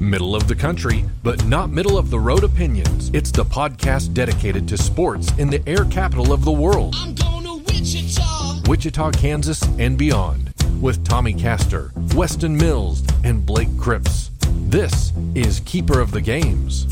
Middle 0.00 0.34
of 0.34 0.48
the 0.48 0.54
country, 0.54 1.04
but 1.22 1.44
not 1.44 1.68
middle 1.68 1.98
of 1.98 2.08
the 2.08 2.18
road 2.18 2.42
opinions. 2.42 3.10
It's 3.12 3.30
the 3.30 3.44
podcast 3.44 4.14
dedicated 4.14 4.66
to 4.68 4.78
sports 4.78 5.30
in 5.36 5.50
the 5.50 5.62
air 5.68 5.84
capital 5.84 6.32
of 6.32 6.42
the 6.42 6.50
world. 6.50 6.94
I'm 6.96 7.14
going 7.14 7.44
to 7.44 7.58
Wichita. 7.70 8.62
Wichita, 8.66 9.10
Kansas, 9.10 9.62
and 9.78 9.98
beyond. 9.98 10.54
With 10.80 11.04
Tommy 11.04 11.34
Castor, 11.34 11.92
Weston 12.14 12.56
Mills, 12.56 13.02
and 13.24 13.44
Blake 13.44 13.76
Cripps. 13.76 14.30
This 14.70 15.12
is 15.34 15.60
Keeper 15.66 16.00
of 16.00 16.12
the 16.12 16.22
Games. 16.22 16.86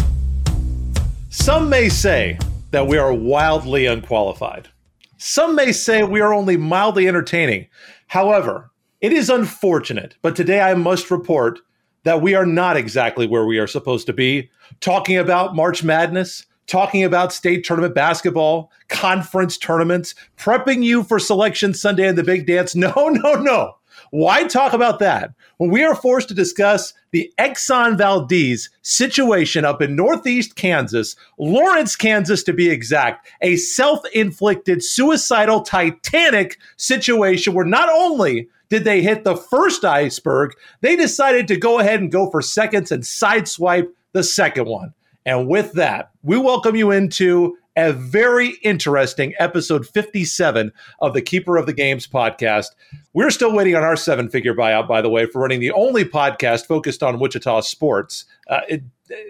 Some 1.30 1.70
may 1.70 1.88
say 1.88 2.38
that 2.72 2.86
we 2.86 2.98
are 2.98 3.14
wildly 3.14 3.86
unqualified. 3.86 4.68
Some 5.16 5.54
may 5.54 5.72
say 5.72 6.02
we 6.02 6.20
are 6.20 6.34
only 6.34 6.59
mildly 6.59 7.09
entertaining. 7.09 7.68
However, 8.09 8.70
it 9.00 9.14
is 9.14 9.30
unfortunate, 9.30 10.16
but 10.20 10.36
today 10.36 10.61
I 10.61 10.75
must 10.75 11.11
report 11.11 11.61
that 12.09 12.22
we 12.22 12.34
are 12.34 12.46
not 12.46 12.79
exactly 12.79 13.27
where 13.27 13.45
we 13.45 13.59
are 13.59 13.66
supposed 13.66 14.06
to 14.06 14.14
be. 14.14 14.51
Talking 14.80 15.19
about 15.19 15.55
March 15.55 15.84
Madness, 15.84 16.46
talking 16.66 17.05
about 17.05 17.34
state 17.34 17.64
tournament 17.64 17.95
basketball, 17.95 18.73
conference 18.88 19.59
tournaments, 19.59 20.14
prepping 20.38 20.83
you 20.83 21.05
for 21.05 21.19
Selection 21.19 21.74
Sunday 21.74 22.09
and 22.09 22.16
the 22.16 22.24
big 22.24 22.47
dance. 22.47 22.74
No, 22.78 23.10
no, 23.10 23.34
no. 23.34 23.74
Why 24.10 24.45
talk 24.45 24.73
about 24.73 25.00
that 25.00 25.34
when 25.59 25.70
we 25.70 25.84
are 25.84 25.95
forced 25.95 26.28
to 26.28 26.34
discuss 26.34 26.95
the 27.10 27.30
Exxon 27.38 27.98
Valdez 27.98 28.70
situation 28.80 29.66
up 29.66 29.83
in 29.83 29.95
Northeast 29.95 30.56
Kansas, 30.56 31.14
Lawrence, 31.38 31.95
Kansas 31.95 32.42
to 32.45 32.55
be 32.55 32.70
exact, 32.70 33.28
a 33.42 33.56
self 33.56 34.00
inflicted, 34.14 34.83
suicidal, 34.83 35.61
titanic 35.61 36.59
situation 36.78 37.52
where 37.52 37.66
not 37.66 37.91
only 37.91 38.48
did 38.70 38.84
they 38.84 39.02
hit 39.02 39.24
the 39.24 39.36
first 39.36 39.84
iceberg, 39.84 40.52
they 40.80 40.96
decided 40.96 41.48
to 41.48 41.56
go 41.56 41.78
ahead 41.78 42.00
and 42.00 42.12
go 42.12 42.30
for 42.30 42.42
seconds 42.42 42.92
and 42.92 43.02
sideswipe 43.02 43.88
the 44.12 44.22
second 44.22 44.66
one. 44.66 44.92
And 45.24 45.48
with 45.48 45.72
that, 45.72 46.10
we 46.22 46.38
welcome 46.38 46.77
you 46.77 46.91
into 46.91 47.56
a 47.77 47.92
very 47.92 48.55
interesting 48.62 49.34
episode 49.38 49.86
57 49.86 50.72
of 51.00 51.14
the 51.14 51.22
Keeper 51.22 51.56
of 51.56 51.66
the 51.66 51.72
Games 51.72 52.08
podcast. 52.08 52.70
We're 53.12 53.30
still 53.30 53.55
waiting 53.55 53.77
on 53.77 53.84
our 53.84 53.94
seven 53.94 54.28
figure 54.28 54.55
buyout, 54.55 54.88
by 54.88 55.00
the 55.00 55.08
way, 55.08 55.27
for 55.27 55.41
running 55.41 55.60
the 55.60 55.70
only 55.70 56.05
podcast 56.05 56.66
focused 56.66 57.03
on 57.05 57.20
Wichita 57.20 57.60
sports 57.60 58.25
uh, 58.48 58.60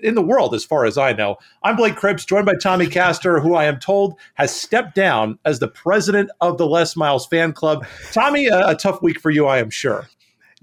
in 0.02 0.14
the 0.14 0.22
world, 0.22 0.54
as 0.54 0.64
far 0.64 0.84
as 0.84 0.98
I 0.98 1.12
know. 1.12 1.36
I'm 1.62 1.76
Blake 1.76 1.96
Cripps, 1.96 2.24
joined 2.24 2.46
by 2.46 2.54
Tommy 2.54 2.86
Castor, 2.86 3.40
who 3.40 3.54
I 3.54 3.64
am 3.64 3.78
told 3.78 4.14
has 4.34 4.54
stepped 4.54 4.94
down 4.94 5.38
as 5.44 5.58
the 5.58 5.68
president 5.68 6.30
of 6.40 6.58
the 6.58 6.66
Les 6.66 6.96
Miles 6.96 7.26
fan 7.26 7.52
club. 7.52 7.86
Tommy, 8.12 8.46
a, 8.46 8.68
a 8.68 8.74
tough 8.74 9.02
week 9.02 9.20
for 9.20 9.30
you, 9.30 9.46
I 9.46 9.58
am 9.58 9.70
sure. 9.70 10.08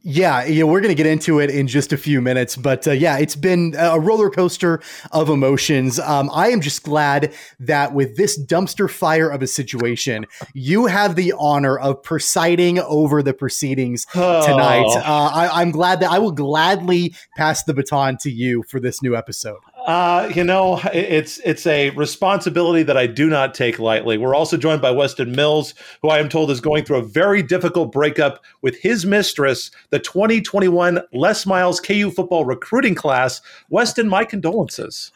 Yeah, 0.08 0.46
yeah, 0.46 0.66
we're 0.66 0.82
going 0.82 0.92
to 0.92 0.96
get 0.96 1.08
into 1.08 1.40
it 1.40 1.50
in 1.50 1.66
just 1.68 1.92
a 1.92 1.98
few 1.98 2.22
minutes, 2.22 2.56
but 2.56 2.88
uh, 2.88 2.92
yeah, 2.92 3.18
it's 3.18 3.36
been 3.36 3.74
a 3.76 4.00
roller 4.00 4.30
coaster 4.30 4.80
of 5.12 5.30
emotions. 5.30 6.00
Um, 6.00 6.30
I 6.32 6.50
am 6.50 6.62
just 6.62 6.84
glad 6.84 7.34
that 7.62 7.92
with 7.96 8.16
this 8.16 8.40
dumpster 8.40 8.88
fire 8.88 9.30
of 9.32 9.42
a 9.42 9.48
situation, 9.48 10.28
you 10.54 10.86
have 10.86 11.16
the 11.16 11.34
honor 11.40 11.80
of 11.80 12.04
presiding 12.04 12.78
over 12.82 13.24
the 13.24 13.34
proceedings 13.34 14.06
Oh. 14.14 14.46
tonight. 14.46 14.86
Uh, 14.96 15.32
I, 15.34 15.62
I'm 15.62 15.72
glad 15.72 16.02
that 16.02 16.12
I 16.12 16.20
will 16.20 16.32
gladly 16.32 17.16
pass 17.36 17.64
the 17.64 17.74
baton 17.74 18.18
to 18.18 18.30
you 18.30 18.62
for 18.70 18.80
this 18.80 19.02
new 19.02 19.16
episode. 19.16 19.58
Uh, 19.86 20.32
you 20.34 20.44
know, 20.44 20.82
it's 20.94 21.38
it's 21.46 21.68
a 21.68 21.92
responsibility 21.92 22.82
that 22.82 22.98
I 22.98 23.06
do 23.06 23.30
not 23.30 23.54
take 23.54 23.78
lightly. 23.78 24.18
We're 24.18 24.34
also 24.34 24.58
joined 24.58 24.82
by 24.82 24.90
Weston 24.90 25.36
Mills, 25.36 25.76
who 26.02 26.10
I 26.10 26.18
am 26.18 26.28
told 26.28 26.50
is 26.50 26.60
going 26.60 26.86
through 26.86 26.98
a 26.98 27.04
very 27.04 27.44
difficult 27.44 27.92
breakup 27.92 28.44
with 28.64 28.78
his 28.80 29.06
mistress, 29.06 29.70
the 29.92 30.00
2021 30.00 31.02
Les 31.14 31.46
Miles 31.46 31.80
KU 31.80 32.10
football 32.10 32.46
recruiting 32.46 32.96
class. 32.96 33.42
Weston, 33.70 34.10
my 34.10 34.26
condolences. 34.26 35.12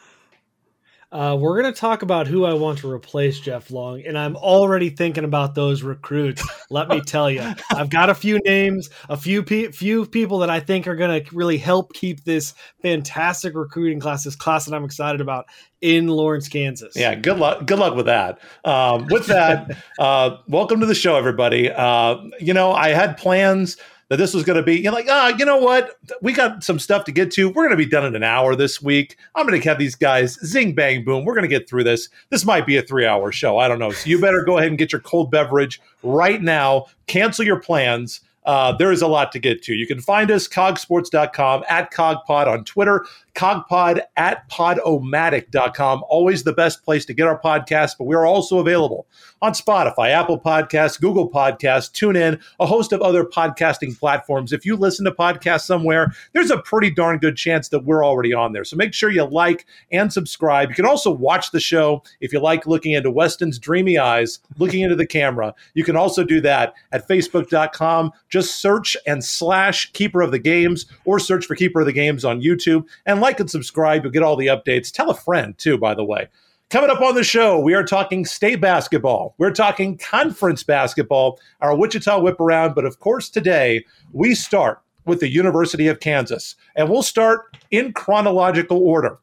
Uh, 1.12 1.36
we're 1.38 1.60
going 1.60 1.72
to 1.72 1.78
talk 1.78 2.02
about 2.02 2.28
who 2.28 2.44
I 2.44 2.54
want 2.54 2.78
to 2.80 2.90
replace 2.90 3.40
Jeff 3.40 3.72
Long, 3.72 4.00
and 4.06 4.16
I'm 4.16 4.36
already 4.36 4.90
thinking 4.90 5.24
about 5.24 5.56
those 5.56 5.82
recruits. 5.82 6.46
Let 6.70 6.88
me 6.88 7.00
tell 7.00 7.28
you, 7.28 7.42
I've 7.70 7.90
got 7.90 8.10
a 8.10 8.14
few 8.14 8.38
names, 8.44 8.90
a 9.08 9.16
few 9.16 9.42
pe- 9.42 9.72
few 9.72 10.06
people 10.06 10.38
that 10.38 10.50
I 10.50 10.60
think 10.60 10.86
are 10.86 10.94
going 10.94 11.24
to 11.24 11.34
really 11.34 11.58
help 11.58 11.94
keep 11.94 12.22
this 12.22 12.54
fantastic 12.80 13.56
recruiting 13.56 13.98
class, 13.98 14.22
this 14.22 14.36
class 14.36 14.66
that 14.66 14.74
I'm 14.74 14.84
excited 14.84 15.20
about 15.20 15.46
in 15.80 16.06
Lawrence, 16.06 16.48
Kansas. 16.48 16.94
Yeah, 16.94 17.16
good 17.16 17.38
luck. 17.38 17.66
Good 17.66 17.80
luck 17.80 17.96
with 17.96 18.06
that. 18.06 18.38
Um, 18.64 19.08
with 19.10 19.26
that, 19.26 19.78
uh, 19.98 20.36
welcome 20.46 20.78
to 20.78 20.86
the 20.86 20.94
show, 20.94 21.16
everybody. 21.16 21.72
Uh, 21.72 22.18
you 22.38 22.54
know, 22.54 22.70
I 22.70 22.90
had 22.90 23.16
plans 23.16 23.78
that 24.10 24.16
this 24.16 24.34
was 24.34 24.42
going 24.44 24.56
to 24.56 24.62
be. 24.62 24.76
You 24.76 24.84
know, 24.84 24.92
like, 24.92 25.06
ah, 25.08 25.28
you 25.38 25.44
know 25.44 25.56
what? 25.56 25.96
We 26.20 26.32
got 26.32 26.62
some 26.62 26.78
stuff 26.78 27.04
to 27.04 27.12
get 27.12 27.30
to. 27.32 27.48
We're 27.48 27.62
going 27.62 27.70
to 27.70 27.76
be 27.76 27.86
done 27.86 28.04
in 28.04 28.14
an 28.16 28.24
hour 28.24 28.54
this 28.54 28.82
week. 28.82 29.16
I'm 29.36 29.46
going 29.46 29.58
to 29.58 29.68
have 29.68 29.78
these 29.78 29.94
guys 29.94 30.34
zing 30.44 30.74
bang 30.74 31.04
boom. 31.04 31.24
We're 31.24 31.34
going 31.34 31.48
to 31.48 31.48
get 31.48 31.68
through 31.68 31.84
this. 31.84 32.08
This 32.28 32.44
might 32.44 32.66
be 32.66 32.76
a 32.76 32.82
three 32.82 33.06
hour 33.06 33.32
show. 33.32 33.58
I 33.58 33.68
don't 33.68 33.78
know. 33.78 33.92
So 33.92 34.10
you 34.10 34.20
better 34.20 34.42
go 34.42 34.58
ahead 34.58 34.68
and 34.68 34.76
get 34.76 34.92
your 34.92 35.00
cold 35.00 35.30
beverage 35.30 35.80
right 36.02 36.42
now. 36.42 36.86
Cancel 37.06 37.44
your 37.44 37.60
plans. 37.60 38.20
Uh, 38.44 38.72
there 38.72 38.90
is 38.90 39.02
a 39.02 39.06
lot 39.06 39.30
to 39.32 39.38
get 39.38 39.62
to. 39.62 39.74
You 39.74 39.86
can 39.86 40.00
find 40.00 40.30
us 40.30 40.48
cogsports.com 40.48 41.64
at 41.68 41.92
cogpod 41.92 42.46
on 42.46 42.64
Twitter, 42.64 43.06
cogpod 43.34 44.00
at 44.16 44.48
podomatic.com. 44.50 46.04
Always 46.08 46.44
the 46.44 46.52
best 46.52 46.84
place 46.84 47.04
to 47.06 47.14
get 47.14 47.26
our 47.26 47.40
podcast, 47.40 47.96
but 47.98 48.04
we're 48.04 48.26
also 48.26 48.58
available 48.58 49.06
on 49.42 49.52
Spotify, 49.52 50.10
Apple 50.10 50.38
Podcasts, 50.38 51.00
Google 51.00 51.30
Podcasts, 51.30 51.90
TuneIn, 51.90 52.40
a 52.58 52.66
host 52.66 52.92
of 52.92 53.00
other 53.00 53.24
podcasting 53.24 53.98
platforms. 53.98 54.52
If 54.52 54.66
you 54.66 54.76
listen 54.76 55.04
to 55.06 55.12
podcasts 55.12 55.62
somewhere, 55.62 56.12
there's 56.32 56.50
a 56.50 56.58
pretty 56.58 56.90
darn 56.90 57.18
good 57.18 57.36
chance 57.36 57.68
that 57.70 57.84
we're 57.84 58.04
already 58.04 58.34
on 58.34 58.52
there. 58.52 58.64
So 58.64 58.76
make 58.76 58.92
sure 58.92 59.10
you 59.10 59.24
like 59.24 59.66
and 59.90 60.12
subscribe. 60.12 60.68
You 60.68 60.74
can 60.74 60.86
also 60.86 61.10
watch 61.10 61.50
the 61.52 61.60
show 61.60 62.02
if 62.20 62.32
you 62.32 62.40
like 62.40 62.66
looking 62.66 62.92
into 62.92 63.10
Weston's 63.10 63.58
dreamy 63.58 63.98
eyes, 63.98 64.40
looking 64.58 64.82
into 64.82 64.96
the 64.96 65.06
camera. 65.06 65.54
You 65.74 65.84
can 65.84 65.96
also 65.96 66.24
do 66.24 66.40
that 66.42 66.74
at 66.92 67.08
facebook.com. 67.08 68.12
Just 68.28 68.60
search 68.60 68.96
and 69.06 69.24
slash 69.24 69.90
Keeper 69.92 70.20
of 70.20 70.32
the 70.32 70.38
Games 70.38 70.86
or 71.04 71.18
search 71.18 71.46
for 71.46 71.54
Keeper 71.54 71.80
of 71.80 71.86
the 71.86 71.92
Games 71.92 72.24
on 72.24 72.42
YouTube 72.42 72.86
and 73.06 73.19
like 73.20 73.40
and 73.40 73.50
subscribe. 73.50 74.04
You'll 74.04 74.12
get 74.12 74.22
all 74.22 74.36
the 74.36 74.48
updates. 74.48 74.90
Tell 74.90 75.10
a 75.10 75.14
friend, 75.14 75.56
too, 75.58 75.78
by 75.78 75.94
the 75.94 76.04
way. 76.04 76.28
Coming 76.70 76.90
up 76.90 77.00
on 77.00 77.16
the 77.16 77.24
show, 77.24 77.58
we 77.58 77.74
are 77.74 77.82
talking 77.82 78.24
state 78.24 78.60
basketball. 78.60 79.34
We're 79.38 79.50
talking 79.50 79.98
conference 79.98 80.62
basketball, 80.62 81.40
our 81.60 81.76
Wichita 81.76 82.20
whip 82.20 82.40
around. 82.40 82.76
But 82.76 82.84
of 82.84 83.00
course, 83.00 83.28
today 83.28 83.84
we 84.12 84.36
start 84.36 84.80
with 85.04 85.18
the 85.18 85.28
University 85.28 85.88
of 85.88 85.98
Kansas, 85.98 86.54
and 86.76 86.88
we'll 86.88 87.02
start 87.02 87.56
in 87.72 87.92
chronological 87.92 88.78
order. 88.78 89.18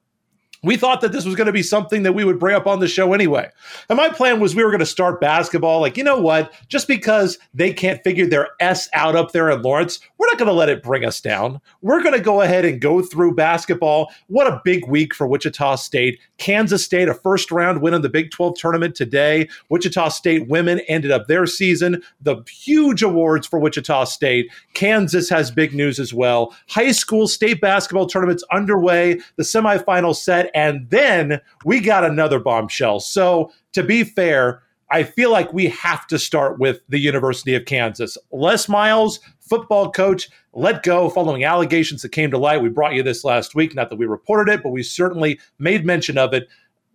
We 0.63 0.77
thought 0.77 1.01
that 1.01 1.11
this 1.11 1.25
was 1.25 1.35
going 1.35 1.47
to 1.47 1.53
be 1.53 1.63
something 1.63 2.03
that 2.03 2.13
we 2.13 2.23
would 2.23 2.39
bring 2.39 2.55
up 2.55 2.67
on 2.67 2.79
the 2.79 2.87
show 2.87 3.13
anyway. 3.13 3.49
And 3.89 3.97
my 3.97 4.09
plan 4.09 4.39
was 4.39 4.55
we 4.55 4.63
were 4.63 4.71
going 4.71 4.79
to 4.79 4.85
start 4.85 5.21
basketball. 5.21 5.81
Like, 5.81 5.97
you 5.97 6.03
know 6.03 6.19
what? 6.19 6.53
Just 6.67 6.87
because 6.87 7.37
they 7.53 7.73
can't 7.73 8.03
figure 8.03 8.25
their 8.25 8.49
S 8.59 8.89
out 8.93 9.15
up 9.15 9.31
there 9.31 9.49
in 9.49 9.61
Lawrence, 9.61 9.99
we're 10.17 10.27
not 10.27 10.37
going 10.37 10.47
to 10.47 10.53
let 10.53 10.69
it 10.69 10.83
bring 10.83 11.05
us 11.05 11.21
down. 11.21 11.61
We're 11.81 12.01
going 12.01 12.15
to 12.15 12.21
go 12.21 12.41
ahead 12.41 12.65
and 12.65 12.81
go 12.81 13.01
through 13.01 13.35
basketball. 13.35 14.11
What 14.27 14.47
a 14.47 14.61
big 14.63 14.87
week 14.87 15.13
for 15.13 15.27
Wichita 15.27 15.75
State. 15.75 16.19
Kansas 16.37 16.83
State, 16.83 17.07
a 17.07 17.13
first 17.13 17.51
round 17.51 17.81
win 17.81 17.93
in 17.93 18.01
the 18.01 18.09
Big 18.09 18.31
12 18.31 18.57
tournament 18.57 18.95
today. 18.95 19.47
Wichita 19.69 20.09
State 20.09 20.47
women 20.47 20.79
ended 20.87 21.11
up 21.11 21.27
their 21.27 21.45
season. 21.45 22.01
The 22.21 22.43
huge 22.49 23.03
awards 23.03 23.47
for 23.47 23.59
Wichita 23.59 24.05
State. 24.05 24.51
Kansas 24.73 25.29
has 25.29 25.51
big 25.51 25.73
news 25.73 25.99
as 25.99 26.13
well. 26.13 26.55
High 26.67 26.91
school 26.91 27.27
state 27.27 27.61
basketball 27.61 28.07
tournaments 28.07 28.43
underway, 28.51 29.19
the 29.35 29.43
semifinal 29.43 30.15
set, 30.15 30.46
and 30.53 30.89
then 30.89 31.41
we 31.65 31.79
got 31.79 32.03
another 32.03 32.39
bombshell. 32.39 32.99
So, 32.99 33.51
to 33.73 33.83
be 33.83 34.03
fair, 34.03 34.63
I 34.89 35.03
feel 35.03 35.31
like 35.31 35.51
we 35.51 35.67
have 35.67 36.07
to 36.07 36.17
start 36.17 36.59
with 36.59 36.81
the 36.87 36.99
University 36.99 37.55
of 37.55 37.65
Kansas. 37.65 38.17
Les 38.31 38.69
Miles, 38.69 39.19
football 39.39 39.91
coach, 39.91 40.29
let 40.53 40.83
go 40.83 41.09
following 41.09 41.43
allegations 41.43 42.01
that 42.01 42.09
came 42.09 42.31
to 42.31 42.37
light. 42.37 42.61
We 42.61 42.69
brought 42.69 42.93
you 42.93 43.03
this 43.03 43.23
last 43.23 43.53
week. 43.53 43.75
Not 43.75 43.89
that 43.89 43.97
we 43.97 44.05
reported 44.05 44.51
it, 44.51 44.63
but 44.63 44.69
we 44.69 44.83
certainly 44.83 45.39
made 45.59 45.85
mention 45.85 46.17
of 46.17 46.33
it. 46.33 46.47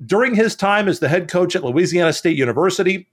During 0.05 0.35
his 0.35 0.56
time 0.56 0.88
as 0.88 1.00
the 1.00 1.09
head 1.09 1.29
coach 1.29 1.55
at 1.55 1.65
Louisiana 1.65 2.12
State 2.12 2.37
University, 2.37 3.09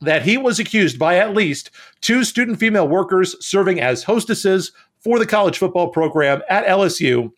that 0.00 0.22
he 0.22 0.36
was 0.36 0.58
accused 0.58 0.98
by 0.98 1.16
at 1.16 1.34
least 1.34 1.70
two 2.00 2.24
student 2.24 2.58
female 2.58 2.88
workers 2.88 3.36
serving 3.44 3.80
as 3.80 4.04
hostesses 4.04 4.72
for 5.00 5.18
the 5.18 5.26
college 5.26 5.58
football 5.58 5.88
program 5.88 6.40
at 6.48 6.66
LSU, 6.66 7.32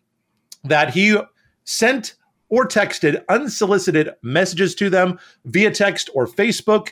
that 0.63 0.93
he 0.93 1.17
sent 1.65 2.15
or 2.49 2.67
texted 2.67 3.23
unsolicited 3.29 4.09
messages 4.21 4.75
to 4.75 4.89
them 4.89 5.19
via 5.45 5.71
text 5.71 6.09
or 6.13 6.27
Facebook 6.27 6.89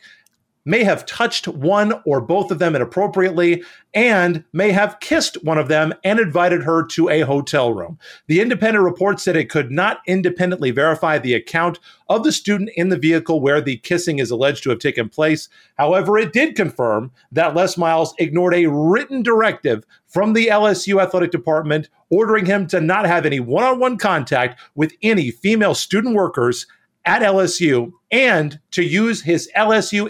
may 0.66 0.84
have 0.84 1.06
touched 1.06 1.48
one 1.48 1.94
or 2.06 2.20
both 2.20 2.52
of 2.52 2.60
them 2.60 2.76
inappropriately 2.76 3.64
and 3.94 4.44
may 4.52 4.72
have 4.72 5.00
kissed 5.00 5.42
one 5.44 5.58
of 5.58 5.68
them 5.68 5.94
and 6.04 6.20
invited 6.20 6.64
her 6.64 6.84
to 6.86 7.08
a 7.10 7.22
hotel 7.22 7.72
room. 7.72 7.98
The 8.28 8.42
independent 8.42 8.84
report 8.84 9.20
said 9.20 9.36
it 9.36 9.50
could 9.50 9.72
not 9.72 10.02
independently 10.08 10.72
verify 10.72 11.20
the 11.20 11.36
account 11.36 11.80
of 12.10 12.24
the 12.24 12.32
student 12.32 12.72
in 12.76 12.90
the 12.90 12.98
vehicle 12.98 13.40
where 13.40 13.62
the 13.62 13.78
kissing 13.78 14.20
is 14.20 14.32
alleged 14.32 14.64
to 14.64 14.72
have 14.72 14.80
taken 14.80 15.08
place. 15.08 15.48
However, 15.78 16.18
it 16.18 16.34
did 16.34 16.56
confirm 16.56 17.12
that 17.32 17.56
Les 17.56 17.78
Miles 17.78 18.14
ignored 18.18 18.56
a 18.56 18.66
written 18.66 19.24
directive 19.24 19.86
from 20.08 20.34
the 20.34 20.48
LSU 20.48 21.02
athletic 21.02 21.32
department 21.32 21.90
ordering 22.10 22.46
him 22.46 22.68
to 22.68 22.82
not 22.82 23.06
have 23.06 23.26
any 23.26 23.40
one 23.40 23.64
on 23.64 23.80
one 23.80 23.98
contact 23.98 24.60
with 24.76 24.94
any 25.02 25.32
female 25.32 25.76
student 25.76 26.16
workers 26.16 26.68
at 27.06 27.22
LSU 27.22 27.92
and 28.12 28.60
to 28.72 28.84
use 28.84 29.22
his 29.22 29.50
LSU 29.56 30.10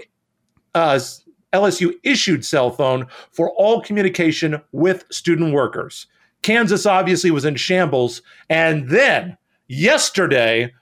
uh, 0.75 0.99
LSU 1.53 1.93
issued 2.03 2.45
cell 2.45 2.69
phone 2.69 3.07
for 3.31 3.49
all 3.51 3.81
communication 3.81 4.61
with 4.71 5.05
student 5.09 5.53
workers. 5.53 6.07
Kansas 6.43 6.85
obviously 6.85 7.31
was 7.31 7.45
in 7.45 7.55
shambles. 7.55 8.21
And 8.49 8.89
then 8.89 9.37
yesterday, 9.67 10.73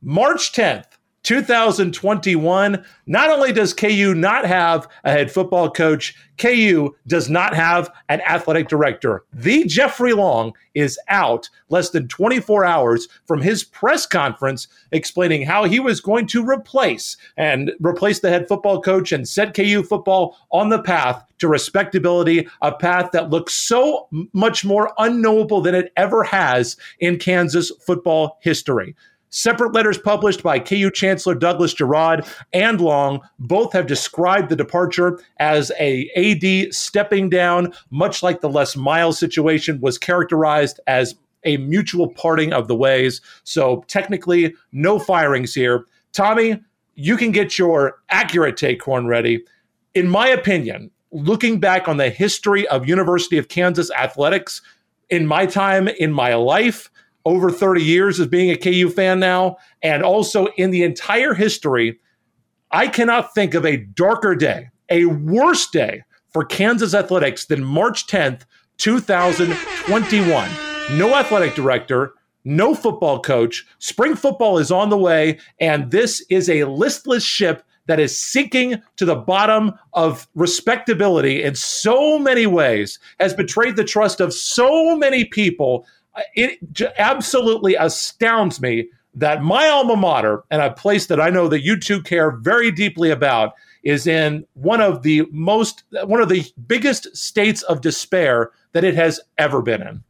March 0.00 0.52
10th, 0.52 0.86
2021. 1.22 2.84
Not 3.06 3.30
only 3.30 3.52
does 3.52 3.74
KU 3.74 4.14
not 4.14 4.44
have 4.44 4.88
a 5.04 5.10
head 5.10 5.30
football 5.30 5.70
coach, 5.70 6.14
KU 6.38 6.94
does 7.06 7.30
not 7.30 7.54
have 7.54 7.90
an 8.08 8.20
athletic 8.22 8.68
director. 8.68 9.24
The 9.32 9.64
Jeffrey 9.64 10.12
Long 10.12 10.52
is 10.74 10.98
out 11.08 11.48
less 11.68 11.90
than 11.90 12.08
24 12.08 12.64
hours 12.64 13.08
from 13.26 13.40
his 13.40 13.62
press 13.62 14.06
conference 14.06 14.66
explaining 14.90 15.46
how 15.46 15.64
he 15.64 15.78
was 15.78 16.00
going 16.00 16.26
to 16.28 16.44
replace 16.44 17.16
and 17.36 17.72
replace 17.80 18.20
the 18.20 18.30
head 18.30 18.48
football 18.48 18.80
coach 18.80 19.12
and 19.12 19.28
set 19.28 19.54
KU 19.54 19.82
football 19.82 20.36
on 20.50 20.70
the 20.70 20.82
path 20.82 21.24
to 21.38 21.48
respectability, 21.48 22.48
a 22.60 22.72
path 22.72 23.10
that 23.12 23.30
looks 23.30 23.54
so 23.54 24.08
much 24.32 24.64
more 24.64 24.92
unknowable 24.98 25.60
than 25.60 25.74
it 25.74 25.92
ever 25.96 26.24
has 26.24 26.76
in 27.00 27.18
Kansas 27.18 27.70
football 27.84 28.38
history. 28.40 28.94
Separate 29.34 29.72
letters 29.72 29.96
published 29.96 30.42
by 30.42 30.58
KU 30.58 30.90
Chancellor 30.90 31.34
Douglas 31.34 31.74
Girod 31.74 32.28
and 32.52 32.82
Long 32.82 33.20
both 33.38 33.72
have 33.72 33.86
described 33.86 34.50
the 34.50 34.56
departure 34.56 35.18
as 35.38 35.72
a 35.80 36.10
AD 36.14 36.74
stepping 36.74 37.30
down, 37.30 37.72
much 37.90 38.22
like 38.22 38.42
the 38.42 38.50
Les 38.50 38.76
Miles 38.76 39.18
situation 39.18 39.80
was 39.80 39.96
characterized 39.96 40.80
as 40.86 41.14
a 41.44 41.56
mutual 41.56 42.08
parting 42.08 42.52
of 42.52 42.68
the 42.68 42.76
ways. 42.76 43.22
So 43.42 43.84
technically, 43.88 44.54
no 44.70 44.98
firings 44.98 45.54
here. 45.54 45.86
Tommy, 46.12 46.62
you 46.94 47.16
can 47.16 47.32
get 47.32 47.58
your 47.58 48.02
accurate 48.10 48.58
take 48.58 48.82
horn 48.82 49.06
ready. 49.06 49.42
In 49.94 50.08
my 50.08 50.28
opinion, 50.28 50.90
looking 51.10 51.58
back 51.58 51.88
on 51.88 51.96
the 51.96 52.10
history 52.10 52.68
of 52.68 52.86
University 52.86 53.38
of 53.38 53.48
Kansas 53.48 53.90
athletics, 53.92 54.60
in 55.08 55.26
my 55.26 55.46
time 55.46 55.88
in 55.88 56.12
my 56.12 56.34
life, 56.34 56.90
over 57.24 57.50
30 57.50 57.82
years 57.82 58.20
as 58.20 58.26
being 58.26 58.50
a 58.50 58.56
KU 58.56 58.90
fan 58.90 59.20
now, 59.20 59.56
and 59.82 60.02
also 60.02 60.46
in 60.56 60.70
the 60.70 60.82
entire 60.82 61.34
history, 61.34 62.00
I 62.70 62.88
cannot 62.88 63.34
think 63.34 63.54
of 63.54 63.66
a 63.66 63.76
darker 63.76 64.34
day, 64.34 64.70
a 64.90 65.04
worse 65.06 65.68
day 65.68 66.02
for 66.32 66.44
Kansas 66.44 66.94
athletics 66.94 67.46
than 67.46 67.62
March 67.62 68.06
10th, 68.06 68.42
2021. 68.78 70.50
No 70.92 71.14
athletic 71.14 71.54
director, 71.54 72.14
no 72.44 72.74
football 72.74 73.20
coach. 73.20 73.66
Spring 73.78 74.16
football 74.16 74.58
is 74.58 74.72
on 74.72 74.90
the 74.90 74.98
way, 74.98 75.38
and 75.60 75.90
this 75.90 76.24
is 76.30 76.48
a 76.48 76.64
listless 76.64 77.22
ship 77.22 77.62
that 77.86 78.00
is 78.00 78.16
sinking 78.16 78.80
to 78.96 79.04
the 79.04 79.16
bottom 79.16 79.72
of 79.92 80.28
respectability 80.34 81.42
in 81.42 81.54
so 81.54 82.18
many 82.18 82.46
ways, 82.46 82.98
has 83.20 83.34
betrayed 83.34 83.76
the 83.76 83.84
trust 83.84 84.20
of 84.20 84.32
so 84.32 84.96
many 84.96 85.24
people 85.24 85.86
it 86.34 86.58
absolutely 86.98 87.74
astounds 87.74 88.60
me 88.60 88.88
that 89.14 89.42
my 89.42 89.68
alma 89.68 89.96
mater 89.96 90.44
and 90.50 90.62
a 90.62 90.72
place 90.72 91.06
that 91.06 91.20
I 91.20 91.30
know 91.30 91.48
that 91.48 91.62
you 91.62 91.78
two 91.78 92.02
care 92.02 92.30
very 92.30 92.70
deeply 92.70 93.10
about 93.10 93.54
is 93.82 94.06
in 94.06 94.46
one 94.54 94.80
of 94.80 95.02
the 95.02 95.22
most 95.30 95.84
one 96.04 96.20
of 96.20 96.28
the 96.28 96.44
biggest 96.66 97.14
states 97.16 97.62
of 97.62 97.80
despair 97.80 98.50
that 98.72 98.84
it 98.84 98.94
has 98.94 99.20
ever 99.38 99.60
been 99.60 99.82
in. 99.82 100.02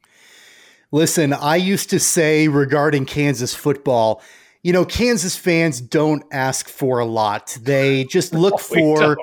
Listen, 0.92 1.32
I 1.32 1.56
used 1.56 1.88
to 1.90 1.98
say 1.98 2.48
regarding 2.48 3.06
Kansas 3.06 3.54
football, 3.54 4.22
you 4.62 4.72
know, 4.72 4.84
Kansas 4.84 5.36
fans 5.36 5.80
don't 5.80 6.22
ask 6.30 6.68
for 6.68 7.00
a 7.00 7.04
lot. 7.04 7.58
They 7.60 8.04
just 8.04 8.32
look 8.34 8.60
for 8.60 9.16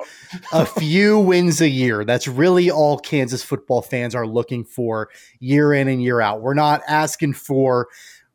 a 0.52 0.66
few 0.66 1.18
wins 1.18 1.60
a 1.60 1.68
year. 1.68 2.04
That's 2.04 2.28
really 2.28 2.70
all 2.70 2.98
Kansas 2.98 3.42
football 3.42 3.80
fans 3.82 4.14
are 4.14 4.26
looking 4.26 4.64
for 4.64 5.08
year 5.38 5.72
in 5.72 5.88
and 5.88 6.02
year 6.02 6.20
out. 6.20 6.42
We're 6.42 6.54
not 6.54 6.82
asking 6.86 7.34
for 7.34 7.88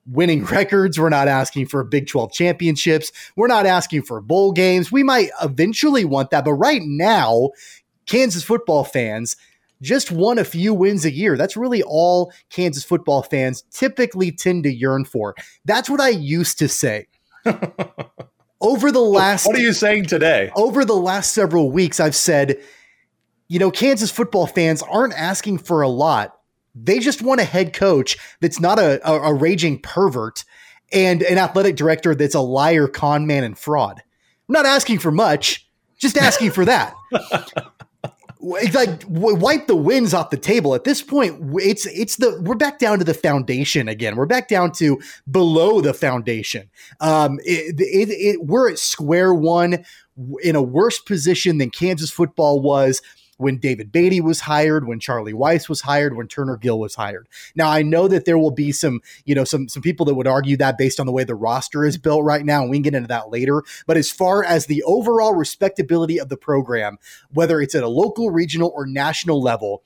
winning 0.07 0.45
records. 0.45 0.99
We're 0.99 1.09
not 1.09 1.27
asking 1.27 1.67
for 1.67 1.83
Big 1.83 2.07
12 2.07 2.31
championships. 2.31 3.11
We're 3.35 3.47
not 3.47 3.67
asking 3.67 4.03
for 4.03 4.19
bowl 4.19 4.51
games. 4.51 4.91
We 4.91 5.03
might 5.03 5.29
eventually 5.43 6.05
want 6.05 6.31
that. 6.31 6.45
But 6.45 6.53
right 6.53 6.81
now, 6.83 7.51
Kansas 8.07 8.43
football 8.43 8.83
fans 8.83 9.35
just 9.85 10.11
won 10.11 10.39
a 10.39 10.43
few 10.43 10.73
wins 10.73 11.05
a 11.05 11.11
year. 11.11 11.37
That's 11.37 11.55
really 11.55 11.83
all 11.83 12.33
Kansas 12.49 12.83
football 12.83 13.21
fans 13.21 13.63
typically 13.71 14.31
tend 14.31 14.63
to 14.63 14.73
yearn 14.73 15.05
for. 15.05 15.35
That's 15.63 15.89
what 15.89 16.01
I 16.01 16.09
used 16.09 16.59
to 16.59 16.67
say. 16.67 17.07
over 18.61 18.91
the 18.91 18.99
last 18.99 19.45
What 19.45 19.55
are 19.55 19.61
you 19.61 19.73
saying 19.73 20.07
today? 20.07 20.51
Over 20.55 20.83
the 20.83 20.95
last 20.95 21.33
several 21.33 21.71
weeks 21.71 21.99
I've 21.99 22.15
said, 22.15 22.59
you 23.47 23.59
know, 23.59 23.69
Kansas 23.69 24.09
football 24.09 24.47
fans 24.47 24.81
aren't 24.81 25.13
asking 25.13 25.59
for 25.59 25.83
a 25.83 25.87
lot. 25.87 26.39
They 26.73 26.99
just 26.99 27.21
want 27.21 27.39
a 27.39 27.45
head 27.45 27.73
coach 27.73 28.17
that's 28.41 28.59
not 28.59 28.79
a, 28.79 28.99
a, 29.07 29.31
a 29.31 29.33
raging 29.33 29.79
pervert 29.79 30.43
and 30.91 31.21
an 31.21 31.37
athletic 31.37 31.75
director 31.75 32.15
that's 32.15 32.35
a 32.35 32.41
liar, 32.41 32.87
con 32.87 33.27
man, 33.27 33.43
and 33.43 33.57
fraud. 33.57 34.01
I'm 34.49 34.53
not 34.53 34.65
asking 34.65 34.99
for 34.99 35.11
much, 35.11 35.69
just 35.97 36.17
asking 36.17 36.51
for 36.51 36.65
that. 36.65 36.95
like 38.45 39.03
wipe 39.07 39.67
the 39.67 39.75
wins 39.75 40.13
off 40.13 40.29
the 40.29 40.37
table. 40.37 40.75
At 40.75 40.83
this 40.83 41.01
point 41.01 41.35
it's 41.55 41.85
it's 41.87 42.17
the 42.17 42.39
we're 42.41 42.55
back 42.55 42.79
down 42.79 42.99
to 42.99 43.05
the 43.05 43.13
foundation 43.13 43.87
again. 43.87 44.15
We're 44.15 44.25
back 44.25 44.47
down 44.47 44.71
to 44.73 44.99
below 45.29 45.81
the 45.81 45.93
foundation. 45.93 46.69
Um 46.99 47.39
it, 47.43 47.79
it, 47.79 48.09
it, 48.09 48.45
we're 48.45 48.71
at 48.71 48.77
square 48.77 49.33
one 49.33 49.83
in 50.43 50.55
a 50.55 50.61
worse 50.61 50.99
position 50.99 51.57
than 51.57 51.69
kansas 51.69 52.11
football 52.11 52.61
was 52.61 53.01
when 53.37 53.57
David 53.57 53.91
Beaty 53.91 54.21
was 54.21 54.41
hired, 54.41 54.87
when 54.87 54.99
Charlie 54.99 55.33
Weis 55.33 55.67
was 55.67 55.81
hired, 55.81 56.15
when 56.15 56.27
Turner 56.27 56.57
Gill 56.57 56.79
was 56.79 56.95
hired. 56.95 57.27
Now 57.55 57.69
I 57.69 57.81
know 57.81 58.07
that 58.07 58.25
there 58.25 58.37
will 58.37 58.51
be 58.51 58.71
some, 58.71 59.01
you 59.25 59.35
know, 59.35 59.43
some 59.43 59.67
some 59.67 59.81
people 59.81 60.05
that 60.05 60.15
would 60.15 60.27
argue 60.27 60.57
that 60.57 60.77
based 60.77 60.99
on 60.99 61.05
the 61.05 61.11
way 61.11 61.23
the 61.23 61.35
roster 61.35 61.85
is 61.85 61.97
built 61.97 62.23
right 62.23 62.45
now, 62.45 62.61
and 62.61 62.69
we 62.69 62.77
can 62.77 62.83
get 62.83 62.95
into 62.95 63.07
that 63.07 63.29
later. 63.31 63.63
But 63.87 63.97
as 63.97 64.11
far 64.11 64.43
as 64.43 64.65
the 64.65 64.83
overall 64.83 65.33
respectability 65.33 66.19
of 66.19 66.29
the 66.29 66.37
program, 66.37 66.97
whether 67.33 67.61
it's 67.61 67.75
at 67.75 67.83
a 67.83 67.89
local, 67.89 68.29
regional, 68.29 68.71
or 68.75 68.85
national 68.85 69.41
level, 69.41 69.83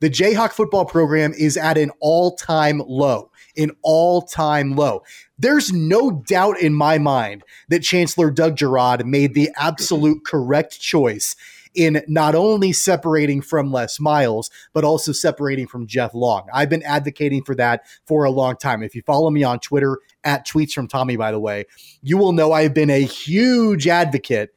the 0.00 0.10
Jayhawk 0.10 0.52
football 0.52 0.84
program 0.84 1.32
is 1.32 1.56
at 1.56 1.76
an 1.76 1.90
all-time 2.00 2.80
low. 2.86 3.30
An 3.56 3.72
all-time 3.82 4.76
low. 4.76 5.02
There's 5.36 5.72
no 5.72 6.12
doubt 6.12 6.60
in 6.60 6.72
my 6.72 6.98
mind 6.98 7.42
that 7.68 7.82
Chancellor 7.82 8.30
Doug 8.30 8.56
Girod 8.56 9.04
made 9.04 9.34
the 9.34 9.50
absolute 9.56 10.24
correct 10.24 10.78
choice 10.80 11.34
in 11.74 12.02
not 12.08 12.34
only 12.34 12.72
separating 12.72 13.40
from 13.40 13.72
Les 13.72 14.00
Miles, 14.00 14.50
but 14.72 14.84
also 14.84 15.12
separating 15.12 15.66
from 15.66 15.86
Jeff 15.86 16.14
Long. 16.14 16.46
I've 16.52 16.70
been 16.70 16.82
advocating 16.82 17.44
for 17.44 17.54
that 17.56 17.82
for 18.06 18.24
a 18.24 18.30
long 18.30 18.56
time. 18.56 18.82
If 18.82 18.94
you 18.94 19.02
follow 19.02 19.30
me 19.30 19.42
on 19.44 19.60
Twitter 19.60 19.98
at 20.24 20.46
tweets 20.46 20.72
from 20.72 20.88
Tommy, 20.88 21.16
by 21.16 21.32
the 21.32 21.40
way, 21.40 21.64
you 22.02 22.16
will 22.16 22.32
know 22.32 22.52
I've 22.52 22.74
been 22.74 22.90
a 22.90 23.00
huge 23.00 23.86
advocate 23.88 24.50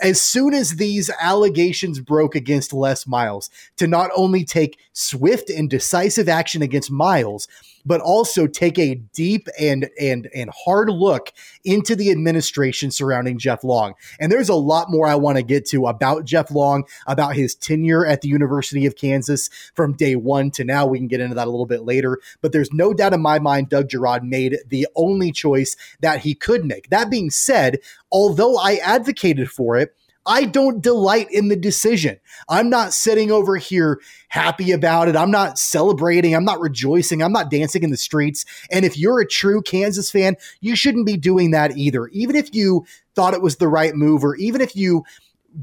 as 0.00 0.22
soon 0.22 0.54
as 0.54 0.76
these 0.76 1.10
allegations 1.20 2.00
broke 2.00 2.34
against 2.34 2.72
Les 2.72 3.06
Miles 3.06 3.50
to 3.76 3.86
not 3.86 4.10
only 4.14 4.44
take 4.44 4.78
swift 4.92 5.50
and 5.50 5.68
decisive 5.68 6.28
action 6.28 6.62
against 6.62 6.90
Miles, 6.90 7.48
but 7.88 8.02
also 8.02 8.46
take 8.46 8.78
a 8.78 8.96
deep 9.14 9.48
and 9.58 9.88
and 9.98 10.28
and 10.34 10.50
hard 10.50 10.90
look 10.90 11.32
into 11.64 11.96
the 11.96 12.10
administration 12.10 12.90
surrounding 12.90 13.38
Jeff 13.38 13.64
Long. 13.64 13.94
And 14.20 14.30
there's 14.30 14.50
a 14.50 14.54
lot 14.54 14.90
more 14.90 15.06
I 15.06 15.14
want 15.14 15.38
to 15.38 15.42
get 15.42 15.66
to 15.70 15.86
about 15.86 16.26
Jeff 16.26 16.50
Long, 16.50 16.84
about 17.06 17.34
his 17.34 17.54
tenure 17.54 18.04
at 18.04 18.20
the 18.20 18.28
University 18.28 18.84
of 18.84 18.94
Kansas 18.94 19.48
from 19.74 19.94
day 19.94 20.14
one 20.14 20.50
to 20.52 20.64
now. 20.64 20.86
We 20.86 20.98
can 20.98 21.08
get 21.08 21.20
into 21.20 21.34
that 21.34 21.48
a 21.48 21.50
little 21.50 21.66
bit 21.66 21.82
later. 21.82 22.20
But 22.42 22.52
there's 22.52 22.72
no 22.72 22.92
doubt 22.92 23.14
in 23.14 23.22
my 23.22 23.38
mind, 23.38 23.70
Doug 23.70 23.88
Girod 23.88 24.22
made 24.22 24.58
the 24.68 24.86
only 24.94 25.32
choice 25.32 25.74
that 26.00 26.20
he 26.20 26.34
could 26.34 26.66
make. 26.66 26.90
That 26.90 27.10
being 27.10 27.30
said, 27.30 27.78
although 28.12 28.58
I 28.58 28.74
advocated 28.76 29.50
for 29.50 29.76
it, 29.76 29.94
I 30.28 30.44
don't 30.44 30.82
delight 30.82 31.28
in 31.30 31.48
the 31.48 31.56
decision. 31.56 32.20
I'm 32.48 32.68
not 32.68 32.92
sitting 32.92 33.32
over 33.32 33.56
here 33.56 34.00
happy 34.28 34.70
about 34.72 35.08
it. 35.08 35.16
I'm 35.16 35.30
not 35.30 35.58
celebrating. 35.58 36.34
I'm 36.34 36.44
not 36.44 36.60
rejoicing. 36.60 37.22
I'm 37.22 37.32
not 37.32 37.50
dancing 37.50 37.82
in 37.82 37.90
the 37.90 37.96
streets. 37.96 38.44
And 38.70 38.84
if 38.84 38.98
you're 38.98 39.20
a 39.20 39.26
true 39.26 39.62
Kansas 39.62 40.10
fan, 40.10 40.36
you 40.60 40.76
shouldn't 40.76 41.06
be 41.06 41.16
doing 41.16 41.50
that 41.52 41.76
either. 41.76 42.08
Even 42.08 42.36
if 42.36 42.54
you 42.54 42.84
thought 43.14 43.34
it 43.34 43.42
was 43.42 43.56
the 43.56 43.68
right 43.68 43.94
move, 43.94 44.22
or 44.22 44.36
even 44.36 44.60
if 44.60 44.76
you 44.76 45.02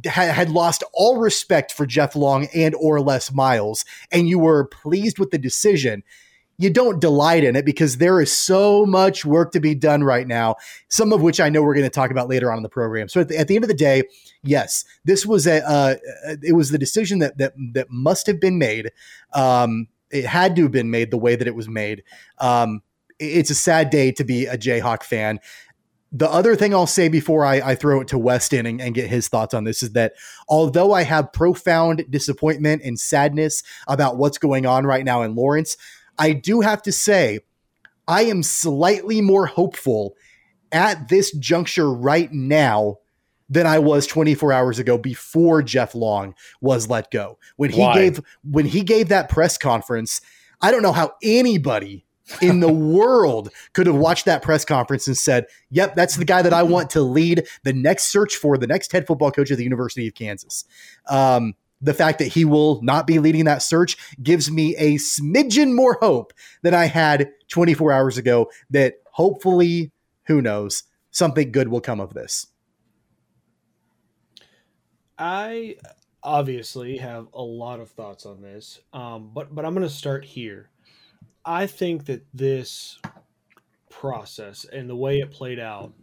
had 0.04 0.50
lost 0.50 0.84
all 0.94 1.20
respect 1.20 1.72
for 1.72 1.86
Jeff 1.86 2.16
Long 2.16 2.48
and 2.56 2.74
or 2.76 3.00
Les 3.00 3.32
Miles, 3.32 3.86
and 4.12 4.28
you 4.28 4.40
were 4.40 4.66
pleased 4.66 5.20
with 5.20 5.30
the 5.30 5.38
decision, 5.38 6.04
you 6.58 6.70
don't 6.70 7.02
delight 7.02 7.44
in 7.44 7.56
it 7.56 7.66
because 7.66 7.98
there 7.98 8.22
is 8.22 8.36
so 8.36 8.86
much 8.86 9.26
work 9.26 9.52
to 9.52 9.60
be 9.60 9.76
done 9.76 10.04
right 10.04 10.28
now, 10.28 10.56
some 10.88 11.12
of 11.12 11.22
which 11.22 11.40
I 11.40 11.50
know 11.50 11.62
we're 11.62 11.74
going 11.74 11.86
to 11.86 11.90
talk 11.90 12.12
about 12.12 12.30
later 12.30 12.52
on 12.52 12.58
in 12.58 12.64
the 12.64 12.70
program. 12.70 13.10
So 13.10 13.22
at 13.22 13.28
the, 13.28 13.38
at 13.38 13.48
the 13.48 13.56
end 13.56 13.64
of 13.64 13.68
the 13.68 13.74
day, 13.74 14.04
yes, 14.46 14.86
this 15.04 15.26
was 15.26 15.48
a 15.48 15.68
uh, 15.68 15.96
it 16.42 16.56
was 16.56 16.70
the 16.70 16.78
decision 16.78 17.20
that 17.20 17.38
that 17.38 17.54
that 17.74 17.90
must 17.90 18.28
have 18.28 18.40
been 18.40 18.58
made. 18.58 18.92
Um, 19.34 19.88
it 20.12 20.26
had 20.26 20.56
to 20.56 20.64
have 20.64 20.72
been 20.72 20.92
made 20.92 21.12
the 21.12 21.18
way 21.18 21.36
that 21.36 21.48
it 21.48 21.56
was 21.56 21.68
made. 21.68 22.04
Um, 22.38 22.82
it's 23.20 23.50
a 23.50 23.56
sad 23.56 23.90
day 23.90 24.12
to 24.14 24.24
be 24.24 24.46
a 24.46 24.58
Jayhawk 24.58 25.04
fan. 25.04 25.40
The 26.12 26.30
other 26.30 26.56
thing 26.56 26.74
I'll 26.74 26.88
say 26.88 27.10
before 27.10 27.46
I, 27.46 27.56
I 27.56 27.76
throw 27.76 28.00
it 28.00 28.08
to 28.10 28.18
Weston 28.18 28.66
and, 28.66 28.80
and, 28.80 28.96
get 28.96 29.10
his 29.10 29.28
thoughts 29.28 29.54
on 29.54 29.66
this 29.66 29.84
is 29.84 29.92
that 29.94 30.14
although 30.48 30.94
I 30.94 31.04
have 31.04 31.34
profound 31.34 32.06
disappointment 32.10 32.84
and 32.86 32.98
sadness 32.98 33.64
about 33.88 34.18
what's 34.18 34.38
going 34.38 34.66
on 34.66 34.86
right 34.86 35.04
now 35.04 35.24
in 35.24 35.36
Lawrence, 35.36 35.76
I 36.18 36.32
do 36.32 36.62
have 36.62 36.82
to 36.84 36.92
say, 36.92 37.40
I 38.08 38.24
am 38.24 38.44
slightly 38.44 39.20
more 39.20 39.48
hopeful 39.48 40.16
at 40.72 41.10
this 41.10 41.32
juncture 41.32 41.92
right 41.92 42.32
now 42.32 43.00
than 43.50 43.68
I 43.68 43.80
was 43.80 44.08
24 44.08 44.52
hours 44.52 44.80
ago 44.80 44.98
before 44.98 45.62
Jeff 45.62 45.96
Long 45.96 46.36
was 46.62 46.90
let 46.90 47.12
go. 47.12 47.38
When 47.58 47.70
he 47.70 47.82
Why? 47.82 47.94
gave 47.94 48.22
when 48.44 48.66
he 48.66 48.82
gave 48.82 49.10
that 49.10 49.30
press 49.30 49.58
conference, 49.58 50.22
I 50.62 50.72
don't 50.72 50.82
know 50.82 50.94
how 50.94 51.14
anybody 51.22 52.06
in 52.42 52.60
the 52.60 52.72
world 52.74 53.50
could 53.74 53.88
have 53.88 53.96
watched 53.96 54.26
that 54.26 54.42
press 54.42 54.66
conference 54.66 55.08
and 55.08 55.18
said, 55.18 55.46
"Yep, 55.72 55.96
that's 55.96 56.16
the 56.16 56.26
guy 56.26 56.42
that 56.42 56.54
I 56.54 56.64
want 56.64 56.90
to 56.92 57.02
lead 57.02 57.48
the 57.64 57.74
next 57.74 58.06
search 58.06 58.36
for 58.36 58.58
the 58.58 58.68
next 58.68 58.92
head 58.92 59.08
football 59.08 59.32
coach 59.32 59.52
at 59.52 59.58
the 59.58 59.64
University 59.64 60.08
of 60.08 60.16
Kansas." 60.16 60.66
Um, 61.08 61.54
the 61.82 61.94
fact 61.94 62.20
that 62.20 62.30
he 62.30 62.46
will 62.46 62.82
not 62.82 63.06
be 63.06 63.20
leading 63.20 63.46
that 63.46 63.62
search 63.62 63.98
gives 64.24 64.50
me 64.50 64.76
a 64.78 64.96
smidgen 64.96 65.74
more 65.74 65.98
hope 66.02 66.34
than 66.64 66.74
I 66.74 66.86
had 66.86 67.32
24 67.50 67.92
hours 67.92 68.18
ago 68.18 68.50
that 68.70 68.96
hopefully, 69.12 69.92
who 70.26 70.42
knows, 70.42 70.84
something 71.12 71.52
good 71.52 71.68
will 71.68 71.82
come 71.82 72.00
of 72.00 72.14
this. 72.14 72.48
I 75.18 75.78
obviously 76.24 76.98
have 76.98 77.28
a 77.34 77.42
lot 77.42 77.80
of 77.80 77.92
thoughts 77.92 78.26
on 78.26 78.42
this, 78.42 78.80
um, 78.94 79.32
but 79.34 79.54
but 79.54 79.66
I'm 79.66 79.74
going 79.74 79.88
to 79.88 79.94
start 79.94 80.26
here. 80.26 80.70
I 81.46 81.68
think 81.68 82.06
that 82.06 82.26
this 82.34 83.00
process 83.90 84.66
and 84.66 84.90
the 84.90 84.96
way 84.96 85.20
it 85.20 85.32
played 85.32 85.60
out 85.60 85.94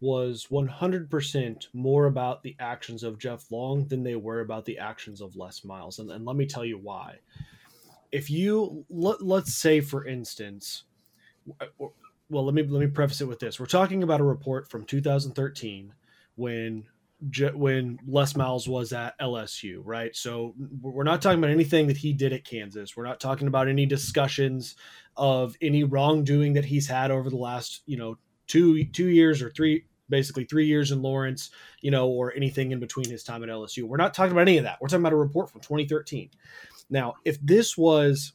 was 0.00 0.46
100% 0.50 1.66
more 1.74 2.06
about 2.06 2.42
the 2.42 2.56
actions 2.58 3.02
of 3.02 3.18
Jeff 3.18 3.50
Long 3.50 3.86
than 3.86 4.02
they 4.02 4.16
were 4.16 4.40
about 4.40 4.64
the 4.64 4.78
actions 4.78 5.20
of 5.20 5.36
Les 5.36 5.62
Miles. 5.64 5.98
And, 5.98 6.10
and 6.10 6.24
let 6.24 6.36
me 6.36 6.46
tell 6.46 6.64
you 6.64 6.78
why. 6.78 7.18
If 8.10 8.30
you 8.30 8.84
let, 8.88 9.22
let's 9.22 9.54
say, 9.54 9.80
for 9.80 10.06
instance, 10.06 10.84
well, 11.78 12.44
let 12.44 12.54
me 12.54 12.62
let 12.62 12.80
me 12.80 12.86
preface 12.86 13.20
it 13.20 13.28
with 13.28 13.40
this: 13.40 13.58
we're 13.58 13.66
talking 13.66 14.02
about 14.02 14.20
a 14.20 14.24
report 14.24 14.68
from 14.68 14.84
2013 14.84 15.94
when 16.36 16.84
when 17.54 17.98
Les 18.06 18.34
Miles 18.34 18.68
was 18.68 18.92
at 18.92 19.18
LSU, 19.20 19.80
right? 19.84 20.14
So 20.16 20.54
we're 20.80 21.04
not 21.04 21.20
talking 21.20 21.38
about 21.38 21.50
anything 21.50 21.86
that 21.88 21.98
he 21.98 22.12
did 22.12 22.32
at 22.32 22.44
Kansas. 22.44 22.96
We're 22.96 23.06
not 23.06 23.20
talking 23.20 23.46
about 23.46 23.68
any 23.68 23.86
discussions 23.86 24.74
of 25.16 25.54
any 25.60 25.84
wrongdoing 25.84 26.54
that 26.54 26.64
he's 26.64 26.88
had 26.88 27.10
over 27.10 27.28
the 27.28 27.36
last, 27.36 27.82
you 27.86 27.96
know, 27.96 28.16
two 28.46 28.84
two 28.86 29.08
years 29.08 29.42
or 29.42 29.50
three 29.50 29.84
basically 30.08 30.44
three 30.44 30.66
years 30.66 30.90
in 30.90 31.02
Lawrence, 31.02 31.50
you 31.80 31.90
know, 31.90 32.08
or 32.08 32.34
anything 32.34 32.72
in 32.72 32.80
between 32.80 33.08
his 33.08 33.22
time 33.22 33.42
at 33.42 33.48
LSU. 33.48 33.84
We're 33.84 33.96
not 33.96 34.12
talking 34.12 34.32
about 34.32 34.48
any 34.48 34.58
of 34.58 34.64
that. 34.64 34.78
We're 34.80 34.88
talking 34.88 35.02
about 35.02 35.12
a 35.12 35.16
report 35.16 35.50
from 35.50 35.60
2013. 35.60 36.30
Now, 36.90 37.14
if 37.24 37.40
this 37.40 37.78
was, 37.78 38.32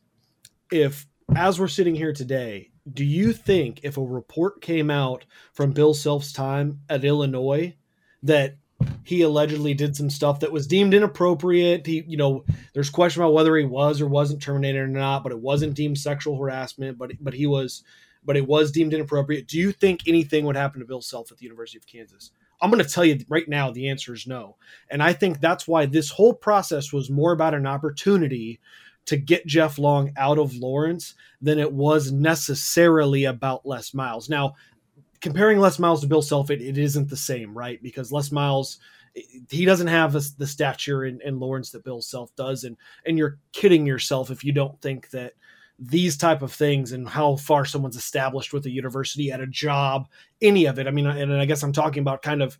if 0.72 1.06
as 1.36 1.60
we're 1.60 1.68
sitting 1.68 1.96
here 1.96 2.14
today, 2.14 2.72
do 2.92 3.04
you 3.04 3.34
think 3.34 3.82
if 3.84 3.98
a 3.98 4.02
report 4.02 4.62
came 4.62 4.90
out 4.90 5.26
from 5.54 5.72
Bill 5.72 5.94
Self's 5.94 6.32
time 6.32 6.82
at 6.90 7.04
Illinois 7.04 7.76
that 8.24 8.58
he 9.04 9.22
allegedly 9.22 9.74
did 9.74 9.96
some 9.96 10.10
stuff 10.10 10.40
that 10.40 10.52
was 10.52 10.68
deemed 10.68 10.94
inappropriate. 10.94 11.86
He, 11.86 12.04
you 12.08 12.18
know, 12.18 12.44
there's 12.74 12.90
question 12.90 13.22
about 13.22 13.34
whether 13.34 13.56
he 13.56 13.66
was 13.66 14.02
or 14.02 14.08
wasn't 14.08 14.42
terminated 14.42 14.80
or 14.80 14.88
not, 14.88 15.24
but 15.24 15.32
it 15.32 15.40
wasn't 15.40 15.76
deemed 15.76 15.98
sexual 15.98 16.38
harassment. 16.38 16.98
But 16.98 17.12
but 17.22 17.34
he 17.34 17.48
was 17.48 17.84
but 18.26 18.36
it 18.36 18.48
was 18.48 18.72
deemed 18.72 18.94
inappropriate. 18.94 19.48
Do 19.48 19.60
you 19.60 19.72
think 19.72 20.08
anything 20.08 20.46
would 20.46 20.56
happen 20.56 20.80
to 20.80 20.86
Bill 20.86 21.02
Self 21.02 21.32
at 21.32 21.38
the 21.38 21.44
University 21.44 21.78
of 21.78 21.86
Kansas? 21.86 22.32
I'm 22.62 22.72
going 22.72 22.84
to 22.84 22.90
tell 22.90 23.06
you 23.06 23.20
right 23.30 23.48
now 23.48 23.72
the 23.72 23.90
answer 23.90 24.14
is 24.14 24.26
no. 24.26 24.56
And 24.90 25.04
I 25.04 25.14
think 25.14 25.40
that's 25.40 25.68
why 25.68 25.86
this 25.86 26.10
whole 26.10 26.34
process 26.34 26.92
was 26.92 27.10
more 27.10 27.34
about 27.34 27.54
an 27.54 27.68
opportunity 27.68 28.60
to 29.06 29.18
get 29.18 29.46
Jeff 29.46 29.78
Long 29.78 30.12
out 30.18 30.40
of 30.40 30.56
Lawrence 30.56 31.14
than 31.42 31.60
it 31.60 31.72
was 31.72 32.12
necessarily 32.12 33.26
about 33.26 33.66
Les 33.66 33.94
Miles. 33.94 34.30
Now, 34.30 34.56
comparing 35.22 35.60
Les 35.60 35.80
Miles 35.80 36.02
to 36.02 36.08
Bill 36.08 36.22
Self, 36.22 36.50
it, 36.50 36.62
it 36.62 36.78
isn't 36.78 37.10
the 37.10 37.18
same, 37.18 37.58
right? 37.58 37.82
Because 37.82 38.12
Les 38.12 38.32
Miles, 38.32 38.80
he 39.50 39.66
doesn't 39.66 39.88
have 39.88 40.14
the 40.14 40.48
stature 40.48 41.06
in, 41.06 41.22
in 41.22 41.40
Lawrence 41.40 41.72
that 41.72 41.84
Bill 41.84 42.02
Self 42.02 42.36
does, 42.36 42.64
and 42.64 42.78
and 43.06 43.18
you're 43.18 43.40
kidding 43.54 43.86
yourself 43.86 44.32
if 44.32 44.44
you 44.44 44.52
don't 44.52 44.80
think 44.82 45.10
that 45.12 45.34
these 45.78 46.16
type 46.16 46.42
of 46.42 46.54
things 46.54 46.94
and 46.94 47.08
how 47.08 47.36
far 47.36 47.66
someone's 47.66 47.98
established 47.98 48.54
with 48.54 48.66
a 48.66 48.72
university 48.72 49.32
at 49.32 49.42
a 49.42 49.48
job 49.48 50.08
any 50.42 50.66
of 50.66 50.80
it. 50.80 50.88
I 50.88 50.92
mean 50.92 51.06
and 51.06 51.34
i 51.34 51.46
guess 51.46 51.64
i'm 51.64 51.74
talking 51.74 52.00
about 52.00 52.22
kind 52.22 52.42
of 52.42 52.58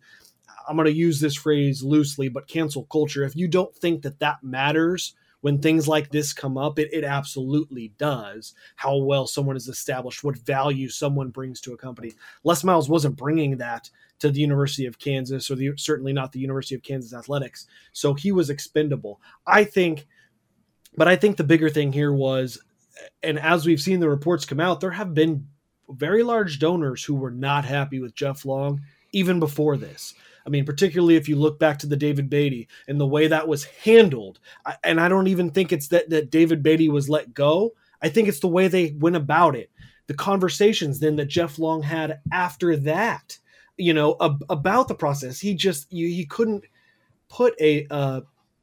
i'm 0.68 0.76
going 0.76 0.84
to 0.84 0.92
use 0.92 1.18
this 1.18 1.34
phrase 1.34 1.82
loosely 1.82 2.28
but 2.28 2.46
cancel 2.46 2.84
culture. 2.84 3.24
If 3.24 3.34
you 3.34 3.48
don't 3.48 3.74
think 3.74 4.02
that 4.02 4.18
that 4.18 4.42
matters 4.42 5.14
when 5.46 5.60
things 5.60 5.86
like 5.86 6.10
this 6.10 6.32
come 6.32 6.58
up 6.58 6.76
it, 6.76 6.88
it 6.92 7.04
absolutely 7.04 7.92
does. 7.98 8.52
How 8.74 8.96
well 8.96 9.28
someone 9.28 9.56
is 9.56 9.68
established 9.68 10.24
what 10.24 10.36
value 10.38 10.88
someone 10.88 11.28
brings 11.28 11.60
to 11.60 11.72
a 11.72 11.76
company. 11.76 12.14
Les 12.42 12.64
miles 12.64 12.88
wasn't 12.88 13.14
bringing 13.14 13.56
that 13.58 13.88
to 14.18 14.28
the 14.28 14.40
university 14.40 14.86
of 14.86 14.98
kansas 14.98 15.48
or 15.48 15.54
the, 15.54 15.70
certainly 15.76 16.12
not 16.12 16.32
the 16.32 16.40
university 16.40 16.74
of 16.74 16.82
kansas 16.82 17.14
athletics. 17.14 17.68
So 17.92 18.12
he 18.12 18.32
was 18.32 18.50
expendable. 18.50 19.20
I 19.46 19.62
think 19.62 20.08
but 20.96 21.06
I 21.06 21.14
think 21.14 21.36
the 21.36 21.44
bigger 21.44 21.70
thing 21.70 21.92
here 21.92 22.12
was 22.12 22.60
and 23.22 23.38
as 23.38 23.66
we've 23.66 23.80
seen 23.80 24.00
the 24.00 24.10
reports 24.10 24.46
come 24.46 24.58
out, 24.58 24.80
there 24.80 24.90
have 24.90 25.14
been 25.14 25.46
very 25.88 26.24
large 26.24 26.58
donors 26.58 27.04
who 27.04 27.14
were 27.14 27.30
not 27.30 27.64
happy 27.64 28.00
with 28.00 28.16
Jeff 28.16 28.44
Long 28.44 28.80
even 29.12 29.38
before 29.38 29.76
this. 29.76 30.12
I 30.46 30.48
mean, 30.48 30.64
particularly 30.64 31.16
if 31.16 31.28
you 31.28 31.36
look 31.36 31.58
back 31.58 31.78
to 31.80 31.86
the 31.86 31.96
David 31.96 32.30
Beaty 32.30 32.68
and 32.86 33.00
the 33.00 33.06
way 33.06 33.26
that 33.26 33.48
was 33.48 33.64
handled. 33.64 34.38
And 34.84 35.00
I 35.00 35.08
don't 35.08 35.26
even 35.26 35.50
think 35.50 35.72
it's 35.72 35.88
that, 35.88 36.08
that 36.10 36.30
David 36.30 36.62
Beaty 36.62 36.88
was 36.88 37.08
let 37.08 37.34
go. 37.34 37.72
I 38.00 38.08
think 38.08 38.28
it's 38.28 38.40
the 38.40 38.48
way 38.48 38.68
they 38.68 38.94
went 38.98 39.16
about 39.16 39.56
it. 39.56 39.70
The 40.06 40.14
conversations 40.14 41.00
then 41.00 41.16
that 41.16 41.26
Jeff 41.26 41.58
Long 41.58 41.82
had 41.82 42.20
after 42.32 42.76
that, 42.76 43.38
you 43.76 43.92
know, 43.92 44.16
ab- 44.20 44.44
about 44.48 44.86
the 44.86 44.94
process. 44.94 45.40
He 45.40 45.54
just, 45.54 45.92
you, 45.92 46.06
he 46.06 46.24
couldn't 46.24 46.64
put 47.28 47.54
a, 47.60 47.86
uh, 47.90 48.20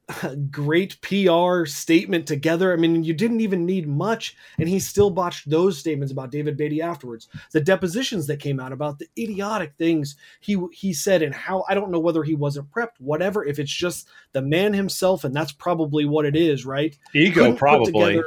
great 0.52 1.00
PR 1.02 1.66
statement 1.66 2.28
together. 2.28 2.74
I 2.74 2.76
mean, 2.76 3.04
you 3.04 3.14
didn't 3.14 3.42
even 3.42 3.66
need 3.66 3.88
much, 3.88 4.36
and 4.60 4.68
he 4.68 4.80
still 4.80 5.10
botched 5.10 5.50
those 5.50 5.78
statements 5.78 6.12
about 6.12 6.32
David 6.32 6.58
Beaty 6.58 6.82
afterwards. 6.82 7.30
The 7.52 7.62
depositions 7.62 8.28
that 8.28 8.40
came 8.40 8.60
out 8.60 8.74
about 8.74 9.00
the 9.00 9.08
idiotic 9.18 9.74
things 9.78 10.18
he 10.42 10.58
he 10.72 10.94
said 10.94 11.22
and 11.22 11.34
how 11.34 11.64
I 11.70 11.74
don't 11.74 11.92
know 11.92 12.00
whether 12.00 12.24
he 12.24 12.36
wasn't 12.36 12.70
prepped, 12.72 13.00
whatever. 13.00 13.46
If 13.46 13.60
it's 13.60 13.74
just 13.74 14.08
the 14.34 14.42
man 14.42 14.74
himself, 14.74 15.24
and 15.24 15.34
that's 15.34 15.54
probably 15.54 16.06
what 16.06 16.26
it 16.26 16.36
is, 16.36 16.66
right? 16.66 16.98
Ego, 17.14 17.42
Couldn't 17.42 17.58
probably. 17.58 18.22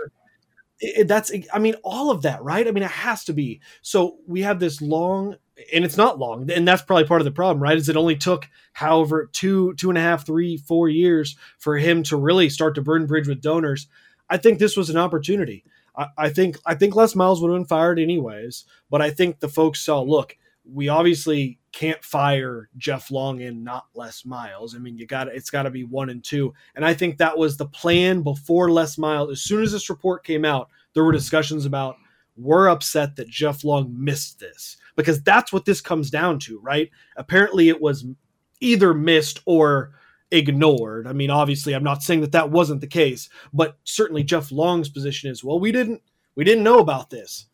It, 0.78 1.09
that's 1.09 1.33
I 1.52 1.59
mean 1.59 1.75
all 1.85 2.11
of 2.11 2.23
that, 2.23 2.42
right? 2.42 2.66
I 2.66 2.71
mean, 2.71 2.85
it 2.85 2.90
has 2.90 3.25
to 3.25 3.33
be. 3.33 3.61
So 3.83 4.18
we 4.26 4.42
have 4.42 4.61
this 4.61 4.80
long 4.80 5.37
and 5.72 5.84
it's 5.84 5.96
not 5.96 6.18
long 6.18 6.50
and 6.50 6.66
that's 6.66 6.82
probably 6.82 7.06
part 7.06 7.20
of 7.20 7.25
the 7.25 7.30
problem 7.30 7.62
right 7.62 7.78
is 7.78 7.88
it 7.88 7.96
only 7.96 8.16
took 8.16 8.48
however 8.75 9.28
two 9.32 9.75
two 9.75 9.88
and 9.88 9.98
a 9.98 10.02
half 10.02 10.26
three 10.26 10.56
four 10.56 10.88
years 10.88 11.36
for 11.58 11.78
him 11.78 12.02
to 12.02 12.16
really 12.16 12.48
start 12.48 12.75
to 12.75 12.82
burn 12.82 13.06
bridge 13.06 13.28
with 13.28 13.40
donors. 13.40 13.86
I 14.28 14.36
think 14.36 14.58
this 14.58 14.76
was 14.76 14.90
an 14.90 14.96
opportunity. 14.96 15.64
I, 15.96 16.06
I 16.18 16.28
think 16.28 16.58
i 16.66 16.75
think 16.75 16.94
les 16.94 17.14
miles 17.14 17.40
would 17.40 17.50
have 17.50 17.58
been 17.58 17.66
fired 17.66 17.98
anyways 17.98 18.64
but 18.90 19.00
i 19.00 19.10
think 19.10 19.40
the 19.40 19.48
folks 19.48 19.80
saw 19.80 20.00
look 20.02 20.36
we 20.70 20.88
obviously 20.88 21.58
can't 21.72 22.02
fire 22.02 22.68
jeff 22.76 23.10
long 23.10 23.42
and 23.42 23.62
not 23.62 23.86
les 23.94 24.25
miles. 24.25 24.75
I 24.75 24.78
mean 24.78 24.96
you 24.96 25.06
got 25.06 25.28
it's 25.28 25.50
got 25.50 25.64
to 25.64 25.70
be 25.70 25.84
one 25.84 26.10
and 26.10 26.25
two. 26.25 26.54
And 26.75 26.84
i 26.84 26.94
think 26.94 27.18
that 27.18 27.36
was 27.36 27.56
the 27.56 27.66
plan 27.66 28.22
before 28.22 28.70
les 28.70 28.98
miles. 28.98 29.30
As 29.30 29.42
soon 29.42 29.62
as 29.62 29.72
this 29.72 29.90
report 29.90 30.25
came 30.25 30.44
out 30.44 30.70
there 30.94 31.04
were 31.04 31.12
discussions 31.12 31.66
about 31.66 31.96
we're 32.36 32.68
upset 32.68 33.16
that 33.16 33.28
jeff 33.28 33.64
long 33.64 33.94
missed 33.96 34.38
this 34.40 34.76
because 34.96 35.22
that's 35.22 35.52
what 35.52 35.66
this 35.66 35.80
comes 35.80 36.10
down 36.10 36.38
to, 36.40 36.58
right? 36.60 36.90
Apparently, 37.16 37.68
it 37.68 37.80
was 37.80 38.06
either 38.60 38.94
missed 38.94 39.40
or 39.44 39.92
ignored. 40.30 41.06
I 41.06 41.12
mean, 41.12 41.30
obviously, 41.30 41.74
I'm 41.74 41.84
not 41.84 42.02
saying 42.02 42.22
that 42.22 42.32
that 42.32 42.50
wasn't 42.50 42.80
the 42.80 42.86
case, 42.86 43.28
but 43.52 43.78
certainly 43.84 44.24
Jeff 44.24 44.50
Long's 44.50 44.88
position 44.88 45.30
is, 45.30 45.44
well, 45.44 45.60
we 45.60 45.70
didn't 45.70 46.02
we 46.34 46.44
didn't 46.44 46.64
know 46.64 46.78
about 46.78 47.10
this. 47.10 47.46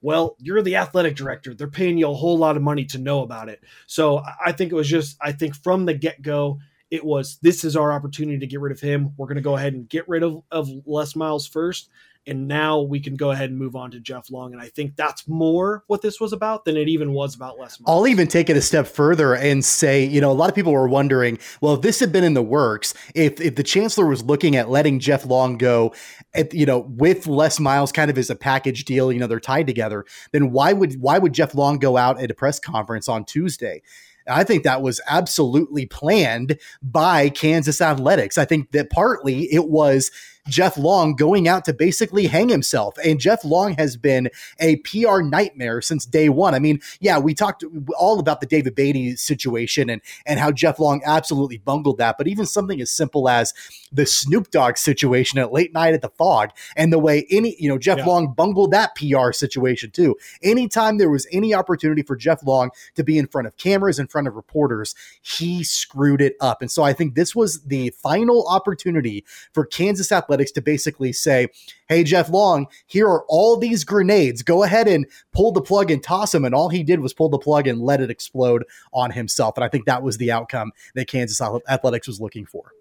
Well, 0.00 0.36
you're 0.38 0.62
the 0.62 0.76
athletic 0.76 1.16
director. 1.16 1.54
They're 1.54 1.68
paying 1.68 1.98
you 1.98 2.08
a 2.08 2.14
whole 2.14 2.36
lot 2.36 2.56
of 2.56 2.62
money 2.62 2.84
to 2.86 2.98
know 2.98 3.22
about 3.22 3.48
it. 3.48 3.60
So 3.86 4.22
I 4.44 4.52
think 4.52 4.72
it 4.72 4.76
was 4.76 4.88
just 4.88 5.16
I 5.20 5.32
think 5.32 5.54
from 5.54 5.86
the 5.86 5.94
get 5.94 6.20
go, 6.22 6.58
It 6.90 7.04
was 7.04 7.38
this 7.42 7.64
is 7.64 7.76
our 7.76 7.92
opportunity 7.92 8.38
to 8.38 8.46
get 8.46 8.60
rid 8.60 8.72
of 8.72 8.80
him. 8.80 9.12
We're 9.16 9.26
going 9.26 9.36
to 9.36 9.42
go 9.42 9.56
ahead 9.56 9.74
and 9.74 9.88
get 9.88 10.08
rid 10.08 10.22
of, 10.22 10.42
of 10.50 10.68
Les 10.84 11.14
Miles 11.14 11.46
first 11.46 11.90
and 12.28 12.46
now 12.46 12.80
we 12.80 13.00
can 13.00 13.16
go 13.16 13.30
ahead 13.30 13.50
and 13.50 13.58
move 13.58 13.74
on 13.74 13.90
to 13.92 14.00
Jeff 14.00 14.30
Long. 14.30 14.52
And 14.52 14.60
I 14.60 14.68
think 14.68 14.96
that's 14.96 15.26
more 15.26 15.84
what 15.86 16.02
this 16.02 16.20
was 16.20 16.32
about 16.32 16.64
than 16.64 16.76
it 16.76 16.88
even 16.88 17.12
was 17.12 17.34
about 17.34 17.58
Les 17.58 17.80
Miles. 17.80 17.84
I'll 17.86 18.06
even 18.06 18.28
take 18.28 18.50
it 18.50 18.56
a 18.56 18.60
step 18.60 18.86
further 18.86 19.34
and 19.34 19.64
say, 19.64 20.04
you 20.04 20.20
know, 20.20 20.30
a 20.30 20.34
lot 20.34 20.48
of 20.48 20.54
people 20.54 20.72
were 20.72 20.88
wondering, 20.88 21.38
well, 21.60 21.74
if 21.74 21.80
this 21.80 22.00
had 22.00 22.12
been 22.12 22.24
in 22.24 22.34
the 22.34 22.42
works, 22.42 22.94
if 23.14 23.40
if 23.40 23.54
the 23.56 23.62
chancellor 23.62 24.06
was 24.06 24.22
looking 24.22 24.56
at 24.56 24.68
letting 24.68 25.00
Jeff 25.00 25.24
Long 25.24 25.56
go, 25.56 25.94
at, 26.34 26.52
you 26.52 26.66
know, 26.66 26.80
with 26.80 27.26
Les 27.26 27.58
Miles 27.58 27.92
kind 27.92 28.10
of 28.10 28.18
as 28.18 28.30
a 28.30 28.36
package 28.36 28.84
deal, 28.84 29.12
you 29.12 29.18
know, 29.18 29.26
they're 29.26 29.40
tied 29.40 29.66
together, 29.66 30.04
then 30.32 30.50
why 30.52 30.72
would 30.72 31.00
why 31.00 31.18
would 31.18 31.32
Jeff 31.32 31.54
Long 31.54 31.78
go 31.78 31.96
out 31.96 32.20
at 32.20 32.30
a 32.30 32.34
press 32.34 32.60
conference 32.60 33.08
on 33.08 33.24
Tuesday? 33.24 33.82
I 34.30 34.44
think 34.44 34.62
that 34.64 34.82
was 34.82 35.00
absolutely 35.08 35.86
planned 35.86 36.58
by 36.82 37.30
Kansas 37.30 37.80
Athletics. 37.80 38.36
I 38.36 38.44
think 38.44 38.72
that 38.72 38.90
partly 38.90 39.52
it 39.52 39.68
was 39.68 40.10
Jeff 40.48 40.76
Long 40.76 41.14
going 41.14 41.46
out 41.46 41.64
to 41.66 41.72
basically 41.72 42.26
hang 42.26 42.48
himself. 42.48 42.96
And 43.04 43.20
Jeff 43.20 43.44
Long 43.44 43.74
has 43.74 43.96
been 43.96 44.30
a 44.58 44.76
PR 44.76 45.20
nightmare 45.20 45.80
since 45.80 46.06
day 46.06 46.28
one. 46.28 46.54
I 46.54 46.58
mean, 46.58 46.80
yeah, 47.00 47.18
we 47.18 47.34
talked 47.34 47.64
all 47.98 48.18
about 48.18 48.40
the 48.40 48.46
David 48.46 48.74
Beaty 48.74 49.16
situation 49.16 49.90
and, 49.90 50.00
and 50.26 50.40
how 50.40 50.50
Jeff 50.50 50.78
Long 50.78 51.02
absolutely 51.04 51.58
bungled 51.58 51.98
that. 51.98 52.16
But 52.18 52.28
even 52.28 52.46
something 52.46 52.80
as 52.80 52.90
simple 52.90 53.28
as 53.28 53.52
the 53.92 54.06
Snoop 54.06 54.50
Dogg 54.50 54.76
situation 54.76 55.38
at 55.38 55.52
late 55.52 55.72
night 55.72 55.94
at 55.94 56.02
the 56.02 56.08
Phog 56.10 56.50
and 56.76 56.92
the 56.92 56.98
way 56.98 57.26
any, 57.30 57.56
you 57.58 57.68
know, 57.68 57.78
Jeff 57.78 57.98
yeah. 57.98 58.06
Long 58.06 58.32
bungled 58.32 58.70
that 58.72 58.94
PR 58.94 59.32
situation 59.32 59.90
too. 59.90 60.16
Anytime 60.42 60.98
there 60.98 61.10
was 61.10 61.26
any 61.32 61.54
opportunity 61.54 62.02
for 62.02 62.16
Jeff 62.16 62.42
Long 62.44 62.70
to 62.94 63.04
be 63.04 63.18
in 63.18 63.26
front 63.26 63.46
of 63.46 63.56
cameras, 63.56 63.98
in 63.98 64.06
front 64.06 64.28
of 64.28 64.34
reporters, 64.34 64.94
he 65.20 65.62
screwed 65.62 66.20
it 66.20 66.36
up. 66.40 66.62
And 66.62 66.70
so 66.70 66.82
I 66.82 66.92
think 66.92 67.14
this 67.14 67.34
was 67.34 67.62
the 67.62 67.90
final 67.90 68.46
opportunity 68.48 69.24
for 69.52 69.64
Kansas 69.64 70.10
Athletics 70.12 70.37
Athletics 70.38 70.52
to 70.52 70.62
basically 70.62 71.12
say, 71.12 71.48
hey, 71.88 72.04
Jeff 72.04 72.28
Long, 72.30 72.66
here 72.86 73.08
are 73.08 73.24
all 73.28 73.56
these 73.56 73.84
grenades. 73.84 74.42
Go 74.42 74.62
ahead 74.62 74.86
and 74.86 75.06
pull 75.32 75.52
the 75.52 75.60
plug 75.60 75.90
and 75.90 76.02
toss 76.02 76.32
them. 76.32 76.44
And 76.44 76.54
all 76.54 76.68
he 76.68 76.82
did 76.82 77.00
was 77.00 77.12
pull 77.12 77.28
the 77.28 77.38
plug 77.38 77.66
and 77.66 77.80
let 77.80 78.00
it 78.00 78.10
explode 78.10 78.64
on 78.92 79.10
himself. 79.10 79.56
And 79.56 79.64
I 79.64 79.68
think 79.68 79.86
that 79.86 80.02
was 80.02 80.18
the 80.18 80.30
outcome 80.30 80.72
that 80.94 81.08
Kansas 81.08 81.40
Athletics 81.68 82.06
was 82.06 82.20
looking 82.20 82.46
for. 82.46 82.72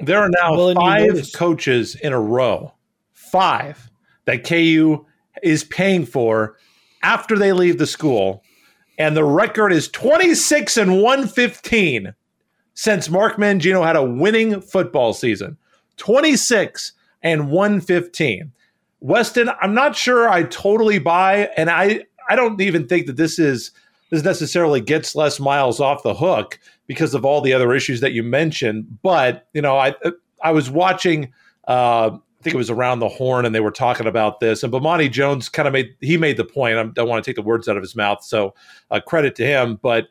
There 0.00 0.18
are 0.18 0.28
now 0.28 0.56
well, 0.56 0.74
five 0.74 1.30
coaches 1.34 1.94
in 1.94 2.12
a 2.12 2.20
row, 2.20 2.74
five 3.12 3.90
that 4.24 4.44
KU 4.44 5.06
is 5.42 5.62
paying 5.62 6.04
for 6.04 6.56
after 7.02 7.38
they 7.38 7.52
leave 7.52 7.78
the 7.78 7.86
school. 7.86 8.42
And 8.98 9.16
the 9.16 9.24
record 9.24 9.72
is 9.72 9.88
26 9.88 10.76
and 10.76 11.02
115 11.02 12.14
since 12.74 13.08
Mark 13.08 13.36
Mangino 13.36 13.84
had 13.84 13.96
a 13.96 14.02
winning 14.02 14.60
football 14.60 15.12
season. 15.12 15.58
26 15.96 16.92
and 17.24 17.50
115. 17.50 18.52
Weston, 19.00 19.50
I'm 19.60 19.74
not 19.74 19.96
sure 19.96 20.28
I 20.28 20.44
totally 20.44 20.98
buy, 20.98 21.50
and 21.56 21.68
I 21.68 22.04
I 22.28 22.36
don't 22.36 22.60
even 22.60 22.86
think 22.86 23.06
that 23.06 23.16
this 23.16 23.38
is 23.38 23.72
this 24.10 24.22
necessarily 24.22 24.80
gets 24.80 25.16
Les 25.16 25.40
Miles 25.40 25.80
off 25.80 26.02
the 26.02 26.14
hook 26.14 26.60
because 26.86 27.14
of 27.14 27.24
all 27.24 27.40
the 27.40 27.52
other 27.52 27.74
issues 27.74 28.00
that 28.00 28.12
you 28.12 28.22
mentioned. 28.22 28.98
But 29.02 29.48
you 29.52 29.60
know, 29.60 29.76
I 29.76 29.94
I 30.42 30.52
was 30.52 30.70
watching. 30.70 31.32
Uh, 31.66 32.18
I 32.18 32.44
think 32.44 32.54
it 32.54 32.58
was 32.58 32.68
around 32.68 32.98
the 32.98 33.08
horn, 33.08 33.46
and 33.46 33.54
they 33.54 33.60
were 33.60 33.70
talking 33.70 34.06
about 34.06 34.40
this. 34.40 34.62
And 34.62 34.70
Bomani 34.70 35.10
Jones 35.10 35.48
kind 35.48 35.66
of 35.66 35.72
made 35.72 35.94
he 36.00 36.18
made 36.18 36.36
the 36.36 36.44
point. 36.44 36.76
I 36.76 36.84
don't 36.84 37.08
want 37.08 37.24
to 37.24 37.28
take 37.28 37.36
the 37.36 37.42
words 37.42 37.68
out 37.68 37.76
of 37.76 37.82
his 37.82 37.96
mouth, 37.96 38.22
so 38.22 38.54
uh, 38.90 39.00
credit 39.00 39.34
to 39.36 39.46
him. 39.46 39.78
But 39.82 40.08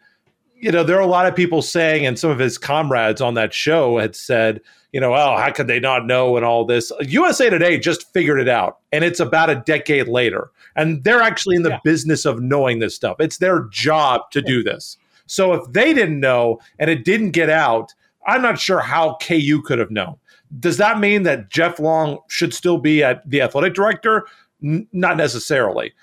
you 0.55 0.72
know, 0.72 0.84
there 0.84 0.98
are 0.98 1.01
a 1.01 1.08
lot 1.08 1.27
of 1.27 1.36
people 1.36 1.62
saying, 1.62 2.05
and 2.05 2.17
some 2.17 2.32
of 2.32 2.39
his 2.39 2.58
comrades 2.58 3.22
on 3.22 3.36
that 3.36 3.53
show 3.53 4.00
had 4.00 4.15
said, 4.15 4.62
you 4.94 5.00
know, 5.00 5.16
oh, 5.16 5.36
how 5.38 5.52
could 5.52 5.68
they 5.68 5.80
not 5.80 6.06
know 6.06 6.38
and 6.38 6.46
all 6.46 6.64
this? 6.66 6.92
USA 7.02 7.50
Today 7.50 7.80
just 7.80 8.14
figured 8.14 8.40
it 8.40 8.48
out, 8.48 8.78
and 8.92 9.04
it's 9.04 9.20
about 9.20 9.50
a 9.50 9.56
decade 9.66 10.08
later. 10.08 10.52
And 10.76 11.04
they're 11.04 11.22
actually 11.22 11.56
in 11.56 11.64
the 11.64 11.72
yeah. 11.72 11.80
business 11.84 12.26
of 12.26 12.42
knowing 12.42 12.80
this 12.80 12.96
stuff. 12.96 13.18
It's 13.20 13.40
their 13.40 13.68
job 13.72 14.30
to 14.32 14.42
do 14.42 14.64
this. 14.64 14.98
So 15.26 15.54
if 15.54 15.72
they 15.72 15.94
didn't 15.94 16.20
know 16.20 16.60
and 16.80 16.90
it 16.90 17.06
didn't 17.06 17.32
get 17.32 17.50
out, 17.50 17.94
I'm 18.28 18.42
not 18.42 18.60
sure 18.60 18.80
how 18.80 19.18
KU 19.22 19.62
could 19.64 19.80
have 19.80 19.92
known. 19.92 20.16
Does 20.60 20.78
that 20.78 21.00
mean 21.00 21.24
that 21.24 21.50
Jeff 21.50 21.80
Long 21.80 22.20
should 22.30 22.54
still 22.54 22.78
be 22.78 23.04
at 23.04 23.28
the 23.28 23.42
athletic 23.42 23.74
director? 23.74 24.28
N- 24.64 24.88
not 24.94 25.18
necessarily. 25.18 25.94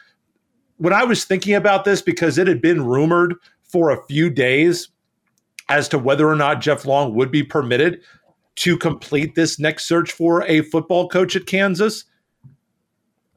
When 0.79 0.93
I 0.93 1.05
was 1.05 1.25
thinking 1.25 1.55
about 1.55 1.85
this, 1.85 2.03
because 2.03 2.39
it 2.39 2.49
had 2.49 2.61
been 2.61 2.85
rumored 2.85 3.35
for 3.63 3.91
a 3.91 4.05
few 4.07 4.31
days 4.31 4.89
as 5.69 5.89
to 5.89 5.99
whether 5.99 6.29
or 6.29 6.35
not 6.35 6.61
Jeff 6.61 6.85
Long 6.85 7.15
would 7.15 7.31
be 7.31 7.45
permitted 7.45 8.00
to 8.61 8.77
complete 8.77 9.35
this 9.35 9.59
next 9.59 9.87
search 9.87 10.13
for 10.13 10.43
a 10.45 10.61
football 10.63 11.09
coach 11.09 11.35
at 11.35 11.47
Kansas. 11.47 12.05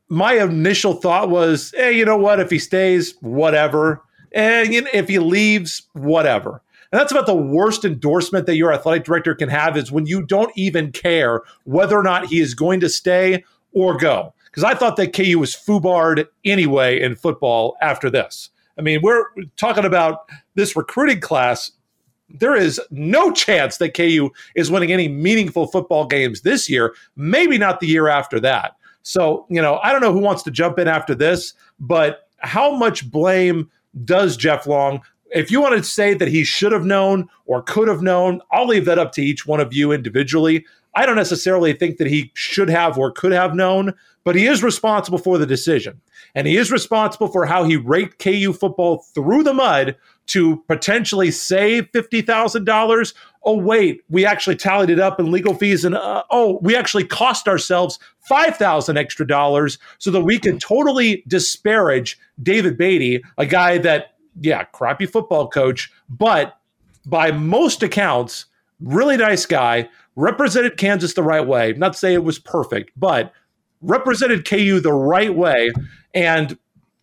My 0.09 0.33
initial 0.33 0.93
thought 0.93 1.29
was, 1.29 1.73
hey, 1.75 1.93
you 1.93 2.03
know 2.03 2.17
what? 2.17 2.41
If 2.41 2.49
he 2.49 2.59
stays, 2.59 3.15
whatever. 3.21 4.01
And 4.33 4.73
if 4.73 5.07
he 5.07 5.19
leaves, 5.19 5.83
whatever. 5.93 6.61
And 6.91 6.99
that's 6.99 7.11
about 7.11 7.25
the 7.25 7.35
worst 7.35 7.85
endorsement 7.85 8.45
that 8.47 8.57
your 8.57 8.73
athletic 8.73 9.05
director 9.05 9.33
can 9.33 9.47
have 9.47 9.77
is 9.77 9.91
when 9.91 10.05
you 10.05 10.25
don't 10.25 10.51
even 10.57 10.91
care 10.91 11.41
whether 11.63 11.97
or 11.97 12.03
not 12.03 12.27
he 12.27 12.41
is 12.41 12.53
going 12.53 12.81
to 12.81 12.89
stay 12.89 13.45
or 13.71 13.97
go. 13.97 14.33
Because 14.45 14.65
I 14.65 14.75
thought 14.75 14.97
that 14.97 15.13
KU 15.13 15.39
was 15.39 15.55
foobarred 15.55 16.27
anyway 16.43 17.01
in 17.01 17.15
football 17.15 17.77
after 17.81 18.09
this. 18.09 18.49
I 18.77 18.81
mean, 18.81 18.99
we're 19.01 19.23
talking 19.55 19.85
about 19.85 20.29
this 20.55 20.75
recruiting 20.75 21.21
class. 21.21 21.71
There 22.33 22.55
is 22.55 22.81
no 22.89 23.31
chance 23.31 23.77
that 23.77 23.95
KU 23.95 24.31
is 24.55 24.71
winning 24.71 24.91
any 24.91 25.07
meaningful 25.07 25.67
football 25.67 26.05
games 26.05 26.41
this 26.41 26.69
year, 26.69 26.95
maybe 27.15 27.57
not 27.57 27.79
the 27.79 27.87
year 27.87 28.07
after 28.07 28.39
that. 28.39 28.75
So, 29.03 29.45
you 29.49 29.61
know, 29.61 29.79
I 29.83 29.91
don't 29.91 30.01
know 30.01 30.13
who 30.13 30.19
wants 30.19 30.43
to 30.43 30.51
jump 30.51 30.79
in 30.79 30.87
after 30.87 31.13
this, 31.13 31.53
but 31.79 32.27
how 32.37 32.75
much 32.75 33.09
blame 33.09 33.69
does 34.03 34.35
Jeff 34.37 34.65
Long? 34.65 35.01
If 35.31 35.51
you 35.51 35.61
want 35.61 35.77
to 35.77 35.83
say 35.83 36.13
that 36.13 36.27
he 36.27 36.43
should 36.43 36.71
have 36.71 36.85
known 36.85 37.27
or 37.45 37.61
could 37.61 37.87
have 37.87 38.01
known, 38.01 38.41
I'll 38.51 38.67
leave 38.67 38.85
that 38.85 38.99
up 38.99 39.11
to 39.13 39.21
each 39.21 39.45
one 39.45 39.59
of 39.59 39.73
you 39.73 39.91
individually. 39.91 40.65
I 40.95 41.05
don't 41.05 41.15
necessarily 41.15 41.73
think 41.73 41.97
that 41.97 42.07
he 42.07 42.31
should 42.33 42.69
have 42.69 42.97
or 42.97 43.11
could 43.11 43.31
have 43.31 43.55
known, 43.55 43.93
but 44.23 44.35
he 44.35 44.45
is 44.45 44.63
responsible 44.63 45.17
for 45.17 45.37
the 45.37 45.45
decision. 45.45 45.99
And 46.35 46.47
he 46.47 46.57
is 46.57 46.71
responsible 46.71 47.27
for 47.27 47.45
how 47.45 47.63
he 47.63 47.75
raked 47.77 48.23
KU 48.23 48.53
football 48.53 48.99
through 49.13 49.43
the 49.43 49.53
mud 49.53 49.95
to 50.27 50.57
potentially 50.67 51.31
save 51.31 51.91
$50,000. 51.91 53.13
Oh, 53.43 53.57
wait, 53.57 54.01
we 54.09 54.25
actually 54.25 54.55
tallied 54.55 54.89
it 54.89 54.99
up 54.99 55.19
in 55.19 55.31
legal 55.31 55.53
fees. 55.53 55.83
And 55.83 55.95
uh, 55.95 56.23
oh, 56.31 56.59
we 56.61 56.75
actually 56.75 57.05
cost 57.05 57.47
ourselves 57.47 57.99
5000 58.21 58.97
extra 58.97 59.27
dollars 59.27 59.77
so 59.97 60.11
that 60.11 60.21
we 60.21 60.39
can 60.39 60.59
totally 60.59 61.23
disparage 61.27 62.17
David 62.41 62.77
Beaty, 62.77 63.21
a 63.37 63.45
guy 63.45 63.77
that, 63.79 64.15
yeah, 64.39 64.63
crappy 64.65 65.05
football 65.05 65.49
coach, 65.49 65.91
but 66.09 66.57
by 67.05 67.31
most 67.31 67.83
accounts, 67.83 68.45
really 68.79 69.17
nice 69.17 69.45
guy, 69.45 69.89
represented 70.15 70.77
Kansas 70.77 71.13
the 71.13 71.23
right 71.23 71.45
way. 71.45 71.73
Not 71.73 71.93
to 71.93 71.99
say 71.99 72.13
it 72.13 72.23
was 72.23 72.39
perfect, 72.39 72.91
but 72.95 73.33
represented 73.81 74.47
KU 74.47 74.79
the 74.79 74.93
right 74.93 75.33
way. 75.33 75.71
And 76.13 76.57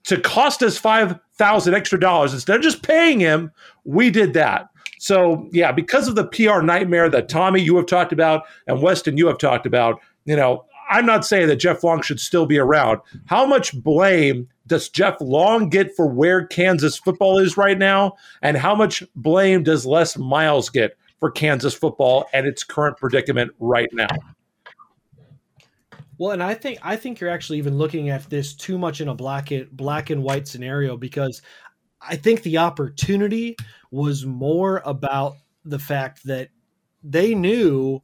to 0.04 0.20
cost 0.20 0.62
us 0.62 0.78
5000 0.78 1.74
extra 1.74 2.00
dollars, 2.00 2.32
instead 2.32 2.56
of 2.56 2.62
just 2.62 2.82
paying 2.82 3.20
him, 3.20 3.52
we 3.84 4.10
did 4.10 4.32
that. 4.34 4.68
So, 4.98 5.48
yeah, 5.52 5.72
because 5.72 6.08
of 6.08 6.14
the 6.14 6.26
PR 6.26 6.62
nightmare 6.62 7.08
that 7.08 7.28
Tommy, 7.28 7.62
you 7.62 7.76
have 7.76 7.86
talked 7.86 8.12
about, 8.12 8.44
and 8.66 8.82
Weston, 8.82 9.16
you 9.16 9.26
have 9.28 9.38
talked 9.38 9.66
about, 9.66 10.00
you 10.24 10.36
know, 10.36 10.64
I'm 10.90 11.06
not 11.06 11.24
saying 11.24 11.46
that 11.48 11.56
Jeff 11.56 11.84
Long 11.84 12.02
should 12.02 12.20
still 12.20 12.46
be 12.46 12.58
around. 12.58 13.00
How 13.26 13.46
much 13.46 13.80
blame 13.82 14.48
does 14.66 14.88
Jeff 14.88 15.16
Long 15.20 15.70
get 15.70 15.94
for 15.94 16.06
where 16.06 16.44
Kansas 16.46 16.98
football 16.98 17.38
is 17.38 17.56
right 17.56 17.78
now? 17.78 18.16
And 18.42 18.56
how 18.56 18.74
much 18.74 19.02
blame 19.14 19.62
does 19.62 19.86
Les 19.86 20.18
Miles 20.18 20.68
get 20.68 20.96
for 21.20 21.30
Kansas 21.30 21.74
football 21.74 22.28
and 22.32 22.46
its 22.46 22.64
current 22.64 22.96
predicament 22.96 23.52
right 23.60 23.90
now. 23.92 24.08
Well, 26.20 26.32
and 26.32 26.42
I 26.42 26.52
think 26.52 26.78
I 26.82 26.96
think 26.96 27.18
you're 27.18 27.30
actually 27.30 27.56
even 27.56 27.78
looking 27.78 28.10
at 28.10 28.28
this 28.28 28.52
too 28.54 28.76
much 28.76 29.00
in 29.00 29.08
a 29.08 29.14
black 29.14 29.52
and 29.52 29.70
black 29.70 30.10
and 30.10 30.22
white 30.22 30.46
scenario 30.46 30.98
because 30.98 31.40
I 32.02 32.16
think 32.16 32.42
the 32.42 32.58
opportunity 32.58 33.56
was 33.90 34.26
more 34.26 34.82
about 34.84 35.36
the 35.64 35.78
fact 35.78 36.22
that 36.26 36.50
they 37.02 37.34
knew 37.34 38.02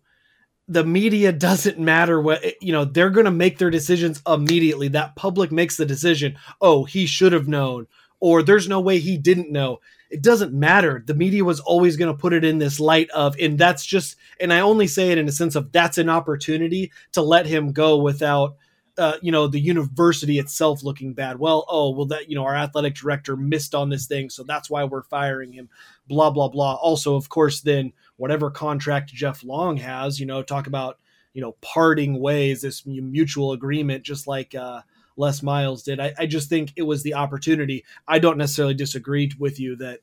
the 0.69 0.85
media 0.85 1.33
doesn't 1.49 1.79
matter 1.79 2.21
what 2.21 2.45
eh, 2.45 2.53
you 2.63 2.73
know 2.73 2.87
they're 2.87 3.11
going 3.11 3.27
to 3.27 3.31
make 3.31 3.59
their 3.59 3.71
decisions 3.71 4.23
immediately. 4.27 4.89
That 4.89 5.17
public 5.17 5.53
makes 5.53 5.77
the 5.77 5.87
decision 5.87 6.39
oh 6.63 6.85
he 6.85 7.07
should 7.07 7.33
have 7.35 7.49
known 7.49 7.87
or 8.21 8.43
there's 8.43 8.69
no 8.69 8.81
way 8.81 8.99
he 8.99 9.19
didn't 9.19 9.53
know 9.53 9.79
it 10.11 10.23
doesn't 10.23 10.53
matter. 10.53 11.03
The 11.05 11.15
media 11.15 11.45
was 11.45 11.61
always 11.61 11.97
going 11.97 12.15
to 12.15 12.21
put 12.21 12.33
it 12.33 12.45
in 12.45 12.59
this 12.59 12.79
light 12.79 13.11
of, 13.11 13.37
and 13.41 13.59
that's 13.59 13.85
just, 13.85 14.17
and 14.41 14.53
I 14.53 14.61
only 14.61 14.87
say 14.87 15.11
it 15.11 15.19
in 15.19 15.29
a 15.29 15.33
sense 15.33 15.55
of 15.57 15.73
that's 15.73 15.99
an 15.99 16.09
opportunity 16.09 16.93
to 17.13 17.23
let 17.23 17.47
him 17.47 17.73
go 17.73 17.99
without 17.99 18.57
uh, 18.99 19.19
you 19.21 19.31
know 19.31 19.47
the 19.47 19.61
university 19.61 20.39
itself 20.39 20.83
looking 20.83 21.13
bad. 21.13 21.39
Well, 21.39 21.67
oh 21.69 21.91
well 21.91 22.07
that 22.07 22.31
you 22.31 22.35
know 22.35 22.45
our 22.45 22.57
athletic 22.57 22.95
director 22.95 23.37
missed 23.37 23.75
on 23.75 23.91
this 23.91 24.07
thing, 24.07 24.31
so 24.31 24.43
that's 24.43 24.71
why 24.71 24.85
we're 24.85 25.03
firing 25.03 25.53
him. 25.53 25.69
Blah 26.09 26.31
blah 26.31 26.49
blah. 26.49 26.75
Also, 26.75 27.15
of 27.15 27.29
course, 27.29 27.61
then 27.61 27.93
whatever 28.17 28.51
contract 28.51 29.13
Jeff 29.13 29.45
Long 29.45 29.77
has, 29.77 30.19
you 30.19 30.27
know, 30.27 30.43
talk 30.43 30.67
about 30.67 30.99
you 31.35 31.43
know 31.43 31.57
parting 31.61 32.21
ways, 32.21 32.63
this 32.63 32.87
mutual 32.87 33.53
agreement, 33.53 34.05
just 34.05 34.27
like. 34.27 34.55
Uh, 34.55 34.83
Les 35.17 35.43
Miles 35.43 35.83
did. 35.83 36.01
I, 36.01 36.15
I 36.19 36.27
just 36.27 36.49
think 36.49 36.73
it 36.77 36.83
was 36.83 37.03
the 37.03 37.15
opportunity. 37.15 37.85
I 38.07 38.19
don't 38.19 38.39
necessarily 38.39 38.75
disagree 38.75 39.33
with 39.39 39.59
you 39.59 39.77
that 39.77 40.01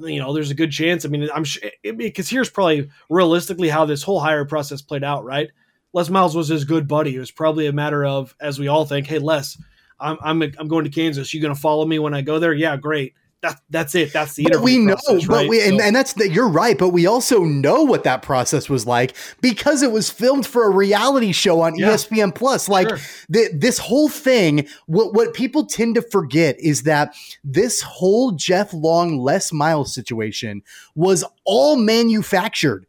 you 0.00 0.20
know, 0.20 0.32
there's 0.32 0.50
a 0.50 0.54
good 0.54 0.70
chance. 0.70 1.04
I 1.04 1.08
mean, 1.08 1.28
I'm 1.34 1.44
sure 1.44 1.68
because 1.96 2.28
here's 2.28 2.50
probably 2.50 2.88
realistically 3.10 3.68
how 3.68 3.84
this 3.84 4.02
whole 4.02 4.20
hire 4.20 4.44
process 4.44 4.82
played 4.82 5.02
out, 5.02 5.24
right? 5.24 5.50
Les 5.92 6.10
Miles 6.10 6.36
was 6.36 6.48
his 6.48 6.64
good 6.64 6.86
buddy. 6.86 7.16
It 7.16 7.20
was 7.20 7.30
probably 7.30 7.66
a 7.66 7.72
matter 7.72 8.04
of, 8.04 8.36
as 8.40 8.58
we 8.58 8.68
all 8.68 8.84
think, 8.84 9.06
hey, 9.06 9.18
Les, 9.18 9.60
I'm 9.98 10.18
I'm, 10.22 10.42
I'm 10.58 10.68
going 10.68 10.84
to 10.84 10.90
Kansas. 10.90 11.32
You 11.34 11.40
going 11.40 11.54
to 11.54 11.60
follow 11.60 11.84
me 11.86 11.98
when 11.98 12.14
I 12.14 12.22
go 12.22 12.38
there? 12.38 12.52
Yeah, 12.52 12.76
great 12.76 13.14
that, 13.44 13.60
that's 13.70 13.94
it. 13.94 14.12
That's 14.12 14.34
the 14.34 14.44
but 14.50 14.60
we 14.62 14.78
know, 14.78 14.94
process, 14.94 15.26
but 15.26 15.34
right? 15.34 15.48
we 15.48 15.62
and, 15.62 15.78
so, 15.78 15.84
and 15.84 15.94
that's 15.94 16.12
that. 16.14 16.30
You're 16.30 16.48
right, 16.48 16.76
but 16.76 16.88
we 16.90 17.06
also 17.06 17.44
know 17.44 17.82
what 17.82 18.04
that 18.04 18.22
process 18.22 18.68
was 18.68 18.86
like 18.86 19.14
because 19.40 19.82
it 19.82 19.92
was 19.92 20.10
filmed 20.10 20.46
for 20.46 20.64
a 20.64 20.70
reality 20.70 21.32
show 21.32 21.60
on 21.60 21.76
Yeah. 21.76 21.90
ESPN 21.90 22.34
Plus. 22.34 22.68
Like 22.68 22.88
Sure. 22.88 22.98
the, 23.28 23.50
this 23.54 23.78
whole 23.78 24.08
thing, 24.08 24.66
what 24.86 25.14
what 25.14 25.34
people 25.34 25.66
tend 25.66 25.94
to 25.96 26.02
forget 26.02 26.58
is 26.58 26.82
that 26.84 27.14
this 27.44 27.82
whole 27.82 28.32
Jeff 28.32 28.72
Long 28.72 29.18
Les 29.18 29.52
Miles 29.52 29.94
situation 29.94 30.62
was 30.94 31.24
all 31.44 31.76
manufactured 31.76 32.86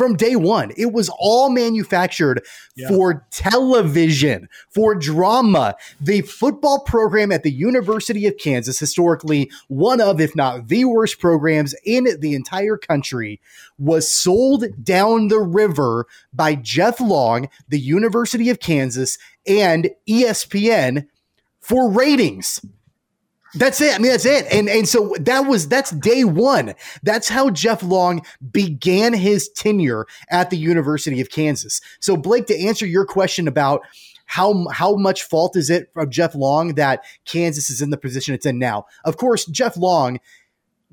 from 0.00 0.16
day 0.16 0.34
one. 0.34 0.72
It 0.78 0.94
was 0.94 1.10
all 1.18 1.50
manufactured 1.50 2.42
Yeah. 2.74 2.88
for 2.88 3.26
television, 3.30 4.48
for 4.70 4.94
drama. 4.94 5.74
The 6.00 6.22
football 6.22 6.80
program 6.86 7.30
at 7.30 7.42
the 7.42 7.52
University 7.52 8.26
of 8.26 8.38
Kansas, 8.38 8.78
historically 8.78 9.50
one 9.68 10.00
of, 10.00 10.18
if 10.18 10.34
not 10.34 10.68
the 10.68 10.86
worst 10.86 11.18
programs 11.20 11.74
in 11.84 12.06
the 12.20 12.34
entire 12.34 12.78
country, 12.78 13.42
was 13.78 14.10
sold 14.10 14.64
down 14.82 15.28
the 15.28 15.38
river 15.40 16.06
by 16.32 16.54
Jeff 16.54 16.98
Long, 16.98 17.50
the 17.68 17.78
University 17.78 18.48
of 18.48 18.58
Kansas, 18.58 19.18
and 19.46 19.90
ESPN 20.08 21.08
for 21.60 21.90
ratings. 21.90 22.62
That's 23.54 23.80
it. 23.80 23.94
I 23.94 23.98
mean, 23.98 24.12
that's 24.12 24.24
it. 24.24 24.46
And 24.52 24.68
and 24.68 24.88
so 24.88 25.14
that 25.20 25.40
was 25.40 25.68
that's 25.68 25.90
day 25.90 26.24
one. 26.24 26.74
That's 27.02 27.28
how 27.28 27.50
Jeff 27.50 27.82
Long 27.82 28.22
began 28.52 29.12
his 29.12 29.48
tenure 29.48 30.06
at 30.30 30.50
the 30.50 30.56
University 30.56 31.20
of 31.20 31.30
Kansas. 31.30 31.80
So 31.98 32.16
Blake, 32.16 32.46
to 32.46 32.58
answer 32.58 32.86
your 32.86 33.04
question 33.04 33.48
about 33.48 33.82
how 34.26 34.68
how 34.68 34.94
much 34.94 35.24
fault 35.24 35.56
is 35.56 35.68
it 35.70 35.90
of 35.96 36.10
Jeff 36.10 36.34
Long 36.36 36.74
that 36.74 37.02
Kansas 37.24 37.70
is 37.70 37.82
in 37.82 37.90
the 37.90 37.96
position 37.98 38.34
it's 38.34 38.46
in 38.46 38.58
now? 38.58 38.86
Of 39.04 39.16
course, 39.16 39.44
Jeff 39.46 39.76
Long 39.76 40.20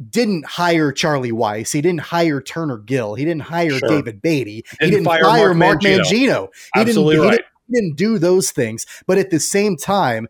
didn't 0.09 0.45
hire 0.45 0.91
Charlie 0.91 1.31
Weis. 1.31 1.71
He 1.73 1.81
didn't 1.81 2.01
hire 2.01 2.41
Turner 2.41 2.77
Gill. 2.77 3.15
He 3.15 3.25
didn't 3.25 3.41
hire 3.43 3.71
Sure. 3.71 3.89
David 3.89 4.21
Beaty. 4.21 4.55
he 4.55 4.63
Didn't 4.79 4.91
didn't 4.91 5.05
fire 5.05 5.23
fire, 5.23 5.53
Mark 5.53 5.81
Mark 5.81 5.81
Mangino. 5.81 6.03
Mangino. 6.03 6.47
He 6.75 6.81
Absolutely 6.81 7.15
didn't, 7.15 7.23
he 7.23 7.29
right. 7.29 7.31
didn't- 7.37 7.45
he 7.69 7.73
didn't 7.81 7.97
do 7.97 8.17
those 8.17 8.51
things. 8.51 8.85
But 9.07 9.17
at 9.17 9.29
the 9.29 9.39
same 9.41 9.75
time, 9.75 10.27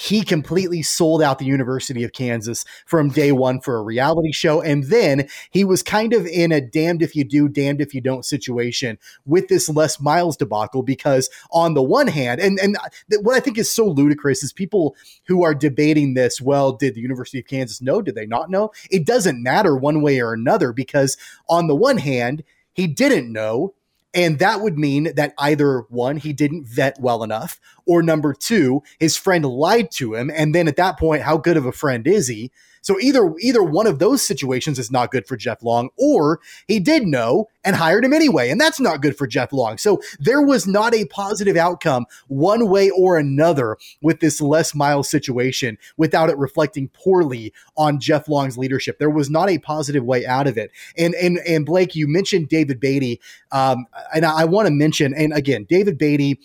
he 0.00 0.22
completely 0.22 0.80
sold 0.80 1.20
out 1.20 1.38
the 1.38 1.44
University 1.44 2.04
of 2.04 2.14
Kansas 2.14 2.64
from 2.86 3.10
day 3.10 3.32
one 3.32 3.60
for 3.60 3.76
a 3.76 3.82
reality 3.82 4.32
show. 4.32 4.62
And 4.62 4.84
then 4.84 5.28
he 5.50 5.62
was 5.62 5.82
kind 5.82 6.14
of 6.14 6.26
in 6.26 6.52
a 6.52 6.60
damned 6.62 7.02
if 7.02 7.14
you 7.14 7.22
do, 7.22 7.50
damned 7.50 7.82
if 7.82 7.92
you 7.92 8.00
don't 8.00 8.24
situation 8.24 8.98
with 9.26 9.48
this 9.48 9.68
Les 9.68 10.00
Miles 10.00 10.38
debacle 10.38 10.82
because, 10.82 11.28
on 11.52 11.74
the 11.74 11.82
one 11.82 12.06
hand, 12.06 12.40
and, 12.40 12.58
and 12.60 12.78
what 13.20 13.36
I 13.36 13.40
think 13.40 13.58
is 13.58 13.70
so 13.70 13.84
ludicrous 13.84 14.42
is 14.42 14.54
people 14.54 14.96
who 15.26 15.44
are 15.44 15.54
debating 15.54 16.14
this 16.14 16.40
well, 16.40 16.72
did 16.72 16.94
the 16.94 17.02
University 17.02 17.38
of 17.38 17.46
Kansas 17.46 17.82
know? 17.82 18.00
Did 18.00 18.14
they 18.14 18.26
not 18.26 18.48
know? 18.48 18.70
It 18.90 19.04
doesn't 19.04 19.42
matter 19.42 19.76
one 19.76 20.00
way 20.00 20.18
or 20.18 20.32
another 20.32 20.72
because, 20.72 21.18
on 21.46 21.66
the 21.66 21.76
one 21.76 21.98
hand, 21.98 22.42
he 22.72 22.86
didn't 22.86 23.30
know. 23.30 23.74
And 24.12 24.38
that 24.40 24.60
would 24.60 24.76
mean 24.78 25.14
that 25.14 25.34
either 25.38 25.82
one, 25.88 26.16
he 26.16 26.32
didn't 26.32 26.66
vet 26.66 26.98
well 27.00 27.22
enough, 27.22 27.60
or 27.86 28.02
number 28.02 28.34
two, 28.34 28.82
his 28.98 29.16
friend 29.16 29.44
lied 29.44 29.90
to 29.92 30.14
him. 30.14 30.30
And 30.34 30.54
then 30.54 30.66
at 30.66 30.76
that 30.76 30.98
point, 30.98 31.22
how 31.22 31.36
good 31.36 31.56
of 31.56 31.66
a 31.66 31.72
friend 31.72 32.06
is 32.06 32.26
he? 32.26 32.50
So 32.82 32.98
either 33.00 33.32
either 33.40 33.62
one 33.62 33.86
of 33.86 33.98
those 33.98 34.26
situations 34.26 34.78
is 34.78 34.90
not 34.90 35.10
good 35.10 35.26
for 35.26 35.36
Jeff 35.36 35.62
Long, 35.62 35.90
or 35.96 36.40
he 36.66 36.80
did 36.80 37.06
know 37.06 37.48
and 37.64 37.76
hired 37.76 38.04
him 38.04 38.12
anyway, 38.12 38.50
and 38.50 38.60
that's 38.60 38.80
not 38.80 39.02
good 39.02 39.16
for 39.16 39.26
Jeff 39.26 39.52
Long. 39.52 39.78
So 39.78 40.00
there 40.18 40.42
was 40.42 40.66
not 40.66 40.94
a 40.94 41.04
positive 41.06 41.56
outcome 41.56 42.06
one 42.28 42.68
way 42.68 42.90
or 42.90 43.18
another 43.18 43.76
with 44.02 44.20
this 44.20 44.40
Les 44.40 44.74
Miles 44.74 45.08
situation 45.08 45.76
without 45.96 46.30
it 46.30 46.38
reflecting 46.38 46.88
poorly 46.88 47.52
on 47.76 48.00
Jeff 48.00 48.28
Long's 48.28 48.56
leadership. 48.56 48.98
There 48.98 49.10
was 49.10 49.28
not 49.28 49.50
a 49.50 49.58
positive 49.58 50.04
way 50.04 50.24
out 50.26 50.46
of 50.46 50.56
it. 50.56 50.70
And 50.96 51.14
and 51.14 51.38
and 51.46 51.66
Blake, 51.66 51.94
you 51.94 52.08
mentioned 52.08 52.48
David 52.48 52.80
Beaty, 52.80 53.20
um, 53.52 53.86
and 54.14 54.24
I, 54.24 54.42
I 54.42 54.44
want 54.44 54.66
to 54.68 54.72
mention, 54.72 55.14
and 55.14 55.32
again, 55.32 55.66
David 55.68 55.98
Beaty 55.98 56.38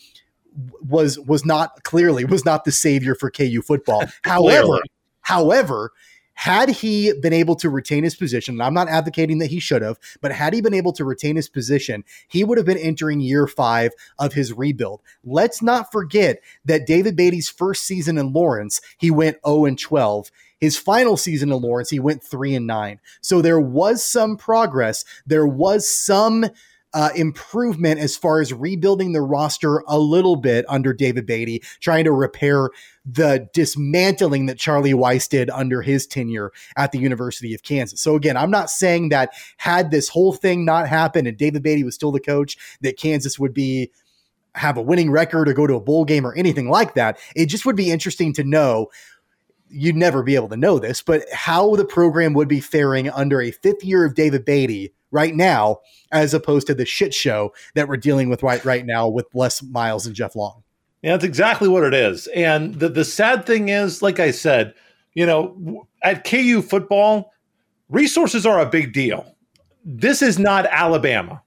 was 0.82 1.20
was 1.20 1.46
not 1.46 1.84
clearly 1.84 2.26
was 2.26 2.46
not 2.46 2.66
the 2.66 2.72
savior 2.72 3.16
for 3.16 3.30
KU 3.30 3.62
football. 3.62 4.06
However, 4.24 4.80
however, 5.22 5.92
had 6.36 6.70
he 6.70 7.14
been 7.14 7.34
able 7.34 7.56
to 7.56 7.70
retain 7.70 8.04
his 8.04 8.16
position, 8.16 8.56
and 8.56 8.64
I'm 8.64 8.74
not 8.74 8.90
advocating 8.90 9.40
that 9.40 9.50
he 9.50 9.60
should 9.60 9.82
have, 9.82 9.98
but 10.22 10.32
had 10.32 10.54
he 10.54 10.62
been 10.62 10.74
able 10.74 10.94
to 10.94 11.06
retain 11.06 11.36
his 11.38 11.50
position, 11.50 12.04
he 12.28 12.44
would 12.44 12.58
have 12.58 12.68
been 12.68 12.78
entering 12.78 13.22
year 13.22 13.48
five 13.48 13.92
of 14.20 14.34
his 14.34 14.54
rebuild. 14.54 15.02
Let's 15.24 15.62
not 15.62 15.92
forget 15.92 16.42
that 16.66 16.86
David 16.86 17.16
Beaty's 17.16 17.50
first 17.50 17.84
season 17.84 18.18
in 18.18 18.34
Lawrence, 18.34 18.82
he 18.98 19.10
went 19.10 19.38
0 19.46 19.66
and 19.66 19.80
12. 19.80 20.30
His 20.60 20.78
final 20.78 21.18
season 21.18 21.52
in 21.52 21.62
Lawrence, 21.62 21.90
he 21.90 22.00
went 22.00 22.24
3 22.24 22.56
and 22.56 22.68
9. 22.68 23.00
So 23.22 23.42
there 23.42 23.60
was 23.60 24.04
some 24.04 24.38
progress. 24.38 25.04
There 25.26 25.48
was 25.48 25.90
some 25.90 26.46
uh, 26.96 27.10
improvement 27.14 28.00
as 28.00 28.16
far 28.16 28.40
as 28.40 28.54
rebuilding 28.54 29.12
the 29.12 29.22
roster 29.22 29.84
a 29.86 30.00
little 30.00 30.38
bit 30.38 30.64
under 30.70 30.94
David 30.94 31.26
Beaty, 31.26 31.62
trying 31.82 32.06
to 32.06 32.12
repair 32.14 32.70
the 33.06 33.50
dismantling 33.54 34.46
that 34.46 34.58
Charlie 34.58 34.94
Weis 34.94 35.28
did 35.28 35.50
under 35.50 35.82
his 35.82 36.08
tenure 36.08 36.54
at 36.78 36.94
the 36.94 36.98
University 36.98 37.54
of 37.54 37.64
Kansas. 37.64 38.00
So 38.00 38.16
again, 38.16 38.38
I'm 38.38 38.50
not 38.50 38.70
saying 38.70 39.10
that 39.10 39.34
had 39.58 39.92
this 39.92 40.08
whole 40.08 40.32
thing 40.32 40.64
not 40.64 40.88
happened 40.88 41.28
and 41.28 41.38
David 41.38 41.62
Beaty 41.62 41.84
was 41.84 41.96
still 41.96 42.14
the 42.14 42.20
coach, 42.22 42.58
that 42.80 42.98
Kansas 42.98 43.38
would 43.38 43.54
be 43.54 43.92
have 44.56 44.78
a 44.78 44.82
winning 44.82 45.12
record 45.12 45.50
or 45.50 45.54
go 45.54 45.68
to 45.68 45.76
a 45.76 45.82
bowl 45.82 46.06
game 46.06 46.26
or 46.26 46.34
anything 46.36 46.70
like 46.70 46.94
that. 46.94 47.20
It 47.36 47.48
just 47.48 47.66
would 47.66 47.76
be 47.76 47.92
interesting 47.92 48.32
to 48.34 48.44
know. 48.46 48.88
You'd 49.70 49.96
never 49.96 50.24
be 50.24 50.36
able 50.36 50.50
to 50.50 50.58
know 50.58 50.80
this, 50.80 51.02
but 51.02 51.24
how 51.34 51.76
the 51.76 51.86
program 51.86 52.34
would 52.34 52.48
be 52.48 52.60
faring 52.60 53.10
under 53.10 53.42
a 53.42 53.52
fifth 53.52 53.84
year 53.84 54.06
of 54.06 54.16
David 54.16 54.46
Beaty 54.46 54.94
right 55.12 55.36
now, 55.36 55.80
as 56.12 56.34
opposed 56.34 56.68
to 56.68 56.76
the 56.76 56.86
shit 56.86 57.14
show 57.14 57.54
that 57.74 57.88
we're 57.88 57.98
dealing 57.98 58.30
with 58.30 58.44
right 58.44 58.64
right 58.64 58.86
now 58.86 59.08
with 59.08 59.26
Les 59.34 59.64
Miles 59.64 60.06
and 60.06 60.16
Jeff 60.16 60.36
Long. 60.36 60.64
Yeah, 61.02 61.12
that's 61.12 61.24
exactly 61.24 61.68
what 61.68 61.84
it 61.84 61.94
is. 61.94 62.28
And 62.28 62.76
the, 62.76 62.90
the 62.90 63.06
sad 63.06 63.46
thing 63.46 63.70
is, 63.70 64.02
like 64.02 64.20
I 64.20 64.32
said, 64.32 64.74
you 65.14 65.26
know, 65.26 65.88
at 66.04 66.24
KU 66.24 66.62
football, 66.62 67.32
resources 67.90 68.46
are 68.46 68.60
a 68.60 68.66
big 68.66 68.94
deal. 68.94 69.36
This 69.84 70.22
is 70.22 70.40
not 70.40 70.66
Alabama. 70.66 71.42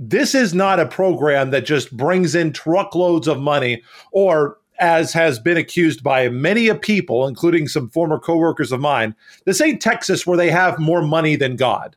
This 0.00 0.34
is 0.34 0.52
not 0.52 0.80
a 0.80 0.86
program 0.86 1.50
that 1.50 1.64
just 1.64 1.96
brings 1.96 2.34
in 2.34 2.52
truckloads 2.52 3.28
of 3.28 3.38
money 3.38 3.82
or 4.10 4.58
as 4.78 5.12
has 5.12 5.38
been 5.38 5.56
accused 5.56 6.02
by 6.02 6.28
many 6.28 6.68
a 6.68 6.74
people, 6.74 7.26
including 7.26 7.68
some 7.68 7.88
former 7.90 8.18
coworkers 8.18 8.72
of 8.72 8.80
mine, 8.80 9.14
this 9.44 9.60
ain't 9.60 9.80
Texas 9.80 10.26
where 10.26 10.36
they 10.36 10.50
have 10.50 10.78
more 10.78 11.02
money 11.02 11.36
than 11.36 11.56
God. 11.56 11.96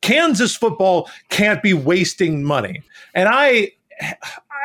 Kansas 0.00 0.54
football 0.54 1.08
can't 1.30 1.62
be 1.62 1.72
wasting 1.72 2.44
money. 2.44 2.82
And 3.14 3.28
I 3.30 3.72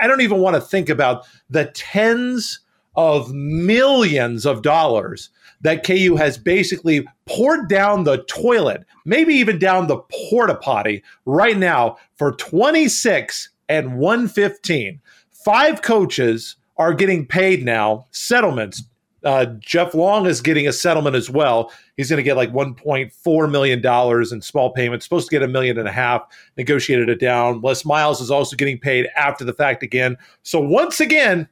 I 0.01 0.07
don't 0.07 0.21
even 0.21 0.39
want 0.39 0.55
to 0.55 0.61
think 0.61 0.89
about 0.89 1.25
the 1.49 1.65
tens 1.65 2.59
of 2.95 3.31
millions 3.33 4.45
of 4.45 4.61
dollars 4.61 5.29
that 5.61 5.85
KU 5.85 6.15
has 6.17 6.37
basically 6.37 7.05
poured 7.25 7.67
down 7.67 8.03
the 8.03 8.23
toilet, 8.23 8.85
maybe 9.05 9.33
even 9.33 9.59
down 9.59 9.87
the 9.87 9.97
porta 10.29 10.55
potty 10.55 11.03
right 11.25 11.57
now 11.57 11.97
for 12.15 12.31
26 12.31 13.49
and 13.67 13.97
115. 13.97 15.01
Five 15.31 15.81
coaches 15.81 16.55
are 16.79 16.93
getting 16.93 17.25
paid 17.25 17.63
now, 17.63 18.07
settlements. 18.11 18.83
Uh, 19.23 19.45
Jeff 19.59 19.93
Long 19.93 20.25
is 20.25 20.39
getting 20.39 20.65
a 20.65 20.71
settlement 20.71 21.13
as 21.13 21.29
well. 21.29 21.73
He's 21.97 22.09
going 22.09 22.17
to 22.17 22.23
get 22.23 22.37
like 22.37 22.53
$1.4 22.53 23.51
million 23.51 24.33
in 24.33 24.41
small 24.41 24.71
payments, 24.71 25.05
supposed 25.05 25.29
to 25.29 25.35
get 25.35 25.43
a 25.43 25.47
million 25.47 25.77
and 25.77 25.89
a 25.89 25.91
half, 25.91 26.25
negotiated 26.57 27.09
it 27.09 27.19
down. 27.19 27.59
Les 27.61 27.83
Miles 27.83 28.21
is 28.21 28.31
also 28.31 28.55
getting 28.55 28.79
paid 28.79 29.09
after 29.17 29.43
the 29.43 29.51
fact 29.51 29.83
again. 29.83 30.17
So 30.43 30.61
once 30.61 31.01
again, 31.01 31.49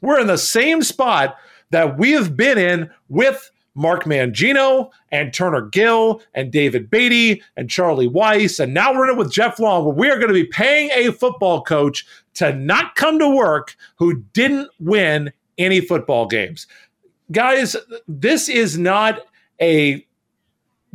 we're 0.00 0.20
in 0.20 0.26
the 0.26 0.36
same 0.36 0.82
spot 0.82 1.36
that 1.70 1.96
we 1.96 2.10
have 2.12 2.36
been 2.36 2.58
in 2.58 2.90
with 3.08 3.52
Mark 3.74 4.04
Mangino 4.04 4.90
and 5.12 5.32
Turner 5.32 5.62
Gill 5.62 6.22
and 6.34 6.50
David 6.50 6.90
Beaty 6.90 7.42
and 7.56 7.70
Charlie 7.70 8.08
Weis. 8.08 8.58
And 8.58 8.74
now 8.74 8.92
we're 8.92 9.08
in 9.08 9.14
it 9.14 9.18
with 9.18 9.32
Jeff 9.32 9.58
Long, 9.58 9.84
where 9.84 9.94
we 9.94 10.10
are 10.10 10.16
going 10.16 10.28
to 10.28 10.34
be 10.34 10.44
paying 10.44 10.90
a 10.94 11.12
football 11.12 11.62
coach 11.62 12.04
to 12.34 12.54
not 12.54 12.94
come 12.94 13.18
to 13.18 13.28
work 13.28 13.76
who 13.96 14.22
didn't 14.32 14.68
win 14.78 15.32
any 15.58 15.80
football 15.80 16.26
games. 16.26 16.66
Guys, 17.32 17.76
this 18.08 18.48
is 18.48 18.78
not 18.78 19.20
a 19.60 20.04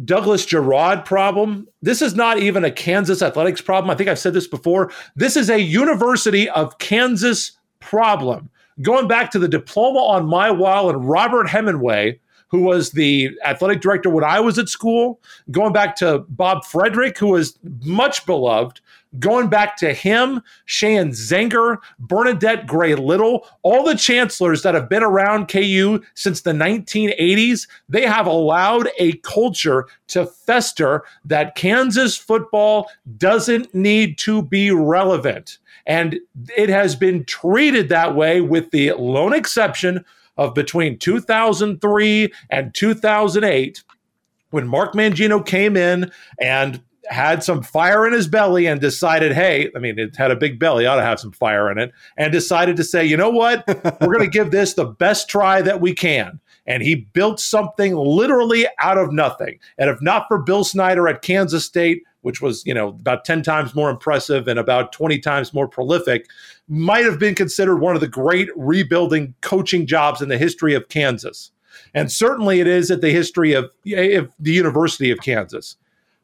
Douglas 0.04 0.46
Girod 0.46 1.06
problem. 1.06 1.68
This 1.82 2.02
is 2.02 2.16
not 2.16 2.40
even 2.40 2.66
a 2.66 2.72
Kansas 2.72 3.22
athletics 3.22 3.62
problem. 3.62 3.90
I 3.90 3.96
think 3.96 4.10
I've 4.10 4.20
said 4.20 4.34
this 4.34 4.48
before. 4.48 4.92
This 5.16 5.38
is 5.38 5.50
a 5.50 5.62
University 5.62 6.50
of 6.50 6.78
Kansas 6.80 7.54
problem. 7.80 8.50
Going 8.82 9.08
back 9.08 9.32
to 9.32 9.40
the 9.40 9.48
diploma 9.48 10.00
on 10.00 10.26
my 10.26 10.52
wall 10.52 10.90
and 10.90 11.08
Robert 11.08 11.48
Hemenway, 11.48 12.20
who 12.50 12.62
was 12.62 12.92
the 12.92 13.32
athletic 13.46 13.82
director 13.82 14.10
when 14.10 14.24
I 14.24 14.40
was 14.40 14.60
at 14.60 14.68
school, 14.68 15.22
going 15.52 15.72
back 15.72 15.96
to 15.98 16.20
Bob 16.30 16.66
Frederick, 16.66 17.18
who 17.18 17.28
was 17.28 17.58
much 17.84 18.26
beloved, 18.26 18.82
going 19.20 19.48
back 19.48 19.78
to 19.78 19.94
him, 19.94 20.42
Sheahon 20.68 21.10
Zenger, 21.10 21.78
Bernadette 22.00 22.68
Gray 22.68 22.96
Little, 22.96 23.48
all 23.64 23.84
the 23.84 23.96
chancellors 23.96 24.64
that 24.64 24.76
have 24.76 24.90
been 24.90 25.04
around 25.04 25.48
KU 25.48 26.02
since 26.14 26.42
the 26.42 26.52
1980s, 26.52 27.68
they 27.90 28.06
have 28.06 28.28
allowed 28.28 28.90
a 29.00 29.14
culture 29.18 29.88
to 30.08 30.26
fester 30.26 31.04
that 31.24 31.56
Kansas 31.56 32.18
football 32.18 32.90
doesn't 33.18 33.74
need 33.74 34.18
to 34.20 34.42
be 34.42 34.72
relevant. 34.72 35.60
And 35.86 36.20
it 36.58 36.70
has 36.70 36.96
been 36.96 37.26
treated 37.26 37.90
that 37.90 38.16
way 38.16 38.42
with 38.42 38.72
the 38.72 38.94
lone 38.94 39.34
exception 39.34 40.04
of 40.38 40.54
between 40.54 40.98
2003 40.98 42.34
and 42.50 42.74
2008 42.74 43.84
when 44.50 44.68
Mark 44.68 44.94
Mangino 44.94 45.46
came 45.46 45.76
in 45.76 46.12
and 46.40 46.82
had 47.10 47.44
some 47.44 47.62
fire 47.62 48.06
in 48.06 48.14
his 48.14 48.28
belly 48.28 48.66
and 48.66 48.80
decided, 48.80 49.34
hey, 49.34 49.72
I 49.76 49.80
mean, 49.80 50.00
it 50.00 50.16
had 50.16 50.32
a 50.32 50.36
big 50.36 50.60
belly, 50.60 50.86
ought 50.86 50.96
to 50.96 51.04
have 51.04 51.20
some 51.20 51.32
fire 51.32 51.72
in 51.72 51.78
it, 51.78 51.94
and 52.18 52.32
decided 52.32 52.78
to 52.78 52.84
say, 52.84 53.06
you 53.06 53.18
know 53.18 53.30
what? 53.30 53.64
We're 54.02 54.14
going 54.14 54.20
to 54.20 54.28
give 54.28 54.52
this 54.52 54.74
the 54.74 54.86
best 54.86 55.30
try 55.30 55.62
that 55.62 55.82
we 55.82 55.94
can. 55.94 56.40
And 56.68 56.82
he 56.82 56.96
built 56.96 57.40
something 57.40 57.96
literally 57.96 58.66
out 58.80 58.98
of 58.98 59.12
nothing. 59.12 59.60
And 59.78 59.90
if 59.90 60.02
not 60.02 60.26
for 60.28 60.40
Bill 60.40 60.64
Snyder 60.64 61.08
at 61.08 61.22
Kansas 61.22 61.66
State, 61.66 62.04
which 62.22 62.42
was, 62.42 62.66
you 62.66 62.74
know, 62.74 62.88
about 62.88 63.24
10 63.24 63.44
times 63.44 63.76
more 63.76 63.92
impressive 63.92 64.48
and 64.48 64.58
about 64.58 64.92
20 64.92 65.20
times 65.20 65.54
more 65.54 65.68
prolific, 65.68 66.26
might 66.68 67.06
have 67.06 67.20
been 67.20 67.36
considered 67.36 67.78
one 67.78 67.94
of 67.94 68.02
the 68.02 68.08
great 68.08 68.50
rebuilding 68.56 69.36
coaching 69.42 69.86
jobs 69.86 70.24
in 70.24 70.30
the 70.30 70.38
history 70.38 70.74
of 70.74 70.90
Kansas. 70.90 71.52
And 71.94 72.12
certainly 72.12 72.60
it 72.60 72.68
is 72.68 72.90
at 72.90 73.02
the 73.02 73.12
history 73.12 73.54
of, 73.54 73.66
of 73.66 74.34
the 74.40 74.52
University 74.52 75.12
of 75.12 75.20
Kansas. 75.20 75.76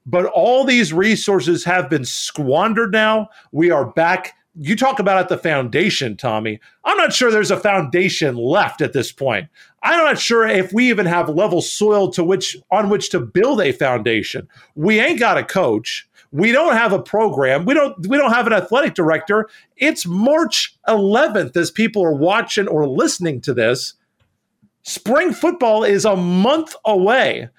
But 0.06 0.26
all 0.26 0.64
these 0.64 0.94
resources 0.94 1.64
have 1.66 1.90
been 1.90 2.06
squandered 2.06 2.92
now. 2.92 3.30
We 3.52 3.70
are 3.72 3.86
back. 3.86 4.36
You 4.56 4.76
talk 4.76 5.00
about 5.00 5.20
at 5.20 5.30
the 5.30 5.38
foundation, 5.38 6.18
Tommy. 6.18 6.60
I'm 6.84 6.98
not 6.98 7.14
sure 7.14 7.32
there's 7.32 7.52
a 7.52 7.60
foundation 7.60 8.36
left 8.36 8.82
at 8.82 8.94
this 8.94 9.12
point. 9.12 9.48
I'm 9.84 10.04
not 10.04 10.20
sure 10.20 10.46
if 10.46 10.74
we 10.74 10.90
even 10.90 11.06
have 11.06 11.30
level 11.30 11.62
soil 11.62 12.12
to 12.12 12.24
which 12.24 12.58
on 12.70 12.90
which 12.90 13.10
to 13.12 13.20
build 13.20 13.62
a 13.62 13.72
foundation. 13.72 14.48
We 14.76 15.00
ain't 15.00 15.20
got 15.20 15.38
a 15.38 15.44
coach. 15.44 16.08
We 16.32 16.52
don't 16.52 16.76
have 16.76 16.94
a 16.94 17.02
program. 17.02 17.66
We 17.66 17.74
don't 17.74 18.08
we 18.08 18.18
don't 18.18 18.34
have 18.34 18.48
an 18.48 18.54
athletic 18.54 18.94
director. 18.94 19.50
It's 19.78 20.06
March 20.06 20.78
11th 20.88 21.56
as 21.56 21.72
people 21.72 22.04
are 22.04 22.16
watching 22.16 22.68
or 22.68 22.88
listening 22.88 23.42
to 23.42 23.54
this. 23.54 23.94
Spring 24.84 25.32
football 25.32 25.84
is 25.84 26.06
a 26.06 26.16
month 26.16 26.76
away 26.86 27.50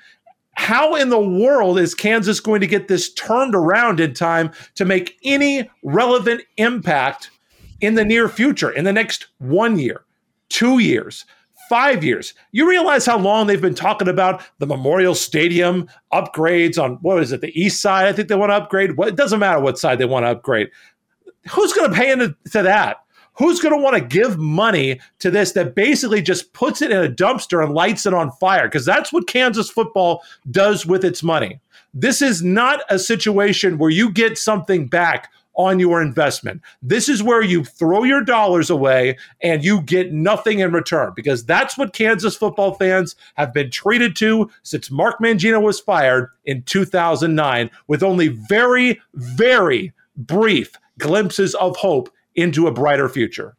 how 0.63 0.95
in 0.95 1.09
the 1.09 1.19
world 1.19 1.77
is 1.77 1.93
Kansas 1.93 2.39
going 2.39 2.61
to 2.61 2.69
get 2.69 2.87
this 2.87 3.13
turned 3.15 3.53
around 3.53 3.99
in 3.99 4.15
time 4.15 4.53
to 4.77 4.85
make 4.85 5.19
any 5.25 5.69
relevant 5.83 6.43
impact 6.57 7.33
in 7.81 7.97
the 7.97 8.05
near 8.05 8.29
future, 8.29 8.71
in 8.71 8.85
the 8.85 8.93
next 8.93 9.27
one 9.39 9.77
year, 9.77 10.05
two 10.51 10.79
years, 10.79 11.25
five 11.69 12.05
years? 12.05 12.33
You 12.53 12.69
realize 12.69 13.05
how 13.05 13.19
long 13.19 13.49
they've 13.49 13.61
been 13.61 13.75
talking 13.75 14.07
about 14.07 14.41
the 14.61 14.67
Memorial 14.69 15.17
Stadium 15.17 15.89
upgrades 16.13 16.81
on 16.81 16.95
what 17.03 17.21
is 17.21 17.33
it, 17.33 17.41
the 17.41 17.61
east 17.61 17.83
side? 17.83 18.07
I 18.07 18.13
think 18.13 18.29
they 18.29 18.37
want 18.37 18.51
to 18.51 18.57
upgrade. 18.57 18.91
It 18.97 19.17
doesn't 19.17 19.41
matter 19.41 19.59
what 19.59 19.81
side 19.81 19.99
they 19.99 20.05
want 20.05 20.23
to 20.27 20.31
upgrade. 20.31 20.71
Who's 21.51 21.73
going 21.73 21.91
to 21.91 21.97
pay 21.97 22.13
into 22.13 22.37
that? 22.53 23.02
Who's 23.35 23.61
going 23.61 23.75
to 23.75 23.83
want 23.83 23.97
to 23.97 24.03
give 24.03 24.39
money 24.39 25.01
to 25.21 25.31
this 25.31 25.53
that 25.53 25.75
basically 25.75 26.21
just 26.23 26.53
puts 26.53 26.83
it 26.83 26.91
in 26.91 27.03
a 27.03 27.09
dumpster 27.09 27.65
and 27.65 27.75
lights 27.75 28.05
it 28.05 28.15
on 28.15 28.31
fire? 28.33 28.69
Because 28.69 28.85
that's 28.85 29.13
what 29.13 29.27
Kansas 29.27 29.71
football 29.71 30.23
does 30.51 30.85
with 30.85 31.05
its 31.05 31.23
money. 31.23 31.61
This 31.95 32.23
is 32.23 32.43
not 32.43 32.81
a 32.89 32.99
situation 32.99 33.79
where 33.79 33.91
you 33.91 34.11
get 34.11 34.39
something 34.39 34.87
back 34.87 35.31
on 35.55 35.79
your 35.79 36.01
investment. 36.01 36.63
This 36.83 37.09
is 37.09 37.23
where 37.23 37.43
you 37.43 37.65
throw 37.65 38.05
your 38.05 38.25
dollars 38.25 38.71
away 38.71 39.19
and 39.43 39.65
you 39.65 39.83
get 39.83 40.13
nothing 40.13 40.61
in 40.61 40.73
return 40.73 41.13
because 41.15 41.45
that's 41.45 41.77
what 41.77 41.93
Kansas 41.93 42.37
football 42.37 42.75
fans 42.75 43.17
have 43.35 43.53
been 43.53 43.71
treated 43.71 44.17
to 44.17 44.51
since 44.63 44.91
Mark 44.91 45.19
Mangino 45.21 45.61
was 45.61 45.81
fired 45.81 46.31
in 46.45 46.63
2009 46.63 47.71
with 47.87 48.03
only 48.03 48.29
very, 48.29 49.01
very 49.15 49.93
brief 50.17 50.73
glimpses 50.99 51.55
of 51.57 51.77
hope 51.77 52.11
into 52.35 52.67
a 52.67 52.73
brighter 52.73 53.09
future. 53.09 53.57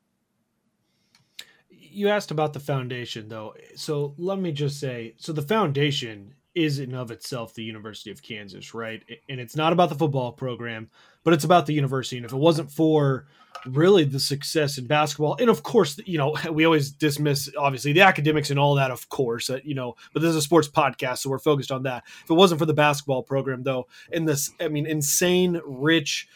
You 1.70 2.10
asked 2.10 2.32
about 2.32 2.54
the 2.54 2.60
foundation, 2.60 3.30
though. 3.30 3.54
So 3.76 4.16
let 4.18 4.40
me 4.40 4.52
just 4.52 4.80
say 4.80 5.14
so 5.18 5.32
the 5.32 5.42
foundation 5.42 6.34
is 6.56 6.80
in 6.80 6.94
of 6.94 7.12
itself 7.12 7.54
the 7.54 7.64
University 7.64 8.12
of 8.12 8.22
Kansas, 8.22 8.74
right? 8.74 9.04
And 9.28 9.40
it's 9.40 9.56
not 9.56 9.74
about 9.74 9.90
the 9.90 9.96
football 9.96 10.32
program, 10.32 10.90
but 11.24 11.34
it's 11.34 11.44
about 11.44 11.66
the 11.66 11.74
university. 11.74 12.18
And 12.18 12.26
if 12.26 12.34
it 12.34 12.38
wasn't 12.38 12.72
for 12.72 13.28
really 13.66 14.04
the 14.04 14.20
success 14.20 14.78
in 14.78 14.86
basketball, 14.86 15.36
and 15.40 15.50
of 15.50 15.64
course, 15.64 16.00
you 16.06 16.18
know, 16.18 16.36
we 16.52 16.66
always 16.66 16.92
dismiss 16.92 17.50
obviously 17.58 17.94
the 17.94 18.02
academics 18.02 18.52
and 18.52 18.60
all 18.60 18.76
that, 18.76 18.92
of 18.92 19.10
course, 19.10 19.50
you 19.64 19.74
know, 19.74 19.96
but 20.14 20.22
this 20.22 20.30
is 20.30 20.36
a 20.36 20.42
sports 20.42 20.68
podcast, 20.68 21.20
so 21.20 21.30
we're 21.30 21.40
focused 21.40 21.72
on 21.72 21.84
that. 21.84 22.04
If 22.24 22.30
it 22.30 22.36
wasn't 22.36 22.60
for 22.60 22.66
the 22.66 22.74
basketball 22.74 23.24
program, 23.24 23.64
though, 23.64 23.88
in 24.12 24.26
this, 24.26 24.52
I 24.60 24.68
mean, 24.68 24.86
insane, 24.86 25.60
rich, 25.66 26.28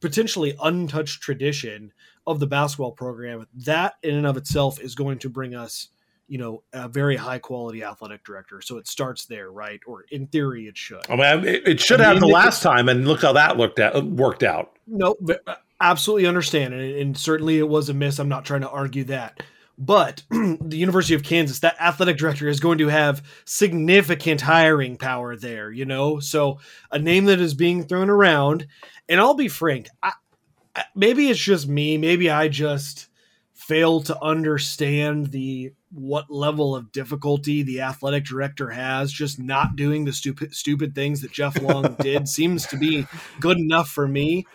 potentially 0.00 0.54
untouched 0.62 1.22
tradition 1.22 1.92
of 2.26 2.40
the 2.40 2.46
basketball 2.46 2.92
program, 2.92 3.46
that 3.54 3.94
in 4.02 4.14
and 4.14 4.26
of 4.26 4.36
itself 4.36 4.80
is 4.80 4.94
going 4.94 5.18
to 5.18 5.28
bring 5.28 5.54
us, 5.54 5.88
you 6.28 6.38
know, 6.38 6.62
a 6.72 6.88
very 6.88 7.16
high 7.16 7.38
quality 7.38 7.82
athletic 7.82 8.24
director. 8.24 8.60
So 8.60 8.76
it 8.76 8.86
starts 8.86 9.26
there, 9.26 9.50
right? 9.50 9.80
Or 9.86 10.04
in 10.10 10.26
theory, 10.26 10.66
it 10.66 10.76
should. 10.76 11.02
I 11.08 11.16
mean, 11.16 11.44
it, 11.46 11.66
it 11.66 11.80
should 11.80 12.00
I 12.00 12.04
have 12.04 12.14
mean, 12.14 12.28
the 12.28 12.34
last 12.34 12.62
time, 12.62 12.88
and 12.88 13.06
look 13.06 13.22
how 13.22 13.32
that 13.32 13.56
looked 13.56 13.78
at 13.78 14.02
worked 14.04 14.42
out. 14.42 14.78
No, 14.86 15.16
uh, 15.46 15.54
absolutely 15.80 16.26
understand, 16.26 16.74
and, 16.74 16.82
and 16.82 17.16
certainly 17.18 17.58
it 17.58 17.68
was 17.68 17.88
a 17.88 17.94
miss. 17.94 18.18
I'm 18.18 18.28
not 18.28 18.44
trying 18.44 18.62
to 18.62 18.70
argue 18.70 19.04
that. 19.04 19.42
But 19.82 20.24
the 20.30 20.76
University 20.76 21.14
of 21.14 21.22
Kansas, 21.22 21.60
that 21.60 21.80
athletic 21.80 22.18
director 22.18 22.46
is 22.46 22.60
going 22.60 22.78
to 22.78 22.88
have 22.88 23.26
significant 23.46 24.42
hiring 24.42 24.98
power 24.98 25.36
there, 25.36 25.72
you 25.72 25.86
know? 25.86 26.20
So 26.20 26.58
a 26.92 26.98
name 26.98 27.24
that 27.24 27.40
is 27.40 27.54
being 27.54 27.84
thrown 27.84 28.10
around 28.10 28.66
and 29.08 29.18
I'll 29.18 29.34
be 29.34 29.48
frank, 29.48 29.88
I, 30.02 30.12
maybe 30.94 31.30
it's 31.30 31.40
just 31.40 31.66
me. 31.66 31.96
Maybe 31.96 32.30
I 32.30 32.48
just 32.48 33.08
fail 33.54 34.02
to 34.02 34.22
understand 34.22 35.32
the 35.32 35.72
what 35.90 36.30
level 36.30 36.76
of 36.76 36.92
difficulty 36.92 37.62
the 37.62 37.80
athletic 37.80 38.24
director 38.24 38.70
has 38.70 39.10
just 39.12 39.40
not 39.40 39.76
doing 39.76 40.04
the 40.04 40.12
stupid 40.12 40.54
stupid 40.54 40.94
things 40.94 41.20
that 41.22 41.32
Jeff 41.32 41.60
Long 41.60 41.94
did 42.00 42.28
seems 42.28 42.66
to 42.68 42.76
be 42.76 43.06
good 43.40 43.58
enough 43.58 43.88
for 43.88 44.06
me. 44.06 44.46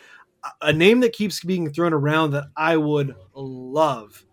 A 0.61 0.71
name 0.71 0.99
that 1.01 1.13
keeps 1.13 1.43
being 1.43 1.73
thrown 1.73 1.93
around 1.93 2.31
that 2.31 2.45
I 2.55 2.77
would 2.77 3.15
love 3.33 4.23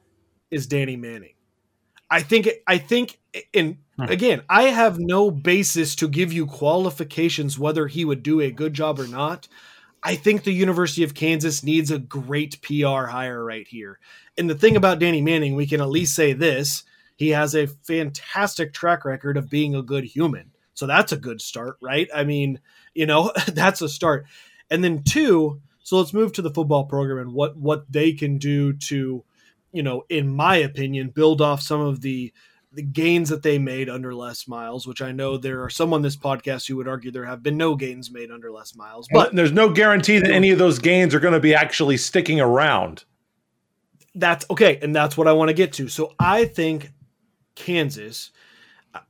is 0.53 0.69
Danny 0.69 0.97
Manning. 0.97 1.35
I 2.09 2.23
think 2.23 2.49
I 2.67 2.79
think 2.79 3.19
and 3.55 3.79
hmm. 3.97 4.05
again, 4.05 4.43
I 4.49 4.65
have 4.65 4.99
no 5.01 5.31
basis 5.31 5.97
to 5.97 6.09
give 6.09 6.33
you 6.33 6.47
qualifications 6.47 7.59
whether 7.59 7.87
he 7.89 8.05
would 8.05 8.23
do 8.23 8.41
a 8.41 8.51
good 8.51 8.75
job 8.75 9.01
or 9.01 9.09
not. 9.09 9.49
I 10.05 10.17
think 10.17 10.43
the 10.43 10.53
University 10.53 11.05
of 11.05 11.15
Kansas 11.15 11.63
needs 11.63 11.91
a 11.91 11.99
great 11.99 12.61
PR 12.61 13.07
hire 13.07 13.43
right 13.43 13.67
here. 13.67 13.99
And 14.37 14.51
the 14.51 14.55
thing 14.55 14.77
about 14.77 14.99
Danny 14.99 15.23
Manning, 15.23 15.55
we 15.55 15.67
can 15.67 15.81
at 15.81 15.89
least 15.89 16.15
say 16.15 16.33
this 16.33 16.85
he 17.17 17.31
has 17.31 17.55
a 17.55 17.67
fantastic 17.67 18.73
track 18.73 19.05
record 19.05 19.37
of 19.37 19.49
being 19.49 19.75
a 19.75 19.83
good 19.83 20.05
human. 20.05 20.51
So 20.75 20.87
that's 20.87 21.13
a 21.13 21.17
good 21.17 21.41
start, 21.41 21.77
right? 21.81 22.09
I 22.15 22.25
mean, 22.25 22.61
you 22.95 23.07
know, 23.07 23.33
that's 23.49 23.81
a 23.81 23.89
start. 23.89 24.27
And 24.71 24.83
then 24.83 25.03
two, 25.05 25.61
so 25.83 25.99
let's 25.99 26.15
move 26.15 26.33
to 26.33 26.43
the 26.43 26.51
football 26.51 26.85
program 26.85 27.19
and 27.19 27.33
what 27.33 27.57
what 27.57 27.91
they 27.91 28.13
can 28.13 28.39
do 28.39 28.73
to, 28.73 29.25
you 29.73 29.83
know, 29.83 30.05
in 30.09 30.29
my 30.29 30.57
opinion, 30.57 31.09
build 31.09 31.41
off 31.41 31.61
some 31.61 31.81
of 31.81 32.01
the 32.01 32.33
the 32.75 32.83
gains 32.83 33.29
that 33.29 33.43
they 33.43 33.59
made 33.59 33.91
under 33.91 34.15
Les 34.15 34.49
Miles, 34.49 34.87
which 34.87 35.03
I 35.03 35.13
know 35.13 35.37
there 35.37 35.63
are 35.63 35.69
some 35.69 35.93
on 35.93 36.01
this 36.01 36.17
podcast 36.17 36.67
who 36.67 36.77
would 36.77 36.89
argue 36.89 37.11
there 37.11 37.27
have 37.27 37.43
been 37.43 37.59
no 37.59 37.75
gains 37.75 38.11
made 38.11 38.31
under 38.31 38.51
Les 38.51 38.75
Miles. 38.75 39.07
But 39.13 39.29
and 39.29 39.39
there's 39.39 39.53
no 39.53 39.71
guarantee 39.71 40.19
that 40.19 40.31
any 40.31 40.51
of 40.51 40.59
those 40.59 40.79
gains 40.79 41.15
are 41.15 41.21
going 41.21 41.35
to 41.35 41.41
be 41.41 41.55
actually 41.55 41.99
sticking 41.99 42.41
around. 42.41 43.05
That's 44.15 44.47
okay, 44.51 44.79
and 44.81 44.95
that's 44.95 45.17
what 45.17 45.29
I 45.29 45.33
want 45.33 45.49
to 45.49 45.55
get 45.55 45.75
to. 45.75 45.89
So 45.89 46.15
I 46.19 46.47
think 46.47 46.93
Kansas, 47.55 48.31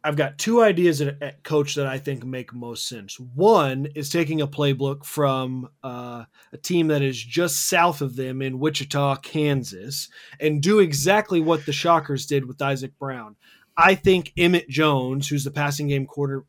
I've 0.04 0.16
got 0.16 0.38
two 0.38 0.62
ideas 0.62 1.00
at, 1.00 1.20
at, 1.20 1.42
coach 1.42 1.74
that 1.74 1.86
I 1.86 1.98
think 1.98 2.24
make 2.24 2.54
most 2.54 2.88
sense. 2.88 3.18
One 3.18 3.86
is 3.94 4.10
taking 4.10 4.40
a 4.40 4.46
playbook 4.46 5.04
from 5.04 5.68
uh, 5.82 6.24
a 6.52 6.56
team 6.56 6.88
that 6.88 7.02
is 7.02 7.20
just 7.20 7.68
south 7.68 8.00
of 8.00 8.14
them 8.14 8.42
in 8.42 8.60
Wichita, 8.60 9.16
Kansas, 9.16 10.08
and 10.38 10.62
do 10.62 10.78
exactly 10.78 11.40
what 11.40 11.66
the 11.66 11.72
Shockers 11.72 12.26
did 12.26 12.44
with 12.44 12.62
Isaac 12.62 12.96
Brown. 12.98 13.36
I 13.76 13.94
think 13.94 14.32
Emmett 14.36 14.68
Jones, 14.68 15.28
who's 15.28 15.44
the 15.44 15.50
passing 15.50 15.88
game 15.88 16.06
quarter 16.06 16.44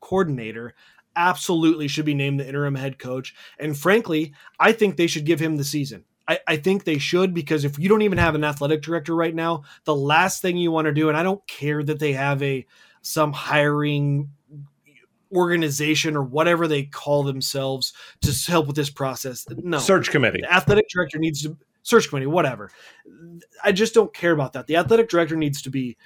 coordinator, 0.00 0.74
absolutely 1.16 1.88
should 1.88 2.06
be 2.06 2.14
named 2.14 2.40
the 2.40 2.48
interim 2.48 2.76
head 2.76 2.98
coach. 2.98 3.34
And 3.58 3.76
frankly, 3.76 4.32
I 4.58 4.72
think 4.72 4.96
they 4.96 5.08
should 5.08 5.26
give 5.26 5.40
him 5.40 5.56
the 5.56 5.64
season. 5.64 6.04
I, 6.28 6.38
I 6.46 6.56
think 6.56 6.84
they 6.84 6.98
should 6.98 7.32
because 7.32 7.64
if 7.64 7.78
you 7.78 7.88
don't 7.88 8.02
even 8.02 8.18
have 8.18 8.34
an 8.34 8.44
athletic 8.44 8.82
director 8.82 9.14
right 9.14 9.34
now, 9.34 9.62
the 9.84 9.94
last 9.94 10.42
thing 10.42 10.58
you 10.58 10.70
want 10.70 10.84
to 10.84 10.92
do, 10.92 11.08
and 11.08 11.16
I 11.16 11.22
don't 11.22 11.44
care 11.48 11.82
that 11.82 11.98
they 11.98 12.12
have 12.12 12.42
a 12.42 12.66
some 13.00 13.32
hiring 13.32 14.30
organization 15.34 16.16
or 16.16 16.22
whatever 16.22 16.68
they 16.68 16.84
call 16.84 17.22
themselves 17.22 17.92
to 18.22 18.50
help 18.50 18.66
with 18.66 18.76
this 18.76 18.90
process. 18.90 19.46
No 19.56 19.78
search 19.78 20.10
committee. 20.10 20.40
The 20.42 20.52
athletic 20.52 20.88
director 20.88 21.18
needs 21.18 21.42
to 21.42 21.56
search 21.82 22.08
committee, 22.08 22.26
whatever. 22.26 22.70
I 23.64 23.72
just 23.72 23.94
don't 23.94 24.12
care 24.12 24.32
about 24.32 24.52
that. 24.52 24.66
The 24.66 24.76
athletic 24.76 25.08
director 25.08 25.36
needs 25.36 25.62
to 25.62 25.70
be 25.70 25.96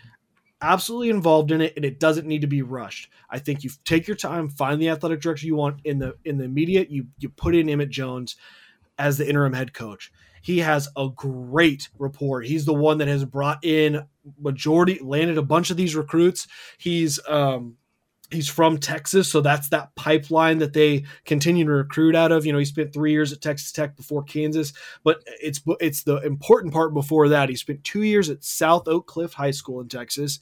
absolutely 0.61 1.11
involved 1.11 1.51
in 1.51 1.61
it 1.61 1.73
and 1.75 1.85
it 1.85 1.99
doesn't 1.99 2.27
need 2.27 2.43
to 2.43 2.47
be 2.47 2.63
rushed. 2.63 3.11
I 3.29 3.41
think 3.41 3.65
you 3.65 3.71
take 3.85 4.07
your 4.07 4.17
time, 4.17 4.49
find 4.49 4.81
the 4.81 4.91
athletic 4.91 5.21
director 5.21 5.47
you 5.47 5.57
want 5.57 5.81
in 5.85 5.99
the 5.99 6.15
in 6.25 6.39
the 6.39 6.45
immediate, 6.45 6.91
you 6.91 7.07
you 7.19 7.29
put 7.29 7.57
in 7.57 7.69
Emmett 7.69 7.91
Jones 7.91 8.37
as 9.03 9.19
the 9.19 9.29
interim 9.29 9.53
head 9.53 9.75
coach. 9.75 10.13
He 10.43 10.59
has 10.61 10.89
a 10.97 11.09
great 11.15 11.89
report. 11.99 12.47
He's 12.47 12.65
the 12.65 12.75
one 12.75 12.99
that 12.99 13.09
has 13.09 13.25
brought 13.25 13.65
in 13.65 14.07
majority, 14.41 15.01
landed 15.03 15.39
a 15.39 15.43
bunch 15.43 15.71
of 15.71 15.77
these 15.77 15.97
recruits. 15.97 16.47
He's 16.79 17.21
um, 17.29 17.77
he's 18.31 18.49
from 18.49 18.79
Texas, 18.79 19.31
so 19.31 19.41
that's 19.41 19.69
that 19.71 19.95
pipeline 19.97 20.59
that 20.59 20.73
they 20.73 21.05
continue 21.25 21.65
to 21.65 21.71
recruit 21.71 22.15
out 22.15 22.33
of. 22.33 22.47
You 22.47 22.53
know, 22.53 22.59
he 22.59 22.65
spent 22.65 22.93
three 22.93 23.13
years 23.13 23.33
at 23.33 23.41
Texas 23.41 23.73
Tech 23.73 23.97
before 23.97 24.23
Kansas, 24.23 24.73
but 25.03 25.23
it's 25.41 25.61
it's 25.81 26.05
the 26.05 26.17
important 26.19 26.73
part 26.73 26.95
before 26.95 27.29
that. 27.29 27.49
He 27.49 27.57
spent 27.57 27.85
two 27.85 28.03
years 28.03 28.31
at 28.31 28.45
South 28.45 28.87
Oak 28.87 29.07
Cliff 29.07 29.35
High 29.35 29.51
School 29.51 29.81
in 29.81 29.89
Texas, 29.89 30.39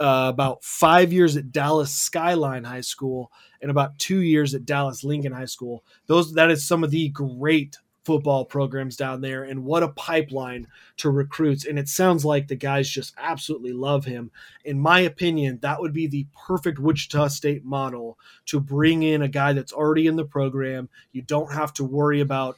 uh, 0.00 0.30
about 0.32 0.64
five 0.64 1.12
years 1.12 1.36
at 1.36 1.52
Dallas 1.52 1.94
Skyline 1.94 2.64
High 2.64 2.80
School, 2.80 3.30
and 3.60 3.70
about 3.70 3.98
two 3.98 4.20
years 4.20 4.54
at 4.54 4.64
Dallas 4.64 5.04
Lincoln 5.04 5.32
High 5.32 5.46
School. 5.46 5.84
Those 6.06 6.34
that 6.34 6.50
is 6.50 6.66
some 6.66 6.84
of 6.84 6.90
the 6.90 7.08
great 7.10 7.78
football 8.04 8.44
programs 8.44 8.96
down 8.96 9.20
there 9.20 9.44
and 9.44 9.64
what 9.64 9.82
a 9.82 9.88
pipeline 9.88 10.66
to 10.96 11.10
recruits. 11.10 11.66
And 11.66 11.78
it 11.78 11.88
sounds 11.88 12.24
like 12.24 12.48
the 12.48 12.56
guys 12.56 12.88
just 12.88 13.14
absolutely 13.18 13.72
love 13.72 14.04
him. 14.04 14.30
In 14.64 14.80
my 14.80 15.00
opinion 15.00 15.58
that 15.62 15.80
would 15.80 15.92
be 15.92 16.06
the 16.06 16.26
perfect 16.46 16.78
wichita 16.78 17.28
state 17.28 17.64
model 17.64 18.18
to 18.46 18.60
bring 18.60 19.02
in 19.02 19.22
a 19.22 19.28
guy 19.28 19.52
that's 19.52 19.72
already 19.72 20.06
in 20.06 20.16
the 20.16 20.24
program. 20.24 20.88
You 21.12 21.22
don't 21.22 21.52
have 21.52 21.72
to 21.74 21.84
worry 21.84 22.20
about 22.20 22.56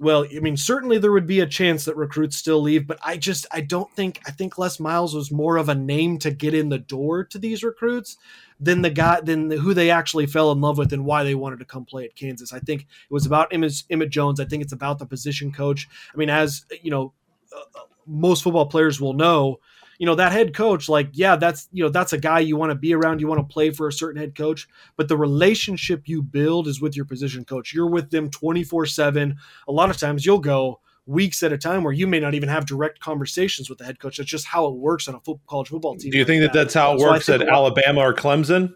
well 0.00 0.24
i 0.34 0.40
mean 0.40 0.56
certainly 0.56 0.98
there 0.98 1.12
would 1.12 1.26
be 1.26 1.40
a 1.40 1.46
chance 1.46 1.84
that 1.84 1.96
recruits 1.96 2.36
still 2.36 2.60
leave 2.60 2.86
but 2.86 2.98
i 3.04 3.16
just 3.16 3.46
i 3.52 3.60
don't 3.60 3.94
think 3.94 4.20
i 4.26 4.30
think 4.30 4.58
les 4.58 4.80
miles 4.80 5.14
was 5.14 5.30
more 5.30 5.58
of 5.58 5.68
a 5.68 5.74
name 5.74 6.18
to 6.18 6.30
get 6.30 6.54
in 6.54 6.70
the 6.70 6.78
door 6.78 7.22
to 7.22 7.38
these 7.38 7.62
recruits 7.62 8.16
than 8.60 8.82
the 8.82 8.90
guy 8.90 9.20
than 9.20 9.48
the, 9.48 9.56
who 9.56 9.74
they 9.74 9.90
actually 9.90 10.26
fell 10.26 10.52
in 10.52 10.60
love 10.60 10.78
with 10.78 10.92
and 10.92 11.04
why 11.04 11.24
they 11.24 11.34
wanted 11.34 11.58
to 11.58 11.64
come 11.64 11.84
play 11.84 12.04
at 12.04 12.14
Kansas. 12.14 12.52
I 12.52 12.60
think 12.60 12.82
it 12.82 13.12
was 13.12 13.26
about 13.26 13.52
Emmett, 13.52 13.82
Emmett 13.90 14.10
Jones. 14.10 14.38
I 14.38 14.44
think 14.44 14.62
it's 14.62 14.72
about 14.72 14.98
the 14.98 15.06
position 15.06 15.50
coach. 15.50 15.88
I 16.12 16.16
mean, 16.16 16.30
as 16.30 16.64
you 16.82 16.90
know, 16.90 17.12
uh, 17.56 17.80
most 18.06 18.42
football 18.42 18.66
players 18.66 19.00
will 19.00 19.14
know, 19.14 19.58
you 20.00 20.06
know 20.06 20.14
that 20.14 20.32
head 20.32 20.54
coach 20.54 20.88
like 20.88 21.10
yeah 21.12 21.36
that's 21.36 21.68
you 21.72 21.84
know 21.84 21.90
that's 21.90 22.14
a 22.14 22.18
guy 22.18 22.40
you 22.40 22.56
want 22.56 22.70
to 22.70 22.74
be 22.74 22.94
around 22.94 23.20
you 23.20 23.28
want 23.28 23.46
to 23.46 23.52
play 23.52 23.70
for 23.70 23.86
a 23.86 23.92
certain 23.92 24.18
head 24.18 24.34
coach 24.34 24.66
but 24.96 25.08
the 25.08 25.16
relationship 25.16 26.08
you 26.08 26.22
build 26.22 26.66
is 26.66 26.80
with 26.80 26.96
your 26.96 27.04
position 27.04 27.44
coach 27.44 27.74
you're 27.74 27.86
with 27.86 28.10
them 28.10 28.30
24/7 28.30 29.36
a 29.68 29.72
lot 29.72 29.90
of 29.90 29.98
times 29.98 30.24
you'll 30.24 30.38
go 30.38 30.80
weeks 31.10 31.42
at 31.42 31.52
a 31.52 31.58
time 31.58 31.82
where 31.82 31.92
you 31.92 32.06
may 32.06 32.20
not 32.20 32.34
even 32.34 32.48
have 32.48 32.64
direct 32.64 33.00
conversations 33.00 33.68
with 33.68 33.78
the 33.78 33.84
head 33.84 33.98
coach. 33.98 34.18
That's 34.18 34.30
just 34.30 34.46
how 34.46 34.66
it 34.66 34.76
works 34.76 35.08
on 35.08 35.14
a 35.14 35.18
football, 35.18 35.40
college 35.48 35.68
football 35.68 35.96
team. 35.96 36.12
Do 36.12 36.18
you 36.18 36.22
like 36.22 36.28
think 36.28 36.42
that, 36.42 36.52
that 36.52 36.64
that's 36.64 36.74
how 36.74 36.94
it 36.94 37.00
so 37.00 37.10
works 37.10 37.28
at 37.28 37.42
Alabama 37.42 38.00
or 38.00 38.14
Clemson? 38.14 38.74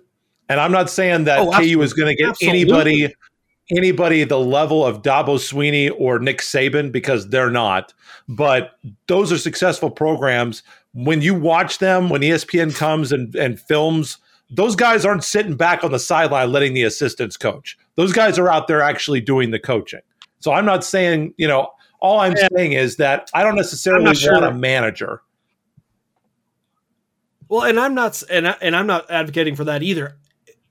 And 0.49 0.61
I'm 0.61 0.73
not 0.73 0.91
saying 0.91 1.25
that 1.25 1.39
oh, 1.39 1.53
KU 1.53 1.81
is 1.81 1.95
going 1.95 2.15
to 2.15 2.21
get 2.21 2.31
absolutely. 2.31 2.61
anybody 2.61 3.15
anybody 3.71 4.25
the 4.25 4.39
level 4.39 4.85
of 4.85 5.01
Dabo 5.01 5.39
Swinney 5.39 5.91
or 5.97 6.19
Nick 6.19 6.39
Saban 6.39 6.93
because 6.93 7.29
they're 7.29 7.51
not. 7.51 7.95
But 8.29 8.73
those 9.07 9.33
are 9.33 9.39
successful 9.39 9.91
programs. 9.91 10.63
When 10.93 11.23
you 11.23 11.35
watch 11.35 11.79
them, 11.79 12.11
when 12.11 12.21
ESPN 12.21 12.75
comes 12.75 13.11
and, 13.11 13.35
and 13.35 13.59
films, 13.59 14.19
those 14.51 14.77
guys 14.77 15.07
aren't 15.07 15.25
sitting 15.25 15.57
back 15.57 15.83
on 15.83 15.93
the 15.93 15.99
sideline 15.99 16.53
letting 16.53 16.75
the 16.75 16.83
assistants 16.83 17.39
coach. 17.39 17.79
Those 17.95 18.13
guys 18.13 18.39
are 18.39 18.51
out 18.51 18.69
there 18.69 18.83
actually 18.83 19.23
doing 19.23 19.51
the 19.51 19.59
coaching. 19.59 20.03
So 20.41 20.53
I'm 20.53 20.67
not 20.67 20.85
saying, 20.85 21.33
you 21.39 21.49
know, 21.49 21.71
all 22.05 22.21
I'm 22.21 22.35
saying 22.37 22.73
is 22.73 22.97
that 22.97 23.31
I 23.33 23.43
don't 23.43 23.57
necessarily 23.57 24.05
want 24.05 24.19
sure. 24.19 24.45
a 24.45 24.53
manager. 24.53 25.23
Well, 27.49 27.63
and 27.63 27.81
I'm 27.81 27.95
not, 27.95 28.23
and 28.31 28.47
I, 28.47 28.57
and 28.61 28.77
I'm 28.77 28.87
not 28.87 29.11
advocating 29.11 29.57
for 29.57 29.65
that 29.65 29.83
either. 29.83 30.19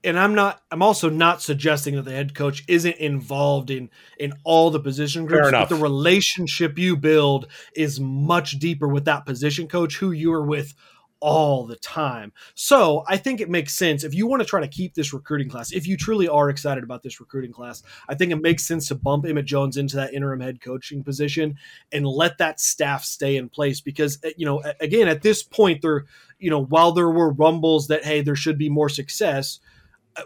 And 0.04 0.16
I'm 0.16 0.34
not. 0.34 0.62
I'm 0.70 0.82
also 0.82 1.08
not 1.08 1.42
suggesting 1.42 1.96
that 1.96 2.02
the 2.02 2.12
head 2.12 2.34
coach 2.34 2.62
isn't 2.68 2.96
involved 2.98 3.70
in 3.70 3.90
in 4.18 4.34
all 4.44 4.70
the 4.70 4.78
position 4.78 5.26
groups. 5.26 5.50
But 5.50 5.70
the 5.70 5.76
relationship 5.76 6.78
you 6.78 6.96
build 6.96 7.48
is 7.74 7.98
much 7.98 8.58
deeper 8.60 8.86
with 8.86 9.06
that 9.06 9.26
position 9.26 9.66
coach 9.66 9.96
who 9.96 10.12
you 10.12 10.32
are 10.34 10.44
with 10.44 10.74
all 11.20 11.66
the 11.66 11.76
time. 11.76 12.32
So 12.54 13.04
I 13.08 13.16
think 13.16 13.40
it 13.40 13.48
makes 13.48 13.74
sense 13.74 14.04
if 14.04 14.14
you 14.14 14.26
want 14.26 14.42
to 14.42 14.48
try 14.48 14.60
to 14.60 14.68
keep 14.68 14.94
this 14.94 15.12
recruiting 15.12 15.48
class, 15.48 15.72
if 15.72 15.86
you 15.86 15.96
truly 15.96 16.28
are 16.28 16.50
excited 16.50 16.84
about 16.84 17.02
this 17.02 17.20
recruiting 17.20 17.52
class, 17.52 17.82
I 18.08 18.14
think 18.14 18.32
it 18.32 18.42
makes 18.42 18.66
sense 18.66 18.88
to 18.88 18.94
bump 18.94 19.24
Emmett 19.26 19.46
Jones 19.46 19.76
into 19.76 19.96
that 19.96 20.12
interim 20.12 20.40
head 20.40 20.60
coaching 20.60 21.02
position 21.02 21.56
and 21.92 22.06
let 22.06 22.38
that 22.38 22.60
staff 22.60 23.04
stay 23.04 23.36
in 23.36 23.48
place 23.48 23.80
because, 23.80 24.18
eh, 24.24 24.32
you 24.36 24.46
know, 24.46 24.62
again, 24.80 25.08
at 25.08 25.22
this 25.22 25.42
point, 25.42 25.82
there, 25.82 26.04
you 26.38 26.50
know, 26.50 26.62
while 26.62 26.92
there 26.92 27.10
were 27.10 27.32
rumbles 27.32 27.88
that, 27.88 28.04
hey, 28.04 28.20
there 28.20 28.36
should 28.36 28.58
be 28.58 28.68
more 28.68 28.88
success, 28.88 29.60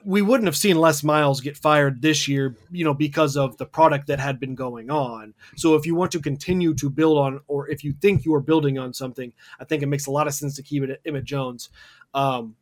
we 0.04 0.22
wouldn't 0.22 0.46
have 0.46 0.56
seen 0.56 0.76
Les 0.76 1.02
Miles 1.02 1.40
get 1.40 1.56
fired 1.56 2.02
this 2.02 2.28
year, 2.28 2.56
you 2.70 2.84
know, 2.84 2.94
because 2.94 3.36
of 3.36 3.56
the 3.56 3.66
product 3.66 4.06
that 4.08 4.20
had 4.20 4.38
been 4.38 4.54
going 4.54 4.90
on. 4.90 5.34
So 5.56 5.74
if 5.74 5.86
you 5.86 5.94
want 5.94 6.12
to 6.12 6.20
continue 6.20 6.74
to 6.74 6.90
build 6.90 7.18
on, 7.18 7.40
or 7.46 7.68
if 7.68 7.82
you 7.84 7.94
think 8.00 8.24
you 8.24 8.34
are 8.34 8.40
building 8.40 8.78
on 8.78 8.92
something, 8.92 9.32
I 9.58 9.64
think 9.64 9.82
it 9.82 9.86
makes 9.86 10.06
a 10.06 10.10
lot 10.10 10.26
of 10.26 10.34
sense 10.34 10.56
to 10.56 10.62
keep 10.62 10.82
it 10.82 10.90
at 10.90 11.00
Emmett 11.06 11.24
Jones. 11.24 11.70
Um, 12.12 12.56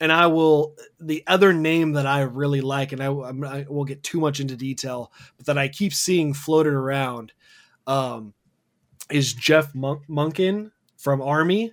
and 0.00 0.12
I 0.12 0.28
will 0.28 0.76
the 1.00 1.24
other 1.26 1.52
name 1.52 1.92
that 1.92 2.06
I 2.06 2.20
really 2.20 2.60
like, 2.60 2.92
and 2.92 3.02
I, 3.02 3.08
I 3.08 3.66
will 3.68 3.84
get 3.84 4.02
too 4.02 4.20
much 4.20 4.38
into 4.38 4.56
detail, 4.56 5.12
but 5.36 5.46
that 5.46 5.58
I 5.58 5.68
keep 5.68 5.92
seeing 5.92 6.32
floated 6.34 6.74
around, 6.74 7.32
um, 7.86 8.34
is 9.10 9.32
Jeff 9.32 9.72
Monken 9.72 10.70
from 10.96 11.22
Army. 11.22 11.72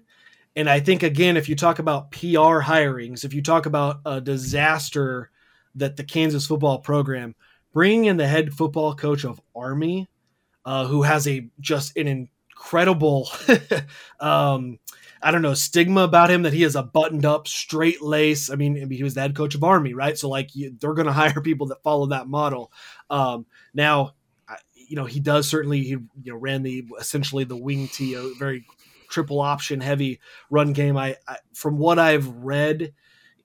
And 0.56 0.70
I 0.70 0.80
think 0.80 1.04
again, 1.04 1.38
if 1.38 1.50
you 1.50 1.56
talk 1.56 1.80
about 1.80 2.12
PR 2.12 2.62
hirings, 2.62 3.26
if 3.26 3.34
you 3.34 3.42
talk 3.42 3.66
about 3.66 4.00
a 4.06 4.22
disaster 4.22 5.30
that 5.76 5.98
the 5.98 6.04
Kansas 6.04 6.48
football 6.48 6.80
program, 6.80 7.36
bringing 7.74 8.06
in 8.06 8.18
the 8.18 8.28
head 8.28 8.54
football 8.54 8.96
coach 8.96 9.26
of 9.26 9.42
Army, 9.56 10.08
uh, 10.64 10.86
who 10.86 11.04
has 11.04 11.28
a 11.28 11.50
just 11.60 11.98
an 11.98 12.08
incredible, 12.08 13.30
um, 14.20 14.80
I 15.22 15.32
don't 15.32 15.42
know, 15.42 15.54
stigma 15.54 16.02
about 16.02 16.32
him 16.32 16.44
that 16.44 16.54
he 16.54 16.64
is 16.64 16.76
a 16.76 16.84
buttoned 16.84 17.26
up, 17.26 17.48
straight 17.48 18.02
lace. 18.02 18.50
I 18.50 18.56
mean, 18.56 18.90
he 18.90 19.04
was 19.04 19.14
the 19.14 19.22
head 19.22 19.36
coach 19.36 19.56
of 19.56 19.64
Army, 19.64 19.94
right? 19.94 20.18
So 20.18 20.30
like, 20.30 20.56
you, 20.56 20.74
they're 20.80 20.94
going 20.94 21.08
to 21.08 21.14
hire 21.14 21.42
people 21.42 21.68
that 21.68 21.84
follow 21.84 22.08
that 22.08 22.28
model. 22.28 22.72
Um, 23.10 23.46
now, 23.74 24.14
you 24.74 24.96
know, 24.96 25.06
he 25.06 25.20
does 25.20 25.48
certainly 25.50 25.82
he 25.82 25.90
you 25.90 26.08
know 26.26 26.36
ran 26.36 26.64
the 26.64 26.86
essentially 27.00 27.44
the 27.44 27.58
wing 27.58 27.88
tee, 27.88 28.16
very 28.38 28.66
triple 29.10 29.42
option 29.42 29.82
heavy 29.82 30.20
run 30.50 30.74
game. 30.74 30.98
I, 30.98 31.16
I, 31.28 31.38
from 31.54 31.78
what 31.78 32.00
I've 32.00 32.28
read, 32.28 32.94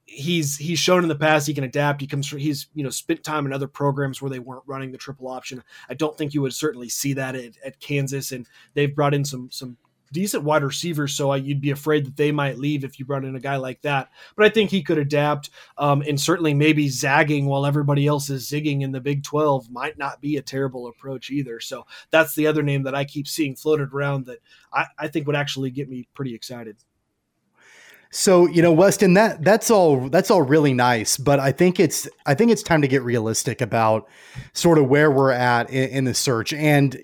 he's 0.04 0.56
he's 0.56 0.78
shown 0.78 1.02
in 1.02 1.08
the 1.08 1.14
past 1.14 1.46
he 1.46 1.54
can 1.54 1.64
adapt. 1.64 2.00
He 2.00 2.06
comes 2.06 2.26
from 2.26 2.38
he's 2.38 2.68
you 2.74 2.82
know 2.82 2.90
spent 2.90 3.22
time 3.22 3.46
in 3.46 3.52
other 3.52 3.68
programs 3.68 4.20
where 4.20 4.30
they 4.30 4.38
weren't 4.38 4.64
running 4.66 4.92
the 4.92 4.98
triple 4.98 5.28
option. 5.28 5.62
I 5.88 5.94
don't 5.94 6.16
think 6.16 6.34
you 6.34 6.42
would 6.42 6.54
certainly 6.54 6.88
see 6.88 7.12
that 7.14 7.34
at, 7.34 7.52
at 7.64 7.80
Kansas, 7.80 8.32
and 8.32 8.46
they've 8.74 8.94
brought 8.94 9.14
in 9.14 9.24
some 9.24 9.50
some 9.50 9.76
decent 10.12 10.44
wide 10.44 10.62
receivers, 10.62 11.14
so 11.14 11.34
you'd 11.34 11.60
be 11.60 11.70
afraid 11.70 12.06
that 12.06 12.16
they 12.16 12.32
might 12.32 12.58
leave 12.58 12.84
if 12.84 12.98
you 12.98 13.04
brought 13.04 13.24
in 13.24 13.36
a 13.36 13.40
guy 13.40 13.56
like 13.56 13.82
that. 13.82 14.10
But 14.36 14.46
I 14.46 14.48
think 14.48 14.70
he 14.70 14.82
could 14.82 14.98
adapt, 14.98 15.50
um, 15.78 16.02
and 16.02 16.20
certainly 16.20 16.54
maybe 16.54 16.88
zagging 16.88 17.46
while 17.46 17.66
everybody 17.66 18.06
else 18.06 18.30
is 18.30 18.48
zigging 18.48 18.82
in 18.82 18.92
the 18.92 19.00
Big 19.00 19.22
12 19.22 19.70
might 19.70 19.98
not 19.98 20.20
be 20.20 20.36
a 20.36 20.42
terrible 20.42 20.88
approach 20.88 21.30
either. 21.30 21.60
So 21.60 21.86
that's 22.10 22.34
the 22.34 22.46
other 22.46 22.62
name 22.62 22.82
that 22.84 22.94
I 22.94 23.04
keep 23.04 23.28
seeing 23.28 23.56
floated 23.56 23.92
around 23.92 24.26
that 24.26 24.38
I, 24.72 24.86
I 24.98 25.08
think 25.08 25.26
would 25.26 25.36
actually 25.36 25.70
get 25.70 25.88
me 25.88 26.08
pretty 26.14 26.34
excited. 26.34 26.76
So 28.12 28.48
you 28.48 28.60
know, 28.60 28.72
Weston, 28.72 29.14
that 29.14 29.44
that's 29.44 29.70
all 29.70 30.08
that's 30.08 30.32
all 30.32 30.42
really 30.42 30.74
nice, 30.74 31.16
but 31.16 31.38
I 31.38 31.52
think 31.52 31.78
it's 31.78 32.08
I 32.26 32.34
think 32.34 32.50
it's 32.50 32.62
time 32.62 32.82
to 32.82 32.88
get 32.88 33.02
realistic 33.02 33.60
about 33.60 34.08
sort 34.52 34.78
of 34.78 34.88
where 34.88 35.12
we're 35.12 35.30
at 35.30 35.70
in, 35.70 35.90
in 35.90 36.04
the 36.06 36.14
search. 36.14 36.52
And 36.52 37.00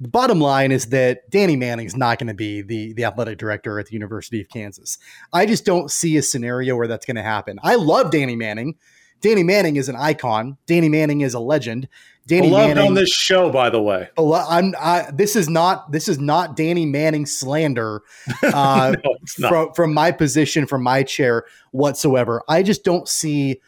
the 0.00 0.08
bottom 0.08 0.40
line 0.40 0.70
is 0.70 0.86
that 0.86 1.28
Danny 1.30 1.56
Manning 1.56 1.86
is 1.86 1.96
not 1.96 2.18
going 2.18 2.28
to 2.28 2.34
be 2.34 2.62
the 2.62 2.92
the 2.92 3.04
athletic 3.04 3.38
director 3.38 3.78
at 3.80 3.86
the 3.86 3.92
University 3.92 4.40
of 4.40 4.48
Kansas. 4.48 4.98
I 5.32 5.46
just 5.46 5.64
don't 5.64 5.90
see 5.90 6.16
a 6.16 6.22
scenario 6.22 6.76
where 6.76 6.86
that's 6.86 7.06
going 7.06 7.16
to 7.16 7.22
happen. 7.22 7.58
I 7.62 7.74
love 7.74 8.10
Danny 8.10 8.36
Manning. 8.36 8.76
Danny 9.20 9.42
Manning 9.42 9.76
is 9.76 9.88
an 9.88 9.96
icon. 9.96 10.56
Danny 10.66 10.88
Manning 10.88 11.22
is 11.22 11.34
a 11.34 11.40
legend. 11.40 11.88
Danny 12.28 12.48
Beloved 12.48 12.76
Manning 12.76 12.88
on 12.90 12.94
this 12.94 13.10
show, 13.10 13.50
by 13.50 13.70
the 13.70 13.82
way. 13.82 14.08
I'm 14.16 14.74
I, 14.78 15.10
this 15.12 15.34
is 15.34 15.48
not 15.48 15.90
this 15.90 16.08
is 16.08 16.18
not 16.18 16.54
Danny 16.54 16.86
Manning 16.86 17.26
slander 17.26 18.02
uh, 18.42 18.94
No, 19.38 19.48
from 19.48 19.72
from 19.74 19.94
my 19.94 20.12
position 20.12 20.66
from 20.66 20.82
my 20.82 21.02
chair 21.02 21.44
whatsoever. 21.72 22.42
I 22.48 22.62
just 22.62 22.84
don't 22.84 23.08
see 23.08 23.60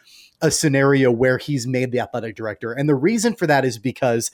a 0.43 0.51
scenario 0.51 1.11
where 1.11 1.39
he's 1.39 1.67
made 1.67 1.91
the 1.91 2.01
athletic 2.01 2.37
director, 2.37 2.73
and 2.73 2.89
the 2.89 2.95
reason 2.95 3.35
for 3.35 3.47
that 3.49 3.65
is 3.65 3.79
because 3.79 4.31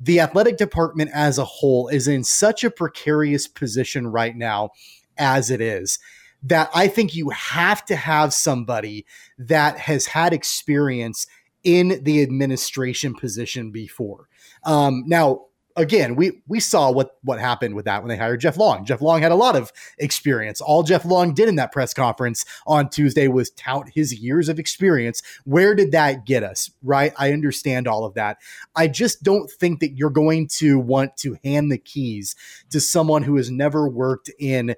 the 0.00 0.20
athletic 0.20 0.56
department 0.56 1.10
as 1.12 1.38
a 1.38 1.44
whole 1.44 1.88
is 1.88 2.06
in 2.08 2.24
such 2.24 2.64
a 2.64 2.70
precarious 2.70 3.46
position 3.46 4.06
right 4.06 4.36
now 4.36 4.70
as 5.16 5.50
it 5.50 5.60
is 5.60 5.98
that 6.42 6.70
I 6.74 6.88
think 6.88 7.14
you 7.14 7.30
have 7.30 7.84
to 7.86 7.96
have 7.96 8.32
somebody 8.32 9.06
that 9.38 9.78
has 9.78 10.06
had 10.06 10.32
experience 10.32 11.26
in 11.64 12.00
the 12.04 12.22
administration 12.22 13.14
position 13.14 13.72
before. 13.72 14.28
Um, 14.64 15.04
now, 15.06 15.46
again, 15.78 16.16
we 16.16 16.42
we 16.46 16.60
saw 16.60 16.90
what 16.90 17.16
what 17.22 17.38
happened 17.38 17.74
with 17.74 17.86
that 17.86 18.02
when 18.02 18.08
they 18.08 18.16
hired 18.16 18.40
Jeff 18.40 18.56
Long. 18.56 18.84
Jeff 18.84 19.00
Long 19.00 19.22
had 19.22 19.32
a 19.32 19.36
lot 19.36 19.56
of 19.56 19.72
experience. 19.98 20.60
All 20.60 20.82
Jeff 20.82 21.04
Long 21.04 21.32
did 21.32 21.48
in 21.48 21.56
that 21.56 21.72
press 21.72 21.94
conference 21.94 22.44
on 22.66 22.90
Tuesday 22.90 23.28
was 23.28 23.50
tout 23.50 23.88
his 23.94 24.12
years 24.14 24.48
of 24.48 24.58
experience. 24.58 25.22
Where 25.44 25.74
did 25.74 25.92
that 25.92 26.26
get 26.26 26.42
us? 26.42 26.70
Right? 26.82 27.12
I 27.16 27.32
understand 27.32 27.88
all 27.88 28.04
of 28.04 28.14
that. 28.14 28.38
I 28.76 28.88
just 28.88 29.22
don't 29.22 29.50
think 29.50 29.80
that 29.80 29.96
you're 29.96 30.10
going 30.10 30.48
to 30.58 30.78
want 30.78 31.16
to 31.18 31.38
hand 31.44 31.72
the 31.72 31.78
keys 31.78 32.34
to 32.70 32.80
someone 32.80 33.22
who 33.22 33.36
has 33.36 33.50
never 33.50 33.88
worked 33.88 34.30
in 34.38 34.74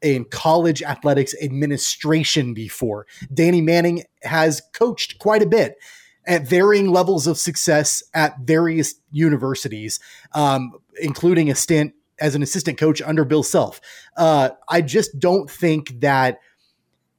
in 0.00 0.24
college 0.26 0.82
athletics 0.82 1.34
administration 1.42 2.54
before. 2.54 3.06
Danny 3.32 3.62
Manning 3.62 4.04
has 4.22 4.62
coached 4.74 5.18
quite 5.18 5.42
a 5.42 5.46
bit 5.46 5.76
at 6.26 6.46
varying 6.46 6.90
levels 6.90 7.26
of 7.26 7.38
success 7.38 8.02
at 8.14 8.38
various 8.40 8.94
universities, 9.10 10.00
um, 10.32 10.72
including 11.00 11.50
a 11.50 11.54
stint 11.54 11.94
as 12.20 12.34
an 12.34 12.42
assistant 12.42 12.78
coach 12.78 13.02
under 13.02 13.24
Bill 13.24 13.42
Self. 13.42 13.80
Uh, 14.16 14.50
I 14.68 14.80
just 14.80 15.18
don't 15.18 15.50
think 15.50 16.00
that 16.00 16.38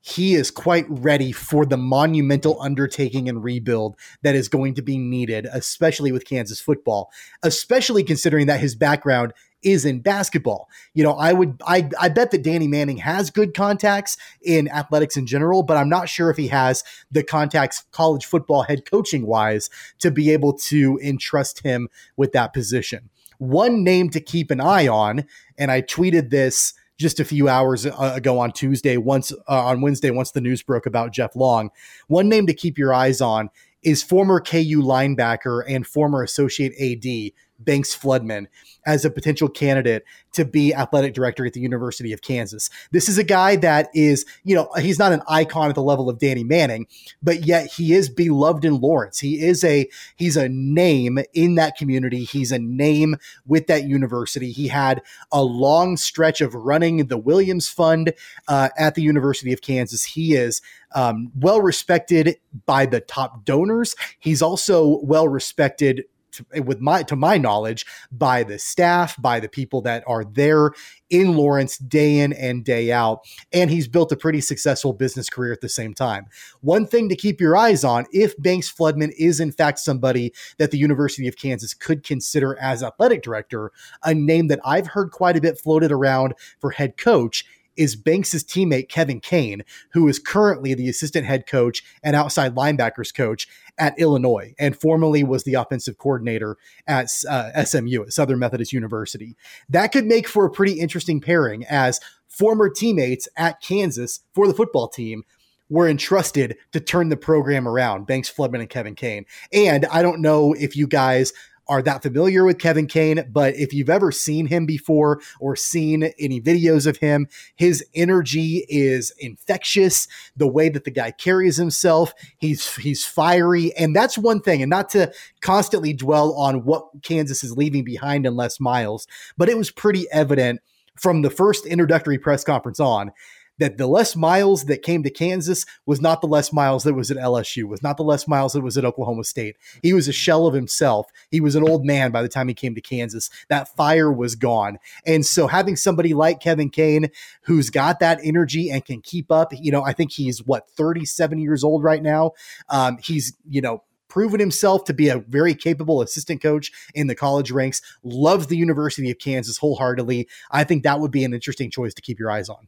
he 0.01 0.36
is 0.36 0.51
quite 0.51 0.86
ready 0.88 1.32
for 1.32 1.66
the 1.66 1.78
monumental 1.78 2.62
undertaking 2.62 3.28
and 3.28 3.43
rebuild 3.43 3.95
that 4.22 4.36
is 4.36 4.47
going 4.47 4.76
to 4.76 4.84
be 4.84 4.99
needed, 4.99 5.47
especially 5.51 6.12
with 6.12 6.26
Kansas 6.26 6.60
football, 6.60 7.10
especially 7.41 8.03
considering 8.03 8.45
that 8.45 8.60
his 8.60 8.76
background 8.76 9.34
is 9.66 9.84
in 9.84 9.99
basketball. 9.99 10.70
You 10.93 11.03
know, 11.03 11.13
I 11.13 11.34
would 11.34 11.61
I 11.68 11.89
I 11.99 12.07
bet 12.07 12.32
that 12.32 12.43
Danny 12.43 12.68
Manning 12.68 12.97
has 12.97 13.32
good 13.32 13.53
contacts 13.53 14.16
in 14.41 14.70
athletics 14.70 15.18
in 15.18 15.26
general, 15.26 15.63
but 15.63 15.76
I'm 15.76 15.89
not 15.89 16.07
sure 16.07 16.30
if 16.30 16.38
he 16.38 16.47
has 16.49 16.84
the 17.11 17.24
contacts 17.24 17.84
college 17.91 18.26
football 18.26 18.61
head 18.61 18.89
coaching 18.89 19.26
wise 19.26 19.70
to 19.99 20.11
be 20.11 20.32
able 20.32 20.53
to 20.53 20.99
entrust 21.03 21.63
him 21.63 21.89
with 22.16 22.32
that 22.32 22.53
position. 22.53 23.09
One 23.39 23.84
name 23.84 24.09
to 24.11 24.22
keep 24.22 24.51
an 24.51 24.61
eye 24.61 24.88
on, 24.88 25.26
and 25.57 25.72
I 25.72 25.82
tweeted 25.82 26.30
this 26.30 26.74
just 26.97 27.20
a 27.20 27.26
few 27.26 27.49
hours 27.49 27.86
uh, 27.86 28.13
ago 28.16 28.39
on 28.39 28.51
Tuesday, 28.53 28.95
once 28.95 29.34
uh, 29.34 29.66
on 29.66 29.82
Wednesday, 29.82 30.11
once 30.11 30.32
the 30.32 30.39
news 30.39 30.63
broke 30.63 30.86
about 30.86 31.11
Jeff 31.11 31.36
Long. 31.36 31.72
One 32.07 32.30
name 32.30 32.47
to 32.47 32.53
keep 32.53 32.78
your 32.78 32.93
eyes 32.93 33.20
on 33.20 33.49
is 33.84 34.01
former 34.01 34.39
KU 34.39 34.82
linebacker 34.82 35.63
and 35.68 35.86
former 35.86 36.24
associate 36.24 36.74
AD 36.80 37.32
Banks 37.60 37.95
Floodman 37.95 38.47
as 38.86 39.06
a 39.06 39.10
potential 39.10 39.49
candidate 39.49 40.03
to 40.34 40.45
be 40.45 40.74
athletic 40.74 41.14
director 41.14 41.45
at 41.45 41.53
the 41.53 41.62
University 41.62 42.12
of 42.12 42.22
Kansas. 42.22 42.70
This 42.91 43.08
is 43.08 43.18
a 43.18 43.24
guy 43.24 43.56
that 43.58 43.89
is, 43.93 44.26
you 44.43 44.53
know, 44.56 44.70
he's 44.80 44.99
not 44.99 45.12
an 45.12 45.22
icon 45.28 45.70
at 45.70 45.76
the 45.76 45.82
level 45.82 46.10
of 46.10 46.20
Danny 46.20 46.43
Manning, 46.43 46.88
but 47.24 47.45
yet 47.45 47.68
he 47.68 47.93
is 47.93 48.10
beloved 48.10 48.66
in 48.66 48.80
Lawrence. 48.80 49.20
He 49.20 49.41
is 49.41 49.64
a 49.64 49.88
he's 50.16 50.38
a 50.38 50.49
name 50.49 51.20
in 51.34 51.56
that 51.56 51.78
community. 51.78 52.24
He's 52.26 52.51
a 52.51 52.60
name 52.60 53.16
with 53.45 53.68
that 53.68 53.86
university. 53.86 54.51
He 54.51 54.68
had 54.68 55.01
a 55.32 55.43
long 55.43 55.97
stretch 55.97 56.41
of 56.41 56.53
running 56.53 57.08
the 57.08 57.18
Williams 57.18 57.70
Fund 57.70 58.14
uh, 58.47 58.70
at 58.78 58.95
the 58.95 59.01
University 59.01 59.53
of 59.53 59.62
Kansas. 59.62 60.03
He 60.03 60.36
is 60.36 60.62
um, 60.93 61.32
well 61.39 61.62
respected 61.62 62.38
by 62.66 62.86
the 62.86 63.01
top 63.01 63.45
donors. 63.45 63.95
He's 64.20 64.41
also 64.41 64.99
well 65.03 65.28
respected 65.28 66.06
to, 66.36 66.62
with 66.62 66.80
my 66.80 67.04
to 67.04 67.16
my 67.16 67.38
knowledge 67.38 67.86
by 68.12 68.44
the 68.44 68.60
staff 68.60 69.20
by 69.22 69.40
the 69.40 69.50
people 69.50 69.82
that 69.82 70.04
are 70.08 70.24
there 70.24 70.72
in 71.10 71.36
Lawrence 71.36 71.78
day 71.78 72.20
in 72.20 72.34
and 72.34 72.66
day 72.66 72.92
out. 72.92 73.20
And 73.54 73.70
he's 73.70 73.88
built 73.88 74.12
a 74.12 74.18
pretty 74.18 74.42
successful 74.42 74.94
business 74.94 75.30
career 75.30 75.54
at 75.54 75.62
the 75.62 75.70
same 75.70 75.94
time. 75.94 76.26
One 76.62 76.88
thing 76.88 77.10
to 77.10 77.16
keep 77.16 77.40
your 77.40 77.56
eyes 77.56 77.84
on 77.84 78.06
if 78.12 78.36
Banks 78.42 78.72
Floodman 78.72 79.12
is 79.18 79.40
in 79.40 79.52
fact 79.52 79.80
somebody 79.80 80.34
that 80.58 80.72
the 80.72 80.78
University 80.78 81.28
of 81.28 81.38
Kansas 81.38 81.74
could 81.74 82.04
consider 82.04 82.58
as 82.60 82.84
athletic 82.84 83.22
director 83.22 83.72
a 84.04 84.14
name 84.14 84.48
that 84.48 84.60
I've 84.66 84.88
heard 84.88 85.12
quite 85.12 85.38
a 85.38 85.42
bit 85.42 85.60
floated 85.60 85.92
around 85.92 86.34
for 86.60 86.72
head 86.72 86.98
coach 86.98 87.46
is 87.78 87.95
Banks's 87.95 88.43
teammate 88.43 88.89
Kevin 88.89 89.19
Kane, 89.19 89.63
who 89.91 90.07
is 90.07 90.19
currently 90.19 90.73
the 90.73 90.89
assistant 90.89 91.26
head 91.26 91.47
coach 91.47 91.84
and 92.03 92.15
outside 92.15 92.55
linebackers 92.55 93.13
coach 93.13 93.47
at 93.78 93.97
Illinois, 93.99 94.53
and 94.57 94.80
formerly 94.80 95.23
was 95.23 95.43
the 95.43 95.55
offensive 95.55 95.97
coordinator 95.97 96.57
at 96.88 97.09
uh, 97.30 97.63
SMU 97.63 98.03
at 98.03 98.13
Southern 98.13 98.39
Methodist 98.39 98.73
University. 98.73 99.36
That 99.69 99.91
could 99.91 100.05
make 100.05 100.28
for 100.28 100.45
a 100.45 100.51
pretty 100.51 100.80
interesting 100.80 101.21
pairing, 101.21 101.65
as 101.65 101.99
former 102.28 102.69
teammates 102.69 103.28
at 103.38 103.61
Kansas 103.61 104.21
for 104.34 104.47
the 104.47 104.53
football 104.53 104.88
team 104.88 105.23
were 105.69 105.89
entrusted 105.89 106.55
to 106.71 106.80
turn 106.80 107.09
the 107.09 107.17
program 107.17 107.67
around. 107.67 108.05
Banks 108.05 108.30
Floodman 108.30 108.61
and 108.61 108.69
Kevin 108.69 108.95
Kane, 108.95 109.26
and 109.51 109.86
I 109.88 110.01
don't 110.01 110.21
know 110.21 110.53
if 110.53 110.76
you 110.76 110.88
guys 110.88 111.34
are 111.68 111.82
that 111.82 112.03
familiar 112.03 112.45
with 112.45 112.59
Kevin 112.59 112.88
Kane, 112.88 113.26
but 113.32 113.55
if 113.55 113.74
you've 113.74 113.89
ever 113.89 114.11
seen 114.11 114.47
him 114.47 114.66
before 114.66 115.20
or 115.39 115.55
seen 115.55 116.11
any 116.20 116.41
videos 116.41 116.86
of 116.88 116.97
him, 116.97 117.28
his 117.55 117.84
energy 117.93 118.66
is 118.70 119.11
infectious. 119.20 120.07
The 120.36 120.47
way 120.47 120.70
that 120.70 120.84
the 120.84 120.91
guy 120.91 121.11
carries 121.11 121.57
himself, 121.57 122.13
he's 122.38 122.76
he's 122.76 123.05
fiery, 123.05 123.76
and 123.76 123.95
that's 123.95 124.18
one 124.18 124.41
thing. 124.41 124.61
And 124.61 124.70
not 124.70 124.89
to 124.91 125.11
constantly 125.41 125.93
dwell 125.93 126.34
on 126.34 126.66
what 126.66 126.86
Kansas 127.01 127.43
is 127.43 127.57
leaving 127.57 127.84
behind 127.84 128.26
in 128.26 128.36
Les 128.36 128.59
Miles, 128.59 129.07
but 129.38 129.49
it 129.49 129.57
was 129.57 129.72
pretty 129.72 130.05
evident 130.11 130.61
from 130.95 131.22
the 131.22 131.30
first 131.30 131.66
introductory 131.66 132.18
press 132.18 132.43
conference 132.43 132.80
on 132.80 133.11
that 133.60 133.78
the 133.78 133.88
Les 133.88 134.16
Miles 134.16 134.66
that 134.66 134.82
came 134.82 135.03
to 135.03 135.10
Kansas 135.10 135.66
was 135.86 136.01
not 136.01 136.22
the 136.22 136.28
Les 136.28 136.51
Miles 136.51 136.84
that 136.84 136.93
was 136.93 137.12
at 137.12 137.18
LSU, 137.18 137.66
was 137.66 137.82
not 137.82 137.97
the 137.97 138.03
Les 138.03 138.28
Miles 138.28 138.53
that 138.53 138.62
was 138.62 138.78
at 138.78 138.86
Oklahoma 138.86 139.24
State. 139.24 139.56
He 139.82 139.93
was 139.93 140.08
a 140.08 140.14
shell 140.14 140.47
of 140.47 140.53
himself. 140.53 141.08
He 141.32 141.39
was 141.39 141.56
an 141.56 141.68
old 141.68 141.86
man 141.86 142.12
by 142.12 142.22
the 142.22 142.30
time 142.30 142.47
he 142.47 142.53
came 142.53 142.76
to 142.76 142.82
Kansas. 142.82 143.30
That 143.49 143.74
fire 143.76 144.12
was 144.12 144.36
gone. 144.36 144.78
And 145.06 145.26
so 145.26 145.47
having 145.47 145.76
somebody 145.76 146.14
like 146.14 146.39
Kevin 146.39 146.70
Kane 146.70 147.10
who's 147.43 147.70
got 147.70 147.99
that 147.99 148.20
energy 148.24 148.70
and 148.70 148.84
can 148.84 149.01
keep 149.01 149.32
up, 149.32 149.51
you 149.53 149.72
know, 149.72 149.84
I 149.84 149.93
think 149.93 150.12
he's 150.12 150.43
what, 150.43 150.70
37 150.72 151.39
years 151.39 151.64
old 151.64 151.84
right 151.84 152.01
now. 152.01 152.32
Um, 152.70 152.97
he's, 153.01 153.36
you 153.47 153.62
know, 153.62 153.84
proven 154.10 154.39
himself 154.39 154.86
to 154.86 154.93
be 154.93 155.10
a 155.10 155.18
very 155.18 155.53
capable 155.53 156.01
assistant 156.01 156.41
coach 156.41 156.72
in 156.93 157.08
the 157.08 157.16
college 157.16 157.51
ranks, 157.51 157.82
loves 158.03 158.47
the 158.47 158.58
University 158.58 159.12
of 159.12 159.20
Kansas 159.20 159.58
wholeheartedly. 159.58 160.28
I 160.51 160.64
think 160.64 160.84
that 160.84 160.99
would 160.99 161.12
be 161.12 161.24
an 161.24 161.34
interesting 161.34 161.70
choice 161.70 161.93
to 161.95 162.01
keep 162.01 162.20
your 162.20 162.32
eyes 162.32 162.49
on. 162.49 162.68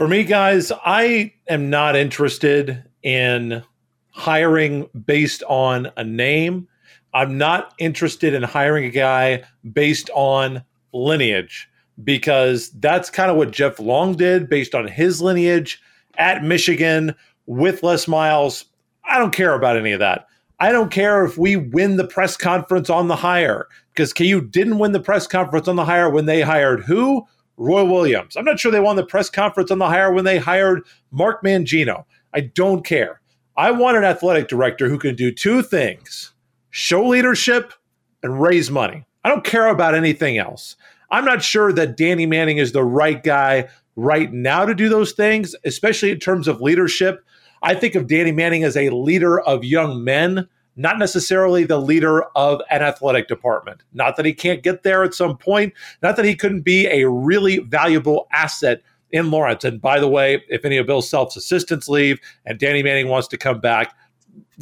For 0.00 0.08
me, 0.08 0.24
guys, 0.24 0.72
I 0.86 1.34
am 1.46 1.68
not 1.68 1.94
interested 1.94 2.84
in 3.02 3.62
hiring 4.08 4.88
based 5.04 5.42
on 5.46 5.92
a 5.94 6.02
name. 6.02 6.68
I'm 7.12 7.36
not 7.36 7.74
interested 7.76 8.32
in 8.32 8.42
hiring 8.42 8.86
a 8.86 8.90
guy 8.90 9.42
based 9.74 10.08
on 10.14 10.64
lineage 10.94 11.68
because 12.02 12.70
that's 12.80 13.10
kind 13.10 13.30
of 13.30 13.36
what 13.36 13.50
Jeff 13.50 13.78
Long 13.78 14.16
did 14.16 14.48
based 14.48 14.74
on 14.74 14.88
his 14.88 15.20
lineage 15.20 15.82
at 16.16 16.44
Michigan 16.44 17.14
with 17.44 17.82
Les 17.82 18.08
Miles. 18.08 18.64
I 19.04 19.18
don't 19.18 19.34
care 19.34 19.52
about 19.52 19.76
any 19.76 19.92
of 19.92 20.00
that. 20.00 20.28
I 20.60 20.72
don't 20.72 20.90
care 20.90 21.26
if 21.26 21.36
we 21.36 21.56
win 21.56 21.98
the 21.98 22.06
press 22.06 22.38
conference 22.38 22.88
on 22.88 23.08
the 23.08 23.16
hire 23.16 23.68
because 23.92 24.14
KU 24.14 24.40
didn't 24.40 24.78
win 24.78 24.92
the 24.92 25.00
press 25.00 25.26
conference 25.26 25.68
on 25.68 25.76
the 25.76 25.84
hire 25.84 26.08
when 26.08 26.24
they 26.24 26.40
hired 26.40 26.84
who? 26.84 27.26
Roy 27.60 27.84
Williams. 27.84 28.36
I'm 28.36 28.46
not 28.46 28.58
sure 28.58 28.72
they 28.72 28.80
won 28.80 28.96
the 28.96 29.04
press 29.04 29.28
conference 29.28 29.70
on 29.70 29.78
the 29.78 29.86
hire 29.86 30.10
when 30.10 30.24
they 30.24 30.38
hired 30.38 30.82
Mark 31.10 31.44
Mangino. 31.44 32.06
I 32.32 32.40
don't 32.40 32.86
care. 32.86 33.20
I 33.54 33.70
want 33.70 33.98
an 33.98 34.04
athletic 34.04 34.48
director 34.48 34.88
who 34.88 34.98
can 34.98 35.14
do 35.14 35.30
two 35.30 35.62
things 35.62 36.32
show 36.70 37.06
leadership 37.06 37.74
and 38.22 38.40
raise 38.40 38.70
money. 38.70 39.04
I 39.24 39.28
don't 39.28 39.44
care 39.44 39.66
about 39.66 39.94
anything 39.94 40.38
else. 40.38 40.76
I'm 41.10 41.26
not 41.26 41.42
sure 41.42 41.70
that 41.74 41.98
Danny 41.98 42.24
Manning 42.24 42.56
is 42.56 42.72
the 42.72 42.84
right 42.84 43.22
guy 43.22 43.68
right 43.94 44.32
now 44.32 44.64
to 44.64 44.74
do 44.74 44.88
those 44.88 45.12
things, 45.12 45.54
especially 45.64 46.12
in 46.12 46.18
terms 46.18 46.48
of 46.48 46.62
leadership. 46.62 47.22
I 47.62 47.74
think 47.74 47.94
of 47.94 48.06
Danny 48.06 48.32
Manning 48.32 48.64
as 48.64 48.76
a 48.76 48.88
leader 48.88 49.38
of 49.38 49.64
young 49.64 50.02
men, 50.02 50.48
not 50.80 50.98
necessarily 50.98 51.64
the 51.64 51.78
leader 51.78 52.22
of 52.36 52.62
an 52.70 52.82
athletic 52.82 53.28
department. 53.28 53.82
Not 53.92 54.16
that 54.16 54.24
he 54.24 54.32
can't 54.32 54.62
get 54.62 54.82
there 54.82 55.04
at 55.04 55.14
some 55.14 55.36
point, 55.36 55.74
not 56.02 56.16
that 56.16 56.24
he 56.24 56.34
couldn't 56.34 56.62
be 56.62 56.86
a 56.86 57.08
really 57.08 57.58
valuable 57.58 58.26
asset 58.32 58.82
in 59.12 59.30
Lawrence. 59.30 59.64
And 59.64 59.80
by 59.80 60.00
the 60.00 60.08
way, 60.08 60.42
if 60.48 60.64
any 60.64 60.78
of 60.78 60.86
Bill 60.86 61.02
Self's 61.02 61.36
assistants 61.36 61.88
leave 61.88 62.18
and 62.46 62.58
Danny 62.58 62.82
Manning 62.82 63.08
wants 63.08 63.28
to 63.28 63.36
come 63.36 63.60
back, 63.60 63.94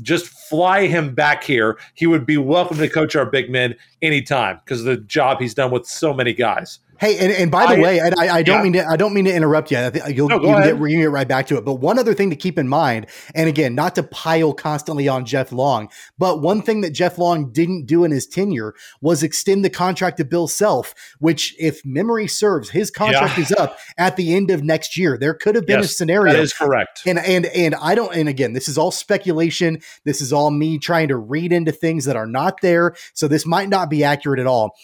just 0.02 0.26
fly 0.26 0.86
him 0.86 1.14
back 1.14 1.44
here. 1.44 1.78
He 1.94 2.06
would 2.06 2.26
be 2.26 2.36
welcome 2.36 2.78
to 2.78 2.88
coach 2.88 3.14
our 3.14 3.26
big 3.26 3.50
men 3.50 3.74
anytime 4.02 4.60
because 4.64 4.80
of 4.80 4.86
the 4.86 4.96
job 4.96 5.40
he's 5.40 5.54
done 5.54 5.70
with 5.70 5.86
so 5.86 6.14
many 6.14 6.32
guys. 6.32 6.80
Hey, 6.98 7.16
and, 7.18 7.32
and 7.32 7.50
by 7.50 7.66
the 7.66 7.80
I, 7.80 7.82
way, 7.82 8.00
I, 8.00 8.38
I 8.38 8.42
don't 8.42 8.56
yeah. 8.56 8.62
mean 8.62 8.72
to 8.72 8.86
I 8.86 8.96
don't 8.96 9.14
mean 9.14 9.24
to 9.26 9.34
interrupt 9.34 9.70
you. 9.70 9.78
I 9.78 9.90
think 9.90 10.16
you'll, 10.16 10.28
no, 10.28 10.36
you 10.36 10.42
can 10.42 10.78
get, 10.78 10.88
get 10.88 11.10
right 11.10 11.28
back 11.28 11.46
to 11.48 11.56
it. 11.56 11.64
But 11.64 11.74
one 11.74 11.98
other 11.98 12.12
thing 12.12 12.30
to 12.30 12.36
keep 12.36 12.58
in 12.58 12.68
mind, 12.68 13.06
and 13.34 13.48
again, 13.48 13.74
not 13.74 13.94
to 13.94 14.02
pile 14.02 14.52
constantly 14.52 15.06
on 15.06 15.24
Jeff 15.24 15.52
Long, 15.52 15.88
but 16.18 16.42
one 16.42 16.60
thing 16.60 16.80
that 16.80 16.90
Jeff 16.90 17.16
Long 17.16 17.52
didn't 17.52 17.86
do 17.86 18.04
in 18.04 18.10
his 18.10 18.26
tenure 18.26 18.74
was 19.00 19.22
extend 19.22 19.64
the 19.64 19.70
contract 19.70 20.16
to 20.16 20.24
Bill 20.24 20.48
Self, 20.48 20.94
which, 21.18 21.54
if 21.58 21.84
memory 21.84 22.26
serves, 22.26 22.70
his 22.70 22.90
contract 22.90 23.38
yeah. 23.38 23.44
is 23.44 23.52
up 23.52 23.78
at 23.96 24.16
the 24.16 24.34
end 24.34 24.50
of 24.50 24.64
next 24.64 24.96
year. 24.96 25.16
There 25.16 25.34
could 25.34 25.54
have 25.54 25.66
been 25.66 25.80
yes, 25.80 25.92
a 25.92 25.94
scenario. 25.94 26.32
That 26.32 26.42
is 26.42 26.52
correct. 26.52 27.02
And 27.06 27.18
and 27.18 27.46
and 27.46 27.74
I 27.76 27.94
don't. 27.94 28.14
And 28.14 28.28
again, 28.28 28.54
this 28.54 28.68
is 28.68 28.76
all 28.76 28.90
speculation. 28.90 29.80
This 30.04 30.20
is 30.20 30.32
all 30.32 30.50
me 30.50 30.78
trying 30.78 31.08
to 31.08 31.16
read 31.16 31.52
into 31.52 31.72
things 31.72 32.06
that 32.06 32.16
are 32.16 32.26
not 32.26 32.60
there. 32.60 32.94
So 33.14 33.28
this 33.28 33.46
might 33.46 33.68
not 33.68 33.88
be 33.88 34.02
accurate 34.02 34.40
at 34.40 34.46
all. 34.46 34.76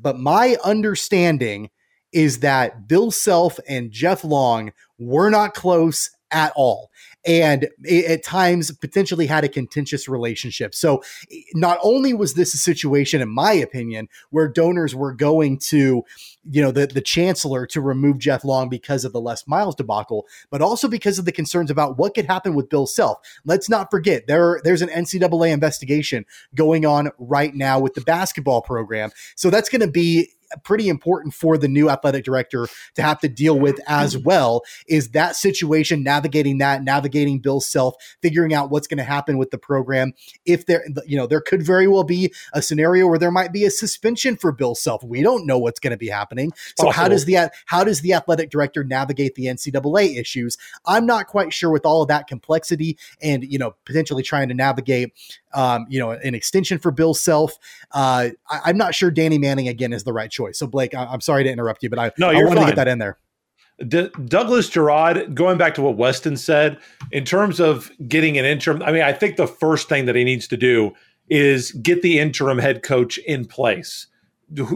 But 0.00 0.18
my 0.18 0.56
understanding 0.64 1.70
is 2.12 2.40
that 2.40 2.88
Bill 2.88 3.10
Self 3.10 3.60
and 3.68 3.90
Jeff 3.90 4.24
Long 4.24 4.72
were 4.98 5.30
not 5.30 5.54
close 5.54 6.10
at 6.30 6.52
all 6.56 6.89
and 7.26 7.68
at 7.90 8.22
times 8.22 8.70
potentially 8.72 9.26
had 9.26 9.44
a 9.44 9.48
contentious 9.48 10.08
relationship. 10.08 10.74
So, 10.74 11.02
not 11.54 11.78
only 11.82 12.14
was 12.14 12.34
this 12.34 12.54
a 12.54 12.58
situation, 12.58 13.20
in 13.20 13.28
my 13.28 13.52
opinion, 13.52 14.08
where 14.30 14.48
donors 14.48 14.94
were 14.94 15.12
going 15.12 15.58
to, 15.58 16.02
you 16.50 16.62
know, 16.62 16.70
the, 16.70 16.86
the 16.86 17.00
chancellor 17.00 17.66
to 17.66 17.80
remove 17.80 18.18
Jeff 18.18 18.44
Long 18.44 18.68
because 18.68 19.04
of 19.04 19.12
the 19.12 19.20
Les 19.20 19.46
Miles 19.46 19.74
debacle, 19.74 20.26
but 20.50 20.62
also 20.62 20.88
because 20.88 21.18
of 21.18 21.24
the 21.24 21.32
concerns 21.32 21.70
about 21.70 21.98
what 21.98 22.14
could 22.14 22.26
happen 22.26 22.54
with 22.54 22.70
Bill 22.70 22.86
Self. 22.86 23.18
Let's 23.44 23.68
not 23.68 23.90
forget 23.90 24.26
there 24.26 24.60
there's 24.64 24.82
an 24.82 24.88
NCAA 24.88 25.52
investigation 25.52 26.24
going 26.54 26.86
on 26.86 27.10
right 27.18 27.54
now 27.54 27.78
with 27.78 27.94
the 27.94 28.00
basketball 28.00 28.62
program. 28.62 29.10
So 29.36 29.50
that's 29.50 29.68
going 29.68 29.80
to 29.82 29.90
be 29.90 30.30
pretty 30.64 30.88
important 30.88 31.34
for 31.34 31.56
the 31.56 31.68
new 31.68 31.88
athletic 31.88 32.24
director 32.24 32.66
to 32.94 33.02
have 33.02 33.20
to 33.20 33.28
deal 33.28 33.58
with 33.58 33.78
as 33.86 34.16
well 34.16 34.62
is 34.88 35.10
that 35.10 35.36
situation 35.36 36.02
navigating 36.02 36.58
that 36.58 36.82
navigating 36.82 37.38
bill's 37.38 37.68
self 37.68 37.94
figuring 38.22 38.52
out 38.52 38.70
what's 38.70 38.86
going 38.86 38.98
to 38.98 39.04
happen 39.04 39.38
with 39.38 39.50
the 39.50 39.58
program 39.58 40.12
if 40.44 40.66
there 40.66 40.84
you 41.06 41.16
know 41.16 41.26
there 41.26 41.40
could 41.40 41.62
very 41.62 41.86
well 41.86 42.04
be 42.04 42.32
a 42.52 42.62
scenario 42.62 43.06
where 43.06 43.18
there 43.18 43.30
might 43.30 43.52
be 43.52 43.64
a 43.64 43.70
suspension 43.70 44.36
for 44.36 44.52
bill 44.52 44.74
self 44.74 45.02
we 45.04 45.22
don't 45.22 45.46
know 45.46 45.58
what's 45.58 45.80
going 45.80 45.92
to 45.92 45.96
be 45.96 46.08
happening 46.08 46.52
so 46.76 46.84
Possible. 46.84 46.92
how 46.92 47.08
does 47.08 47.24
the 47.24 47.50
how 47.66 47.84
does 47.84 48.00
the 48.00 48.12
athletic 48.12 48.50
director 48.50 48.84
navigate 48.84 49.34
the 49.34 49.46
ncaa 49.46 50.16
issues 50.16 50.56
i'm 50.86 51.06
not 51.06 51.26
quite 51.26 51.52
sure 51.52 51.70
with 51.70 51.86
all 51.86 52.02
of 52.02 52.08
that 52.08 52.26
complexity 52.26 52.98
and 53.22 53.44
you 53.44 53.58
know 53.58 53.74
potentially 53.84 54.22
trying 54.22 54.48
to 54.48 54.54
navigate 54.54 55.12
um, 55.52 55.86
you 55.88 55.98
know, 55.98 56.12
an 56.12 56.34
extension 56.34 56.78
for 56.78 56.90
Bill 56.90 57.14
Self. 57.14 57.58
Uh, 57.90 58.30
I, 58.48 58.70
am 58.70 58.76
not 58.76 58.94
sure 58.94 59.10
Danny 59.10 59.38
Manning 59.38 59.68
again 59.68 59.92
is 59.92 60.04
the 60.04 60.12
right 60.12 60.30
choice. 60.30 60.39
So 60.52 60.66
Blake, 60.66 60.94
I, 60.94 61.12
am 61.12 61.20
sorry 61.20 61.44
to 61.44 61.50
interrupt 61.50 61.82
you, 61.82 61.90
but 61.90 61.98
I, 61.98 62.12
no, 62.18 62.30
I 62.30 62.42
wanted 62.44 62.60
to 62.60 62.66
get 62.66 62.76
that 62.76 62.88
in 62.88 62.98
there. 62.98 63.18
D- 63.86 64.10
Douglas 64.26 64.68
Girod, 64.68 65.34
going 65.34 65.56
back 65.56 65.74
to 65.74 65.82
what 65.82 65.96
Weston 65.96 66.36
said, 66.36 66.78
in 67.12 67.24
terms 67.24 67.60
of 67.60 67.90
getting 68.06 68.38
an 68.38 68.44
interim, 68.44 68.82
I 68.82 68.92
mean, 68.92 69.02
I 69.02 69.12
think 69.12 69.36
the 69.36 69.46
first 69.46 69.88
thing 69.88 70.06
that 70.06 70.16
he 70.16 70.24
needs 70.24 70.46
to 70.48 70.56
do 70.56 70.92
is 71.30 71.72
get 71.72 72.02
the 72.02 72.18
interim 72.18 72.58
head 72.58 72.82
coach 72.82 73.18
in 73.18 73.46
place. 73.46 74.06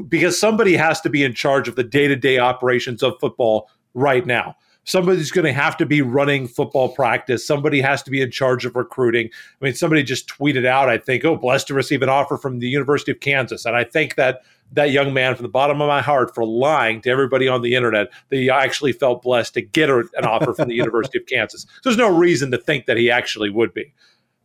Because 0.08 0.38
somebody 0.38 0.76
has 0.76 1.00
to 1.00 1.10
be 1.10 1.24
in 1.24 1.34
charge 1.34 1.66
of 1.66 1.74
the 1.74 1.82
day 1.82 2.06
to 2.06 2.14
day 2.14 2.38
operations 2.38 3.02
of 3.02 3.14
football 3.20 3.68
right 3.92 4.24
now 4.24 4.54
somebody's 4.84 5.30
going 5.30 5.46
to 5.46 5.52
have 5.52 5.76
to 5.78 5.86
be 5.86 6.02
running 6.02 6.46
football 6.46 6.90
practice. 6.90 7.46
Somebody 7.46 7.80
has 7.80 8.02
to 8.04 8.10
be 8.10 8.20
in 8.20 8.30
charge 8.30 8.64
of 8.64 8.76
recruiting. 8.76 9.30
I 9.60 9.64
mean, 9.64 9.74
somebody 9.74 10.02
just 10.02 10.28
tweeted 10.28 10.66
out, 10.66 10.88
I 10.88 10.98
think, 10.98 11.24
oh, 11.24 11.36
blessed 11.36 11.66
to 11.68 11.74
receive 11.74 12.02
an 12.02 12.08
offer 12.08 12.36
from 12.36 12.58
the 12.58 12.68
University 12.68 13.10
of 13.10 13.20
Kansas. 13.20 13.64
And 13.64 13.76
I 13.76 13.84
think 13.84 14.14
that 14.14 14.42
that 14.72 14.90
young 14.90 15.12
man 15.14 15.34
from 15.34 15.44
the 15.44 15.48
bottom 15.48 15.80
of 15.80 15.88
my 15.88 16.00
heart 16.00 16.34
for 16.34 16.44
lying 16.44 17.00
to 17.02 17.10
everybody 17.10 17.46
on 17.46 17.62
the 17.62 17.74
internet 17.74 18.10
that 18.30 18.36
he 18.36 18.50
actually 18.50 18.92
felt 18.92 19.22
blessed 19.22 19.54
to 19.54 19.62
get 19.62 19.88
an 19.90 20.08
offer 20.24 20.52
from 20.52 20.68
the 20.68 20.74
University 20.84 21.18
of 21.18 21.26
Kansas. 21.26 21.66
There's 21.82 21.96
no 21.96 22.14
reason 22.14 22.50
to 22.50 22.58
think 22.58 22.86
that 22.86 22.96
he 22.96 23.10
actually 23.10 23.50
would 23.50 23.72
be. 23.72 23.92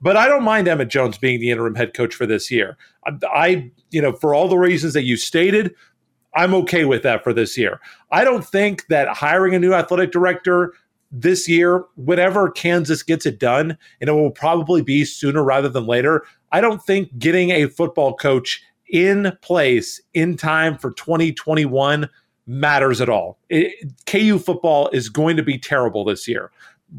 But 0.01 0.17
I 0.17 0.27
don't 0.27 0.43
mind 0.43 0.67
Emmett 0.67 0.89
Jones 0.89 1.17
being 1.17 1.39
the 1.39 1.51
interim 1.51 1.75
head 1.75 1.93
coach 1.93 2.15
for 2.15 2.25
this 2.25 2.49
year. 2.49 2.77
I, 3.05 3.11
I 3.33 3.71
you 3.89 4.01
know, 4.01 4.13
for 4.13 4.33
all 4.33 4.47
the 4.47 4.57
reasons 4.57 4.93
that 4.93 5.03
you 5.03 5.17
stated, 5.17 5.75
I'm 6.35 6.53
okay 6.55 6.85
with 6.85 7.03
that 7.03 7.23
for 7.23 7.33
this 7.33 7.57
year. 7.57 7.79
I 8.11 8.23
don't 8.23 8.45
think 8.45 8.87
that 8.87 9.07
hiring 9.07 9.55
a 9.55 9.59
new 9.59 9.73
athletic 9.73 10.11
director 10.11 10.73
this 11.11 11.47
year, 11.49 11.85
whenever 11.95 12.51
Kansas 12.51 13.01
gets 13.01 13.25
it 13.25 13.39
done, 13.39 13.77
and 13.99 14.09
it 14.09 14.13
will 14.13 14.31
probably 14.31 14.81
be 14.81 15.05
sooner 15.05 15.43
rather 15.43 15.69
than 15.69 15.87
later, 15.87 16.23
I 16.51 16.61
don't 16.61 16.83
think 16.83 17.17
getting 17.17 17.49
a 17.49 17.67
football 17.67 18.15
coach 18.15 18.61
in 18.91 19.31
place 19.41 20.01
in 20.13 20.37
time 20.37 20.77
for 20.77 20.91
2021 20.91 22.09
matters 22.47 23.01
at 23.01 23.09
all. 23.09 23.37
It, 23.49 23.91
KU 24.05 24.39
football 24.39 24.89
is 24.89 25.09
going 25.09 25.37
to 25.37 25.43
be 25.43 25.57
terrible 25.57 26.03
this 26.03 26.27
year. 26.27 26.51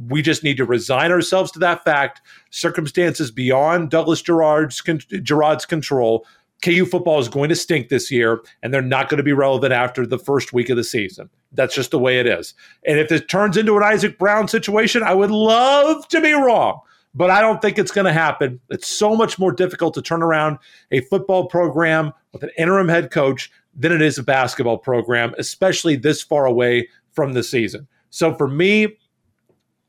We 0.08 0.22
just 0.22 0.44
need 0.44 0.56
to 0.58 0.64
resign 0.64 1.10
ourselves 1.10 1.50
to 1.52 1.58
that 1.60 1.84
fact. 1.84 2.20
Circumstances 2.50 3.32
beyond 3.32 3.90
Douglas 3.90 4.22
Girod's, 4.22 4.80
Girod's 4.80 5.66
control 5.66 6.24
KU 6.62 6.84
football 6.84 7.18
is 7.18 7.28
going 7.28 7.48
to 7.48 7.56
stink 7.56 7.88
this 7.88 8.10
year, 8.10 8.42
and 8.62 8.72
they're 8.72 8.82
not 8.82 9.08
going 9.08 9.18
to 9.18 9.24
be 9.24 9.32
relevant 9.32 9.72
after 9.72 10.06
the 10.06 10.18
first 10.18 10.52
week 10.52 10.68
of 10.68 10.76
the 10.76 10.84
season. 10.84 11.30
That's 11.52 11.74
just 11.74 11.90
the 11.90 11.98
way 11.98 12.20
it 12.20 12.26
is. 12.26 12.54
And 12.86 12.98
if 12.98 13.10
it 13.10 13.28
turns 13.28 13.56
into 13.56 13.76
an 13.76 13.82
Isaac 13.82 14.18
Brown 14.18 14.46
situation, 14.48 15.02
I 15.02 15.14
would 15.14 15.30
love 15.30 16.06
to 16.08 16.20
be 16.20 16.32
wrong, 16.32 16.80
but 17.14 17.30
I 17.30 17.40
don't 17.40 17.60
think 17.60 17.78
it's 17.78 17.90
going 17.90 18.06
to 18.06 18.12
happen. 18.12 18.60
It's 18.68 18.86
so 18.86 19.16
much 19.16 19.38
more 19.38 19.52
difficult 19.52 19.94
to 19.94 20.02
turn 20.02 20.22
around 20.22 20.58
a 20.90 21.00
football 21.02 21.46
program 21.46 22.12
with 22.32 22.42
an 22.42 22.50
interim 22.58 22.88
head 22.88 23.10
coach 23.10 23.50
than 23.74 23.92
it 23.92 24.02
is 24.02 24.18
a 24.18 24.22
basketball 24.22 24.78
program, 24.78 25.34
especially 25.38 25.96
this 25.96 26.22
far 26.22 26.46
away 26.46 26.88
from 27.12 27.32
the 27.32 27.42
season. 27.42 27.88
So 28.10 28.34
for 28.34 28.48
me, 28.48 28.98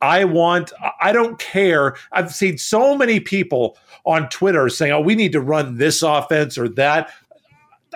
I 0.01 0.23
want, 0.25 0.73
I 0.99 1.11
don't 1.11 1.37
care. 1.39 1.95
I've 2.11 2.33
seen 2.33 2.57
so 2.57 2.97
many 2.97 3.19
people 3.19 3.77
on 4.05 4.29
Twitter 4.29 4.67
saying, 4.69 4.91
oh, 4.91 5.01
we 5.01 5.15
need 5.15 5.31
to 5.33 5.41
run 5.41 5.77
this 5.77 6.01
offense 6.01 6.57
or 6.57 6.67
that. 6.69 7.11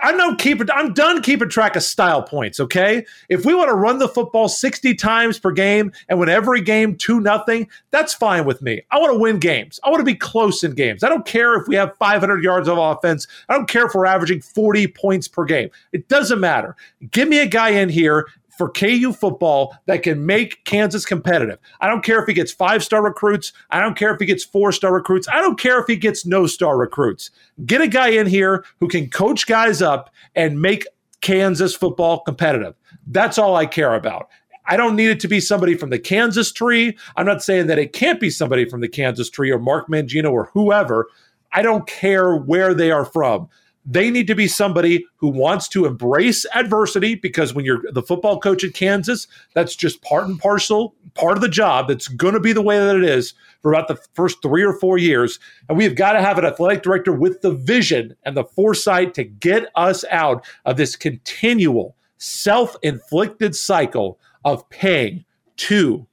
I'm 0.03 0.17
no 0.17 0.35
keeping. 0.35 0.69
I'm 0.71 0.93
done 0.93 1.21
keeping 1.21 1.49
track 1.49 1.75
of 1.75 1.83
style 1.83 2.21
points. 2.21 2.59
Okay, 2.59 3.05
if 3.29 3.45
we 3.45 3.53
want 3.53 3.69
to 3.69 3.75
run 3.75 3.99
the 3.99 4.09
football 4.09 4.49
60 4.49 4.93
times 4.95 5.39
per 5.39 5.51
game 5.51 5.91
and 6.09 6.19
win 6.19 6.27
every 6.27 6.61
game 6.61 6.95
two 6.95 7.21
nothing, 7.21 7.69
that's 7.91 8.13
fine 8.13 8.45
with 8.45 8.61
me. 8.61 8.81
I 8.91 8.99
want 8.99 9.13
to 9.13 9.19
win 9.19 9.39
games. 9.39 9.79
I 9.83 9.89
want 9.89 10.01
to 10.01 10.05
be 10.05 10.15
close 10.15 10.63
in 10.63 10.75
games. 10.75 11.03
I 11.03 11.09
don't 11.09 11.25
care 11.25 11.55
if 11.55 11.67
we 11.67 11.75
have 11.75 11.95
500 11.97 12.43
yards 12.43 12.67
of 12.67 12.77
offense. 12.77 13.25
I 13.47 13.53
don't 13.53 13.69
care 13.69 13.85
if 13.85 13.95
we're 13.95 14.05
averaging 14.05 14.41
40 14.41 14.87
points 14.87 15.29
per 15.29 15.45
game. 15.45 15.69
It 15.93 16.09
doesn't 16.09 16.41
matter. 16.41 16.75
Give 17.11 17.29
me 17.29 17.39
a 17.39 17.47
guy 17.47 17.69
in 17.69 17.87
here 17.87 18.27
for 18.57 18.69
KU 18.69 19.13
football 19.13 19.77
that 19.85 20.03
can 20.03 20.25
make 20.25 20.63
Kansas 20.65 21.05
competitive. 21.05 21.59
I 21.81 21.87
don't 21.87 22.03
care 22.03 22.19
if 22.19 22.27
he 22.27 22.33
gets 22.33 22.51
five 22.51 22.83
star 22.83 23.03
recruits. 23.03 23.53
I 23.69 23.79
don't 23.79 23.97
care 23.97 24.13
if 24.13 24.19
he 24.19 24.25
gets 24.25 24.43
four 24.43 24.71
star 24.71 24.93
recruits. 24.93 25.27
I 25.27 25.41
don't 25.41 25.59
care 25.59 25.79
if 25.79 25.87
he 25.87 25.95
gets 25.95 26.25
no 26.25 26.47
star 26.47 26.77
recruits. 26.77 27.31
Get 27.65 27.81
a 27.81 27.87
guy 27.87 28.09
in 28.09 28.27
here 28.27 28.65
who 28.79 28.87
can 28.87 29.09
coach 29.09 29.47
guys 29.47 29.81
up 29.81 30.09
and 30.35 30.61
make 30.61 30.87
Kansas 31.21 31.75
football 31.75 32.19
competitive. 32.21 32.75
That's 33.07 33.37
all 33.37 33.55
I 33.55 33.65
care 33.65 33.95
about. 33.95 34.29
I 34.67 34.77
don't 34.77 34.95
need 34.95 35.09
it 35.09 35.19
to 35.21 35.27
be 35.27 35.39
somebody 35.39 35.75
from 35.75 35.91
the 35.91 35.99
Kansas 35.99 36.51
tree. 36.51 36.97
I'm 37.15 37.25
not 37.25 37.43
saying 37.43 37.67
that 37.67 37.79
it 37.79 37.93
can't 37.93 38.19
be 38.19 38.29
somebody 38.29 38.67
from 38.67 38.81
the 38.81 38.87
Kansas 38.87 39.29
tree 39.29 39.51
or 39.51 39.59
Mark 39.59 39.87
Mangino 39.87 40.31
or 40.31 40.49
whoever. 40.53 41.07
I 41.51 41.61
don't 41.61 41.87
care 41.87 42.35
where 42.35 42.73
they 42.73 42.91
are 42.91 43.05
from. 43.05 43.47
They 43.85 44.09
need 44.09 44.25
to 44.27 44.35
be 44.35 44.47
somebody 44.47 45.05
who 45.17 45.27
wants 45.27 45.67
to 45.69 45.85
embrace 45.85 46.45
adversity 46.55 47.15
because 47.15 47.53
when 47.53 47.65
you're 47.65 47.83
the 47.91 48.01
football 48.01 48.39
coach 48.39 48.63
at 48.63 48.73
Kansas, 48.73 49.27
that's 49.53 49.75
just 49.75 50.01
part 50.01 50.27
and 50.27 50.39
parcel, 50.39 50.95
part 51.13 51.37
of 51.37 51.41
the 51.41 51.49
job. 51.49 51.87
That's 51.87 52.07
going 52.07 52.33
to 52.33 52.39
be 52.39 52.51
the 52.51 52.63
way 52.63 52.79
that 52.79 52.95
it 52.95 53.03
is 53.03 53.33
for 53.61 53.73
about 53.73 53.87
the 53.87 53.99
first 54.13 54.41
three 54.41 54.63
or 54.63 54.73
four 54.73 54.97
years. 54.97 55.39
And 55.69 55.77
we've 55.77 55.95
got 55.95 56.13
to 56.13 56.21
have 56.21 56.39
an 56.39 56.45
athletic 56.45 56.81
director 56.81 57.13
with 57.13 57.41
the 57.41 57.51
vision 57.51 58.15
and 58.23 58.35
the 58.35 58.43
foresight 58.43 59.13
to 59.15 59.23
get 59.23 59.69
us 59.75 60.03
out 60.09 60.45
of 60.65 60.77
this 60.77 60.95
continual 60.95 61.95
self 62.17 62.75
inflicted 62.81 63.55
cycle 63.55 64.19
of 64.43 64.67
paying 64.69 65.25
two, 65.57 66.07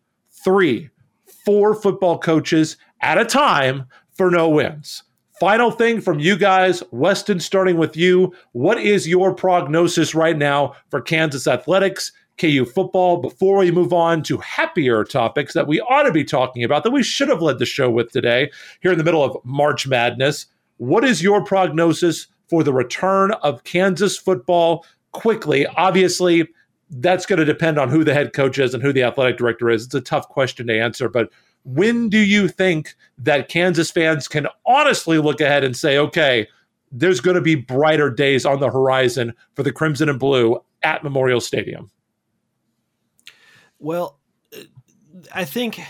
three, 0.44 0.90
four 1.44 1.74
football 1.74 2.18
coaches 2.18 2.76
at 3.00 3.18
a 3.18 3.24
time 3.24 3.86
for 4.14 4.30
no 4.30 4.48
wins. 4.48 5.02
Final 5.43 5.72
thing 5.72 6.01
from 6.01 6.20
you 6.20 6.36
guys, 6.36 6.84
Weston, 6.93 7.40
starting 7.40 7.76
with 7.76 7.97
you. 7.97 8.32
What 8.53 8.78
is 8.78 9.09
your 9.09 9.34
prognosis 9.34 10.14
right 10.14 10.38
now 10.38 10.76
for 10.88 11.01
Kansas 11.01 11.49
athletics? 11.49 12.12
KU 12.38 12.64
football. 12.64 13.16
Before 13.16 13.59
we 13.59 13.72
move 13.72 13.93
on 13.93 14.22
to 14.22 14.36
happier 14.36 15.03
topics 15.03 15.53
that 15.55 15.66
we 15.66 15.80
ought 15.80 16.05
to 16.05 16.12
be 16.12 16.22
talking 16.22 16.62
about, 16.62 16.84
that 16.84 16.93
we 16.93 17.03
should 17.03 17.28
have 17.28 17.43
led 17.43 17.59
the 17.59 17.66
show 17.66 17.90
with 17.90 18.12
today, 18.12 18.53
here 18.82 18.93
in 18.93 18.99
the 18.99 19.03
middle 19.03 19.24
of 19.24 19.36
March 19.43 19.84
Madness, 19.84 20.47
what 20.76 21.03
is 21.03 21.24
your 21.24 21.43
prognosis 21.43 22.28
for 22.47 22.62
the 22.62 22.72
return 22.72 23.32
of 23.43 23.64
Kansas 23.64 24.16
football 24.16 24.86
quickly? 25.11 25.66
Obviously, 25.66 26.47
that's 26.88 27.26
going 27.26 27.40
to 27.40 27.45
depend 27.45 27.80
on 27.80 27.88
who 27.88 28.05
the 28.05 28.14
head 28.14 28.32
coach 28.32 28.61
is 28.61 28.74
and 28.74 28.82
who 28.82 28.93
the 28.93 29.03
athletic 29.03 29.38
director 29.38 29.70
is. 29.70 29.86
It's 29.86 29.95
a 29.97 30.01
tough 30.01 30.28
question 30.28 30.68
to 30.68 30.78
answer, 30.78 31.09
but 31.09 31.30
when 31.64 32.08
do 32.08 32.18
you 32.18 32.48
think 32.48 32.94
that 33.18 33.48
Kansas 33.48 33.90
fans 33.90 34.28
can 34.28 34.46
honestly 34.66 35.18
look 35.18 35.40
ahead 35.40 35.64
and 35.64 35.76
say, 35.76 35.98
okay, 35.98 36.48
there's 36.90 37.20
going 37.20 37.36
to 37.36 37.40
be 37.42 37.54
brighter 37.54 38.10
days 38.10 38.44
on 38.44 38.60
the 38.60 38.70
horizon 38.70 39.32
for 39.54 39.62
the 39.62 39.72
Crimson 39.72 40.08
and 40.08 40.18
Blue 40.18 40.62
at 40.82 41.02
Memorial 41.02 41.40
Stadium? 41.40 41.90
Well, 43.78 44.18
uh, 44.54 44.60
I 45.34 45.44
think 45.44 45.80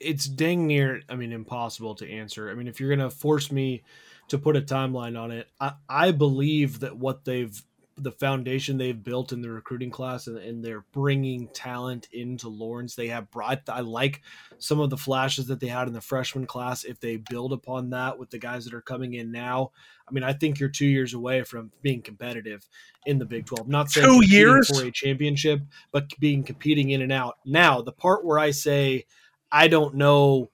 it's 0.00 0.26
dang 0.26 0.66
near, 0.66 1.02
I 1.08 1.16
mean, 1.16 1.32
impossible 1.32 1.94
to 1.96 2.10
answer. 2.10 2.50
I 2.50 2.54
mean, 2.54 2.68
if 2.68 2.80
you're 2.80 2.94
going 2.94 3.08
to 3.08 3.14
force 3.14 3.52
me 3.52 3.82
to 4.28 4.38
put 4.38 4.56
a 4.56 4.60
timeline 4.60 5.18
on 5.18 5.30
it, 5.30 5.48
I, 5.60 5.74
I 5.88 6.10
believe 6.12 6.80
that 6.80 6.96
what 6.96 7.24
they've 7.24 7.62
the 8.02 8.12
foundation 8.12 8.78
they've 8.78 9.02
built 9.02 9.32
in 9.32 9.40
the 9.40 9.50
recruiting 9.50 9.90
class 9.90 10.26
and, 10.26 10.38
and, 10.38 10.64
they're 10.64 10.84
bringing 10.92 11.48
talent 11.48 12.08
into 12.12 12.48
Lawrence. 12.48 12.94
They 12.94 13.08
have 13.08 13.30
brought, 13.30 13.68
I 13.68 13.80
like 13.80 14.22
some 14.58 14.80
of 14.80 14.90
the 14.90 14.96
flashes 14.96 15.46
that 15.46 15.60
they 15.60 15.66
had 15.66 15.88
in 15.88 15.94
the 15.94 16.00
freshman 16.00 16.46
class. 16.46 16.84
If 16.84 17.00
they 17.00 17.16
build 17.16 17.52
upon 17.52 17.90
that 17.90 18.18
with 18.18 18.30
the 18.30 18.38
guys 18.38 18.64
that 18.64 18.74
are 18.74 18.80
coming 18.80 19.14
in 19.14 19.32
now, 19.32 19.72
I 20.08 20.12
mean, 20.12 20.24
I 20.24 20.32
think 20.32 20.58
you're 20.58 20.68
two 20.68 20.86
years 20.86 21.14
away 21.14 21.42
from 21.42 21.70
being 21.82 22.02
competitive 22.02 22.66
in 23.06 23.18
the 23.18 23.26
Big 23.26 23.46
12. 23.46 23.68
Not 23.68 23.90
saying 23.90 24.06
two 24.06 24.26
years 24.26 24.68
for 24.68 24.86
a 24.86 24.90
championship, 24.90 25.60
but 25.92 26.08
being 26.18 26.42
competing 26.42 26.90
in 26.90 27.02
and 27.02 27.12
out. 27.12 27.38
Now, 27.44 27.82
the 27.82 27.92
part 27.92 28.24
where 28.24 28.38
I 28.38 28.50
say, 28.50 29.06
I 29.52 29.68
don't 29.68 29.96
know, 29.96 30.50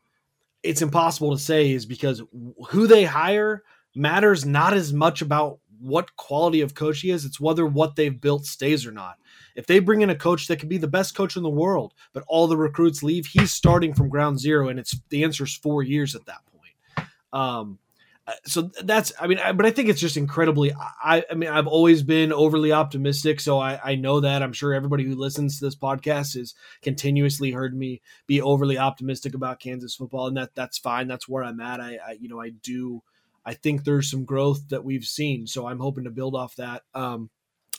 it's 0.62 0.82
impossible 0.82 1.32
to 1.32 1.42
say 1.42 1.72
is 1.72 1.86
because 1.86 2.22
who 2.68 2.86
they 2.86 3.04
hire 3.04 3.62
matters 3.94 4.44
not 4.44 4.74
as 4.74 4.92
much 4.92 5.22
about 5.22 5.58
what 5.84 6.16
quality 6.16 6.62
of 6.62 6.74
coach 6.74 7.00
he 7.00 7.10
is. 7.10 7.24
It's 7.24 7.38
whether 7.38 7.66
what 7.66 7.96
they've 7.96 8.20
built 8.20 8.46
stays 8.46 8.86
or 8.86 8.92
not. 8.92 9.18
If 9.54 9.66
they 9.66 9.78
bring 9.78 10.00
in 10.00 10.10
a 10.10 10.16
coach 10.16 10.48
that 10.48 10.58
could 10.58 10.68
be 10.68 10.78
the 10.78 10.88
best 10.88 11.14
coach 11.14 11.36
in 11.36 11.42
the 11.42 11.50
world, 11.50 11.94
but 12.12 12.24
all 12.26 12.46
the 12.46 12.56
recruits 12.56 13.02
leave, 13.02 13.26
he's 13.26 13.52
starting 13.52 13.94
from 13.94 14.08
ground 14.08 14.40
zero, 14.40 14.68
and 14.68 14.78
it's 14.78 14.98
the 15.10 15.22
answer 15.24 15.44
is 15.44 15.54
four 15.54 15.82
years 15.82 16.14
at 16.14 16.26
that 16.26 16.40
point. 16.46 17.08
Um, 17.32 17.78
uh, 18.26 18.32
so 18.46 18.70
that's 18.82 19.12
I 19.20 19.26
mean, 19.26 19.38
I, 19.38 19.52
but 19.52 19.66
I 19.66 19.70
think 19.70 19.90
it's 19.90 20.00
just 20.00 20.16
incredibly. 20.16 20.72
I, 20.72 21.24
I 21.30 21.34
mean, 21.34 21.50
I've 21.50 21.66
always 21.66 22.02
been 22.02 22.32
overly 22.32 22.72
optimistic, 22.72 23.38
so 23.38 23.58
I, 23.58 23.78
I 23.84 23.94
know 23.96 24.20
that. 24.20 24.42
I'm 24.42 24.54
sure 24.54 24.72
everybody 24.72 25.04
who 25.04 25.14
listens 25.14 25.58
to 25.58 25.66
this 25.66 25.76
podcast 25.76 26.38
has 26.38 26.54
continuously 26.80 27.50
heard 27.50 27.76
me 27.76 28.00
be 28.26 28.40
overly 28.40 28.78
optimistic 28.78 29.34
about 29.34 29.60
Kansas 29.60 29.94
football, 29.94 30.26
and 30.26 30.38
that 30.38 30.54
that's 30.54 30.78
fine. 30.78 31.06
That's 31.06 31.28
where 31.28 31.44
I'm 31.44 31.60
at. 31.60 31.80
I, 31.80 31.98
I 32.06 32.12
you 32.18 32.30
know 32.30 32.40
I 32.40 32.48
do 32.48 33.02
I 33.44 33.54
think 33.54 33.84
there's 33.84 34.10
some 34.10 34.24
growth 34.24 34.68
that 34.68 34.84
we've 34.84 35.04
seen. 35.04 35.46
So 35.46 35.66
I'm 35.66 35.80
hoping 35.80 36.04
to 36.04 36.10
build 36.10 36.34
off 36.34 36.56
that. 36.56 36.82
Um, 36.94 37.30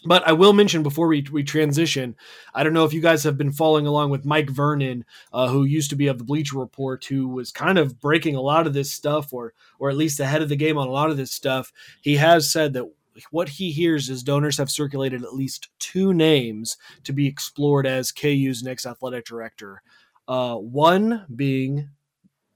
but 0.05 0.27
I 0.27 0.33
will 0.33 0.53
mention 0.53 0.83
before 0.83 1.07
we, 1.07 1.25
we 1.31 1.43
transition, 1.43 2.15
I 2.53 2.63
don't 2.63 2.73
know 2.73 2.85
if 2.85 2.93
you 2.93 3.01
guys 3.01 3.23
have 3.23 3.37
been 3.37 3.51
following 3.51 3.87
along 3.87 4.11
with 4.11 4.25
Mike 4.25 4.49
Vernon, 4.49 5.03
uh, 5.33 5.47
who 5.47 5.63
used 5.63 5.89
to 5.89 5.95
be 5.95 6.07
of 6.07 6.19
the 6.19 6.23
Bleacher 6.23 6.59
Report, 6.59 7.03
who 7.05 7.27
was 7.27 7.51
kind 7.51 7.77
of 7.77 7.99
breaking 7.99 8.35
a 8.35 8.41
lot 8.41 8.67
of 8.67 8.73
this 8.73 8.91
stuff, 8.91 9.33
or 9.33 9.53
or 9.79 9.89
at 9.89 9.97
least 9.97 10.19
ahead 10.19 10.41
of 10.41 10.49
the 10.49 10.55
game 10.55 10.77
on 10.77 10.87
a 10.87 10.91
lot 10.91 11.09
of 11.09 11.17
this 11.17 11.31
stuff. 11.31 11.71
He 12.01 12.17
has 12.17 12.51
said 12.51 12.73
that 12.73 12.85
what 13.31 13.49
he 13.49 13.71
hears 13.71 14.09
is 14.09 14.23
donors 14.23 14.57
have 14.57 14.69
circulated 14.69 15.23
at 15.23 15.33
least 15.33 15.69
two 15.79 16.13
names 16.13 16.77
to 17.03 17.13
be 17.13 17.27
explored 17.27 17.87
as 17.87 18.11
KU's 18.11 18.61
next 18.61 18.85
athletic 18.85 19.25
director. 19.25 19.81
Uh, 20.27 20.55
one 20.55 21.25
being 21.33 21.89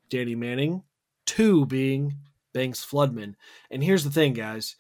Danny 0.10 0.36
Manning, 0.36 0.84
two 1.26 1.66
being 1.66 2.16
Banks 2.54 2.86
Floodman. 2.86 3.36
And 3.72 3.84
here's 3.84 4.04
the 4.04 4.12
thing, 4.12 4.34
guys. 4.34 4.76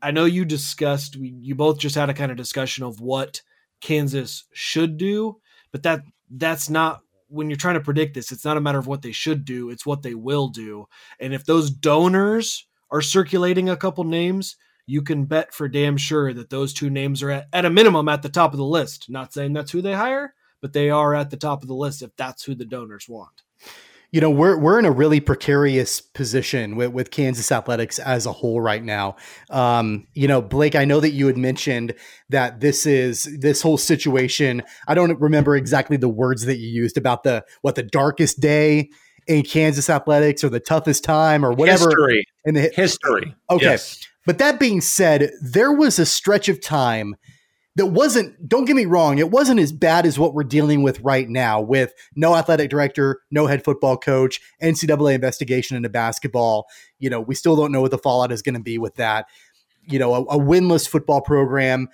I 0.00 0.10
know 0.10 0.24
you 0.24 0.44
discussed, 0.44 1.16
you 1.16 1.54
both 1.54 1.78
just 1.78 1.94
had 1.94 2.10
a 2.10 2.14
kind 2.14 2.30
of 2.30 2.36
discussion 2.36 2.84
of 2.84 3.00
what 3.00 3.42
Kansas 3.80 4.44
should 4.52 4.96
do, 4.96 5.40
but 5.72 5.82
that 5.82 6.02
that's 6.30 6.70
not 6.70 7.00
when 7.28 7.50
you're 7.50 7.56
trying 7.56 7.74
to 7.74 7.80
predict 7.80 8.14
this. 8.14 8.32
It's 8.32 8.44
not 8.44 8.56
a 8.56 8.60
matter 8.60 8.78
of 8.78 8.86
what 8.86 9.02
they 9.02 9.12
should 9.12 9.44
do; 9.44 9.70
it's 9.70 9.84
what 9.84 10.02
they 10.02 10.14
will 10.14 10.48
do. 10.48 10.86
And 11.20 11.34
if 11.34 11.44
those 11.44 11.70
donors 11.70 12.66
are 12.90 13.02
circulating 13.02 13.68
a 13.68 13.76
couple 13.76 14.04
names, 14.04 14.56
you 14.86 15.02
can 15.02 15.26
bet 15.26 15.52
for 15.52 15.68
damn 15.68 15.96
sure 15.96 16.32
that 16.32 16.50
those 16.50 16.72
two 16.72 16.90
names 16.90 17.22
are 17.22 17.30
at, 17.30 17.48
at 17.52 17.64
a 17.64 17.70
minimum 17.70 18.08
at 18.08 18.22
the 18.22 18.28
top 18.28 18.52
of 18.52 18.58
the 18.58 18.64
list. 18.64 19.10
Not 19.10 19.32
saying 19.32 19.52
that's 19.52 19.72
who 19.72 19.82
they 19.82 19.94
hire, 19.94 20.34
but 20.60 20.72
they 20.72 20.90
are 20.90 21.14
at 21.14 21.30
the 21.30 21.36
top 21.36 21.62
of 21.62 21.68
the 21.68 21.74
list 21.74 22.02
if 22.02 22.14
that's 22.16 22.44
who 22.44 22.54
the 22.54 22.64
donors 22.64 23.08
want 23.08 23.43
you 24.14 24.20
know 24.20 24.30
we're 24.30 24.56
we're 24.56 24.78
in 24.78 24.84
a 24.84 24.92
really 24.92 25.18
precarious 25.18 26.00
position 26.00 26.76
with, 26.76 26.92
with 26.92 27.10
Kansas 27.10 27.50
athletics 27.50 27.98
as 27.98 28.26
a 28.26 28.32
whole 28.32 28.60
right 28.60 28.82
now. 28.82 29.16
Um, 29.50 30.06
you 30.14 30.28
know, 30.28 30.40
Blake, 30.40 30.76
I 30.76 30.84
know 30.84 31.00
that 31.00 31.10
you 31.10 31.26
had 31.26 31.36
mentioned 31.36 31.94
that 32.28 32.60
this 32.60 32.86
is 32.86 33.24
this 33.40 33.60
whole 33.60 33.76
situation. 33.76 34.62
I 34.86 34.94
don't 34.94 35.20
remember 35.20 35.56
exactly 35.56 35.96
the 35.96 36.08
words 36.08 36.44
that 36.44 36.58
you 36.58 36.68
used 36.68 36.96
about 36.96 37.24
the 37.24 37.44
what 37.62 37.74
the 37.74 37.82
darkest 37.82 38.38
day 38.38 38.90
in 39.26 39.42
Kansas 39.42 39.90
athletics 39.90 40.44
or 40.44 40.48
the 40.48 40.60
toughest 40.60 41.02
time 41.02 41.44
or 41.44 41.50
whatever 41.50 41.86
history 41.86 42.24
in 42.44 42.54
the 42.54 42.70
history. 42.72 43.34
Okay, 43.50 43.64
yes. 43.64 43.98
but 44.26 44.38
that 44.38 44.60
being 44.60 44.80
said, 44.80 45.32
there 45.42 45.72
was 45.72 45.98
a 45.98 46.06
stretch 46.06 46.48
of 46.48 46.60
time 46.60 47.16
that 47.76 47.86
wasn't 47.86 48.48
don't 48.48 48.64
get 48.66 48.76
me 48.76 48.84
wrong 48.84 49.18
it 49.18 49.30
wasn't 49.30 49.58
as 49.58 49.72
bad 49.72 50.06
as 50.06 50.18
what 50.18 50.34
we're 50.34 50.44
dealing 50.44 50.82
with 50.82 51.00
right 51.00 51.28
now 51.28 51.60
with 51.60 51.92
no 52.14 52.34
athletic 52.34 52.70
director 52.70 53.20
no 53.30 53.46
head 53.46 53.64
football 53.64 53.96
coach 53.96 54.40
ncaa 54.62 55.14
investigation 55.14 55.76
into 55.76 55.88
basketball. 55.88 56.66
You 56.98 57.10
know 57.10 57.20
we 57.20 57.34
still 57.34 57.56
don't 57.56 57.72
know 57.72 57.80
what 57.80 57.90
the 57.90 57.98
fallout 57.98 58.32
is 58.32 58.42
going 58.42 58.54
to 58.54 58.60
be 58.60 58.78
with 58.78 58.96
that. 58.96 59.26
You 59.86 59.98
know 59.98 60.14
a, 60.14 60.22
a, 60.22 60.38
winless 60.38 60.88
football 60.88 61.20
program 61.20 61.88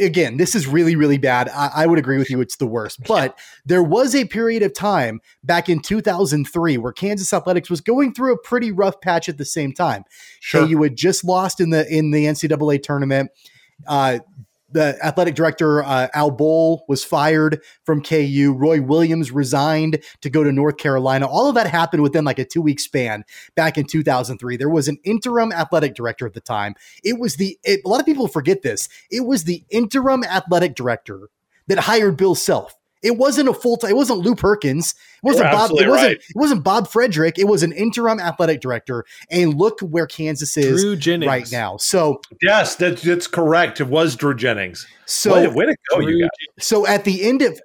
again 0.00 0.36
this 0.36 0.54
is 0.54 0.66
really 0.66 0.96
really 0.96 1.18
bad. 1.18 1.48
I, 1.50 1.70
I 1.74 1.86
would 1.86 1.98
agree 1.98 2.18
with 2.18 2.30
you 2.30 2.40
it's 2.40 2.56
the 2.56 2.66
worst. 2.66 3.02
But 3.06 3.38
there 3.64 3.82
was 3.82 4.14
a 4.14 4.24
period 4.24 4.62
of 4.62 4.72
time 4.72 5.20
back 5.44 5.68
in 5.68 5.80
2003 5.80 6.78
where 6.78 6.92
kansas 6.92 7.32
athletics 7.32 7.68
was 7.68 7.80
going 7.80 8.14
through 8.14 8.32
a 8.32 8.38
pretty 8.38 8.72
rough 8.72 9.00
patch 9.00 9.28
at 9.28 9.38
the 9.38 9.44
same 9.44 9.72
time. 9.72 10.04
Sure. 10.40 10.66
you 10.66 10.82
had 10.82 10.96
just 10.96 11.24
lost 11.24 11.60
in 11.60 11.70
the 11.70 11.86
in 11.94 12.12
the 12.12 12.24
ncaa 12.24 12.82
tournament. 12.82 13.30
Uh, 13.86 14.20
the 14.76 14.98
athletic 15.02 15.34
director 15.34 15.82
uh, 15.82 16.08
Al 16.12 16.30
Bohl 16.30 16.80
was 16.86 17.02
fired 17.02 17.62
from 17.84 18.02
KU. 18.02 18.54
Roy 18.54 18.82
Williams 18.82 19.32
resigned 19.32 20.04
to 20.20 20.28
go 20.28 20.44
to 20.44 20.52
North 20.52 20.76
Carolina. 20.76 21.26
All 21.26 21.48
of 21.48 21.54
that 21.54 21.66
happened 21.66 22.02
within 22.02 22.26
like 22.26 22.38
a 22.38 22.44
two 22.44 22.60
week 22.60 22.78
span 22.78 23.24
back 23.54 23.78
in 23.78 23.86
2003. 23.86 24.58
There 24.58 24.68
was 24.68 24.86
an 24.86 24.98
interim 25.02 25.50
athletic 25.50 25.94
director 25.94 26.26
at 26.26 26.34
the 26.34 26.42
time. 26.42 26.74
It 27.02 27.18
was 27.18 27.36
the 27.36 27.58
it, 27.64 27.80
a 27.86 27.88
lot 27.88 28.00
of 28.00 28.06
people 28.06 28.28
forget 28.28 28.60
this. 28.60 28.90
It 29.10 29.24
was 29.24 29.44
the 29.44 29.64
interim 29.70 30.22
athletic 30.24 30.74
director 30.74 31.30
that 31.68 31.78
hired 31.78 32.18
Bill 32.18 32.34
Self. 32.34 32.74
It 33.06 33.16
wasn't 33.16 33.48
a 33.48 33.54
full 33.54 33.76
time. 33.76 33.90
It 33.90 33.96
wasn't 33.96 34.18
Lew 34.20 34.34
Perkins. 34.34 34.90
It 34.90 34.96
wasn't 35.22 35.50
Bob. 35.52 35.70
It 35.70 35.74
wasn't. 35.74 35.90
Right. 35.92 36.16
It 36.16 36.36
wasn't 36.36 36.64
Bob 36.64 36.88
Frederick. 36.88 37.38
It 37.38 37.46
was 37.46 37.62
an 37.62 37.72
interim 37.72 38.18
athletic 38.18 38.60
director. 38.60 39.04
And 39.30 39.54
look 39.54 39.80
where 39.80 40.06
Kansas 40.06 40.56
is 40.56 40.84
right 41.24 41.50
now. 41.52 41.76
So 41.76 42.20
yes, 42.42 42.76
that, 42.76 42.98
that's 42.98 43.26
correct. 43.26 43.80
It 43.80 43.86
was 43.86 44.16
Drew 44.16 44.34
Jennings. 44.34 44.86
So 45.04 45.32
way, 45.32 45.46
way 45.46 45.66
to 45.66 45.76
go, 45.90 46.00
Drew, 46.00 46.10
you 46.10 46.22
guys. 46.22 46.64
So 46.66 46.86
at 46.86 47.04
the 47.04 47.24
end 47.24 47.42
of 47.42 47.60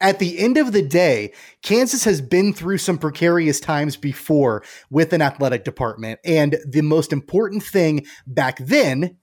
at 0.00 0.18
the 0.18 0.38
end 0.38 0.58
of 0.58 0.72
the 0.72 0.82
day, 0.82 1.32
Kansas 1.62 2.04
has 2.04 2.20
been 2.20 2.52
through 2.52 2.78
some 2.78 2.98
precarious 2.98 3.60
times 3.60 3.96
before 3.96 4.62
with 4.90 5.12
an 5.12 5.22
athletic 5.22 5.64
department. 5.64 6.20
And 6.24 6.58
the 6.66 6.82
most 6.82 7.12
important 7.12 7.62
thing 7.62 8.06
back 8.26 8.58
then, 8.58 9.16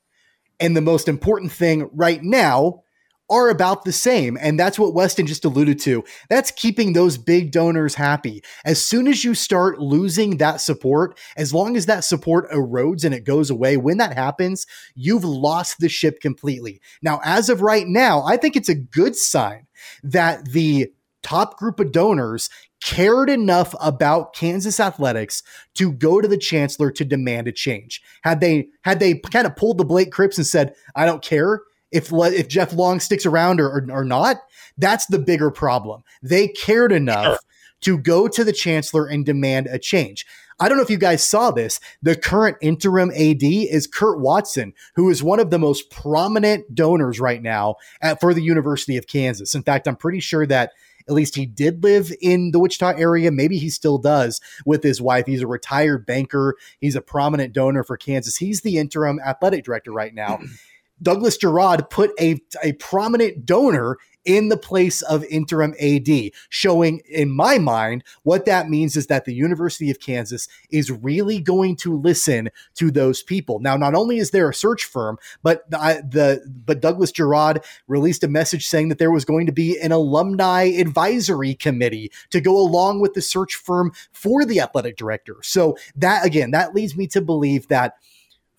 and 0.60 0.78
the 0.78 0.82
most 0.82 1.08
important 1.08 1.52
thing 1.52 1.90
right 1.94 2.24
now 2.24 2.84
are 3.30 3.50
about 3.50 3.86
the 3.86 3.92
same. 3.92 4.38
And 4.40 4.60
that's 4.60 4.78
what 4.78 4.94
Weston 4.94 5.28
just 5.28 5.46
alluded 5.46 5.80
to. 5.82 6.04
That's 6.30 6.52
keeping 6.52 6.94
those 6.94 7.18
big 7.18 7.52
donors 7.52 7.96
happy. 7.96 8.44
As 8.66 8.84
soon 8.84 9.08
as 9.08 9.24
you 9.24 9.34
start 9.34 9.80
losing 9.80 10.38
that 10.38 10.62
support, 10.62 11.18
as 11.38 11.54
long 11.54 11.76
as 11.76 11.86
that 11.86 12.04
support 12.04 12.50
erodes 12.52 13.04
and 13.04 13.14
it 13.14 13.24
goes 13.24 13.50
away, 13.50 13.78
when 13.78 13.98
that 13.98 14.14
happens, 14.14 14.68
you've 14.96 15.24
lost 15.24 15.80
the 15.80 15.90
ship 15.90 16.20
completely. 16.20 16.82
Now, 17.02 17.22
as 17.24 17.50
of 17.50 17.62
right 17.62 17.88
now, 17.88 18.24
I 18.24 18.38
think 18.38 18.56
it's 18.56 18.70
a 18.70 18.76
good 18.76 19.16
sign 19.16 19.68
that 20.04 20.46
the 20.50 20.92
top 21.22 21.58
group 21.58 21.80
of 21.80 21.92
donors 21.92 22.50
cared 22.84 23.30
enough 23.30 23.74
about 23.80 24.36
Kansas 24.36 24.80
athletics 24.80 25.42
to 25.76 25.92
go 25.94 26.20
to 26.20 26.28
the 26.28 26.38
chancellor 26.38 26.92
to 26.92 27.06
demand 27.06 27.48
a 27.48 27.52
change. 27.54 28.02
Had 28.24 28.42
they 28.42 28.68
had 28.84 29.00
they 29.00 29.16
kind 29.16 29.48
of 29.48 29.56
pulled 29.56 29.78
the 29.78 29.86
Blake 29.86 30.12
Cripps 30.12 30.38
and 30.38 30.46
said, 30.46 30.76
"I 30.94 31.06
don't 31.06 31.24
care," 31.24 31.62
if 31.94 32.12
if 32.12 32.48
Jeff 32.48 32.74
Long 32.74 33.00
sticks 33.00 33.26
around 33.26 33.62
or, 33.62 33.70
or, 33.70 33.88
or 33.92 34.04
not. 34.04 34.38
That's 34.78 35.06
the 35.06 35.20
bigger 35.20 35.52
problem. 35.52 36.04
They 36.22 36.48
cared 36.48 36.92
enough. 36.92 37.26
Sure. 37.26 37.40
to 37.82 37.98
go 37.98 38.30
to 38.30 38.46
the 38.46 38.54
chancellor 38.54 39.06
and 39.06 39.26
demand 39.26 39.68
a 39.68 39.78
change. 39.78 40.26
I 40.60 40.70
don't 40.70 40.78
know 40.78 40.84
if 40.84 40.90
you 40.90 40.98
guys 40.98 41.22
saw 41.22 41.52
this. 41.52 41.80
The 42.02 42.16
current 42.16 42.58
interim 42.62 43.12
AD 43.12 43.44
is 43.44 43.88
Kurt 43.88 44.20
Watson, 44.20 44.74
who 44.96 45.10
is 45.10 45.22
one 45.22 45.40
of 45.40 45.50
the 45.50 45.60
most 45.60 45.90
prominent 45.90 46.74
donors 46.74 47.20
right 47.20 47.42
now 47.42 47.76
at, 48.02 48.22
for 48.22 48.34
the 48.34 48.42
University 48.42 48.96
of 48.96 49.08
Kansas. 49.08 49.56
In 49.56 49.64
fact, 49.64 49.88
I'm 49.88 49.98
pretty 49.98 50.22
sure 50.22 50.46
that 50.48 50.72
at 51.08 51.14
least 51.14 51.36
he 51.36 51.46
did 51.46 51.84
live 51.84 52.14
in 52.22 52.52
the 52.52 52.60
Wichita 52.60 52.98
area. 52.98 53.32
Maybe 53.32 53.58
he 53.58 53.70
still 53.70 53.98
does 53.98 54.40
with 54.66 54.84
his 54.84 55.02
wife. 55.02 55.26
He's 55.26 55.42
a 55.42 55.48
retired 55.48 56.06
banker. 56.06 56.56
He's 56.80 56.96
a 56.96 57.02
prominent 57.02 57.54
donor 57.54 57.84
for 57.84 57.98
Kansas. 57.98 58.38
He's 58.38 58.62
the 58.62 58.78
interim 58.78 59.20
athletic 59.20 59.66
director 59.66 59.92
right 59.92 60.14
now. 60.14 60.40
Douglas 61.02 61.38
Girod 61.38 61.90
put 61.90 62.12
a, 62.20 62.42
a 62.64 62.74
prominent 62.74 63.46
donor 63.46 63.98
in 64.26 64.50
the 64.50 64.58
place 64.58 65.02
of 65.02 65.24
interim 65.26 65.74
AD, 65.80 66.32
showing 66.50 67.02
in 67.10 67.30
my 67.30 67.58
mind 67.58 68.04
what 68.24 68.46
that 68.46 68.70
means 68.70 68.96
is 68.96 69.08
that 69.08 69.26
the 69.26 69.34
University 69.34 69.92
of 69.92 70.00
Kansas 70.00 70.48
is 70.70 70.92
really 70.92 71.40
going 71.40 71.76
to 71.78 71.98
listen 71.98 72.50
to 72.76 72.92
those 72.92 73.22
people. 73.22 73.60
Now, 73.60 73.76
not 73.76 73.96
only 73.96 74.18
is 74.18 74.32
there 74.32 74.50
a 74.50 74.54
search 74.54 74.86
firm, 74.86 75.18
but 75.42 75.70
the, 75.70 75.78
the 76.10 76.50
but 76.66 76.82
Douglas 76.82 77.12
Girod 77.12 77.64
released 77.88 78.24
a 78.24 78.28
message 78.28 78.68
saying 78.68 78.90
that 78.90 78.98
there 78.98 79.12
was 79.12 79.26
going 79.26 79.46
to 79.46 79.52
be 79.52 79.80
an 79.80 79.92
alumni 79.92 80.64
advisory 80.64 81.54
committee 81.54 82.12
to 82.30 82.40
go 82.40 82.58
along 82.58 83.02
with 83.02 83.14
the 83.14 83.22
search 83.22 83.56
firm 83.56 83.92
for 84.12 84.46
the 84.46 84.60
athletic 84.60 84.98
director. 84.98 85.38
So 85.42 85.78
that 85.96 86.26
again, 86.26 86.52
that 86.52 86.74
leads 86.74 86.96
me 86.96 87.08
to 87.08 87.22
believe 87.22 87.68
that 87.68 87.98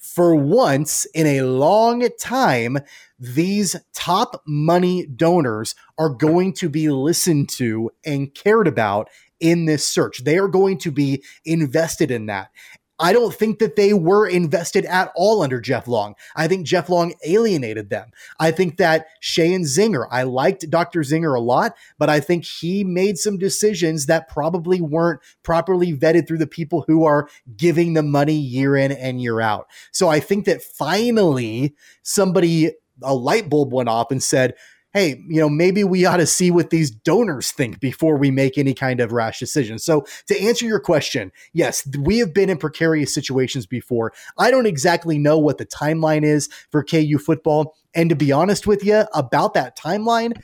for 0.05 0.37
once 0.37 1.07
in 1.07 1.27
a 1.27 1.43
long 1.43 2.07
time, 2.21 2.79
these 3.19 3.75
top 3.95 4.43
money 4.47 5.07
donors 5.07 5.75
are 5.99 6.11
going 6.11 6.53
to 6.53 6.69
be 6.69 6.91
listened 6.91 7.49
to 7.49 7.91
and 8.05 8.35
cared 8.35 8.69
about 8.69 9.09
in 9.41 9.65
this 9.65 9.85
search. 9.87 10.23
They 10.23 10.37
are 10.37 10.49
going 10.49 10.79
to 10.79 10.91
be 10.91 11.25
invested 11.45 12.11
in 12.11 12.27
that. 12.27 12.51
I 12.99 13.13
don't 13.13 13.35
think 13.35 13.59
that 13.59 13.77
they 13.77 13.93
were 13.93 14.27
invested 14.27 14.85
at 14.85 15.13
all 15.17 15.43
under 15.43 15.61
Jeff 15.61 15.89
Long. 15.89 16.15
I 16.37 16.47
think 16.47 16.67
Jeff 16.67 16.89
Long 16.89 17.15
alienated 17.27 17.91
them. 17.91 18.11
I 18.39 18.53
think 18.53 18.77
that 18.77 19.07
Sheahon 19.21 19.63
Zenger, 19.63 20.07
I 20.11 20.23
liked 20.23 20.71
Dr. 20.71 21.01
Zenger 21.01 21.37
a 21.37 21.41
lot, 21.41 21.75
but 21.99 22.09
I 22.09 22.21
think 22.21 22.45
he 22.45 22.85
made 22.85 23.19
some 23.19 23.37
decisions 23.37 24.07
that 24.07 24.29
probably 24.29 24.81
weren't 24.81 25.21
properly 25.43 25.93
vetted 25.97 26.29
through 26.29 26.39
the 26.39 26.47
people 26.47 26.85
who 26.87 27.05
are 27.05 27.29
giving 27.57 27.95
the 27.95 28.03
money 28.03 28.35
year 28.35 28.77
in 28.77 28.93
and 28.93 29.21
year 29.21 29.41
out. 29.41 29.67
So 29.91 30.09
I 30.09 30.21
think 30.21 30.45
that 30.45 30.63
finally 30.63 31.75
somebody, 32.03 32.73
a 33.03 33.15
light 33.15 33.49
bulb 33.49 33.73
went 33.73 33.89
off 33.89 34.13
and 34.13 34.23
said, 34.23 34.55
hey, 34.95 35.21
you 35.29 35.41
know, 35.41 35.51
maybe 35.51 35.83
we 35.83 36.07
ought 36.07 36.19
to 36.19 36.27
see 36.27 36.53
what 36.53 36.71
these 36.71 36.91
donors 36.91 37.51
think 37.51 37.81
before 37.81 38.17
we 38.17 38.31
make 38.31 38.57
any 38.57 38.73
kind 38.73 39.01
of 39.01 39.13
rash 39.13 39.41
decision. 39.41 39.79
So, 39.79 40.07
to 40.29 40.41
answer 40.41 40.65
your 40.65 40.81
question, 40.81 41.33
yes, 41.53 41.87
we 42.01 42.19
have 42.19 42.33
been 42.33 42.49
in 42.49 42.57
precarious 42.57 43.13
situations 43.13 43.67
before. 43.67 44.13
I 44.39 44.51
don't 44.51 44.67
exactly 44.67 45.19
know 45.19 45.37
what 45.37 45.59
the 45.59 45.67
timeline 45.67 46.25
is 46.25 46.49
for 46.71 46.85
KU 46.85 47.19
football. 47.19 47.75
And 47.95 48.09
to 48.09 48.17
be 48.17 48.33
honest 48.33 48.67
with 48.67 48.85
you 48.85 49.05
about 49.13 49.55
that 49.55 49.77
timeline, 49.77 50.41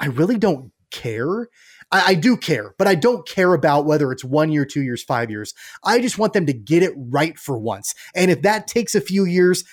I 0.00 0.06
really 0.06 0.36
don't 0.36 0.72
care. 0.90 1.48
I, 1.90 2.02
I, 2.08 2.14
do 2.14 2.36
care, 2.36 2.74
but 2.78 2.86
I 2.86 2.94
don't 2.94 3.26
care 3.26 3.54
about 3.54 3.86
whether 3.86 4.12
it's 4.12 4.24
one 4.24 4.52
year, 4.52 4.64
two 4.64 4.82
years, 4.82 5.02
five 5.02 5.30
years. 5.30 5.54
I 5.84 6.00
just 6.00 6.18
want 6.18 6.32
them 6.32 6.46
to 6.46 6.52
get 6.52 6.82
it 6.82 6.92
right 6.96 7.38
for 7.38 7.58
once. 7.58 7.94
And 8.14 8.30
if 8.30 8.42
that 8.42 8.66
takes 8.66 8.94
a 8.94 9.00
few 9.00 9.24
years, 9.24 9.64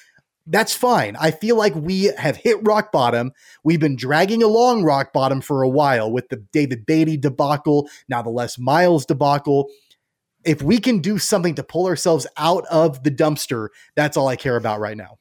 that's 0.48 0.74
fine. 0.74 1.16
I 1.20 1.32
feel 1.32 1.56
like 1.56 1.76
we 1.76 2.06
have 2.18 2.38
hit 2.38 2.58
rock 2.64 2.92
bottom. 2.92 3.32
We've 3.64 3.80
been 3.80 3.96
dragging 3.96 4.42
along 4.42 4.84
rock 4.84 5.14
bottom 5.14 5.42
for 5.42 5.62
a 5.62 5.70
while 5.70 6.12
with 6.12 6.30
the 6.30 6.38
David 6.52 6.86
Beaty 6.86 7.18
debacle, 7.18 7.90
now 8.08 8.22
the 8.22 8.30
Les 8.30 8.58
Miles 8.58 9.06
debacle. 9.06 9.70
If 10.46 10.62
we 10.62 10.80
can 10.80 11.00
do 11.00 11.18
something 11.18 11.56
to 11.56 11.64
pull 11.64 11.86
ourselves 11.86 12.26
out 12.38 12.66
of 12.72 13.04
the 13.04 13.12
dumpster, 13.12 13.70
that's 13.96 14.18
all 14.18 14.28
I 14.28 14.36
care 14.36 14.56
about 14.56 14.80
right 14.80 14.98
now. 14.98 15.20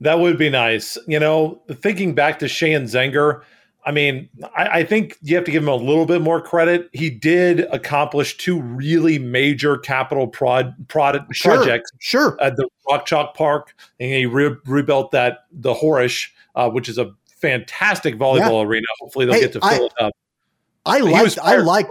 That 0.00 0.18
would 0.18 0.38
be 0.38 0.50
nice. 0.50 0.98
You 1.06 1.20
know, 1.20 1.62
thinking 1.70 2.14
back 2.14 2.38
to 2.40 2.46
Sheahon 2.46 2.84
Zenger, 2.84 3.42
I 3.86 3.90
mean, 3.90 4.28
I, 4.56 4.80
I, 4.80 4.84
think 4.84 5.18
you 5.20 5.36
have 5.36 5.44
to 5.44 5.50
give 5.50 5.62
him 5.62 5.68
a 5.68 5.76
little 5.76 6.06
bit 6.06 6.22
more 6.22 6.40
credit. 6.40 6.88
He 6.92 7.10
did 7.10 7.60
accomplish 7.70 8.36
two 8.38 8.60
really 8.60 9.18
major 9.18 9.76
capital 9.76 10.26
prod, 10.26 10.74
prod 10.88 11.26
sure, 11.32 11.56
projects 11.56 11.90
sure. 12.00 12.38
at 12.40 12.56
the 12.56 12.66
Rock 12.88 13.04
Chalk 13.04 13.36
Park, 13.36 13.74
and 14.00 14.10
he 14.10 14.24
re- 14.24 14.56
rebuilt 14.64 15.10
that 15.10 15.40
the 15.52 15.74
Horejsi, 15.74 16.28
uh, 16.54 16.70
which 16.70 16.88
is 16.88 16.96
a 16.96 17.12
fantastic 17.26 18.16
volleyball 18.16 18.62
yeah. 18.62 18.68
arena. 18.68 18.86
Hopefully, 19.00 19.26
they'll 19.26 19.34
hey, 19.34 19.40
get 19.42 19.52
to 19.52 19.60
fill 19.60 19.68
I, 19.68 19.76
it 19.84 19.92
up. 20.00 20.12
I 20.86 20.98
like 20.98 21.38
I 21.38 21.56
like 21.56 21.86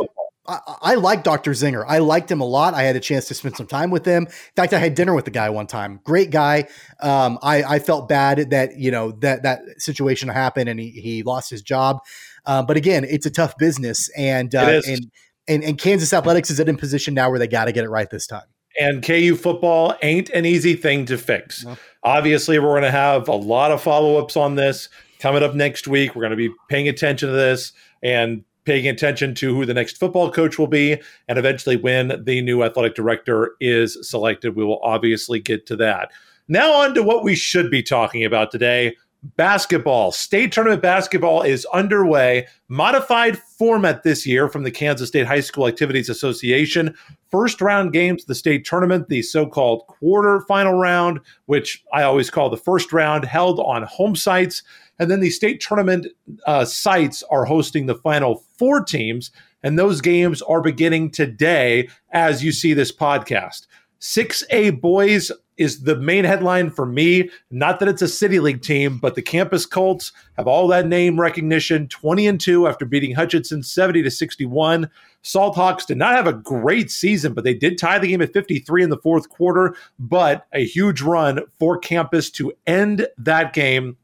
I, 0.45 0.59
I 0.81 0.95
like 0.95 1.23
Dr. 1.23 1.51
Zenger. 1.51 1.85
I 1.87 1.99
liked 1.99 2.29
him 2.29 2.41
a 2.41 2.45
lot. 2.45 2.73
I 2.73 2.83
had 2.83 2.95
a 2.95 2.99
chance 2.99 3.27
to 3.29 3.33
spend 3.33 3.55
some 3.55 3.67
time 3.67 3.91
with 3.91 4.05
him. 4.05 4.23
In 4.23 4.31
fact, 4.55 4.73
I 4.73 4.79
had 4.79 4.95
dinner 4.95 5.13
with 5.13 5.25
the 5.25 5.31
guy 5.31 5.49
one 5.49 5.67
time. 5.67 6.01
Great 6.03 6.31
guy. 6.31 6.67
Um, 6.99 7.39
I, 7.41 7.63
I 7.63 7.79
felt 7.79 8.09
bad 8.09 8.49
that 8.51 8.77
you 8.77 8.91
know 8.91 9.11
that 9.21 9.43
that 9.43 9.61
situation 9.77 10.29
happened 10.29 10.69
and 10.69 10.79
he 10.79 10.89
he 10.89 11.23
lost 11.23 11.49
his 11.49 11.61
job. 11.61 11.99
Uh, 12.45 12.61
but 12.61 12.75
again, 12.75 13.05
it's 13.05 13.25
a 13.25 13.31
tough 13.31 13.57
business, 13.57 14.09
and 14.17 14.53
uh, 14.53 14.81
and, 14.85 15.11
and 15.47 15.63
and 15.63 15.77
Kansas 15.77 16.11
athletics 16.11 16.49
is 16.49 16.59
in 16.59 16.67
a 16.67 16.73
position 16.73 17.13
now 17.13 17.29
where 17.29 17.39
they 17.39 17.47
got 17.47 17.65
to 17.65 17.71
get 17.71 17.85
it 17.85 17.89
right 17.89 18.09
this 18.09 18.27
time. 18.27 18.43
And 18.79 19.03
KU 19.03 19.35
football 19.35 19.95
ain't 20.01 20.29
an 20.31 20.45
easy 20.45 20.75
thing 20.75 21.05
to 21.05 21.17
fix. 21.17 21.63
No. 21.63 21.77
Obviously, 22.03 22.59
we're 22.59 22.69
going 22.69 22.83
to 22.83 22.91
have 22.91 23.27
a 23.27 23.35
lot 23.35 23.71
of 23.71 23.81
follow 23.81 24.17
ups 24.17 24.35
on 24.35 24.55
this 24.55 24.89
coming 25.19 25.43
up 25.43 25.53
next 25.53 25.87
week. 25.87 26.15
We're 26.15 26.23
going 26.23 26.31
to 26.31 26.35
be 26.37 26.51
paying 26.69 26.89
attention 26.89 27.29
to 27.29 27.35
this 27.35 27.71
and 28.01 28.43
paying 28.65 28.87
attention 28.87 29.35
to 29.35 29.53
who 29.53 29.65
the 29.65 29.73
next 29.73 29.97
football 29.97 30.31
coach 30.31 30.57
will 30.57 30.67
be, 30.67 31.01
and 31.27 31.37
eventually 31.37 31.75
when 31.75 32.23
the 32.23 32.41
new 32.41 32.63
athletic 32.63 32.95
director 32.95 33.55
is 33.59 33.97
selected. 34.01 34.55
We 34.55 34.63
will 34.63 34.79
obviously 34.83 35.39
get 35.39 35.65
to 35.67 35.75
that. 35.77 36.11
Now, 36.47 36.73
on 36.73 36.93
to 36.95 37.03
what 37.03 37.23
we 37.23 37.35
should 37.35 37.71
be 37.71 37.81
talking 37.83 38.25
about 38.25 38.51
today 38.51 38.95
basketball. 39.37 40.11
State 40.11 40.51
tournament 40.51 40.81
basketball 40.81 41.41
is 41.41 41.65
underway. 41.73 42.47
Modified 42.67 43.37
format 43.37 44.03
this 44.03 44.25
year 44.25 44.49
from 44.49 44.63
the 44.63 44.71
Kansas 44.71 45.07
State 45.07 45.27
High 45.27 45.39
School 45.39 45.67
Activities 45.67 46.09
Association. 46.09 46.93
First 47.31 47.61
round 47.61 47.93
games, 47.93 48.25
the 48.25 48.35
state 48.35 48.65
tournament, 48.65 49.09
the 49.09 49.21
so 49.21 49.45
called 49.45 49.83
quarterfinal 49.87 50.79
round, 50.79 51.19
which 51.45 51.83
I 51.93 52.03
always 52.03 52.29
call 52.29 52.49
the 52.49 52.57
first 52.57 52.93
round, 52.93 53.25
held 53.25 53.59
on 53.59 53.83
home 53.83 54.15
sites. 54.15 54.61
And 54.99 55.09
then 55.09 55.19
the 55.19 55.29
state 55.29 55.61
tournament 55.61 56.07
uh, 56.45 56.65
sites 56.65 57.23
are 57.29 57.45
hosting 57.45 57.85
the 57.85 57.95
final 57.95 58.43
four 58.57 58.83
teams. 58.83 59.31
And 59.63 59.79
those 59.79 60.01
games 60.01 60.41
are 60.41 60.61
beginning 60.61 61.11
today 61.11 61.89
as 62.11 62.43
you 62.43 62.51
see 62.51 62.73
this 62.73 62.91
podcast. 62.91 63.67
6A 63.99 64.81
boys 64.81 65.31
is 65.57 65.83
the 65.83 65.95
main 65.95 66.25
headline 66.25 66.69
for 66.69 66.85
me. 66.85 67.29
Not 67.51 67.79
that 67.79 67.87
it's 67.87 68.01
a 68.01 68.07
city 68.07 68.39
league 68.39 68.61
team, 68.61 68.97
but 68.97 69.15
the 69.15 69.21
campus 69.21 69.65
Colts 69.65 70.11
have 70.35 70.47
all 70.47 70.67
that 70.67 70.87
name 70.87 71.19
recognition 71.19 71.87
20 71.87 72.27
and 72.27 72.41
2 72.41 72.67
after 72.67 72.85
beating 72.85 73.15
Hutchinson 73.15 73.63
70 73.63 74.03
to 74.03 74.11
61. 74.11 74.89
Salt 75.21 75.55
Hawks 75.55 75.85
did 75.85 75.97
not 75.97 76.15
have 76.15 76.27
a 76.27 76.33
great 76.33 76.91
season, 76.91 77.33
but 77.33 77.43
they 77.43 77.53
did 77.53 77.77
tie 77.77 77.99
the 77.99 78.07
game 78.07 78.21
at 78.21 78.33
53 78.33 78.83
in 78.83 78.89
the 78.89 78.97
fourth 78.97 79.29
quarter. 79.29 79.75
But 79.99 80.47
a 80.51 80.65
huge 80.65 81.01
run 81.01 81.39
for 81.57 81.77
campus 81.77 82.29
to 82.31 82.51
end 82.67 83.07
that 83.17 83.53
game 83.53 83.97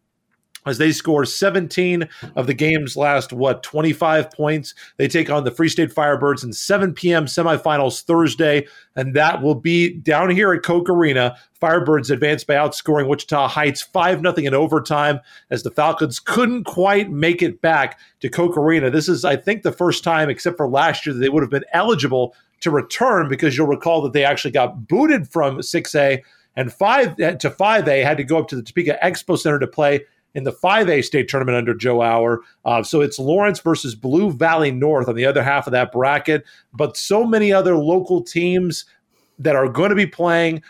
as 0.70 0.78
they 0.78 0.92
score 0.92 1.26
17 1.26 2.08
of 2.36 2.48
the 2.48 2.54
game's 2.54 2.96
last, 2.96 3.34
what, 3.34 3.64
25 3.64 4.32
points. 4.32 4.74
They 4.98 5.08
take 5.08 5.30
on 5.30 5.44
the 5.44 5.52
Free 5.52 5.70
State 5.70 5.94
Firebirds 5.94 6.44
in 6.44 6.54
7 6.54 6.94
p.m. 6.94 7.26
semifinals 7.26 8.04
Thursday, 8.04 8.68
and 8.96 9.16
that 9.16 9.42
will 9.42 9.56
be 9.56 9.94
down 9.94 10.30
here 10.30 10.54
at 10.54 10.64
Koch 10.64 10.90
Arena. 10.90 11.36
Firebirds 11.62 12.10
advanced 12.10 12.48
by 12.48 12.54
outscoring 12.54 13.08
Wichita 13.08 13.50
Heights 13.50 13.82
5 13.82 14.22
0 14.22 14.34
in 14.38 14.54
overtime 14.54 15.20
as 15.50 15.64
the 15.64 15.72
Falcons 15.72 16.20
couldn't 16.20 16.64
quite 16.64 17.12
make 17.12 17.42
it 17.42 17.62
back 17.62 18.00
to 18.22 18.30
Koch 18.30 18.56
Arena. 18.56 18.90
This 18.90 19.10
is, 19.10 19.26
I 19.26 19.36
think, 19.36 19.64
the 19.64 19.72
first 19.72 20.04
time, 20.04 20.30
except 20.30 20.58
for 20.58 20.70
last 20.70 21.06
year, 21.06 21.14
that 21.14 21.20
they 21.20 21.30
would 21.30 21.44
have 21.44 21.50
been 21.50 21.66
eligible 21.74 22.36
to 22.62 22.72
return 22.72 23.28
because 23.28 23.58
you'll 23.58 23.68
recall 23.68 24.02
that 24.02 24.14
they 24.14 24.24
actually 24.24 24.52
got 24.52 24.88
booted 24.88 25.28
from 25.30 25.58
6A 25.58 26.22
and 26.56 26.74
5 26.74 27.16
to 27.16 27.50
5A, 27.50 28.04
had 28.04 28.18
to 28.18 28.24
go 28.24 28.38
up 28.38 28.48
to 28.50 28.56
the 28.56 28.64
Topeka 28.64 28.98
Expo 29.04 29.38
Center 29.38 29.60
to 29.60 29.68
play 29.68 30.06
in 30.36 30.44
the 30.44 30.52
5A 30.52 31.04
state 31.04 31.28
tournament 31.28 31.58
under 31.58 31.74
Joe 31.74 32.02
Auer. 32.02 32.42
Uh, 32.66 32.84
so 32.84 33.02
it's 33.02 33.20
Lawrence 33.20 33.60
versus 33.60 33.96
Blue 33.96 34.32
Valley 34.32 34.72
North 34.72 35.08
on 35.08 35.16
the 35.16 35.26
other 35.26 35.44
half 35.44 35.68
of 35.68 35.72
that 35.72 35.92
bracket. 35.92 36.46
But 36.74 36.98
so 36.98 37.24
many 37.24 37.52
other 37.52 37.76
local 37.76 38.22
teams 38.22 38.86
that 39.40 39.56
are 39.56 39.70
going 39.70 39.90
to 39.90 39.96
be 39.96 40.06
playing. 40.06 40.62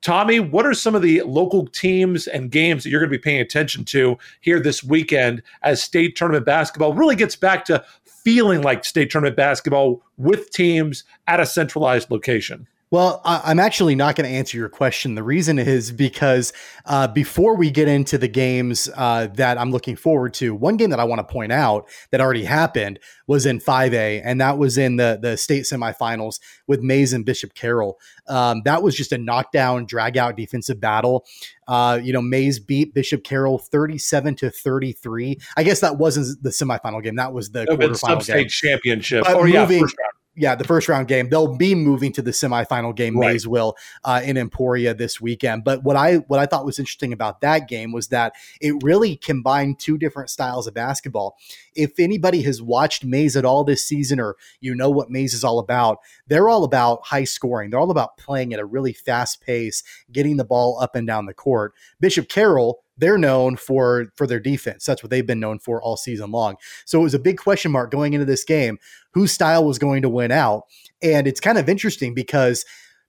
Tommy, 0.00 0.38
what 0.38 0.64
are 0.64 0.74
some 0.74 0.94
of 0.94 1.02
the 1.02 1.22
local 1.22 1.66
teams 1.66 2.28
and 2.28 2.52
games 2.52 2.84
that 2.84 2.90
you're 2.90 3.00
going 3.00 3.10
to 3.10 3.18
be 3.18 3.22
paying 3.22 3.40
attention 3.40 3.84
to 3.86 4.16
here 4.40 4.60
this 4.60 4.84
weekend 4.84 5.42
as 5.62 5.82
state 5.82 6.14
tournament 6.14 6.46
basketball 6.46 6.94
really 6.94 7.16
gets 7.16 7.34
back 7.34 7.64
to 7.64 7.84
feeling 8.04 8.62
like 8.62 8.84
state 8.84 9.10
tournament 9.10 9.36
basketball 9.36 10.02
with 10.16 10.50
teams 10.50 11.02
at 11.26 11.40
a 11.40 11.46
centralized 11.46 12.10
location? 12.12 12.68
Well, 12.92 13.22
I, 13.24 13.50
am 13.50 13.58
actually 13.58 13.94
not 13.94 14.16
going 14.16 14.28
to 14.28 14.36
answer 14.36 14.58
your 14.58 14.68
question. 14.68 15.14
The 15.14 15.22
reason 15.22 15.58
is 15.58 15.90
because 15.90 16.52
uh, 16.84 17.08
before 17.08 17.56
we 17.56 17.70
get 17.70 17.88
into 17.88 18.18
the 18.18 18.28
games 18.28 18.86
uh, 18.94 19.28
that 19.28 19.56
I'm 19.56 19.70
looking 19.70 19.96
forward 19.96 20.34
to, 20.34 20.54
one 20.54 20.76
game 20.76 20.90
that 20.90 21.00
I 21.00 21.04
want 21.04 21.26
to 21.26 21.32
point 21.32 21.52
out 21.52 21.88
that 22.10 22.20
already 22.20 22.44
happened 22.44 22.98
was 23.26 23.46
in 23.46 23.60
5A, 23.60 24.20
and 24.22 24.42
that 24.42 24.58
was 24.58 24.76
in 24.76 24.96
the 24.96 25.18
the 25.22 25.38
state 25.38 25.62
semifinals 25.62 26.38
with 26.66 26.82
Maize 26.82 27.14
and 27.14 27.24
Bishop 27.24 27.54
Carroll. 27.54 27.98
Um, 28.28 28.60
that 28.66 28.82
was 28.82 28.94
just 28.94 29.10
a 29.10 29.16
knockdown, 29.16 29.86
drag 29.86 30.18
out 30.18 30.36
defensive 30.36 30.78
battle. 30.78 31.24
Uh, 31.66 31.98
you 32.02 32.12
know, 32.12 32.20
Maize 32.20 32.60
beat 32.60 32.92
Bishop 32.92 33.24
Carroll 33.24 33.56
37 33.56 34.34
to 34.34 34.50
33. 34.50 35.38
I 35.56 35.62
guess 35.62 35.80
that 35.80 35.96
wasn't 35.96 36.42
the 36.42 36.50
semifinal 36.50 37.02
game. 37.02 37.16
That 37.16 37.32
was 37.32 37.52
the 37.52 37.64
quarterfinal 37.64 38.26
game. 38.26 38.48
championship. 38.48 39.24
But 39.24 39.36
or 39.36 39.46
moving, 39.46 39.80
yeah, 39.80 39.86
yeah, 40.34 40.54
the 40.54 40.64
first 40.64 40.88
round 40.88 41.08
game. 41.08 41.28
They'll 41.28 41.56
be 41.56 41.74
moving 41.74 42.12
to 42.14 42.22
the 42.22 42.30
semifinal 42.30 42.94
game. 42.94 43.18
Right. 43.18 43.32
Maize 43.32 43.46
will 43.46 43.76
uh, 44.04 44.22
in 44.24 44.38
Emporia 44.38 44.94
this 44.94 45.20
weekend. 45.20 45.64
But 45.64 45.82
what 45.84 45.96
I 45.96 46.16
what 46.16 46.40
I 46.40 46.46
thought 46.46 46.64
was 46.64 46.78
interesting 46.78 47.12
about 47.12 47.42
that 47.42 47.68
game 47.68 47.92
was 47.92 48.08
that 48.08 48.34
it 48.60 48.74
really 48.82 49.16
combined 49.16 49.78
two 49.78 49.98
different 49.98 50.30
styles 50.30 50.66
of 50.66 50.74
basketball. 50.74 51.36
If 51.74 51.98
anybody 51.98 52.42
has 52.42 52.62
watched 52.62 53.04
Maize 53.04 53.36
at 53.36 53.44
all 53.44 53.64
this 53.64 53.84
season, 53.84 54.20
or 54.20 54.36
you 54.60 54.74
know 54.74 54.90
what 54.90 55.10
Maize 55.10 55.34
is 55.34 55.44
all 55.44 55.58
about, 55.58 55.98
they're 56.26 56.48
all 56.48 56.64
about 56.64 57.04
high 57.04 57.24
scoring. 57.24 57.70
They're 57.70 57.80
all 57.80 57.90
about 57.90 58.16
playing 58.16 58.54
at 58.54 58.60
a 58.60 58.64
really 58.64 58.94
fast 58.94 59.42
pace, 59.42 59.82
getting 60.10 60.38
the 60.38 60.44
ball 60.44 60.78
up 60.80 60.96
and 60.96 61.06
down 61.06 61.26
the 61.26 61.34
court. 61.34 61.74
Bishop 62.00 62.28
Carroll 62.28 62.81
they're 62.96 63.18
known 63.18 63.56
for 63.56 64.06
for 64.16 64.26
their 64.26 64.40
defense. 64.40 64.84
That's 64.84 65.02
what 65.02 65.10
they've 65.10 65.26
been 65.26 65.40
known 65.40 65.58
for 65.58 65.82
all 65.82 65.96
season 65.96 66.30
long. 66.30 66.56
So 66.84 67.00
it 67.00 67.04
was 67.04 67.14
a 67.14 67.18
big 67.18 67.38
question 67.38 67.72
mark 67.72 67.90
going 67.90 68.12
into 68.12 68.26
this 68.26 68.44
game 68.44 68.78
whose 69.12 69.32
style 69.32 69.64
was 69.64 69.78
going 69.78 70.02
to 70.02 70.08
win 70.08 70.30
out. 70.30 70.64
And 71.02 71.26
it's 71.26 71.40
kind 71.40 71.58
of 71.58 71.68
interesting 71.68 72.14
because 72.14 72.64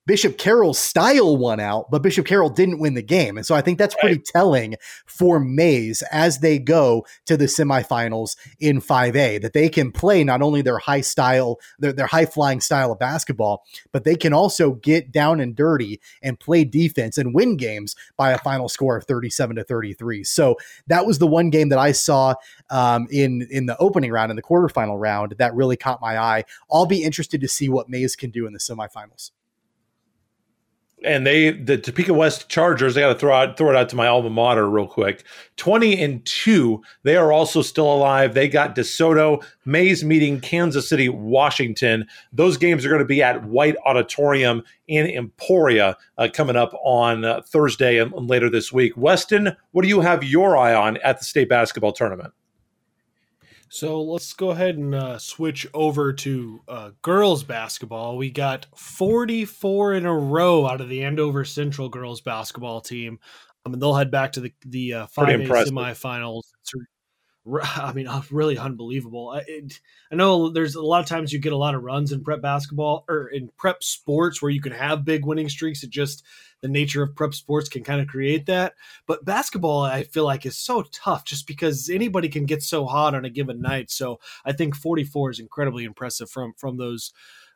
Bishop 0.05 0.37
Carroll's 0.37 0.79
style 0.79 1.37
won 1.37 1.61
out, 1.61 1.89
but 1.89 2.01
Bishop 2.01 2.25
Carroll 2.25 2.49
didn't 2.49 2.79
win 2.79 2.93
the 2.93 3.01
game. 3.01 3.37
And 3.37 3.45
so 3.45 3.55
I 3.55 3.61
think 3.61 3.77
that's 3.77 3.95
pretty 3.95 4.17
right. 4.17 4.25
telling 4.25 4.75
for 5.05 5.39
Maize 5.39 6.01
as 6.11 6.39
they 6.39 6.59
go 6.59 7.05
to 7.25 7.37
the 7.37 7.45
semifinals 7.45 8.35
in 8.59 8.81
5A 8.81 9.41
that 9.41 9.53
they 9.53 9.69
can 9.69 9.91
play 9.91 10.23
not 10.25 10.41
only 10.41 10.61
their 10.61 10.77
high 10.77 11.01
style, 11.01 11.57
their, 11.79 11.93
their 11.93 12.07
high 12.07 12.25
flying 12.25 12.59
style 12.59 12.91
of 12.91 12.99
basketball, 12.99 13.63
but 13.93 14.03
they 14.03 14.15
can 14.15 14.33
also 14.33 14.73
get 14.73 15.11
down 15.11 15.39
and 15.39 15.55
dirty 15.55 16.01
and 16.21 16.39
play 16.39 16.65
defense 16.65 17.17
and 17.17 17.33
win 17.33 17.55
games 17.55 17.95
by 18.17 18.31
a 18.31 18.37
final 18.39 18.67
score 18.67 18.97
of 18.97 19.05
37 19.05 19.55
to 19.55 19.63
33. 19.63 20.25
So 20.25 20.57
that 20.87 21.05
was 21.05 21.19
the 21.19 21.27
one 21.27 21.49
game 21.49 21.69
that 21.69 21.79
I 21.79 21.93
saw 21.93 22.35
um, 22.69 23.07
in, 23.09 23.47
in 23.49 23.67
the 23.67 23.77
opening 23.77 24.11
round, 24.11 24.31
in 24.31 24.35
the 24.35 24.43
quarterfinal 24.43 24.99
round, 24.99 25.35
that 25.37 25.55
really 25.55 25.77
caught 25.77 26.01
my 26.01 26.17
eye. 26.17 26.43
I'll 26.69 26.85
be 26.85 27.03
interested 27.03 27.39
to 27.39 27.47
see 27.47 27.69
what 27.69 27.87
Maize 27.87 28.17
can 28.17 28.31
do 28.31 28.45
in 28.45 28.51
the 28.51 28.59
semifinals 28.59 29.31
and 31.03 31.25
they 31.25 31.51
the 31.51 31.77
Topeka 31.77 32.13
West 32.13 32.49
Chargers. 32.49 32.97
I 32.97 33.01
got 33.01 33.13
to 33.13 33.19
throw 33.19 33.33
out 33.33 33.57
throw 33.57 33.69
it 33.69 33.75
out 33.75 33.89
to 33.89 33.95
my 33.95 34.07
alma 34.07 34.29
mater 34.29 34.69
real 34.69 34.87
quick. 34.87 35.23
Twenty 35.57 36.01
and 36.01 36.25
two. 36.25 36.81
They 37.03 37.15
are 37.15 37.31
also 37.31 37.61
still 37.61 37.91
alive. 37.93 38.33
They 38.33 38.47
got 38.47 38.75
DeSoto 38.75 39.43
Maize 39.65 40.03
meeting 40.03 40.39
Kansas 40.39 40.87
City, 40.87 41.09
Washington. 41.09 42.07
Those 42.31 42.57
games 42.57 42.85
are 42.85 42.89
going 42.89 42.99
to 42.99 43.05
be 43.05 43.23
at 43.23 43.45
White 43.45 43.75
Auditorium 43.85 44.63
in 44.87 45.07
Emporia 45.07 45.97
uh, 46.17 46.27
coming 46.33 46.55
up 46.55 46.73
on 46.83 47.25
uh, 47.25 47.41
Thursday 47.45 47.97
and, 47.97 48.13
and 48.13 48.29
later 48.29 48.49
this 48.49 48.71
week. 48.71 48.97
Weston, 48.97 49.55
what 49.71 49.81
do 49.83 49.87
you 49.87 50.01
have 50.01 50.23
your 50.23 50.57
eye 50.57 50.73
on 50.73 50.97
at 50.97 51.19
the 51.19 51.25
state 51.25 51.49
basketball 51.49 51.93
tournament? 51.93 52.33
So 53.73 54.03
let's 54.03 54.33
go 54.33 54.51
ahead 54.51 54.77
and 54.77 54.93
uh, 54.93 55.17
switch 55.17 55.65
over 55.73 56.13
to 56.13 56.61
uh, 56.67 56.91
girls 57.01 57.43
basketball. 57.43 58.17
We 58.17 58.29
got 58.29 58.67
44 58.75 59.95
in 59.95 60.05
a 60.05 60.13
row 60.13 60.67
out 60.67 60.79
of 60.79 60.89
the 60.89 61.03
Andover 61.03 61.43
Central 61.43 61.89
girls 61.89 62.21
basketball 62.21 62.81
team. 62.81 63.17
Um, 63.65 63.73
and 63.73 63.81
they'll 63.81 63.95
head 63.95 64.11
back 64.11 64.33
to 64.33 64.41
the 64.41 64.53
the 64.63 64.93
uh, 64.93 65.07
5A 65.07 65.47
semifinals. 65.47 66.43
I 67.63 67.91
mean, 67.93 68.07
uh, 68.07 68.21
really 68.31 68.57
unbelievable. 68.57 69.29
I, 69.29 69.43
it, 69.47 69.79
I 70.11 70.15
know 70.15 70.49
there's 70.49 70.75
a 70.75 70.81
lot 70.81 71.01
of 71.01 71.07
times 71.07 71.33
you 71.33 71.39
get 71.39 71.53
a 71.53 71.57
lot 71.57 71.75
of 71.75 71.83
runs 71.83 72.11
in 72.11 72.23
prep 72.23 72.41
basketball 72.41 73.03
or 73.09 73.27
in 73.27 73.49
prep 73.57 73.83
sports 73.83 74.41
where 74.41 74.51
you 74.51 74.61
can 74.61 74.71
have 74.71 75.05
big 75.05 75.25
winning 75.25 75.49
streaks. 75.49 75.83
It 75.83 75.89
just 75.89 76.23
the 76.61 76.69
nature 76.69 77.03
of 77.03 77.15
prep 77.15 77.33
sports 77.33 77.67
can 77.67 77.83
kind 77.83 77.99
of 77.99 78.07
create 78.07 78.45
that. 78.45 78.73
But 79.05 79.25
basketball, 79.25 79.83
I 79.83 80.03
feel 80.03 80.23
like, 80.23 80.45
is 80.45 80.57
so 80.57 80.83
tough 80.93 81.25
just 81.25 81.45
because 81.45 81.89
anybody 81.89 82.29
can 82.29 82.45
get 82.45 82.63
so 82.63 82.85
hot 82.85 83.13
on 83.13 83.25
a 83.25 83.29
given 83.29 83.61
night. 83.61 83.91
So 83.91 84.19
I 84.45 84.53
think 84.53 84.75
44 84.75 85.31
is 85.31 85.39
incredibly 85.39 85.83
impressive 85.83 86.29
from 86.29 86.53
from 86.57 86.77
those 86.77 87.11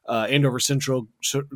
uh, 0.08 0.28
Andover 0.30 0.60
Central 0.60 1.08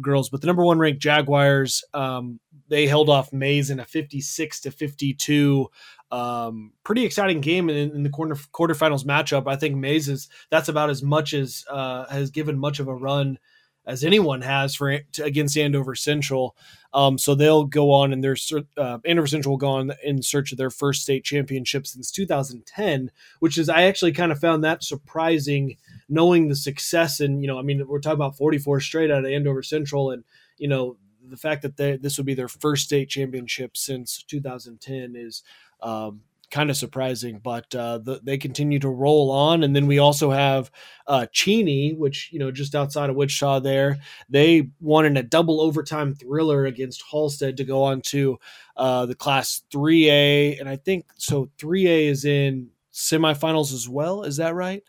girls. 0.01 0.29
But 0.29 0.41
the 0.41 0.47
number 0.47 0.63
one 0.63 0.79
ranked 0.79 1.01
Jaguars, 1.01 1.83
um, 1.93 2.39
they 2.67 2.87
held 2.87 3.09
off 3.09 3.33
Maize 3.33 3.69
in 3.69 3.79
a 3.79 3.85
56 3.85 4.61
to 4.61 4.71
52 4.71 5.67
um, 6.11 6.73
pretty 6.83 7.05
exciting 7.05 7.39
game 7.39 7.69
in, 7.69 7.91
in, 7.95 8.03
the 8.03 8.09
quarter 8.09 8.35
quarterfinals 8.35 9.05
matchup. 9.05 9.47
I 9.47 9.55
think 9.55 9.75
Maize 9.75 10.09
is 10.09 10.27
that's 10.49 10.67
about 10.67 10.89
as 10.89 11.01
much 11.01 11.33
as 11.33 11.65
uh, 11.69 12.05
has 12.07 12.31
given 12.31 12.57
much 12.59 12.79
of 12.79 12.87
a 12.87 12.95
run 12.95 13.39
as 13.85 14.03
anyone 14.03 14.41
has 14.41 14.75
for 14.75 14.99
against 15.23 15.57
Andover 15.57 15.95
Central. 15.95 16.55
Um, 16.93 17.17
so 17.17 17.33
they'll 17.33 17.63
go 17.63 17.91
on 17.91 18.11
and 18.11 18.23
their 18.23 18.35
uh, 18.77 18.99
Andover 19.05 19.27
Central 19.27 19.53
will 19.53 19.57
go 19.57 19.69
on 19.69 19.93
in 20.03 20.21
search 20.21 20.51
of 20.51 20.57
their 20.57 20.69
first 20.69 21.01
state 21.01 21.23
championship 21.23 21.87
since 21.87 22.11
2010, 22.11 23.09
which 23.39 23.57
is 23.57 23.69
I 23.69 23.83
actually 23.83 24.11
kind 24.11 24.31
of 24.31 24.39
found 24.39 24.63
that 24.63 24.83
surprising, 24.83 25.77
knowing 26.09 26.49
the 26.49 26.55
success 26.55 27.19
and 27.21 27.41
you 27.41 27.47
know 27.47 27.57
I 27.57 27.61
mean 27.61 27.87
we're 27.87 28.01
talking 28.01 28.15
about 28.15 28.37
44 28.37 28.81
straight 28.81 29.11
out 29.11 29.25
of 29.25 29.31
Andover 29.31 29.63
Central 29.63 30.11
and 30.11 30.23
you 30.57 30.67
know 30.67 30.97
the 31.23 31.37
fact 31.37 31.61
that 31.61 31.77
they, 31.77 31.97
this 31.97 32.17
would 32.17 32.25
be 32.25 32.33
their 32.33 32.47
first 32.47 32.85
state 32.85 33.09
championship 33.09 33.77
since 33.77 34.23
2010 34.23 35.13
is 35.15 35.43
um, 35.81 36.21
kind 36.51 36.69
of 36.69 36.75
surprising, 36.75 37.39
but 37.41 37.73
uh, 37.73 37.97
the, 37.97 38.19
they 38.21 38.37
continue 38.37 38.77
to 38.79 38.89
roll 38.89 39.31
on. 39.31 39.63
And 39.63 39.75
then 39.75 39.87
we 39.87 39.99
also 39.99 40.29
have 40.31 40.69
uh, 41.07 41.25
Cheney, 41.31 41.93
which, 41.93 42.29
you 42.31 42.39
know, 42.39 42.51
just 42.51 42.75
outside 42.75 43.09
of 43.09 43.15
Wichita 43.15 43.61
there. 43.61 43.97
They 44.29 44.69
won 44.81 45.05
in 45.05 45.17
a 45.17 45.23
double 45.23 45.61
overtime 45.61 46.13
thriller 46.13 46.65
against 46.65 47.03
Halstead 47.09 47.57
to 47.57 47.63
go 47.63 47.83
on 47.83 48.01
to 48.01 48.37
uh, 48.75 49.05
the 49.05 49.15
Class 49.15 49.63
3A. 49.73 50.59
And 50.59 50.67
I 50.67 50.75
think 50.75 51.05
so 51.15 51.49
3A 51.57 52.09
is 52.09 52.25
in 52.25 52.69
semifinals 52.93 53.73
as 53.73 53.87
well. 53.87 54.23
Is 54.23 54.37
that 54.37 54.53
right? 54.53 54.83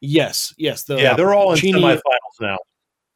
Yes. 0.00 0.54
Yes. 0.58 0.84
The, 0.84 0.96
yeah, 0.96 1.14
they're 1.14 1.34
all 1.34 1.52
in 1.52 1.58
Cheney, 1.58 1.80
semifinals 1.80 2.40
now. 2.40 2.58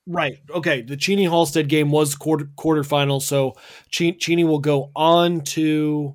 Right. 0.06 0.38
Okay. 0.50 0.80
The 0.80 0.96
Cheney 0.96 1.24
Halstead 1.24 1.68
game 1.68 1.90
was 1.90 2.14
quarter 2.14 2.46
quarterfinal, 2.56 3.20
so 3.22 3.54
Cheney 3.90 4.44
will 4.44 4.58
go 4.58 4.90
on 4.94 5.42
to 5.42 6.14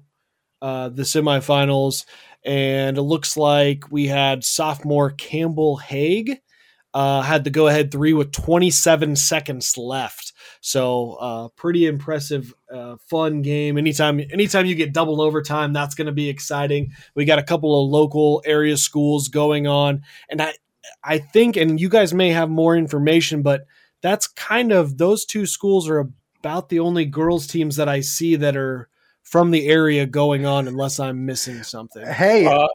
uh, 0.62 0.90
the 0.90 1.04
semifinals, 1.04 2.06
and 2.44 2.98
it 2.98 3.02
looks 3.02 3.38
like 3.38 3.92
we 3.92 4.08
had 4.08 4.44
sophomore 4.44 5.12
Campbell 5.12 5.78
Haig 5.78 6.42
uh, 6.94 7.22
had 7.22 7.44
the 7.44 7.50
go 7.50 7.68
ahead 7.68 7.92
three 7.92 8.14
with 8.14 8.32
27 8.32 9.16
seconds 9.16 9.78
left. 9.78 10.34
So 10.62 11.14
uh, 11.14 11.48
pretty 11.50 11.86
impressive, 11.86 12.54
uh, 12.74 12.98
fun 13.10 13.42
game. 13.42 13.78
Anytime, 13.78 14.20
anytime 14.20 14.66
you 14.66 14.76
get 14.76 14.94
double 14.94 15.22
overtime, 15.22 15.72
that's 15.72 15.96
going 15.96 16.08
to 16.08 16.14
be 16.14 16.30
exciting. 16.30 16.92
We 17.16 17.26
got 17.26 17.40
a 17.40 17.44
couple 17.44 17.84
of 17.84 17.90
local 17.90 18.42
area 18.46 18.76
schools 18.78 19.28
going 19.28 19.68
on, 19.68 20.02
and 20.30 20.42
I, 20.42 20.54
I 21.04 21.20
think, 21.20 21.56
and 21.56 21.80
you 21.80 21.90
guys 21.90 22.14
may 22.14 22.32
have 22.32 22.50
more 22.50 22.76
information, 22.76 23.44
but 23.44 23.66
that's 24.02 24.28
kind 24.28 24.72
of 24.72 24.98
those 24.98 25.26
two 25.26 25.46
schools 25.46 25.88
are 25.88 26.10
about 26.40 26.70
the 26.70 26.80
only 26.80 27.06
girls 27.06 27.48
teams 27.48 27.76
that 27.76 27.90
I 27.90 28.02
see 28.02 28.36
that 28.38 28.56
are 28.58 28.89
from 29.30 29.52
the 29.52 29.68
area 29.68 30.06
going 30.08 30.46
on 30.46 30.68
unless 30.68 31.00
I'm 31.00 31.26
missing 31.26 31.62
something. 31.62 32.06
Hey, 32.06 32.48
uh, 32.48 32.68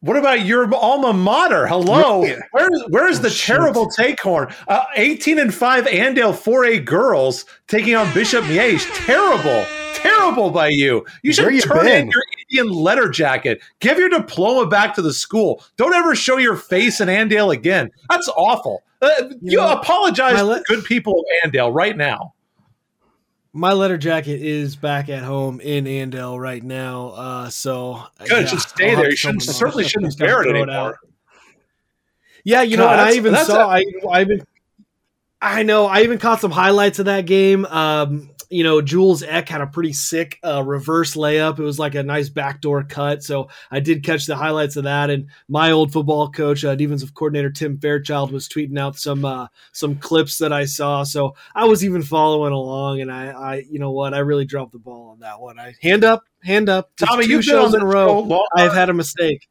what 0.00 0.16
about 0.16 0.46
your 0.46 0.72
alma 0.74 1.12
mater? 1.12 1.66
Hello, 1.66 2.26
where's 2.52 2.84
where's 2.88 3.18
oh, 3.18 3.22
the 3.22 3.30
shoot. 3.30 3.54
terrible 3.54 3.88
take 3.90 4.20
horn? 4.20 4.52
Uh, 4.66 4.84
Eighteen 4.96 5.38
and 5.38 5.52
five 5.52 5.84
Andale 5.86 6.34
four 6.34 6.64
A 6.64 6.78
girls 6.78 7.44
taking 7.66 7.94
on 7.94 8.12
Bishop 8.14 8.44
Miege. 8.44 8.86
Terrible, 9.04 9.66
terrible 9.94 10.50
by 10.50 10.68
you. 10.68 11.04
You 11.22 11.32
should 11.32 11.52
you 11.52 11.60
turn 11.60 11.84
been? 11.84 12.02
in 12.06 12.10
your 12.10 12.22
Indian 12.48 12.74
letter 12.74 13.10
jacket. 13.10 13.60
Give 13.80 13.98
your 13.98 14.08
diploma 14.08 14.68
back 14.68 14.94
to 14.94 15.02
the 15.02 15.12
school. 15.12 15.62
Don't 15.76 15.94
ever 15.94 16.14
show 16.14 16.38
your 16.38 16.56
face 16.56 17.00
in 17.00 17.08
Andale 17.08 17.52
again. 17.52 17.90
That's 18.08 18.28
awful. 18.28 18.82
Uh, 19.02 19.10
you, 19.20 19.38
you 19.42 19.56
know, 19.58 19.72
apologize 19.72 20.42
le- 20.42 20.58
to 20.58 20.64
good 20.68 20.84
people 20.84 21.20
of 21.20 21.50
Andale 21.50 21.72
right 21.72 21.96
now 21.96 22.34
my 23.58 23.72
letter 23.72 23.98
jacket 23.98 24.40
is 24.40 24.76
back 24.76 25.08
at 25.08 25.24
home 25.24 25.60
in 25.60 25.84
Andale 25.84 26.40
right 26.40 26.62
now. 26.62 27.08
Uh, 27.08 27.50
so 27.50 28.02
good, 28.20 28.30
yeah, 28.30 28.42
just 28.44 28.68
stay 28.70 28.94
there. 28.94 29.10
You 29.10 29.16
shouldn't, 29.16 29.42
certainly 29.42 29.84
shouldn't 29.84 30.14
wear 30.20 30.42
it 30.42 30.54
anymore. 30.56 30.98
Yeah, 32.44 32.62
you 32.62 32.76
God, 32.76 32.84
know, 32.84 32.92
and 32.92 33.00
I 33.00 33.12
even 33.14 33.34
saw, 33.34 33.70
a- 33.70 33.78
I, 33.78 33.84
I 34.10 34.20
even, 34.20 34.42
I 35.42 35.62
know, 35.64 35.86
I 35.86 36.02
even 36.02 36.18
caught 36.18 36.40
some 36.40 36.52
highlights 36.52 37.00
of 37.00 37.06
that 37.06 37.26
game. 37.26 37.66
Um, 37.66 38.30
you 38.50 38.64
know, 38.64 38.80
Jules 38.80 39.22
Eck 39.22 39.48
had 39.48 39.60
a 39.60 39.66
pretty 39.66 39.92
sick 39.92 40.38
uh, 40.42 40.62
reverse 40.64 41.14
layup. 41.14 41.58
It 41.58 41.62
was 41.62 41.78
like 41.78 41.94
a 41.94 42.02
nice 42.02 42.28
backdoor 42.28 42.84
cut. 42.84 43.22
So 43.22 43.48
I 43.70 43.80
did 43.80 44.02
catch 44.02 44.26
the 44.26 44.36
highlights 44.36 44.76
of 44.76 44.84
that. 44.84 45.10
And 45.10 45.28
my 45.48 45.70
old 45.70 45.92
football 45.92 46.30
coach, 46.30 46.64
uh, 46.64 46.74
defensive 46.74 47.14
coordinator 47.14 47.50
Tim 47.50 47.78
Fairchild, 47.78 48.32
was 48.32 48.48
tweeting 48.48 48.78
out 48.78 48.96
some 48.96 49.24
uh, 49.24 49.48
some 49.72 49.96
clips 49.96 50.38
that 50.38 50.52
I 50.52 50.64
saw. 50.64 51.02
So 51.02 51.34
I 51.54 51.64
was 51.66 51.84
even 51.84 52.02
following 52.02 52.52
along. 52.52 53.00
And 53.00 53.12
I, 53.12 53.26
I, 53.28 53.54
you 53.70 53.78
know 53.78 53.90
what, 53.90 54.14
I 54.14 54.18
really 54.18 54.46
dropped 54.46 54.72
the 54.72 54.78
ball 54.78 55.10
on 55.10 55.20
that 55.20 55.40
one. 55.40 55.58
I 55.58 55.74
hand 55.82 56.04
up, 56.04 56.24
hand 56.42 56.68
up. 56.68 56.90
Tommy, 56.96 57.24
two 57.24 57.32
you've 57.32 57.40
been 57.40 57.50
shows 57.50 57.74
on 57.74 57.80
in 57.80 57.86
a 57.86 57.90
row. 57.90 58.42
I've 58.54 58.72
had 58.72 58.88
a 58.88 58.94
mistake. 58.94 59.48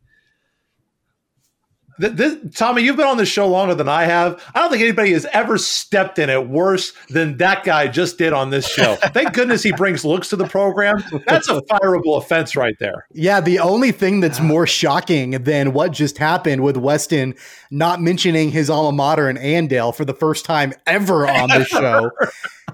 Th- 1.99 2.13
this, 2.13 2.37
Tommy, 2.55 2.83
you've 2.83 2.97
been 2.97 3.07
on 3.07 3.17
this 3.17 3.29
show 3.29 3.47
longer 3.47 3.75
than 3.75 3.89
I 3.89 4.03
have. 4.03 4.43
I 4.53 4.61
don't 4.61 4.69
think 4.69 4.83
anybody 4.83 5.13
has 5.13 5.25
ever 5.33 5.57
stepped 5.57 6.19
in 6.19 6.29
it 6.29 6.47
worse 6.47 6.93
than 7.09 7.37
that 7.37 7.63
guy 7.63 7.87
just 7.87 8.17
did 8.17 8.33
on 8.33 8.49
this 8.49 8.67
show. 8.67 8.95
Thank 9.01 9.33
goodness 9.33 9.63
he 9.63 9.71
brings 9.71 10.05
looks 10.05 10.29
to 10.29 10.35
the 10.35 10.47
program. 10.47 11.03
That's 11.27 11.49
a 11.49 11.61
fireable 11.61 12.17
offense 12.17 12.55
right 12.55 12.75
there. 12.79 13.07
Yeah, 13.13 13.41
the 13.41 13.59
only 13.59 13.91
thing 13.91 14.19
that's 14.19 14.39
more 14.39 14.67
shocking 14.67 15.31
than 15.43 15.73
what 15.73 15.91
just 15.91 16.17
happened 16.17 16.63
with 16.63 16.77
Weston 16.77 17.35
not 17.71 18.01
mentioning 18.01 18.51
his 18.51 18.69
alma 18.69 18.91
mater 18.91 19.29
in 19.29 19.37
Andale 19.37 19.93
for 19.93 20.05
the 20.05 20.13
first 20.13 20.45
time 20.45 20.73
ever 20.85 21.27
on 21.27 21.49
this 21.49 21.67
show. 21.67 22.11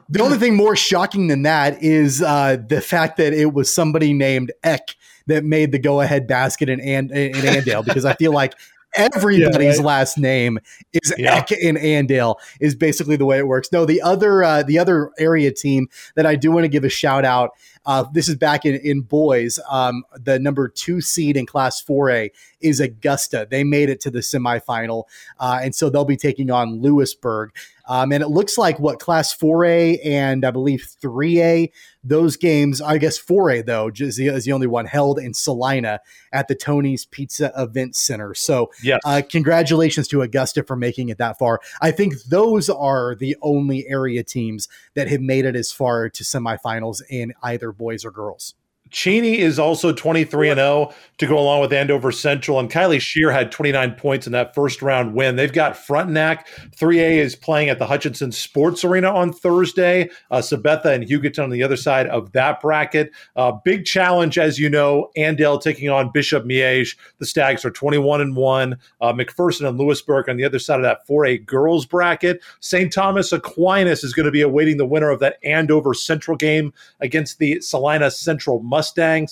The 0.10 0.22
only 0.22 0.38
thing 0.38 0.56
more 0.56 0.76
shocking 0.76 1.28
than 1.28 1.44
that 1.44 1.82
is 1.82 2.22
uh, 2.22 2.58
the 2.68 2.82
fact 2.82 3.18
that 3.18 3.34
it 3.34 3.54
was 3.54 3.74
somebody 3.74 4.14
named 4.14 4.52
Eck 4.64 4.96
that 5.28 5.44
made 5.44 5.72
the 5.72 5.80
go-ahead 5.80 6.28
basket 6.28 6.70
in, 6.70 6.80
and, 6.82 7.10
in 7.12 7.32
Andale 7.34 7.86
because 7.86 8.06
I 8.06 8.14
feel 8.14 8.34
like 8.34 8.54
everybody's 8.96 9.78
right. 9.78 9.86
last 9.86 10.18
name 10.18 10.60
is 10.94 11.14
Yeah. 11.18 11.36
Eck 11.36 11.52
in 11.52 11.76
Andale 11.76 12.36
is 12.60 12.76
basically 12.76 13.16
the 13.16 13.26
way 13.26 13.38
it 13.38 13.48
works. 13.48 13.72
No, 13.72 13.86
the 13.86 14.02
other 14.02 14.44
uh, 14.44 14.64
the 14.64 14.80
other 14.80 15.12
area 15.18 15.52
team 15.52 15.88
that 16.16 16.26
I 16.26 16.36
do 16.36 16.52
want 16.52 16.64
to 16.66 16.70
give 16.70 16.84
a 16.84 16.90
shout 16.90 17.26
out. 17.26 17.52
Uh, 17.86 18.06
this 18.14 18.30
is 18.30 18.36
back 18.36 18.66
in 18.66 18.76
in 18.76 19.02
boys. 19.02 19.60
Um, 19.70 20.04
the 20.14 20.40
number 20.40 20.68
two 20.68 21.02
seed 21.02 21.36
in 21.36 21.46
Class 21.46 21.84
4A 21.84 22.30
is 22.62 22.80
Augusta. 22.80 23.48
They 23.50 23.64
made 23.64 23.90
it 23.90 24.00
to 24.02 24.12
the 24.12 24.20
semifinal, 24.20 25.04
uh, 25.40 25.60
and 25.62 25.76
so 25.76 25.90
they'll 25.90 26.06
be 26.06 26.18
taking 26.18 26.50
on 26.50 26.82
Louisburg. 26.82 27.52
Um, 27.86 28.12
and 28.12 28.24
it 28.24 28.30
looks 28.30 28.58
like 28.58 28.80
what 28.80 29.00
Class 29.00 29.36
4A 29.36 30.00
and 30.06 30.46
I 30.46 30.52
believe 30.52 30.88
3A, 31.02 31.70
those 32.04 32.38
games, 32.38 32.82
I 32.82 32.98
guess 32.98 33.20
4A 33.20 33.66
though, 33.66 33.92
is 33.94 34.18
the, 34.18 34.28
is 34.28 34.46
the 34.46 34.52
only 34.54 34.68
one 34.68 34.86
held 34.86 35.20
in 35.20 35.34
Salina 35.34 36.00
at 36.32 36.48
the 36.48 36.56
Tony's 36.56 37.06
Pizza 37.06 37.52
Event 37.58 37.96
Center. 37.96 38.34
So 38.34 38.72
Yes. 38.82 39.02
uh, 39.06 39.22
congratulations 39.30 40.08
to 40.10 40.22
Augusta 40.22 40.64
for 40.64 40.76
making 40.76 41.10
it 41.10 41.18
that 41.18 41.38
far. 41.38 41.60
I 41.82 41.92
think 41.92 42.16
those 42.24 42.70
are 42.70 43.16
the 43.16 43.36
only 43.42 43.88
area 43.88 44.24
teams 44.24 44.68
that 44.94 45.08
have 45.10 45.22
made 45.22 45.46
it 45.46 45.56
as 45.56 45.72
far 45.72 46.10
to 46.10 46.24
semifinals 46.24 47.02
in 47.10 47.34
either 47.44 47.72
boys 47.72 48.06
or 48.06 48.12
girls. 48.12 48.56
Cheney 48.94 49.40
is 49.40 49.58
also 49.58 49.92
23 49.92 50.50
and 50.50 50.60
0 50.60 50.94
to 51.18 51.28
go 51.28 51.38
along 51.38 51.62
with 51.62 51.74
Andover 51.74 52.12
Central. 52.12 52.60
And 52.60 52.72
Kylie 52.72 53.02
Shear 53.02 53.32
had 53.32 53.52
29 53.52 53.96
points 53.96 54.28
in 54.28 54.34
that 54.34 54.54
first 54.54 54.82
round 54.82 55.16
win. 55.16 55.36
They've 55.36 55.52
got 55.52 55.76
Frontenac. 55.76 56.48
3A 56.78 57.18
is 57.18 57.36
playing 57.36 57.70
at 57.70 57.80
the 57.80 57.88
Hutchinson 57.88 58.32
Sports 58.32 58.84
Arena 58.84 59.12
on 59.12 59.34
Thursday. 59.34 60.10
Uh, 60.30 60.38
Sabetha 60.38 60.86
and 60.86 61.04
Hugoton 61.04 61.44
on 61.44 61.50
the 61.50 61.64
other 61.64 61.76
side 61.76 62.08
of 62.08 62.32
that 62.34 62.62
bracket. 62.62 63.12
Uh, 63.36 63.52
big 63.52 63.86
challenge, 63.86 64.38
as 64.38 64.60
you 64.60 64.70
know, 64.70 65.10
Andale 65.18 65.62
taking 65.62 65.90
on 65.90 66.12
Bishop 66.14 66.46
Miege. 66.46 66.96
The 67.18 67.26
Stags 67.26 67.66
are 67.66 67.72
21 67.72 68.22
and 68.22 68.36
1. 68.36 68.78
Uh, 69.02 69.14
McPherson 69.14 69.68
and 69.68 69.78
Louisburg 69.78 70.30
on 70.30 70.38
the 70.38 70.46
other 70.46 70.60
side 70.60 70.78
of 70.78 70.84
that 70.84 71.08
4A 71.08 71.46
girls 71.46 71.86
bracket. 71.86 72.42
St. 72.60 72.94
Thomas 72.94 73.32
Aquinas 73.32 74.04
is 74.04 74.14
going 74.14 74.26
to 74.26 74.32
be 74.32 74.42
awaiting 74.42 74.78
the 74.78 74.86
winner 74.86 75.10
of 75.10 75.20
that 75.20 75.38
Andover 75.44 75.96
Central 75.96 76.38
game 76.38 76.72
against 77.00 77.40
the 77.40 77.60
Salina 77.60 78.12
Central 78.12 78.62
Mustangs. 78.62 78.83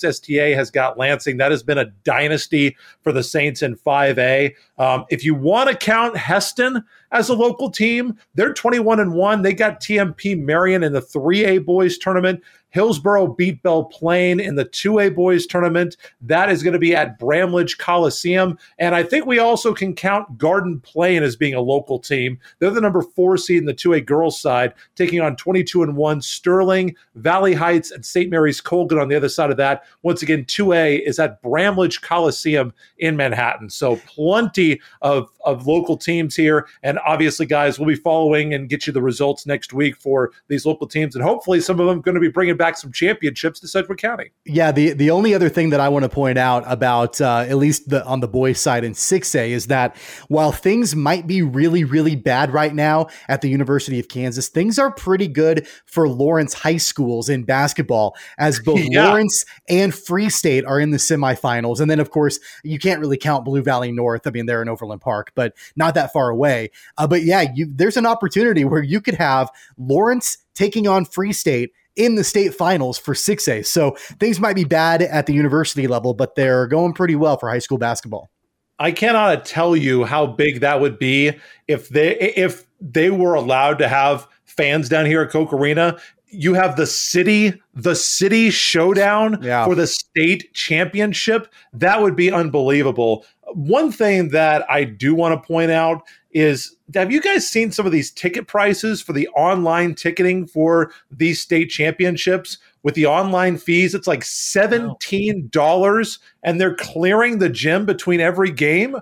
STA 0.04 0.52
has 0.52 0.70
got 0.70 0.98
Lansing. 0.98 1.36
That 1.36 1.50
has 1.50 1.62
been 1.62 1.78
a 1.78 1.86
dynasty 2.04 2.76
for 3.02 3.12
the 3.12 3.22
Saints 3.22 3.62
in 3.62 3.76
5A. 3.76 4.54
Um, 4.78 5.04
if 5.10 5.24
you 5.24 5.34
want 5.34 5.70
to 5.70 5.76
count 5.76 6.16
Hesston 6.16 6.84
as 7.12 7.28
a 7.28 7.34
local 7.34 7.70
team, 7.70 8.18
they're 8.34 8.52
21 8.52 8.98
and 8.98 9.12
1. 9.12 9.42
They 9.42 9.52
got 9.52 9.80
TMP 9.80 10.38
Marian 10.38 10.82
in 10.82 10.92
the 10.92 11.02
3A 11.02 11.64
boys 11.64 11.98
tournament. 11.98 12.42
Hillsboro 12.72 13.28
beat 13.28 13.62
Belle 13.62 13.84
Plaine 13.84 14.40
in 14.40 14.54
the 14.54 14.64
2A 14.64 15.14
boys 15.14 15.46
tournament. 15.46 15.96
That 16.22 16.50
is 16.50 16.62
going 16.62 16.72
to 16.72 16.78
be 16.78 16.96
at 16.96 17.18
Bramlage 17.18 17.76
Coliseum. 17.78 18.58
And 18.78 18.94
I 18.94 19.02
think 19.02 19.26
we 19.26 19.38
also 19.38 19.74
can 19.74 19.94
count 19.94 20.38
Garden 20.38 20.80
Plain 20.80 21.22
as 21.22 21.36
being 21.36 21.54
a 21.54 21.60
local 21.60 21.98
team. 21.98 22.38
They're 22.58 22.70
the 22.70 22.80
number 22.80 23.02
four 23.02 23.36
seed 23.36 23.58
in 23.58 23.66
the 23.66 23.74
2A 23.74 24.06
girls 24.06 24.40
side, 24.40 24.72
taking 24.96 25.20
on 25.20 25.36
22 25.36 25.82
and 25.82 25.96
1 25.96 26.22
Sterling, 26.22 26.96
Valley 27.14 27.52
Heights, 27.52 27.90
and 27.90 28.04
St. 28.04 28.30
Mary's 28.30 28.60
Colgan 28.60 28.98
on 28.98 29.08
the 29.08 29.16
other 29.16 29.28
side 29.28 29.50
of 29.50 29.58
that. 29.58 29.84
Once 30.02 30.22
again, 30.22 30.44
2A 30.46 31.06
is 31.06 31.18
at 31.18 31.42
Bramlage 31.42 32.00
Coliseum 32.00 32.72
in 32.98 33.16
Manhattan. 33.16 33.68
So 33.68 33.96
plenty 34.06 34.80
of, 35.02 35.28
of 35.44 35.66
local 35.66 35.98
teams 35.98 36.34
here. 36.34 36.66
And 36.82 36.98
obviously, 37.06 37.46
guys, 37.46 37.78
we'll 37.78 37.88
be 37.88 37.94
following 37.94 38.54
and 38.54 38.68
get 38.68 38.86
you 38.86 38.92
the 38.92 39.02
results 39.02 39.46
next 39.46 39.72
week 39.72 39.96
for 39.96 40.32
these 40.48 40.66
local 40.66 40.86
teams. 40.86 41.14
And 41.14 41.24
hopefully, 41.24 41.60
some 41.60 41.80
of 41.80 41.86
them 41.86 42.00
going 42.00 42.14
to 42.14 42.20
be 42.20 42.28
bringing 42.28 42.56
back 42.56 42.76
some 42.76 42.92
championships 42.92 43.60
to 43.60 43.68
Sedgwick 43.68 43.98
County. 43.98 44.32
Yeah, 44.44 44.72
the 44.72 44.92
the 44.92 45.10
only 45.10 45.34
other 45.34 45.48
thing 45.48 45.70
that 45.70 45.80
I 45.80 45.88
want 45.88 46.04
to 46.04 46.08
point 46.08 46.38
out 46.38 46.64
about 46.66 47.20
uh, 47.20 47.44
at 47.48 47.56
least 47.56 47.88
the 47.88 48.04
on 48.04 48.20
the 48.20 48.28
boys 48.28 48.60
side 48.60 48.84
in 48.84 48.92
6A 48.92 49.50
is 49.50 49.66
that 49.66 49.96
while 50.28 50.52
things 50.52 50.94
might 50.94 51.26
be 51.26 51.42
really 51.42 51.84
really 51.84 52.16
bad 52.16 52.52
right 52.52 52.74
now 52.74 53.08
at 53.28 53.40
the 53.40 53.48
University 53.48 53.98
of 53.98 54.08
Kansas, 54.08 54.48
things 54.48 54.78
are 54.78 54.90
pretty 54.90 55.28
good 55.28 55.66
for 55.86 56.08
Lawrence 56.08 56.54
high 56.54 56.76
schools 56.76 57.28
in 57.28 57.44
basketball 57.44 58.16
as 58.38 58.60
both 58.64 58.80
Yeah. 58.80 59.08
Lawrence 59.08 59.44
and 59.68 59.94
Free 59.94 60.28
State 60.28 60.64
are 60.64 60.80
in 60.80 60.90
the 60.90 60.98
semifinals. 60.98 61.80
And 61.80 61.90
then 61.90 62.00
of 62.00 62.10
course, 62.10 62.38
you 62.62 62.78
can't 62.78 63.00
really 63.00 63.16
count 63.16 63.44
Blue 63.44 63.62
Valley 63.62 63.92
North. 63.92 64.26
I 64.26 64.30
mean, 64.30 64.46
they're 64.46 64.62
in 64.62 64.68
Overland 64.68 65.00
Park, 65.00 65.32
but 65.34 65.54
not 65.76 65.94
that 65.94 66.12
far 66.12 66.30
away. 66.30 66.70
Uh, 66.98 67.06
but 67.06 67.22
yeah, 67.22 67.44
you, 67.54 67.66
there's 67.74 67.96
an 67.96 68.06
opportunity 68.06 68.64
where 68.64 68.82
you 68.82 69.00
could 69.00 69.14
have 69.14 69.50
Lawrence 69.78 70.38
taking 70.54 70.86
on 70.86 71.04
Free 71.04 71.32
State 71.32 71.72
in 71.96 72.14
the 72.14 72.24
state 72.24 72.54
finals 72.54 72.98
for 72.98 73.14
6A. 73.14 73.66
So 73.66 73.96
things 74.18 74.40
might 74.40 74.56
be 74.56 74.64
bad 74.64 75.02
at 75.02 75.26
the 75.26 75.34
university 75.34 75.86
level, 75.86 76.14
but 76.14 76.34
they're 76.34 76.66
going 76.66 76.94
pretty 76.94 77.16
well 77.16 77.36
for 77.36 77.50
high 77.50 77.58
school 77.58 77.78
basketball. 77.78 78.30
I 78.78 78.90
cannot 78.92 79.44
tell 79.44 79.76
you 79.76 80.04
how 80.04 80.26
big 80.26 80.60
that 80.60 80.80
would 80.80 80.98
be 80.98 81.32
if 81.68 81.88
they 81.90 82.18
if 82.18 82.64
they 82.80 83.10
were 83.10 83.34
allowed 83.34 83.78
to 83.78 83.88
have 83.88 84.26
fans 84.44 84.88
down 84.88 85.06
here 85.06 85.22
at 85.22 85.30
Koch 85.30 85.52
Arena. 85.52 85.98
You 86.34 86.54
have 86.54 86.76
the 86.76 86.86
city, 86.86 87.60
the 87.74 87.94
city 87.94 88.48
showdown 88.50 89.38
Yeah. 89.42 89.66
for 89.66 89.74
the 89.74 89.86
state 89.86 90.52
championship. 90.54 91.52
That 91.74 92.00
would 92.00 92.16
be 92.16 92.32
unbelievable. 92.32 93.24
One 93.54 93.92
thing 93.92 94.30
that 94.30 94.64
I 94.70 94.84
do 94.84 95.14
want 95.14 95.40
to 95.40 95.46
point 95.46 95.70
out 95.70 96.02
is 96.32 96.74
have 96.94 97.12
you 97.12 97.20
guys 97.20 97.48
seen 97.48 97.70
some 97.70 97.86
of 97.86 97.92
these 97.92 98.10
ticket 98.10 98.46
prices 98.46 99.02
for 99.02 99.12
the 99.12 99.28
online 99.28 99.94
ticketing 99.94 100.46
for 100.46 100.92
these 101.10 101.40
state 101.40 101.70
championships? 101.70 102.58
With 102.82 102.94
the 102.94 103.06
online 103.06 103.58
fees, 103.58 103.94
it's 103.94 104.08
like 104.08 104.22
$17 104.22 106.18
and 106.42 106.60
they're 106.60 106.74
clearing 106.74 107.38
the 107.38 107.48
gym 107.48 107.86
between 107.86 108.20
every 108.20 108.50
game. 108.50 108.96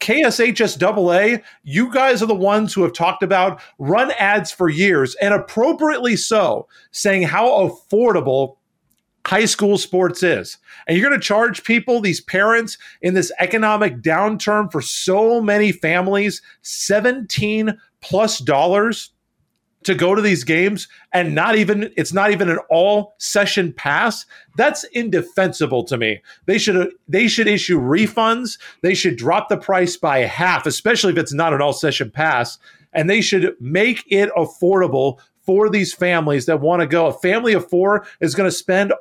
KSHSAA, 0.00 1.42
you 1.62 1.92
guys 1.92 2.22
are 2.22 2.26
the 2.26 2.34
ones 2.34 2.74
who 2.74 2.82
have 2.82 2.92
talked 2.92 3.22
about 3.22 3.62
run 3.78 4.10
ads 4.18 4.50
for 4.50 4.68
years 4.68 5.14
and 5.22 5.32
appropriately 5.32 6.16
so, 6.16 6.66
saying 6.90 7.22
how 7.22 7.48
affordable 7.48 8.56
high 9.26 9.44
school 9.44 9.78
sports 9.78 10.22
is. 10.22 10.58
And 10.86 10.96
you're 10.96 11.08
going 11.08 11.18
to 11.18 11.24
charge 11.24 11.64
people, 11.64 12.00
these 12.00 12.20
parents, 12.20 12.78
in 13.00 13.14
this 13.14 13.32
economic 13.38 14.02
downturn 14.02 14.70
for 14.70 14.80
so 14.80 15.40
many 15.40 15.72
families, 15.72 16.42
17 16.62 17.78
plus 18.00 18.38
dollars 18.38 19.10
to 19.84 19.94
go 19.94 20.14
to 20.14 20.22
these 20.22 20.44
games 20.44 20.86
and 21.12 21.34
not 21.34 21.56
even 21.56 21.92
it's 21.96 22.12
not 22.12 22.30
even 22.30 22.48
an 22.48 22.58
all 22.70 23.14
session 23.18 23.72
pass? 23.72 24.26
That's 24.56 24.84
indefensible 24.92 25.84
to 25.84 25.96
me. 25.96 26.20
They 26.46 26.58
should 26.58 26.92
they 27.08 27.28
should 27.28 27.48
issue 27.48 27.80
refunds. 27.80 28.58
They 28.82 28.94
should 28.94 29.16
drop 29.16 29.48
the 29.48 29.56
price 29.56 29.96
by 29.96 30.18
half 30.20 30.66
especially 30.66 31.12
if 31.12 31.18
it's 31.18 31.32
not 31.32 31.52
an 31.52 31.60
all 31.60 31.72
session 31.72 32.10
pass. 32.10 32.58
And 32.92 33.08
they 33.08 33.20
should 33.20 33.56
make 33.60 34.04
it 34.08 34.30
affordable 34.36 35.18
for 35.44 35.68
these 35.68 35.92
families 35.92 36.46
that 36.46 36.60
want 36.60 36.80
to 36.80 36.86
go. 36.86 37.06
A 37.06 37.12
family 37.12 37.52
of 37.52 37.68
4 37.68 38.06
is 38.20 38.34
going 38.34 38.48
to 38.48 38.56
spend 38.56 38.92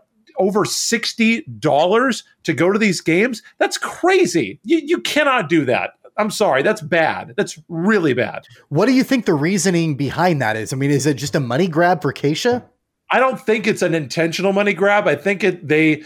over 0.41 0.65
$60 0.65 2.23
to 2.43 2.53
go 2.53 2.71
to 2.71 2.79
these 2.79 3.01
games 3.01 3.41
that's 3.57 3.77
crazy 3.77 4.59
you, 4.63 4.79
you 4.79 4.99
cannot 4.99 5.47
do 5.47 5.65
that 5.65 5.91
I'm 6.17 6.29
sorry, 6.29 6.61
that's 6.61 6.81
bad. 6.81 7.33
That's 7.37 7.57
really 7.69 8.13
bad. 8.13 8.45
What 8.69 8.85
do 8.85 8.91
you 8.91 9.03
think 9.03 9.25
the 9.25 9.33
reasoning 9.33 9.95
behind 9.95 10.41
that 10.41 10.55
is? 10.57 10.73
I 10.73 10.75
mean, 10.75 10.91
is 10.91 11.05
it 11.05 11.15
just 11.15 11.35
a 11.35 11.39
money 11.39 11.67
grab 11.67 12.01
for 12.01 12.13
Keisha? 12.13 12.63
I 13.11 13.19
don't 13.19 13.39
think 13.39 13.67
it's 13.67 13.81
an 13.81 13.93
intentional 13.93 14.53
money 14.53 14.73
grab. 14.73 15.07
I 15.07 15.15
think 15.15 15.43
it 15.43 15.67
they 15.67 16.03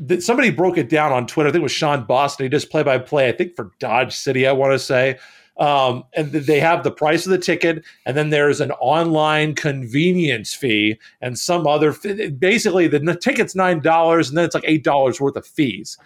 that 0.00 0.22
somebody 0.22 0.50
broke 0.50 0.76
it 0.76 0.88
down 0.88 1.12
on 1.12 1.26
Twitter. 1.26 1.48
I 1.48 1.52
think 1.52 1.60
it 1.60 1.62
was 1.62 1.72
Sean 1.72 2.04
Boston. 2.04 2.44
He 2.44 2.48
does 2.48 2.64
play 2.64 2.82
by 2.82 2.98
play. 2.98 3.28
I 3.28 3.32
think 3.32 3.54
for 3.54 3.70
Dodge 3.78 4.14
City. 4.14 4.46
I 4.46 4.52
want 4.52 4.72
to 4.72 4.78
say 4.78 5.18
Um, 5.58 6.04
and 6.14 6.30
they 6.30 6.60
have 6.60 6.84
the 6.84 6.90
price 6.92 7.26
of 7.26 7.30
the 7.30 7.38
ticket, 7.38 7.84
and 8.06 8.16
then 8.16 8.30
there's 8.30 8.60
an 8.60 8.70
online 8.72 9.56
convenience 9.56 10.54
fee 10.54 10.98
and 11.20 11.36
some 11.36 11.66
other. 11.66 11.92
Basically, 12.38 12.86
the 12.86 13.18
ticket's 13.20 13.56
nine 13.56 13.80
dollars, 13.80 14.28
and 14.28 14.38
then 14.38 14.44
it's 14.44 14.54
like 14.54 14.64
eight 14.66 14.84
dollars 14.84 15.20
worth 15.20 15.34
of 15.34 15.44
fees. 15.44 15.98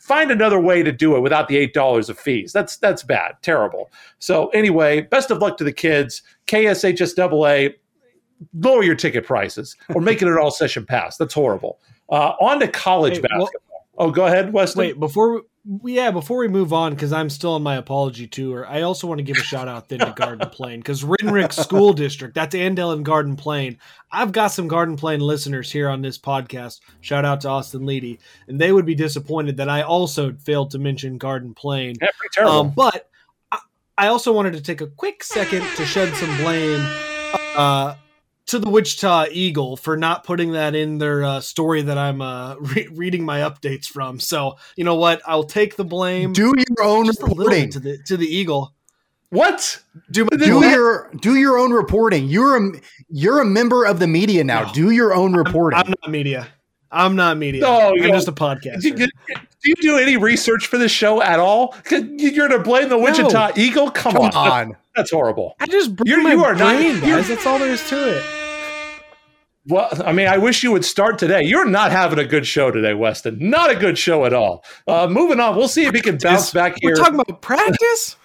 Find 0.00 0.30
another 0.30 0.58
way 0.58 0.82
to 0.82 0.92
do 0.92 1.14
it 1.14 1.20
without 1.20 1.48
the 1.48 1.58
eight 1.58 1.74
dollars 1.74 2.08
of 2.08 2.18
fees. 2.18 2.52
That's 2.54 2.78
that's 2.78 3.02
bad, 3.02 3.34
terrible. 3.42 3.90
So 4.18 4.48
anyway, 4.48 5.02
best 5.02 5.30
of 5.30 5.38
luck 5.38 5.58
to 5.58 5.64
the 5.64 5.72
kids. 5.72 6.22
KSHSAA, 6.46 7.74
lower 8.54 8.82
your 8.82 8.94
ticket 8.94 9.26
prices 9.26 9.76
or 9.94 10.00
make 10.00 10.22
it 10.22 10.38
all 10.38 10.50
session 10.50 10.86
pass. 10.86 11.16
That's 11.16 11.34
horrible. 11.34 11.80
Uh, 12.08 12.32
on 12.40 12.60
to 12.60 12.68
college 12.68 13.16
hey, 13.16 13.22
basketball. 13.22 13.86
Well, 13.94 14.08
oh, 14.08 14.10
go 14.10 14.26
ahead, 14.26 14.52
Weston. 14.52 14.80
Wait, 14.80 14.98
before 15.00 15.42
yeah, 15.84 16.10
before 16.10 16.38
we 16.38 16.48
move 16.48 16.74
on, 16.74 16.92
because 16.92 17.12
I'm 17.12 17.30
still 17.30 17.54
on 17.54 17.62
my 17.62 17.76
apology 17.76 18.26
tour, 18.26 18.66
I 18.66 18.82
also 18.82 19.06
want 19.06 19.18
to 19.18 19.22
give 19.22 19.38
a 19.38 19.42
shout 19.42 19.66
out 19.66 19.88
then 19.88 20.00
to 20.00 20.12
Garden 20.14 20.50
Plain 20.50 20.80
because 20.80 21.02
Renwick 21.02 21.54
School 21.54 21.94
District, 21.94 22.34
that's 22.34 22.54
Andale 22.54 22.92
and 22.92 23.04
Garden 23.04 23.34
Plain. 23.34 23.78
I've 24.12 24.32
got 24.32 24.48
some 24.48 24.68
Garden 24.68 24.96
Plain 24.96 25.20
listeners 25.20 25.72
here 25.72 25.88
on 25.88 26.02
this 26.02 26.18
podcast. 26.18 26.80
Shout 27.00 27.24
out 27.24 27.40
to 27.42 27.48
Austin 27.48 27.82
Leedy, 27.82 28.18
and 28.46 28.60
they 28.60 28.72
would 28.72 28.84
be 28.84 28.94
disappointed 28.94 29.56
that 29.56 29.70
I 29.70 29.82
also 29.82 30.34
failed 30.34 30.70
to 30.72 30.78
mention 30.78 31.16
Garden 31.16 31.54
Plain. 31.54 31.96
Yeah. 32.00 32.44
Um, 32.44 32.70
but 32.70 33.08
I, 33.50 33.58
I 33.96 34.06
also 34.08 34.32
wanted 34.32 34.52
to 34.52 34.62
take 34.62 34.82
a 34.82 34.86
quick 34.86 35.24
second 35.24 35.62
to 35.76 35.86
shed 35.86 36.14
some 36.14 36.36
blame. 36.36 36.86
Uh, 37.56 37.94
to 38.46 38.58
the 38.58 38.68
Wichita 38.68 39.26
Eagle 39.30 39.76
for 39.76 39.96
not 39.96 40.24
putting 40.24 40.52
that 40.52 40.74
in 40.74 40.98
their 40.98 41.24
uh, 41.24 41.40
story 41.40 41.82
that 41.82 41.96
I'm 41.96 42.20
uh, 42.20 42.54
re- 42.60 42.88
reading 42.92 43.24
my 43.24 43.40
updates 43.40 43.86
from. 43.86 44.20
So 44.20 44.56
you 44.76 44.84
know 44.84 44.96
what? 44.96 45.22
I'll 45.26 45.44
take 45.44 45.76
the 45.76 45.84
blame. 45.84 46.32
Do 46.32 46.54
your 46.56 46.86
own 46.86 47.08
reporting 47.08 47.70
to 47.70 47.80
the 47.80 47.98
to 48.06 48.16
the 48.16 48.26
Eagle. 48.26 48.74
What? 49.30 49.82
Do, 50.12 50.26
do 50.26 50.60
your 50.60 51.10
do 51.20 51.34
your 51.34 51.58
own 51.58 51.72
reporting. 51.72 52.28
You're 52.28 52.56
a 52.56 52.72
you're 53.08 53.40
a 53.40 53.44
member 53.44 53.84
of 53.84 53.98
the 53.98 54.06
media 54.06 54.44
now. 54.44 54.66
No. 54.66 54.72
Do 54.72 54.90
your 54.90 55.12
own 55.12 55.34
reporting. 55.34 55.78
I'm, 55.78 55.86
I'm, 55.86 55.94
not 56.02 56.10
media. 56.10 56.48
I'm 56.90 57.16
not 57.16 57.36
media. 57.36 57.62
No, 57.62 57.94
I'm 58.00 58.12
just 58.12 58.28
a 58.28 58.32
podcast. 58.32 58.82
Do, 59.64 59.70
you 59.70 59.76
do 59.76 59.96
any 59.96 60.16
research 60.16 60.66
for 60.66 60.76
the 60.76 60.88
show 60.88 61.22
at 61.22 61.40
all? 61.40 61.74
You're 61.90 62.48
going 62.48 62.50
to 62.50 62.58
blame 62.58 62.90
the 62.90 62.98
Wichita 62.98 63.48
no. 63.48 63.52
Eagle? 63.56 63.90
Come, 63.90 64.12
Come 64.12 64.26
on. 64.26 64.34
on. 64.34 64.76
That's 64.94 65.10
horrible. 65.10 65.54
I 65.58 65.66
just 65.66 65.92
you're, 66.04 66.22
my 66.22 66.32
you 66.32 66.44
are 66.44 66.54
brain, 66.54 67.00
not, 67.00 67.02
guys. 67.02 67.28
That's 67.28 67.46
all 67.46 67.58
there 67.58 67.70
is 67.70 67.86
to 67.88 68.16
it. 68.18 68.24
Well, 69.66 69.88
I 70.04 70.12
mean, 70.12 70.28
I 70.28 70.36
wish 70.36 70.62
you 70.62 70.70
would 70.72 70.84
start 70.84 71.18
today. 71.18 71.42
You're 71.42 71.64
not 71.64 71.90
having 71.90 72.18
a 72.18 72.26
good 72.26 72.46
show 72.46 72.70
today, 72.70 72.92
Weston. 72.92 73.38
Not 73.40 73.70
a 73.70 73.74
good 73.74 73.96
show 73.96 74.26
at 74.26 74.34
all. 74.34 74.62
Uh, 74.86 75.06
moving 75.08 75.40
on, 75.40 75.56
we'll 75.56 75.68
see 75.68 75.86
if 75.86 75.94
he 75.94 76.02
can 76.02 76.18
bounce 76.18 76.50
back 76.50 76.76
here. 76.80 76.90
We're 76.90 76.96
talking 76.96 77.18
about 77.18 77.40
practice. 77.40 78.16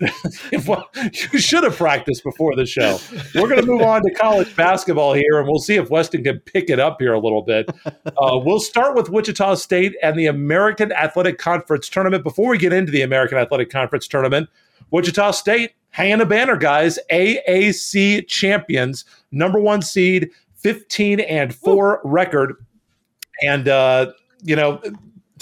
well, 0.66 0.88
you 1.32 1.38
should 1.38 1.62
have 1.64 1.76
practiced 1.76 2.24
before 2.24 2.56
the 2.56 2.64
show. 2.64 2.98
We're 3.34 3.48
going 3.48 3.60
to 3.60 3.66
move 3.66 3.82
on 3.82 4.02
to 4.02 4.10
college 4.14 4.54
basketball 4.56 5.12
here, 5.12 5.38
and 5.38 5.48
we'll 5.48 5.58
see 5.58 5.76
if 5.76 5.90
Weston 5.90 6.24
can 6.24 6.38
pick 6.40 6.70
it 6.70 6.80
up 6.80 6.96
here 7.00 7.12
a 7.12 7.18
little 7.18 7.42
bit. 7.42 7.70
Uh, 8.20 8.36
we'll 8.36 8.60
start 8.60 8.94
with 8.94 9.08
Wichita 9.08 9.54
State 9.54 9.94
and 10.02 10.18
the 10.18 10.26
American 10.26 10.92
Athletic 10.92 11.38
Conference 11.38 11.88
tournament. 11.88 12.22
Before 12.22 12.50
we 12.50 12.58
get 12.58 12.72
into 12.72 12.92
the 12.92 13.02
American 13.02 13.38
Athletic 13.38 13.70
Conference 13.70 14.06
tournament, 14.06 14.48
Wichita 14.90 15.30
State 15.30 15.72
hanging 15.90 16.20
a 16.20 16.26
banner, 16.26 16.56
guys. 16.56 16.98
AAC 17.10 18.26
champions, 18.28 19.04
number 19.32 19.58
one 19.60 19.80
seed, 19.80 20.30
15 20.56 21.20
and 21.20 21.54
4 21.54 22.00
Ooh. 22.04 22.08
record. 22.08 22.54
And, 23.42 23.68
uh, 23.68 24.12
you 24.42 24.56
know, 24.56 24.82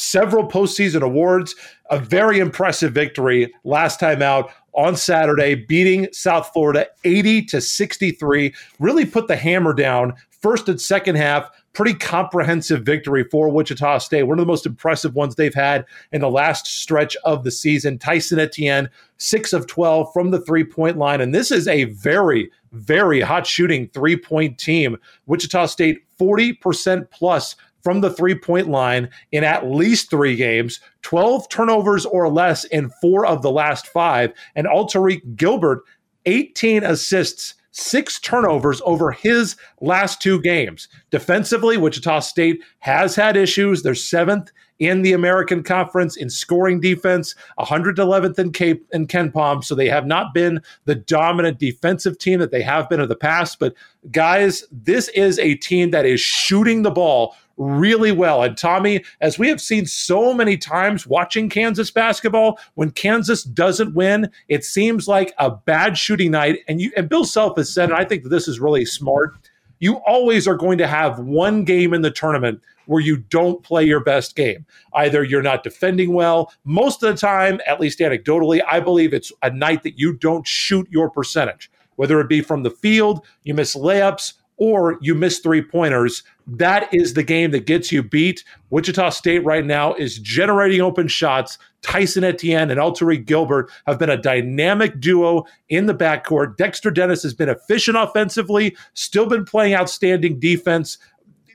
several 0.01 0.49
postseason 0.49 1.03
awards, 1.03 1.55
a 1.91 1.99
very 1.99 2.39
impressive 2.39 2.93
victory 2.93 3.53
last 3.65 4.01
time 4.01 4.23
out 4.23 4.51
on 4.75 4.95
Saturday, 4.95 5.55
beating 5.55 6.09
South 6.13 6.51
Florida 6.53 6.87
80 7.05 7.43
to 7.47 7.61
63. 7.61 8.55
Really 8.79 9.05
put 9.05 9.27
the 9.27 9.37
hammer 9.37 9.73
down 9.73 10.15
first 10.41 10.69
and 10.69 10.81
second 10.81 11.17
half. 11.17 11.51
Pretty 11.73 11.95
comprehensive 11.95 12.83
victory 12.85 13.25
for 13.25 13.49
Wichita 13.49 13.99
State. 13.99 14.25
One 14.25 14.39
of 14.39 14.43
the 14.45 14.51
most 14.51 14.67
impressive 14.67 15.15
ones 15.15 15.35
they've 15.35 15.55
had 15.55 15.85
in 16.13 16.21
the 16.21 16.31
last 16.31 16.67
stretch 16.67 17.17
of 17.25 17.45
the 17.45 17.51
season. 17.51 17.99
Tyson 17.99 18.39
Etienne, 18.39 18.89
six 19.19 19.53
of 19.53 19.67
12 19.67 20.13
from 20.13 20.31
the 20.31 20.41
three 20.41 20.65
point 20.65 20.97
line. 20.97 21.21
And 21.21 21.35
this 21.35 21.51
is 21.51 21.69
a 21.69 21.85
very, 21.85 22.51
very 22.73 23.21
hot 23.21 23.47
shooting 23.47 23.89
three 23.89 24.17
point 24.17 24.59
team. 24.59 24.97
Wichita 25.27 25.67
State, 25.67 26.05
40% 26.19 27.11
plus 27.11 27.55
from 27.83 28.01
the 28.01 28.11
three 28.11 28.35
point 28.35 28.69
line 28.69 29.09
in 29.33 29.45
at 29.45 29.71
least 29.71 30.11
three 30.11 30.37
games, 30.37 30.81
12 31.03 31.49
turnovers 31.49 32.05
or 32.07 32.29
less 32.29 32.65
in 32.65 32.91
four 33.01 33.27
of 33.27 33.43
the 33.43 33.51
last 33.51 33.87
five. 33.87 34.33
And 34.55 34.67
Alterique 34.67 35.37
Gilbert, 35.37 35.83
18 36.27 36.85
assists 36.85 37.55
six 37.79 38.19
turnovers 38.19 38.83
over 38.85 39.13
his 39.13 39.57
last 39.81 40.21
two 40.21 40.41
games. 40.41 40.89
Defensively, 41.11 41.77
Wichita 41.77 42.21
State 42.21 42.63
has 42.81 43.15
had 43.15 43.37
issues. 43.37 43.83
They're 43.83 43.95
seventh 43.95 44.51
in 44.79 45.03
the 45.03 45.13
American 45.13 45.63
Conference 45.63 46.17
in 46.17 46.31
scoring 46.31 46.81
defense, 46.81 47.35
111th 47.59 48.39
in 48.39 48.53
Cape 48.53 48.87
and 48.93 49.09
KenPom. 49.09 49.65
So 49.65 49.75
they 49.75 49.89
have 49.89 50.07
not 50.07 50.33
been 50.35 50.61
the 50.85 50.95
dominant 50.95 51.59
defensive 51.59 52.19
team 52.19 52.39
that 52.41 52.51
they 52.51 52.63
have 52.63 52.89
been 52.89 53.01
in 53.01 53.09
the 53.09 53.17
past. 53.17 53.59
But 53.59 53.75
guys, 54.11 54.65
this 54.71 55.09
is 55.09 55.39
a 55.39 55.57
team 55.57 55.91
that 55.91 56.07
is 56.07 56.21
shooting 56.21 56.83
the 56.83 56.91
ball 56.91 57.35
really 57.59 58.13
well. 58.13 58.43
And 58.43 58.57
Tommy, 58.57 59.05
as 59.21 59.39
we 59.39 59.49
have 59.49 59.61
seen 59.61 59.85
so 59.85 60.33
many 60.33 60.57
times 60.57 61.07
watching 61.07 61.49
Kansas 61.49 61.91
basketball, 61.91 62.59
when 62.75 62.91
Kansas 62.91 63.43
doesn't 63.43 63.95
win, 63.95 64.31
it 64.49 64.65
seems 64.65 65.09
like 65.09 65.35
a 65.39 65.51
bad 65.51 65.99
shooting 65.99 66.31
night. 66.31 66.61
And 66.69 66.81
you 66.81 66.93
and 66.97 67.09
Bill 67.09 67.25
Self 67.25 67.57
has 67.57 67.73
said, 67.73 67.91
and 67.91 67.99
I 67.99 68.05
think 68.05 68.23
that 68.23 68.31
this 68.31 68.49
is 68.49 68.61
really 68.61 68.85
smart. 68.85 69.37
You 69.81 69.97
always 70.07 70.49
are 70.49 70.57
going 70.57 70.79
to 70.79 70.87
have 70.87 71.19
one 71.19 71.65
game 71.65 71.95
in 71.95 72.03
the 72.03 72.11
tournament 72.11 72.61
where 72.87 73.03
you 73.03 73.19
don't 73.19 73.63
play 73.63 73.85
your 73.85 74.01
best 74.01 74.35
game. 74.35 74.65
Either 74.95 75.23
you're 75.23 75.43
not 75.43 75.63
defending 75.63 76.15
well. 76.15 76.53
Most 76.65 77.03
of 77.03 77.15
the 77.15 77.21
time, 77.21 77.61
at 77.67 77.81
least 77.81 77.99
anecdotally, 77.99 78.61
I 78.69 78.81
believe 78.81 79.13
it's 79.13 79.31
a 79.43 79.51
night 79.51 79.83
that 79.83 79.99
you 79.99 80.15
don't 80.15 80.47
shoot 80.47 80.89
your 80.91 81.11
percentage, 81.11 81.71
whether 81.97 82.19
it 82.21 82.29
be 82.29 82.41
from 82.41 82.63
the 82.63 82.71
field, 82.71 83.25
you 83.43 83.55
miss 83.55 83.77
layups, 83.77 84.35
or 84.59 84.99
you 85.01 85.15
miss 85.15 85.39
three 85.39 85.63
pointers. 85.63 86.23
That 86.47 86.93
is 86.93 87.15
the 87.15 87.23
game 87.23 87.53
that 87.53 87.67
gets 87.67 87.91
you 87.91 88.03
beat. 88.03 88.45
Wichita 88.71 89.11
State 89.11 89.45
right 89.45 89.65
now 89.65 89.95
is 89.95 90.19
generating 90.19 90.81
open 90.81 91.09
shots. 91.09 91.59
Tyson 91.81 92.25
Etienne 92.25 92.71
and 92.71 92.81
Alterique 92.81 93.25
Gilbert 93.25 93.71
have 93.87 93.99
been 93.99 94.11
a 94.11 94.21
dynamic 94.21 95.01
duo 95.01 95.45
in 95.69 95.87
the 95.87 95.95
backcourt. 95.95 96.57
Dexter 96.57 96.91
Dennis 96.91 97.23
has 97.23 97.35
been 97.35 97.49
efficient 97.49 97.97
offensively, 97.97 98.77
still 98.95 99.27
been 99.27 99.45
playing 99.45 99.75
outstanding 99.75 100.39
defense 100.39 100.99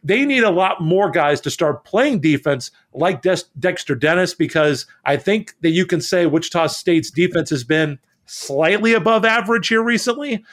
they 0.03 0.25
need 0.25 0.43
a 0.43 0.51
lot 0.51 0.81
more 0.81 1.09
guys 1.09 1.39
to 1.41 1.49
start 1.49 1.85
playing 1.85 2.19
defense 2.19 2.71
like 2.93 3.21
Dexter 3.21 3.95
Dennis 3.95 4.33
because 4.33 4.85
I 5.05 5.15
think 5.17 5.53
that 5.61 5.69
you 5.69 5.85
can 5.85 6.01
say 6.01 6.25
Wichita 6.25 6.67
State's 6.67 7.09
defense 7.09 7.49
has 7.51 7.63
been 7.63 7.99
slightly 8.25 8.93
above 8.93 9.25
average 9.25 9.69
here 9.69 9.83
recently. 9.83 10.43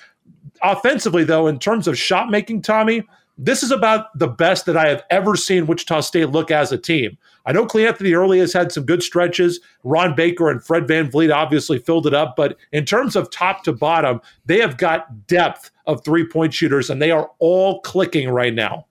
Offensively, 0.63 1.25
though, 1.25 1.47
in 1.47 1.59
terms 1.59 1.89
of 1.89 1.99
shot 1.99 2.31
making, 2.31 2.63
Tommy, 2.63 3.03
this 3.39 3.63
is 3.63 3.71
about 3.71 4.17
the 4.19 4.29
best 4.29 4.67
that 4.67 4.77
I 4.77 4.89
have 4.89 5.03
ever 5.09 5.35
seen 5.35 5.67
Wichita 5.67 6.01
State 6.03 6.29
look 6.29 6.51
as 6.51 6.73
a 6.73 6.79
team. 6.79 7.17
I 7.47 7.53
know 7.53 7.65
Cleanthony 7.65 8.13
Early 8.13 8.39
has 8.41 8.53
had 8.53 8.71
some 8.71 8.85
good 8.85 9.03
stretches. 9.03 9.61
Ron 9.83 10.15
Baker 10.15 10.51
and 10.51 10.63
Fred 10.63 10.87
Van 10.87 11.11
VanVleet 11.11 11.35
obviously 11.35 11.79
filled 11.79 12.07
it 12.07 12.13
up. 12.13 12.37
But 12.37 12.59
in 12.73 12.85
terms 12.85 13.17
of 13.17 13.31
top 13.31 13.65
to 13.65 13.73
bottom, 13.73 14.21
they 14.45 14.61
have 14.61 14.77
got 14.77 15.27
depth 15.27 15.71
of 15.87 16.05
three 16.05 16.27
point 16.27 16.53
shooters, 16.53 16.91
and 16.91 17.01
they 17.01 17.11
are 17.11 17.31
all 17.39 17.81
clicking 17.81 18.29
right 18.29 18.53
now. 18.53 18.87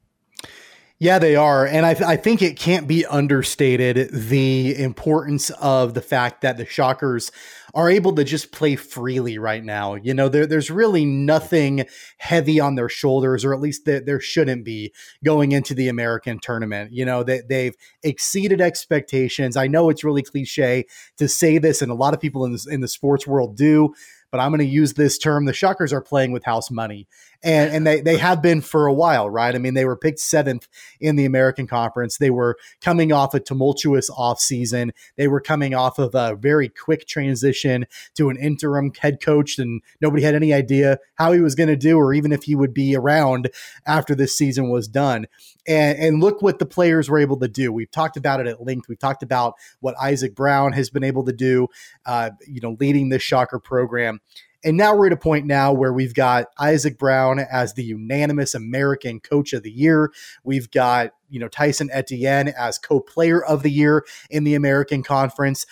Yeah, 1.01 1.17
they 1.17 1.37
are. 1.37 1.65
And 1.65 1.85
I, 1.85 1.93
th- 1.93 2.05
I 2.05 2.17
think 2.17 2.41
it 2.41 2.57
can't 2.57 2.85
be 2.85 3.05
understated 3.05 4.09
the 4.11 4.77
importance 4.77 5.49
of 5.51 5.93
the 5.93 6.01
fact 6.01 6.41
that 6.41 6.57
the 6.57 6.65
Shockers 6.65 7.31
are 7.73 7.89
able 7.89 8.13
to 8.15 8.25
just 8.25 8.51
play 8.51 8.75
freely 8.75 9.37
right 9.37 9.63
now. 9.63 9.95
You 9.95 10.13
know, 10.13 10.27
there, 10.27 10.45
there's 10.45 10.69
really 10.69 11.05
nothing 11.05 11.85
heavy 12.17 12.59
on 12.59 12.75
their 12.75 12.89
shoulders, 12.89 13.45
or 13.45 13.53
at 13.53 13.61
least 13.61 13.85
there, 13.85 14.01
there 14.01 14.19
shouldn't 14.19 14.65
be 14.65 14.93
going 15.23 15.53
into 15.53 15.73
the 15.73 15.87
American 15.87 16.37
tournament. 16.37 16.91
You 16.91 17.05
know, 17.05 17.23
they, 17.23 17.43
they've 17.47 17.75
exceeded 18.03 18.59
expectations. 18.59 19.55
I 19.55 19.67
know 19.67 19.89
it's 19.89 20.03
really 20.03 20.23
cliche 20.23 20.85
to 21.15 21.29
say 21.29 21.59
this, 21.59 21.81
and 21.81 21.91
a 21.93 21.95
lot 21.95 22.13
of 22.13 22.19
people 22.19 22.43
in, 22.43 22.51
this, 22.51 22.67
in 22.67 22.81
the 22.81 22.89
sports 22.89 23.25
world 23.25 23.55
do 23.55 23.93
but 24.31 24.39
I'm 24.39 24.51
going 24.51 24.59
to 24.59 24.65
use 24.65 24.93
this 24.93 25.17
term. 25.17 25.45
The 25.45 25.53
Shockers 25.53 25.91
are 25.93 26.01
playing 26.01 26.31
with 26.31 26.43
house 26.43 26.69
money 26.69 27.07
and 27.41 27.73
and 27.73 27.87
they 27.87 28.01
they 28.01 28.17
have 28.17 28.41
been 28.41 28.61
for 28.61 28.87
a 28.87 28.93
while, 28.93 29.29
right? 29.29 29.55
I 29.55 29.57
mean, 29.57 29.73
they 29.73 29.85
were 29.85 29.95
picked 29.95 30.19
seventh 30.19 30.67
in 30.99 31.15
the 31.15 31.25
American 31.25 31.67
Conference. 31.67 32.17
They 32.17 32.29
were 32.29 32.57
coming 32.81 33.13
off 33.13 33.33
a 33.33 33.39
tumultuous 33.39 34.09
offseason. 34.09 34.91
They 35.15 35.27
were 35.27 35.39
coming 35.39 35.73
off 35.73 35.99
of 35.99 36.15
a 36.15 36.35
very 36.35 36.69
quick 36.69 37.07
transition 37.07 37.85
to 38.15 38.29
an 38.29 38.37
interim 38.37 38.91
head 38.99 39.21
coach, 39.21 39.57
and 39.57 39.81
nobody 40.01 40.23
had 40.23 40.35
any 40.35 40.53
idea 40.53 40.99
how 41.15 41.31
he 41.31 41.39
was 41.39 41.55
going 41.55 41.69
to 41.69 41.77
do, 41.77 41.97
or 41.97 42.13
even 42.13 42.31
if 42.31 42.43
he 42.43 42.55
would 42.55 42.73
be 42.73 42.95
around 42.95 43.49
after 43.85 44.15
this 44.15 44.37
season 44.37 44.69
was 44.69 44.87
done. 44.87 45.25
And, 45.67 45.97
and 45.99 46.23
look 46.23 46.41
what 46.41 46.59
the 46.59 46.65
players 46.65 47.09
were 47.09 47.19
able 47.19 47.37
to 47.39 47.47
do. 47.47 47.71
We've 47.71 47.91
talked 47.91 48.17
about 48.17 48.39
it 48.39 48.47
at 48.47 48.61
length. 48.61 48.89
We've 48.89 48.99
talked 48.99 49.23
about 49.23 49.53
what 49.79 49.95
Isaac 50.01 50.35
Brown 50.35 50.73
has 50.73 50.89
been 50.89 51.03
able 51.03 51.23
to 51.25 51.33
do, 51.33 51.67
uh, 52.05 52.31
you 52.47 52.59
know, 52.61 52.75
leading 52.79 53.09
this 53.09 53.21
Shocker 53.21 53.59
program. 53.59 54.19
And 54.63 54.75
now 54.75 54.95
we're 54.95 55.07
at 55.07 55.13
a 55.13 55.17
point 55.17 55.45
now 55.45 55.71
where 55.71 55.93
we've 55.93 56.13
got 56.13 56.47
Isaac 56.59 56.97
Brown 56.97 57.39
as 57.39 57.73
the 57.73 57.83
unanimous 57.83 58.53
American 58.53 59.19
Coach 59.19 59.53
of 59.53 59.63
the 59.63 59.71
Year. 59.71 60.11
We've 60.43 60.69
got, 60.69 61.11
you 61.29 61.39
know, 61.39 61.47
Tyson 61.47 61.89
Etienne 61.93 62.49
as 62.49 62.77
co-player 62.77 63.43
of 63.43 63.63
the 63.63 63.71
year 63.71 64.05
in 64.29 64.43
the 64.43 64.55
American 64.55 65.01
Conference 65.01 65.65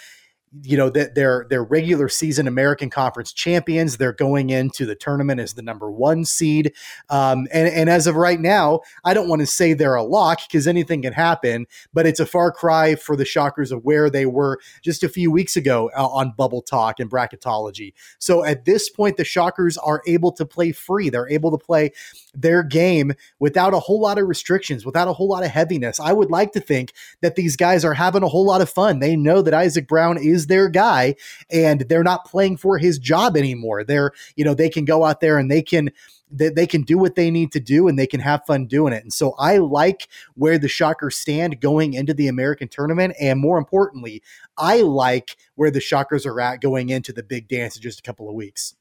you 0.64 0.78
know 0.78 0.90
that 0.90 1.16
they're 1.16 1.46
they're 1.50 1.64
regular 1.64 2.10
season 2.10 2.48
American 2.48 2.90
Conference 2.90 3.34
champions. 3.34 3.98
They're 3.98 4.14
going 4.14 4.50
into 4.50 4.86
the 4.86 4.96
tournament 4.96 5.40
as 5.40 5.54
the 5.54 5.62
number 5.62 5.92
one 5.92 6.26
seed, 6.26 6.74
um, 7.10 7.48
and 7.52 7.68
and 7.68 7.90
as 7.90 8.08
of 8.08 8.16
right 8.16 8.40
now, 8.40 8.82
I 9.04 9.14
don't 9.14 9.30
want 9.30 9.42
to 9.42 9.46
say 9.46 9.74
they're 9.74 9.96
a 9.96 10.04
lock 10.04 10.40
because 10.48 10.68
anything 10.68 11.02
can 11.02 11.14
happen. 11.14 11.68
But 11.94 12.06
it's 12.06 12.20
a 12.20 12.26
far 12.26 12.52
cry 12.52 12.96
for 12.96 13.16
the 13.16 13.26
Shockers 13.26 13.72
of 13.72 13.84
where 13.84 14.10
they 14.10 14.26
were 14.26 14.60
just 14.82 15.04
a 15.04 15.10
few 15.10 15.32
weeks 15.32 15.56
ago 15.56 15.90
uh, 15.98 16.08
on 16.08 16.34
Bubble 16.38 16.62
Talk 16.62 17.00
and 17.00 17.10
bracketology. 17.10 17.94
So 18.20 18.44
at 18.44 18.66
this 18.66 18.90
point, 18.90 19.18
the 19.18 19.26
Shockers 19.26 19.78
are 19.78 20.02
able 20.08 20.32
to 20.34 20.46
play 20.46 20.72
free. 20.72 21.10
They're 21.10 21.30
able 21.30 21.52
to 21.52 21.64
play 21.64 21.92
their 22.34 22.64
game 22.64 23.14
without 23.40 23.74
a 23.74 23.80
whole 23.80 24.00
lot 24.00 24.18
of 24.18 24.28
restrictions, 24.28 24.86
without 24.86 25.08
a 25.08 25.14
whole 25.14 25.28
lot 25.28 25.44
of 25.44 25.50
heaviness. 25.50 26.00
I 26.00 26.14
would 26.14 26.32
like 26.32 26.52
to 26.54 26.60
think 26.60 26.94
that 27.22 27.36
these 27.36 27.56
guys 27.56 27.84
are 27.84 27.94
having 27.94 28.24
a 28.24 28.28
whole 28.28 28.46
lot 28.46 28.62
of 28.62 28.70
fun. 28.70 29.00
They 29.00 29.16
know 29.16 29.42
that 29.42 29.54
Isaac 29.54 29.88
Brown 29.88 30.18
is 30.18 30.47
their 30.48 30.70
guy 30.70 31.16
and 31.50 31.82
they're 31.82 32.04
not 32.04 32.26
playing 32.26 32.58
for 32.58 32.78
his 32.78 33.00
job 33.00 33.38
anymore. 33.38 33.84
They're, 33.84 34.12
you 34.36 34.46
know, 34.46 34.54
they 34.54 34.70
can 34.70 34.86
go 34.86 35.04
out 35.04 35.22
there 35.22 35.38
and 35.38 35.50
they 35.52 35.62
can 35.62 35.92
they, 36.30 36.50
they 36.50 36.68
can 36.68 36.82
do 36.82 36.98
what 36.98 37.16
they 37.16 37.32
need 37.32 37.52
to 37.54 37.60
do 37.60 37.88
and 37.88 37.98
they 37.98 38.08
can 38.08 38.20
have 38.20 38.46
fun 38.46 38.66
doing 38.66 38.94
it. 38.94 39.04
And 39.04 39.14
so 39.14 39.34
I 39.40 39.58
like 39.58 40.08
where 40.36 40.58
the 40.58 40.68
Shockers 40.68 41.16
stand 41.16 41.62
going 41.62 41.94
into 41.94 42.14
the 42.14 42.28
American 42.28 42.68
tournament. 42.68 43.16
And 43.20 43.40
more 43.40 43.58
importantly, 43.58 44.22
I 44.58 44.82
like 44.82 45.38
where 45.56 45.72
the 45.72 45.80
Shockers 45.80 46.26
are 46.26 46.40
at 46.42 46.62
going 46.62 46.90
into 46.90 47.14
the 47.14 47.24
big 47.24 47.48
dance 47.48 47.76
in 47.76 47.82
just 47.82 48.00
a 48.00 48.04
couple 48.04 48.28
of 48.28 48.36
weeks. 48.36 48.76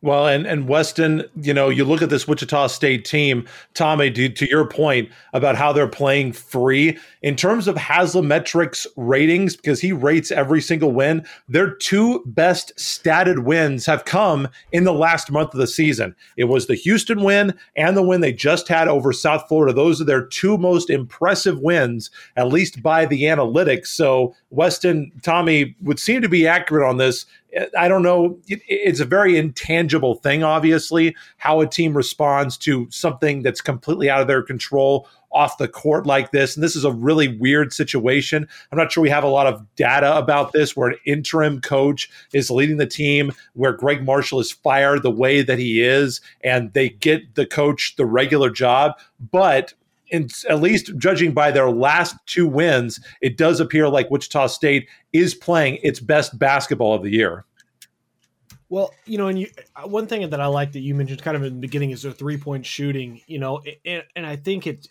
Well, 0.00 0.28
and 0.28 0.46
and 0.46 0.68
Weston, 0.68 1.24
you 1.42 1.52
know, 1.52 1.68
you 1.68 1.84
look 1.84 2.02
at 2.02 2.08
this 2.08 2.28
Wichita 2.28 2.68
State 2.68 3.04
team, 3.04 3.46
Tommy, 3.74 4.12
to, 4.12 4.28
to 4.28 4.48
your 4.48 4.64
point 4.64 5.08
about 5.32 5.56
how 5.56 5.72
they're 5.72 5.88
playing 5.88 6.34
free 6.34 6.96
in 7.22 7.34
terms 7.34 7.66
of 7.66 7.74
Haslametrics 7.74 8.86
ratings, 8.94 9.56
because 9.56 9.80
he 9.80 9.90
rates 9.90 10.30
every 10.30 10.60
single 10.60 10.92
win. 10.92 11.26
Their 11.48 11.74
two 11.74 12.22
best 12.26 12.72
statted 12.76 13.42
wins 13.42 13.86
have 13.86 14.04
come 14.04 14.46
in 14.70 14.84
the 14.84 14.92
last 14.92 15.32
month 15.32 15.52
of 15.52 15.58
the 15.58 15.66
season. 15.66 16.14
It 16.36 16.44
was 16.44 16.68
the 16.68 16.76
Houston 16.76 17.24
win 17.24 17.58
and 17.74 17.96
the 17.96 18.02
win 18.02 18.20
they 18.20 18.32
just 18.32 18.68
had 18.68 18.86
over 18.86 19.12
South 19.12 19.48
Florida. 19.48 19.74
Those 19.74 20.00
are 20.00 20.04
their 20.04 20.24
two 20.24 20.58
most 20.58 20.90
impressive 20.90 21.58
wins, 21.58 22.08
at 22.36 22.46
least 22.46 22.84
by 22.84 23.04
the 23.04 23.22
analytics. 23.22 23.88
So 23.88 24.36
Weston, 24.50 25.10
Tommy 25.24 25.74
would 25.82 25.98
seem 25.98 26.22
to 26.22 26.28
be 26.28 26.46
accurate 26.46 26.88
on 26.88 26.98
this. 26.98 27.26
I 27.76 27.88
don't 27.88 28.02
know. 28.02 28.38
It's 28.46 29.00
a 29.00 29.04
very 29.04 29.38
intangible 29.38 30.16
thing, 30.16 30.42
obviously, 30.42 31.16
how 31.38 31.60
a 31.60 31.66
team 31.66 31.96
responds 31.96 32.58
to 32.58 32.86
something 32.90 33.42
that's 33.42 33.60
completely 33.60 34.10
out 34.10 34.20
of 34.20 34.26
their 34.26 34.42
control 34.42 35.08
off 35.30 35.58
the 35.58 35.68
court 35.68 36.06
like 36.06 36.30
this. 36.30 36.56
And 36.56 36.64
this 36.64 36.76
is 36.76 36.84
a 36.84 36.92
really 36.92 37.36
weird 37.36 37.72
situation. 37.72 38.48
I'm 38.70 38.78
not 38.78 38.92
sure 38.92 39.02
we 39.02 39.10
have 39.10 39.24
a 39.24 39.28
lot 39.28 39.46
of 39.46 39.64
data 39.76 40.16
about 40.16 40.52
this 40.52 40.76
where 40.76 40.90
an 40.90 40.96
interim 41.06 41.60
coach 41.60 42.10
is 42.32 42.50
leading 42.50 42.78
the 42.78 42.86
team, 42.86 43.32
where 43.54 43.72
Gregg 43.72 44.04
Marshall 44.04 44.40
is 44.40 44.52
fired 44.52 45.02
the 45.02 45.10
way 45.10 45.42
that 45.42 45.58
he 45.58 45.82
is, 45.82 46.20
and 46.42 46.72
they 46.72 46.90
get 46.90 47.34
the 47.34 47.46
coach 47.46 47.96
the 47.96 48.06
regular 48.06 48.50
job. 48.50 48.92
But 49.32 49.74
in, 50.10 50.28
at 50.48 50.60
least 50.60 50.96
judging 50.98 51.32
by 51.32 51.50
their 51.50 51.70
last 51.70 52.16
two 52.26 52.46
wins, 52.46 53.00
it 53.20 53.36
does 53.36 53.60
appear 53.60 53.88
like 53.88 54.10
Wichita 54.10 54.48
State 54.48 54.88
is 55.12 55.34
playing 55.34 55.78
its 55.82 56.00
best 56.00 56.38
basketball 56.38 56.94
of 56.94 57.02
the 57.02 57.10
year. 57.10 57.44
Well, 58.70 58.92
you 59.06 59.16
know, 59.16 59.28
and 59.28 59.38
you, 59.38 59.48
uh, 59.76 59.88
one 59.88 60.06
thing 60.06 60.28
that 60.28 60.40
I 60.40 60.46
like 60.46 60.72
that 60.72 60.80
you 60.80 60.94
mentioned 60.94 61.22
kind 61.22 61.36
of 61.36 61.42
in 61.42 61.54
the 61.54 61.60
beginning 61.60 61.90
is 61.90 62.02
their 62.02 62.12
three 62.12 62.36
point 62.36 62.66
shooting, 62.66 63.20
you 63.26 63.38
know, 63.38 63.62
and, 63.84 64.04
and 64.14 64.26
I 64.26 64.36
think 64.36 64.66
it 64.66 64.86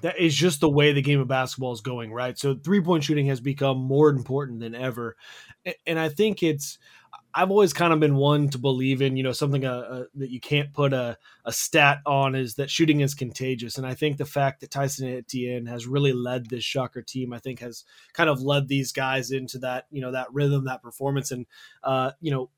that 0.00 0.18
is 0.18 0.34
just 0.34 0.60
the 0.60 0.68
way 0.68 0.92
the 0.92 1.02
game 1.02 1.20
of 1.20 1.28
basketball 1.28 1.72
is 1.72 1.80
going, 1.80 2.12
right? 2.12 2.38
So 2.38 2.54
three 2.54 2.80
point 2.80 3.04
shooting 3.04 3.26
has 3.26 3.40
become 3.40 3.78
more 3.78 4.08
important 4.08 4.60
than 4.60 4.74
ever. 4.74 5.16
And 5.86 5.98
I 5.98 6.08
think 6.08 6.42
it's, 6.42 6.78
I've 7.34 7.50
always 7.50 7.72
kind 7.72 7.92
of 7.92 8.00
been 8.00 8.16
one 8.16 8.50
to 8.50 8.58
believe 8.58 9.00
in, 9.00 9.16
you 9.16 9.22
know, 9.22 9.32
something 9.32 9.64
uh, 9.64 9.72
uh, 9.72 10.04
that 10.16 10.30
you 10.30 10.40
can't 10.40 10.72
put 10.72 10.92
a, 10.92 11.16
a 11.46 11.52
stat 11.52 12.00
on 12.04 12.34
is 12.34 12.56
that 12.56 12.70
shooting 12.70 13.00
is 13.00 13.14
contagious. 13.14 13.78
And 13.78 13.86
I 13.86 13.94
think 13.94 14.18
the 14.18 14.26
fact 14.26 14.60
that 14.60 14.70
Tyson 14.70 15.08
Etienne 15.08 15.66
has 15.66 15.86
really 15.86 16.12
led 16.12 16.50
this 16.50 16.62
Shocker 16.62 17.00
team, 17.00 17.32
I 17.32 17.38
think 17.38 17.60
has 17.60 17.84
kind 18.12 18.28
of 18.28 18.42
led 18.42 18.68
these 18.68 18.92
guys 18.92 19.30
into 19.30 19.58
that, 19.60 19.86
you 19.90 20.02
know, 20.02 20.12
that 20.12 20.32
rhythm, 20.32 20.66
that 20.66 20.82
performance. 20.82 21.30
And, 21.30 21.46
uh, 21.82 22.12
you 22.20 22.30
know, 22.30 22.50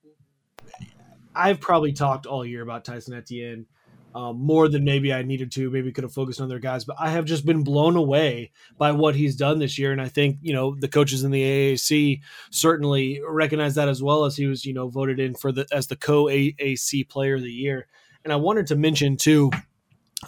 I've 1.34 1.60
probably 1.60 1.92
talked 1.92 2.26
all 2.26 2.44
year 2.44 2.62
about 2.62 2.84
Tyson 2.84 3.14
Etienne 3.14 3.66
um, 4.14 4.40
more 4.40 4.68
than 4.68 4.84
maybe 4.84 5.12
I 5.12 5.22
needed 5.22 5.50
to. 5.52 5.70
Maybe 5.70 5.92
could 5.92 6.04
have 6.04 6.12
focused 6.12 6.40
on 6.40 6.48
their 6.48 6.58
guys, 6.58 6.84
but 6.84 6.96
I 6.98 7.10
have 7.10 7.24
just 7.24 7.44
been 7.44 7.64
blown 7.64 7.96
away 7.96 8.52
by 8.78 8.92
what 8.92 9.16
he's 9.16 9.36
done 9.36 9.58
this 9.58 9.78
year. 9.78 9.92
And 9.92 10.00
I 10.00 10.08
think 10.08 10.38
you 10.42 10.52
know 10.52 10.74
the 10.74 10.88
coaches 10.88 11.24
in 11.24 11.30
the 11.30 11.42
AAC 11.42 12.20
certainly 12.50 13.20
recognize 13.26 13.74
that 13.74 13.88
as 13.88 14.02
well 14.02 14.24
as 14.24 14.36
he 14.36 14.46
was 14.46 14.64
you 14.64 14.72
know 14.72 14.88
voted 14.88 15.18
in 15.18 15.34
for 15.34 15.50
the 15.52 15.66
as 15.72 15.88
the 15.88 15.96
co 15.96 16.24
AAC 16.24 17.08
Player 17.08 17.34
of 17.34 17.42
the 17.42 17.52
Year. 17.52 17.86
And 18.24 18.32
I 18.32 18.36
wanted 18.36 18.66
to 18.68 18.76
mention 18.76 19.16
too 19.16 19.50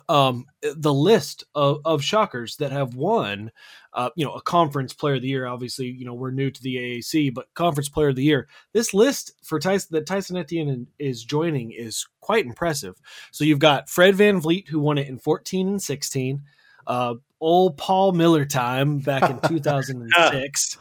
um, 0.09 0.47
the 0.63 0.93
list 0.93 1.45
of, 1.55 1.81
of 1.85 2.03
shockers 2.03 2.57
that 2.57 2.73
have 2.73 2.95
won, 2.95 3.51
uh, 3.93 4.11
you 4.17 4.25
know, 4.25 4.33
a 4.33 4.43
conference 4.43 4.93
player 4.93 5.15
of 5.15 5.23
the 5.23 5.29
year. 5.29 5.47
Obviously, 5.47 5.87
you 5.87 6.05
know, 6.05 6.15
we're 6.15 6.31
new 6.31 6.51
to 6.51 6.63
the 6.63 6.77
AAC, 6.77 7.33
but 7.33 7.53
conference 7.55 7.89
player 7.89 8.09
of 8.09 8.17
the 8.17 8.23
year. 8.23 8.49
This 8.73 8.93
list 8.93 9.33
for 9.43 9.59
Tyson 9.59 9.89
that 9.93 10.07
Tyson 10.07 10.37
Etienne 10.37 10.87
is 10.99 11.25
joining 11.25 11.73
is 11.73 12.07
quite 12.21 12.45
impressive. 12.47 12.97
So 13.31 13.45
you've 13.45 13.59
got 13.59 13.89
Fred 13.89 14.15
Van 14.17 14.41
VanVleet 14.41 14.69
who 14.69 14.81
won 14.81 14.99
it 14.99 15.09
in 15.09 15.19
14 15.19 15.69
and 15.69 15.83
16. 15.83 16.43
Uh, 16.87 17.15
old 17.41 17.77
Paul 17.77 18.13
Miller 18.13 18.45
time 18.45 18.99
back 18.99 19.29
in 19.31 19.41
2006. 19.49 20.79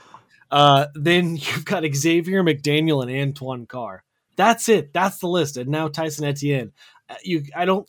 uh, 0.51 0.87
then 0.93 1.35
you've 1.37 1.65
got 1.65 1.83
Xavier 1.93 2.43
McDaniel 2.43 3.01
and 3.01 3.11
Antoine 3.11 3.65
Carr. 3.65 4.03
That's 4.35 4.67
it. 4.67 4.93
That's 4.93 5.19
the 5.19 5.27
list. 5.27 5.57
And 5.57 5.69
now 5.69 5.87
Tyson 5.87 6.25
Etienne. 6.25 6.73
Uh, 7.09 7.15
you, 7.23 7.43
I 7.55 7.65
don't 7.65 7.87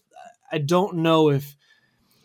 I 0.51 0.59
don't 0.59 0.97
know 0.99 1.31
if 1.31 1.57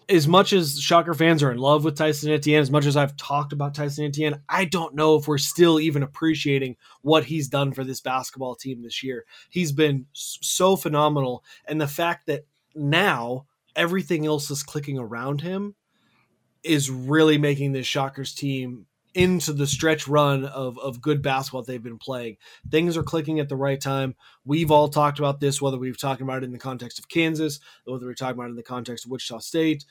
as 0.10 0.28
much 0.28 0.52
as 0.52 0.80
Shocker 0.80 1.14
fans 1.14 1.42
are 1.42 1.52
in 1.52 1.58
love 1.58 1.86
with 1.86 1.96
Tyson 1.96 2.32
Etienne, 2.32 2.62
as 2.62 2.72
much 2.72 2.86
as 2.86 2.98
I've 2.98 3.16
talked 3.16 3.54
about 3.54 3.74
Tyson 3.74 4.06
Etienne, 4.06 4.42
I 4.50 4.66
don't 4.66 4.94
know 4.94 5.16
if 5.16 5.28
we're 5.28 5.38
still 5.38 5.80
even 5.80 6.04
appreciating 6.04 6.76
what 7.02 7.24
he's 7.24 7.48
done 7.48 7.72
for 7.72 7.84
this 7.84 8.02
basketball 8.02 8.56
team 8.56 8.82
this 8.82 9.04
year. 9.04 9.26
He's 9.50 9.72
been 9.72 10.08
so 10.14 10.76
phenomenal. 10.76 11.46
And 11.66 11.80
the 11.80 11.88
fact 11.88 12.28
that 12.28 12.46
now 12.76 13.46
everything 13.76 14.26
else 14.26 14.52
is 14.52 14.64
clicking 14.64 15.00
around 15.00 15.42
him 15.42 15.76
is 16.64 16.90
really 16.90 17.38
making 17.38 17.72
this 17.72 17.88
Shockers 17.88 18.34
team 18.34 18.86
into 19.14 19.54
the 19.54 19.68
stretch 19.68 20.08
run 20.08 20.46
of, 20.46 20.78
of 20.80 21.02
good 21.02 21.22
basketball 21.22 21.64
they've 21.64 21.82
been 21.82 21.98
playing. 21.98 22.38
Things 22.70 22.96
are 22.98 23.04
clicking 23.04 23.40
at 23.40 23.50
the 23.50 23.56
right 23.56 23.80
time. 23.80 24.16
We've 24.46 24.72
all 24.72 24.90
talked 24.90 25.20
about 25.20 25.40
this, 25.40 25.62
whether 25.62 25.78
we've 25.78 26.00
talked 26.00 26.22
about 26.22 26.44
it 26.44 26.46
in 26.46 26.52
the 26.52 26.58
context 26.58 27.00
of 27.00 27.10
Kansas, 27.10 27.60
whether 27.86 28.06
we're 28.06 28.14
talking 28.14 28.36
about 28.36 28.48
it 28.48 28.52
in 28.52 28.56
the 28.56 28.64
context 28.64 29.06
of 29.06 29.12
Wichita 29.12 29.40
State, 29.40 29.86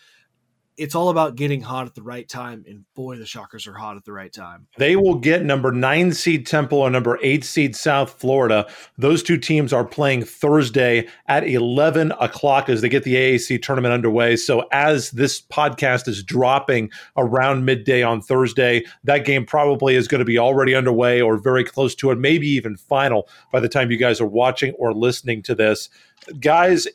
it's 0.80 0.94
all 0.94 1.10
about 1.10 1.36
getting 1.36 1.60
hot 1.60 1.86
at 1.86 1.94
the 1.94 2.02
right 2.02 2.26
time. 2.26 2.64
And 2.66 2.86
boy, 2.94 3.18
the 3.18 3.26
Shockers 3.26 3.66
are 3.66 3.74
hot 3.74 3.98
at 3.98 4.04
the 4.06 4.14
right 4.14 4.32
time. 4.32 4.66
They 4.78 4.96
will 4.96 5.16
get 5.16 5.44
number 5.44 5.72
nine 5.72 6.12
seed 6.12 6.46
Temple 6.46 6.86
and 6.86 6.94
number 6.94 7.18
eight 7.22 7.44
seed 7.44 7.76
South 7.76 8.18
Florida. 8.18 8.66
Those 8.96 9.22
two 9.22 9.36
teams 9.36 9.74
are 9.74 9.84
playing 9.84 10.24
Thursday 10.24 11.06
at 11.26 11.46
11 11.46 12.12
o'clock 12.12 12.70
as 12.70 12.80
they 12.80 12.88
get 12.88 13.04
the 13.04 13.14
AAC 13.14 13.60
tournament 13.60 13.92
underway. 13.92 14.36
So, 14.36 14.66
as 14.72 15.10
this 15.10 15.42
podcast 15.42 16.08
is 16.08 16.22
dropping 16.22 16.90
around 17.18 17.66
midday 17.66 18.02
on 18.02 18.22
Thursday, 18.22 18.86
that 19.04 19.26
game 19.26 19.44
probably 19.44 19.96
is 19.96 20.08
going 20.08 20.20
to 20.20 20.24
be 20.24 20.38
already 20.38 20.74
underway 20.74 21.20
or 21.20 21.36
very 21.36 21.62
close 21.62 21.94
to 21.96 22.10
it, 22.10 22.18
maybe 22.18 22.48
even 22.48 22.78
final 22.78 23.28
by 23.52 23.60
the 23.60 23.68
time 23.68 23.90
you 23.90 23.98
guys 23.98 24.18
are 24.18 24.26
watching 24.26 24.72
or 24.78 24.94
listening 24.94 25.42
to 25.42 25.54
this. 25.54 25.90
Guys, 26.38 26.86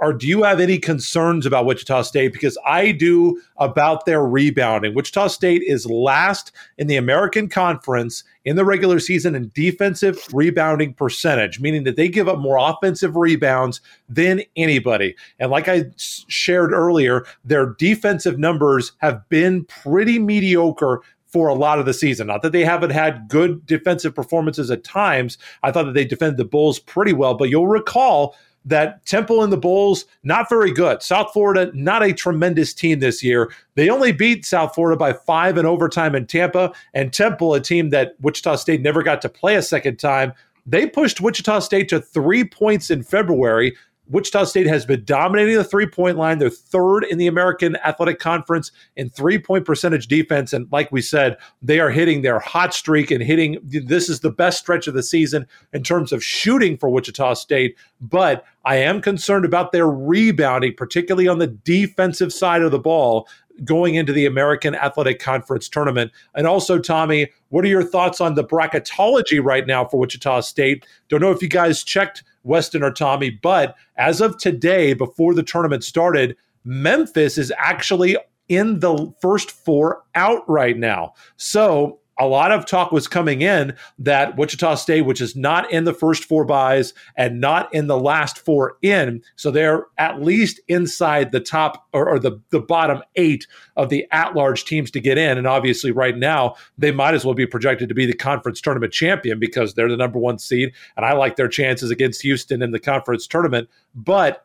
or 0.00 0.12
do 0.12 0.26
you 0.26 0.42
have 0.42 0.60
any 0.60 0.78
concerns 0.78 1.46
about 1.46 1.66
Wichita 1.66 2.02
State? 2.02 2.32
Because 2.32 2.58
I 2.66 2.92
do 2.92 3.40
about 3.56 4.06
their 4.06 4.24
rebounding. 4.24 4.94
Wichita 4.94 5.28
State 5.28 5.62
is 5.62 5.86
last 5.86 6.52
in 6.78 6.86
the 6.86 6.96
American 6.96 7.48
Conference 7.48 8.24
in 8.44 8.56
the 8.56 8.64
regular 8.64 8.98
season 8.98 9.34
in 9.34 9.50
defensive 9.54 10.18
rebounding 10.32 10.92
percentage, 10.94 11.60
meaning 11.60 11.84
that 11.84 11.96
they 11.96 12.08
give 12.08 12.28
up 12.28 12.38
more 12.38 12.58
offensive 12.58 13.16
rebounds 13.16 13.80
than 14.08 14.42
anybody. 14.56 15.14
And 15.38 15.50
like 15.50 15.68
I 15.68 15.86
shared 15.96 16.72
earlier, 16.72 17.24
their 17.44 17.74
defensive 17.78 18.38
numbers 18.38 18.92
have 18.98 19.26
been 19.28 19.64
pretty 19.64 20.18
mediocre 20.18 21.02
for 21.34 21.48
a 21.48 21.54
lot 21.54 21.80
of 21.80 21.84
the 21.84 21.92
season. 21.92 22.28
Not 22.28 22.42
that 22.42 22.52
they 22.52 22.64
haven't 22.64 22.90
had 22.90 23.26
good 23.26 23.66
defensive 23.66 24.14
performances 24.14 24.70
at 24.70 24.84
times. 24.84 25.36
I 25.64 25.72
thought 25.72 25.82
that 25.86 25.94
they 25.94 26.04
defended 26.04 26.36
the 26.36 26.44
Bulls 26.44 26.78
pretty 26.78 27.12
well, 27.12 27.34
but 27.34 27.48
you'll 27.48 27.66
recall 27.66 28.36
that 28.64 29.04
Temple 29.06 29.42
and 29.42 29.52
the 29.52 29.58
Bulls, 29.58 30.06
not 30.22 30.48
very 30.48 30.72
good. 30.72 31.02
South 31.02 31.32
Florida, 31.32 31.70
not 31.74 32.02
a 32.02 32.12
tremendous 32.12 32.72
team 32.72 33.00
this 33.00 33.22
year. 33.22 33.52
They 33.74 33.90
only 33.90 34.12
beat 34.12 34.44
South 34.44 34.74
Florida 34.74 34.96
by 34.96 35.12
five 35.12 35.58
in 35.58 35.66
overtime 35.66 36.14
in 36.14 36.26
Tampa. 36.26 36.72
And 36.94 37.12
Temple, 37.12 37.54
a 37.54 37.60
team 37.60 37.90
that 37.90 38.14
Wichita 38.20 38.56
State 38.56 38.80
never 38.80 39.02
got 39.02 39.20
to 39.22 39.28
play 39.28 39.56
a 39.56 39.62
second 39.62 39.98
time, 39.98 40.32
they 40.66 40.86
pushed 40.86 41.20
Wichita 41.20 41.58
State 41.60 41.88
to 41.90 42.00
three 42.00 42.44
points 42.44 42.90
in 42.90 43.02
February. 43.02 43.76
Wichita 44.08 44.44
State 44.44 44.66
has 44.66 44.84
been 44.84 45.04
dominating 45.04 45.56
the 45.56 45.64
three 45.64 45.86
point 45.86 46.18
line. 46.18 46.38
They're 46.38 46.50
third 46.50 47.04
in 47.04 47.18
the 47.18 47.26
American 47.26 47.76
Athletic 47.76 48.18
Conference 48.18 48.70
in 48.96 49.08
three 49.08 49.38
point 49.38 49.64
percentage 49.64 50.08
defense. 50.08 50.52
And 50.52 50.70
like 50.70 50.92
we 50.92 51.00
said, 51.00 51.36
they 51.62 51.80
are 51.80 51.90
hitting 51.90 52.22
their 52.22 52.38
hot 52.38 52.74
streak 52.74 53.10
and 53.10 53.22
hitting 53.22 53.58
this 53.62 54.08
is 54.08 54.20
the 54.20 54.30
best 54.30 54.58
stretch 54.58 54.86
of 54.86 54.94
the 54.94 55.02
season 55.02 55.46
in 55.72 55.82
terms 55.82 56.12
of 56.12 56.22
shooting 56.22 56.76
for 56.76 56.88
Wichita 56.90 57.34
State. 57.34 57.76
But 58.00 58.44
I 58.64 58.76
am 58.76 59.00
concerned 59.00 59.44
about 59.44 59.72
their 59.72 59.88
rebounding, 59.88 60.74
particularly 60.74 61.28
on 61.28 61.38
the 61.38 61.46
defensive 61.46 62.32
side 62.32 62.62
of 62.62 62.72
the 62.72 62.78
ball 62.78 63.28
going 63.62 63.94
into 63.94 64.12
the 64.12 64.26
American 64.26 64.74
Athletic 64.74 65.20
Conference 65.20 65.68
tournament. 65.68 66.10
And 66.34 66.46
also, 66.46 66.78
Tommy, 66.78 67.30
what 67.50 67.64
are 67.64 67.68
your 67.68 67.84
thoughts 67.84 68.20
on 68.20 68.34
the 68.34 68.44
bracketology 68.44 69.42
right 69.42 69.66
now 69.66 69.84
for 69.84 70.00
Wichita 70.00 70.40
State? 70.40 70.86
Don't 71.08 71.20
know 71.20 71.30
if 71.30 71.42
you 71.42 71.48
guys 71.48 71.84
checked 71.84 72.24
Weston 72.42 72.82
or 72.82 72.90
Tommy, 72.90 73.30
but 73.30 73.76
as 73.96 74.20
of 74.20 74.38
today, 74.38 74.92
before 74.92 75.34
the 75.34 75.42
tournament 75.42 75.84
started, 75.84 76.36
Memphis 76.64 77.38
is 77.38 77.52
actually 77.58 78.16
in 78.48 78.80
the 78.80 79.12
first 79.20 79.50
four 79.50 80.02
out 80.14 80.48
right 80.48 80.76
now. 80.76 81.14
So 81.36 82.00
a 82.18 82.26
lot 82.26 82.52
of 82.52 82.66
talk 82.66 82.92
was 82.92 83.08
coming 83.08 83.42
in 83.42 83.74
that 83.98 84.36
Wichita 84.36 84.76
State, 84.76 85.02
which 85.02 85.20
is 85.20 85.34
not 85.34 85.70
in 85.72 85.84
the 85.84 85.92
first 85.92 86.24
four 86.24 86.44
buys 86.44 86.94
and 87.16 87.40
not 87.40 87.72
in 87.74 87.86
the 87.86 87.98
last 87.98 88.38
four 88.38 88.76
in, 88.82 89.22
so 89.36 89.50
they're 89.50 89.86
at 89.98 90.22
least 90.22 90.60
inside 90.68 91.32
the 91.32 91.40
top 91.40 91.86
or, 91.92 92.08
or 92.08 92.18
the, 92.18 92.40
the 92.50 92.60
bottom 92.60 93.02
eight 93.16 93.46
of 93.76 93.88
the 93.88 94.06
at 94.12 94.34
large 94.34 94.64
teams 94.64 94.90
to 94.92 95.00
get 95.00 95.18
in. 95.18 95.38
And 95.38 95.46
obviously, 95.46 95.90
right 95.90 96.16
now, 96.16 96.54
they 96.78 96.92
might 96.92 97.14
as 97.14 97.24
well 97.24 97.34
be 97.34 97.46
projected 97.46 97.88
to 97.88 97.94
be 97.94 98.06
the 98.06 98.14
conference 98.14 98.60
tournament 98.60 98.92
champion 98.92 99.38
because 99.38 99.74
they're 99.74 99.88
the 99.88 99.96
number 99.96 100.18
one 100.18 100.38
seed. 100.38 100.72
And 100.96 101.04
I 101.04 101.14
like 101.14 101.36
their 101.36 101.48
chances 101.48 101.90
against 101.90 102.22
Houston 102.22 102.62
in 102.62 102.70
the 102.70 102.80
conference 102.80 103.26
tournament. 103.26 103.68
But 103.94 104.44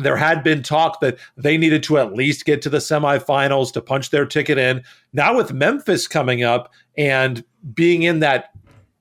there 0.00 0.16
had 0.16 0.42
been 0.42 0.62
talk 0.62 1.00
that 1.00 1.18
they 1.36 1.56
needed 1.56 1.82
to 1.84 1.98
at 1.98 2.14
least 2.14 2.44
get 2.44 2.62
to 2.62 2.68
the 2.68 2.78
semifinals 2.78 3.72
to 3.72 3.80
punch 3.80 4.10
their 4.10 4.26
ticket 4.26 4.58
in. 4.58 4.82
Now, 5.12 5.36
with 5.36 5.52
Memphis 5.52 6.08
coming 6.08 6.42
up 6.42 6.72
and 7.00 7.42
being 7.74 8.02
in 8.02 8.20
that 8.20 8.50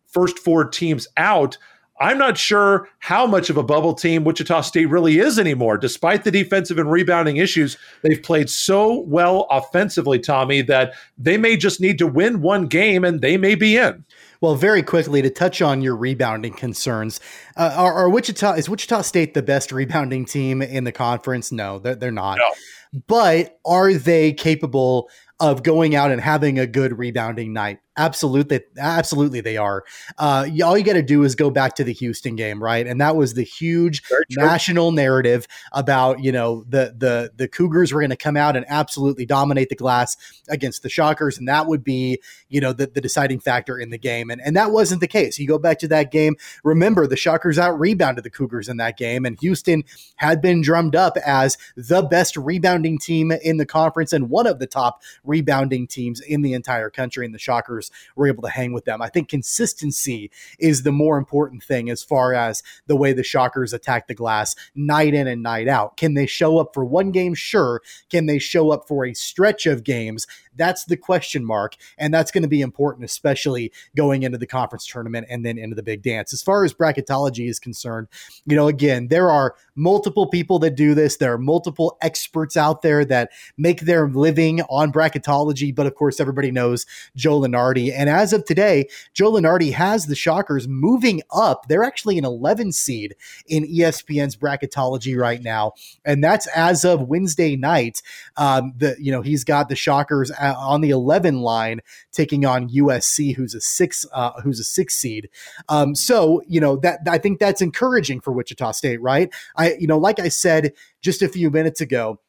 first 0.07 0.39
four 0.39 0.63
teams 0.63 1.05
out, 1.17 1.57
I'm 1.99 2.17
not 2.17 2.37
sure 2.37 2.87
how 2.99 3.27
much 3.27 3.49
of 3.49 3.57
a 3.57 3.63
bubble 3.63 3.93
team 3.93 4.23
Wichita 4.23 4.61
State 4.61 4.85
really 4.85 5.19
is 5.19 5.37
anymore. 5.37 5.77
Despite 5.77 6.23
the 6.23 6.31
defensive 6.31 6.79
and 6.79 6.89
rebounding 6.89 7.35
issues, 7.35 7.77
they've 8.01 8.23
played 8.23 8.49
so 8.49 9.01
well 9.01 9.47
offensively, 9.51 10.17
Tommy, 10.17 10.61
that 10.61 10.93
they 11.17 11.35
may 11.37 11.57
just 11.57 11.81
need 11.81 11.97
to 11.97 12.07
win 12.07 12.41
one 12.41 12.67
game 12.67 13.03
and 13.03 13.19
they 13.19 13.35
may 13.35 13.53
be 13.53 13.75
in. 13.75 14.05
Well, 14.39 14.55
very 14.55 14.81
quickly 14.81 15.21
to 15.21 15.29
touch 15.29 15.61
on 15.61 15.81
your 15.81 15.97
rebounding 15.97 16.53
concerns, 16.53 17.19
uh, 17.57 17.73
are, 17.75 17.93
are, 17.93 18.09
Wichita 18.09 18.53
is 18.53 18.69
Wichita 18.69 19.01
State 19.01 19.33
the 19.33 19.43
best 19.43 19.73
rebounding 19.73 20.23
team 20.23 20.61
in 20.61 20.85
the 20.85 20.93
conference? 20.93 21.51
No, 21.51 21.79
they're, 21.79 21.95
they're 21.95 22.11
not. 22.13 22.37
No. 22.37 23.01
But 23.07 23.59
are 23.65 23.93
they 23.93 24.31
capable 24.31 25.09
of 25.41 25.63
going 25.63 25.95
out 25.95 26.11
and 26.11 26.21
having 26.21 26.57
a 26.57 26.65
good 26.65 26.97
rebounding 26.97 27.51
night? 27.51 27.79
Absolutely, 27.99 28.61
absolutely, 28.77 29.41
they 29.41 29.57
are. 29.57 29.83
Uh, 30.17 30.47
all 30.63 30.77
you 30.77 30.85
got 30.85 30.93
to 30.93 31.01
do 31.01 31.23
is 31.25 31.35
go 31.35 31.49
back 31.49 31.75
to 31.75 31.83
the 31.83 31.91
Houston 31.91 32.37
game, 32.37 32.63
right? 32.63 32.87
And 32.87 33.01
that 33.01 33.17
was 33.17 33.33
the 33.33 33.43
huge 33.43 34.01
national 34.31 34.93
narrative 34.93 35.45
about 35.73 36.23
you 36.23 36.31
know 36.31 36.63
the 36.69 36.95
the 36.97 37.33
the 37.35 37.49
Cougars 37.49 37.91
were 37.91 37.99
going 37.99 38.09
to 38.09 38.15
come 38.15 38.37
out 38.37 38.55
and 38.55 38.65
absolutely 38.69 39.25
dominate 39.25 39.67
the 39.67 39.75
glass 39.75 40.15
against 40.47 40.81
the 40.81 40.87
Shockers, 40.87 41.37
and 41.37 41.49
that 41.49 41.67
would 41.67 41.83
be 41.83 42.21
you 42.47 42.61
know 42.61 42.71
the, 42.71 42.87
the 42.87 43.01
deciding 43.01 43.41
factor 43.41 43.77
in 43.77 43.89
the 43.89 43.97
game. 43.97 44.29
And 44.29 44.39
and 44.39 44.55
that 44.55 44.71
wasn't 44.71 45.01
the 45.01 45.07
case. 45.07 45.37
You 45.37 45.45
go 45.45 45.59
back 45.59 45.77
to 45.79 45.87
that 45.89 46.09
game. 46.09 46.37
Remember, 46.63 47.05
the 47.05 47.17
Shockers 47.17 47.59
out 47.59 47.77
rebounded 47.77 48.23
the 48.23 48.29
Cougars 48.29 48.69
in 48.69 48.77
that 48.77 48.97
game, 48.97 49.25
and 49.25 49.37
Houston 49.41 49.83
had 50.15 50.41
been 50.41 50.61
drummed 50.61 50.95
up 50.95 51.17
as 51.17 51.57
the 51.75 52.01
best 52.01 52.37
rebounding 52.37 52.97
team 52.97 53.33
in 53.33 53.57
the 53.57 53.65
conference 53.65 54.13
and 54.13 54.29
one 54.29 54.47
of 54.47 54.59
the 54.59 54.67
top 54.67 55.01
rebounding 55.25 55.85
teams 55.85 56.21
in 56.21 56.43
the 56.43 56.53
entire 56.53 56.89
country. 56.89 57.25
And 57.25 57.35
the 57.35 57.39
Shockers 57.39 57.88
were 58.15 58.27
able 58.27 58.43
to 58.43 58.49
hang 58.49 58.73
with 58.73 58.85
them. 58.85 59.01
I 59.01 59.09
think 59.09 59.29
consistency 59.29 60.31
is 60.57 60.83
the 60.83 60.91
more 60.91 61.17
important 61.17 61.63
thing 61.63 61.89
as 61.89 62.03
far 62.03 62.33
as 62.33 62.63
the 62.87 62.95
way 62.95 63.13
the 63.13 63.23
Shockers 63.23 63.73
attack 63.73 64.07
the 64.07 64.13
glass 64.13 64.55
night 64.75 65.13
in 65.13 65.27
and 65.27 65.43
night 65.43 65.67
out. 65.67 65.97
Can 65.97 66.13
they 66.13 66.25
show 66.25 66.57
up 66.57 66.73
for 66.73 66.85
one 66.85 67.11
game? 67.11 67.33
Sure. 67.33 67.81
Can 68.09 68.25
they 68.25 68.39
show 68.39 68.71
up 68.71 68.87
for 68.87 69.05
a 69.05 69.13
stretch 69.13 69.65
of 69.65 69.83
games? 69.83 70.27
That's 70.59 70.85
the 70.85 70.97
question 70.97 71.43
mark. 71.43 71.75
And 71.97 72.13
that's 72.13 72.29
going 72.29 72.43
to 72.43 72.47
be 72.47 72.61
important, 72.61 73.05
especially 73.05 73.71
going 73.95 74.21
into 74.21 74.37
the 74.37 74.45
conference 74.45 74.85
tournament 74.85 75.25
and 75.29 75.43
then 75.43 75.57
into 75.57 75.75
the 75.75 75.81
big 75.81 76.03
dance. 76.03 76.33
As 76.33 76.43
far 76.43 76.63
as 76.63 76.73
bracketology 76.73 77.49
is 77.49 77.59
concerned, 77.59 78.07
you 78.45 78.55
know, 78.55 78.67
again, 78.67 79.07
there 79.07 79.31
are 79.31 79.55
multiple 79.75 80.27
people 80.27 80.59
that 80.59 80.75
do 80.75 80.93
this. 80.93 81.17
There 81.17 81.33
are 81.33 81.37
multiple 81.37 81.97
experts 82.01 82.57
out 82.57 82.81
there 82.81 83.05
that 83.05 83.31
make 83.57 83.81
their 83.81 84.07
living 84.09 84.61
on 84.63 84.91
bracketology. 84.91 85.73
But 85.73 85.87
of 85.87 85.95
course, 85.95 86.19
everybody 86.19 86.51
knows 86.51 86.85
Joe 87.15 87.39
Lunardi. 87.39 87.91
And 87.91 88.09
as 88.09 88.33
of 88.33 88.45
today, 88.45 88.87
Joe 89.13 89.31
Lunardi 89.31 89.71
has 89.73 90.05
the 90.05 90.15
Shockers 90.15 90.67
moving 90.67 91.21
up. 91.31 91.67
They're 91.67 91.83
actually 91.83 92.17
an 92.17 92.25
11 92.25 92.73
seed 92.73 93.15
in 93.47 93.65
ESPN's 93.65 94.35
bracketology 94.35 95.17
right 95.17 95.41
now. 95.41 95.73
And 96.03 96.23
that's 96.23 96.47
as 96.47 96.83
of 96.83 97.03
Wednesday 97.03 97.55
night. 97.55 98.01
Um, 98.35 98.73
the, 98.77 98.95
you 98.99 99.11
know, 99.11 99.21
he's 99.21 99.43
got 99.43 99.69
the 99.69 99.75
Shockers 99.75 100.31
uh, 100.49 100.59
on 100.59 100.81
the 100.81 100.89
11 100.89 101.41
line 101.41 101.81
taking 102.11 102.45
on 102.45 102.69
USC, 102.69 103.35
who's 103.35 103.53
a 103.53 103.61
six, 103.61 104.05
uh, 104.13 104.41
who's 104.41 104.59
a 104.59 104.63
six 104.63 104.95
seed. 104.95 105.29
Um, 105.67 105.95
so, 105.95 106.41
you 106.47 106.59
know, 106.59 106.75
that 106.77 106.99
I 107.07 107.17
think 107.17 107.39
that's 107.39 107.61
encouraging 107.61 108.21
for 108.21 108.31
Wichita 108.31 108.71
State, 108.71 109.01
right? 109.01 109.33
I, 109.55 109.75
you 109.79 109.87
know, 109.87 109.97
like 109.97 110.19
I 110.19 110.29
said 110.29 110.73
just 111.01 111.21
a 111.21 111.29
few 111.29 111.49
minutes 111.49 111.81
ago, 111.81 112.19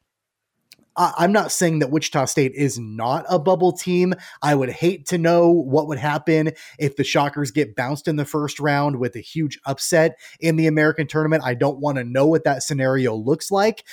I'm 0.97 1.33
not 1.33 1.53
saying 1.53 1.79
that 1.79 1.91
Wichita 1.91 2.27
State 2.27 2.53
is 2.55 2.79
not 2.79 3.25
a 3.29 3.39
bubble 3.39 3.73
team. 3.73 4.13
I 4.43 4.55
would 4.55 4.71
hate 4.71 5.07
to 5.07 5.19
know 5.19 5.49
what 5.49 5.87
would 5.87 5.99
happen 5.99 6.53
if 6.79 6.97
the 6.97 7.05
Shockers 7.05 7.51
get 7.51 7.77
bounced 7.77 8.09
in 8.09 8.17
the 8.17 8.25
first 8.25 8.61
round 8.61 8.99
with 8.99 9.15
a 9.17 9.21
huge 9.21 9.59
upset 9.65 10.19
in 10.41 10.57
the 10.57 10.67
American 10.67 11.07
tournament. 11.07 11.45
I 11.45 11.55
don't 11.55 11.79
want 11.79 11.99
to 11.99 12.05
know 12.05 12.27
what 12.27 12.45
that 12.45 12.63
scenario 12.63 13.15
looks 13.15 13.51
like. 13.51 13.85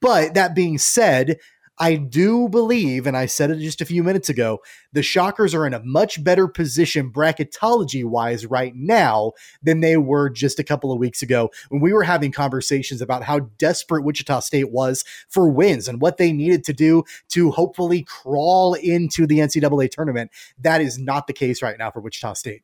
But 0.00 0.34
that 0.34 0.54
being 0.54 0.78
said, 0.78 1.38
I 1.80 1.94
do 1.96 2.48
believe, 2.48 3.06
and 3.06 3.16
I 3.16 3.26
said 3.26 3.50
it 3.50 3.58
just 3.58 3.80
a 3.80 3.86
few 3.86 4.02
minutes 4.02 4.28
ago, 4.28 4.60
the 4.92 5.02
Shockers 5.02 5.54
are 5.54 5.66
in 5.66 5.74
a 5.74 5.82
much 5.82 6.22
better 6.22 6.48
position 6.48 7.12
bracketology 7.12 8.04
wise 8.04 8.46
right 8.46 8.74
now 8.74 9.32
than 9.62 9.80
they 9.80 9.96
were 9.96 10.28
just 10.28 10.58
a 10.58 10.64
couple 10.64 10.92
of 10.92 10.98
weeks 10.98 11.22
ago 11.22 11.50
when 11.68 11.80
we 11.80 11.92
were 11.92 12.02
having 12.02 12.32
conversations 12.32 13.00
about 13.00 13.22
how 13.22 13.40
desperate 13.58 14.02
Wichita 14.04 14.40
State 14.40 14.72
was 14.72 15.04
for 15.28 15.48
wins 15.48 15.88
and 15.88 16.00
what 16.00 16.16
they 16.16 16.32
needed 16.32 16.64
to 16.64 16.72
do 16.72 17.04
to 17.28 17.50
hopefully 17.50 18.02
crawl 18.02 18.74
into 18.74 19.26
the 19.26 19.38
NCAA 19.38 19.90
tournament. 19.90 20.30
That 20.58 20.80
is 20.80 20.98
not 20.98 21.26
the 21.26 21.32
case 21.32 21.62
right 21.62 21.78
now 21.78 21.90
for 21.90 22.00
Wichita 22.00 22.34
State. 22.34 22.62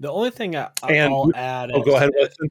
The 0.00 0.10
only 0.10 0.30
thing 0.30 0.56
I, 0.56 0.70
will 0.82 1.32
add. 1.34 1.70
Oh, 1.72 1.82
go 1.82 1.96
ahead, 1.96 2.10
Weston. 2.18 2.50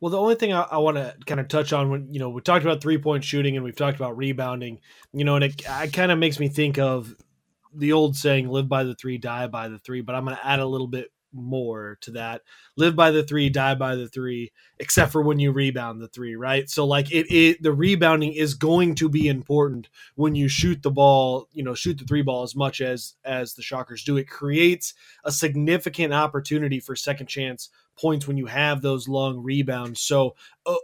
Well, 0.00 0.10
the 0.10 0.18
only 0.18 0.36
thing 0.36 0.52
I, 0.52 0.62
I 0.62 0.78
want 0.78 0.96
to 0.96 1.14
kind 1.26 1.40
of 1.40 1.48
touch 1.48 1.72
on 1.72 1.90
when 1.90 2.12
you 2.12 2.20
know 2.20 2.30
we 2.30 2.40
talked 2.40 2.64
about 2.64 2.80
three 2.80 2.98
point 2.98 3.24
shooting 3.24 3.56
and 3.56 3.64
we've 3.64 3.76
talked 3.76 3.96
about 3.96 4.16
rebounding, 4.16 4.80
you 5.12 5.24
know, 5.24 5.34
and 5.34 5.44
it, 5.44 5.62
it 5.66 5.92
kind 5.92 6.12
of 6.12 6.18
makes 6.18 6.38
me 6.38 6.48
think 6.48 6.78
of 6.78 7.14
the 7.74 7.92
old 7.92 8.16
saying 8.16 8.48
"live 8.48 8.68
by 8.68 8.84
the 8.84 8.94
three, 8.94 9.18
die 9.18 9.46
by 9.48 9.68
the 9.68 9.78
three. 9.78 10.00
But 10.00 10.14
I'm 10.14 10.24
going 10.24 10.36
to 10.36 10.46
add 10.46 10.60
a 10.60 10.66
little 10.66 10.86
bit 10.86 11.10
more 11.32 11.98
to 12.00 12.12
that. 12.12 12.42
Live 12.76 12.96
by 12.96 13.10
the 13.10 13.22
three, 13.22 13.50
die 13.50 13.74
by 13.74 13.96
the 13.96 14.08
three, 14.08 14.52
except 14.78 15.12
for 15.12 15.22
when 15.22 15.38
you 15.38 15.52
rebound 15.52 16.00
the 16.00 16.08
three, 16.08 16.36
right? 16.36 16.68
So 16.70 16.86
like 16.86 17.10
it, 17.10 17.26
it 17.30 17.62
the 17.62 17.72
rebounding 17.72 18.32
is 18.32 18.54
going 18.54 18.94
to 18.96 19.08
be 19.08 19.28
important 19.28 19.88
when 20.14 20.34
you 20.34 20.48
shoot 20.48 20.82
the 20.82 20.90
ball, 20.90 21.48
you 21.52 21.62
know, 21.62 21.74
shoot 21.74 21.98
the 21.98 22.04
three 22.04 22.22
ball 22.22 22.42
as 22.42 22.54
much 22.54 22.80
as 22.80 23.14
as 23.24 23.54
the 23.54 23.62
Shockers 23.62 24.04
do. 24.04 24.16
It 24.16 24.28
creates 24.28 24.94
a 25.24 25.32
significant 25.32 26.14
opportunity 26.14 26.80
for 26.80 26.96
second 26.96 27.26
chance 27.26 27.68
points 27.98 28.26
when 28.26 28.36
you 28.36 28.46
have 28.46 28.80
those 28.80 29.08
long 29.08 29.42
rebounds. 29.42 30.00
So, 30.00 30.36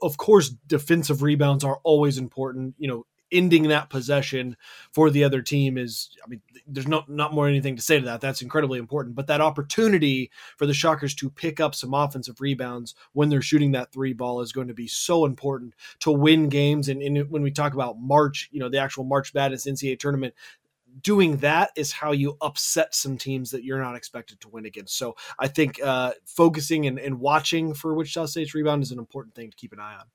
of 0.03 0.17
course, 0.17 0.51
defensive 0.67 1.23
rebounds 1.23 1.65
are 1.65 1.81
always 1.85 2.19
important. 2.19 2.75
You 2.79 2.89
know, 2.89 3.07
ending 3.35 3.65
that 3.69 3.91
possession 3.91 4.57
for 4.93 5.11
the 5.11 5.25
other 5.25 5.43
team 5.43 5.77
is 5.77 6.11
I 6.25 6.29
mean 6.29 6.41
there's 6.67 6.87
not 6.87 7.09
not 7.09 7.35
more 7.35 7.49
anything 7.49 7.75
to 7.77 7.83
say 7.83 7.99
to 7.99 8.07
that 8.07 8.21
that's 8.21 8.43
incredibly 8.43 8.79
important 8.79 9.17
but 9.17 9.27
that 9.27 9.41
opportunity 9.41 10.31
for 10.57 10.67
the 10.67 10.75
Shockers 10.75 11.15
to 11.17 11.31
pick 11.31 11.59
up 11.59 11.75
some 11.75 11.95
offensive 11.95 12.41
rebounds 12.41 12.95
when 13.13 13.29
they're 13.29 13.43
shooting 13.43 13.73
that 13.73 13.93
three 13.93 14.13
ball 14.13 14.41
is 14.41 14.53
going 14.53 14.69
to 14.69 14.75
be 14.75 14.87
so 14.87 15.25
important 15.25 15.75
to 16.01 16.13
win 16.13 16.49
games 16.49 16.89
and, 16.89 17.03
and 17.03 17.31
when 17.31 17.43
we 17.43 17.51
talk 17.51 17.75
about 17.75 17.99
March 17.99 18.49
you 18.53 18.61
know 18.61 18.69
the 18.69 18.79
actual 18.79 19.05
March 19.05 19.35
Madness 19.35 19.67
NCAA 19.67 19.99
tournament 19.99 20.35
doing 21.03 21.39
that 21.39 21.71
is 21.77 21.93
how 21.93 22.13
you 22.13 22.37
upset 22.41 22.95
some 22.95 23.17
teams 23.19 23.51
that 23.51 23.65
you're 23.65 23.81
not 23.81 23.97
expected 23.97 24.41
to 24.41 24.49
win 24.49 24.67
against. 24.67 24.97
So 24.97 25.17
I 25.39 25.49
think 25.49 25.81
uh, 25.83 26.13
focusing 26.25 26.87
and, 26.87 26.99
and 26.99 27.21
watching 27.21 27.75
for 27.75 27.95
Wichita 27.95 28.27
State's 28.27 28.55
rebound 28.55 28.83
is 28.83 28.93
an 28.93 28.99
important 28.99 29.35
thing 29.35 29.51
to 29.51 29.57
keep 29.57 29.73
an 29.73 29.81
eye 29.81 29.95
on 29.95 30.07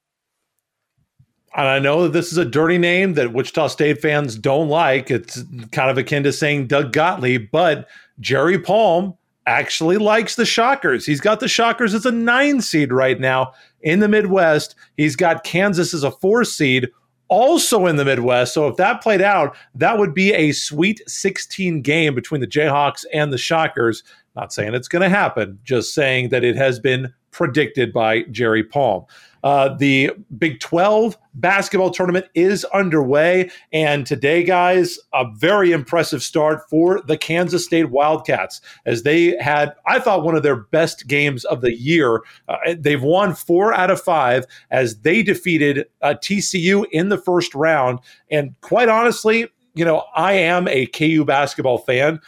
and 1.56 1.68
I 1.68 1.80
know 1.80 2.04
that 2.04 2.14
this 2.14 2.32
is 2.32 2.38
a 2.38 2.46
dirty 2.46 2.78
name 2.78 3.14
that 3.16 3.34
Wichita 3.34 3.68
State 3.68 4.02
fans 4.02 4.36
don't 4.36 4.70
like. 4.70 5.10
It's 5.10 5.44
kind 5.72 5.90
of 5.90 5.98
akin 5.98 6.24
to 6.24 6.34
saying 6.34 6.68
Doug 6.68 6.94
Gottlieb, 6.94 7.50
but 7.52 7.88
Jerry 8.20 8.60
Palm 8.60 9.16
actually 9.48 9.98
likes 9.98 10.36
the 10.36 10.46
Shockers. 10.46 11.06
He's 11.06 11.22
got 11.22 11.40
the 11.40 11.48
Shockers 11.48 11.94
as 11.94 12.06
a 12.06 12.12
nine 12.12 12.62
seed 12.62 12.94
right 12.94 13.20
now 13.20 13.54
in 13.82 14.00
the 14.00 14.08
Midwest. 14.08 14.76
He's 14.96 15.16
got 15.16 15.44
Kansas 15.44 15.94
as 15.94 16.04
a 16.04 16.12
four 16.12 16.44
seed, 16.44 16.90
also 17.30 17.86
in 17.86 17.96
the 17.96 18.06
Midwest. 18.06 18.54
So 18.54 18.68
if 18.68 18.76
that 18.78 19.02
played 19.02 19.22
out, 19.22 19.56
that 19.76 19.98
would 19.98 20.14
be 20.14 20.34
a 20.34 20.52
sweet 20.52 21.02
16 21.08 21.82
game 21.82 22.14
between 22.14 22.42
the 22.42 22.48
Jayhawks 22.48 23.06
and 23.14 23.32
the 23.32 23.38
Shockers. 23.38 24.04
Not 24.36 24.52
saying 24.52 24.74
it's 24.74 24.88
going 24.88 25.02
to 25.02 25.10
happen, 25.10 25.60
just 25.64 25.94
saying 25.94 26.30
that 26.30 26.44
it 26.44 26.56
has 26.56 26.80
been 26.80 27.14
predicted 27.40 27.94
by 27.94 28.24
Jerry 28.24 28.66
Palm. 28.66 29.06
Uh, 29.46 29.74
the 29.78 30.12
Big 30.38 30.60
12 30.60 31.18
basketball 31.36 31.90
tournament 31.90 32.26
is 32.36 32.66
underway. 32.74 33.50
And 33.72 34.06
today, 34.06 34.44
guys, 34.44 35.00
a 35.14 35.24
very 35.38 35.72
impressive 35.72 36.22
start 36.22 36.70
for 36.70 37.02
the 37.02 37.18
Kansas 37.18 37.64
State 37.64 37.92
Wildcats 37.92 38.60
as 38.86 39.04
they 39.04 39.38
had, 39.42 39.74
I 39.88 40.00
thought, 40.00 40.26
one 40.26 40.36
of 40.36 40.44
their 40.44 40.58
best 40.58 41.08
games 41.08 41.46
of 41.46 41.62
the 41.62 41.74
year. 41.74 42.24
Uh, 42.50 42.58
they've 42.78 43.02
won 43.02 43.34
four 43.34 43.74
out 43.74 43.90
of 43.90 44.02
five 44.02 44.44
as 44.70 45.00
they 45.00 45.24
defeated 45.24 45.86
uh, 46.02 46.16
TCU 46.22 46.84
in 46.92 47.08
the 47.08 47.18
first 47.18 47.56
round. 47.56 48.00
And 48.30 48.54
quite 48.60 48.90
honestly, 48.90 49.48
you 49.76 49.86
know, 49.86 50.04
I 50.14 50.34
am 50.34 50.68
a 50.68 50.88
KU 50.88 51.24
basketball 51.24 51.78
fan. 51.78 52.20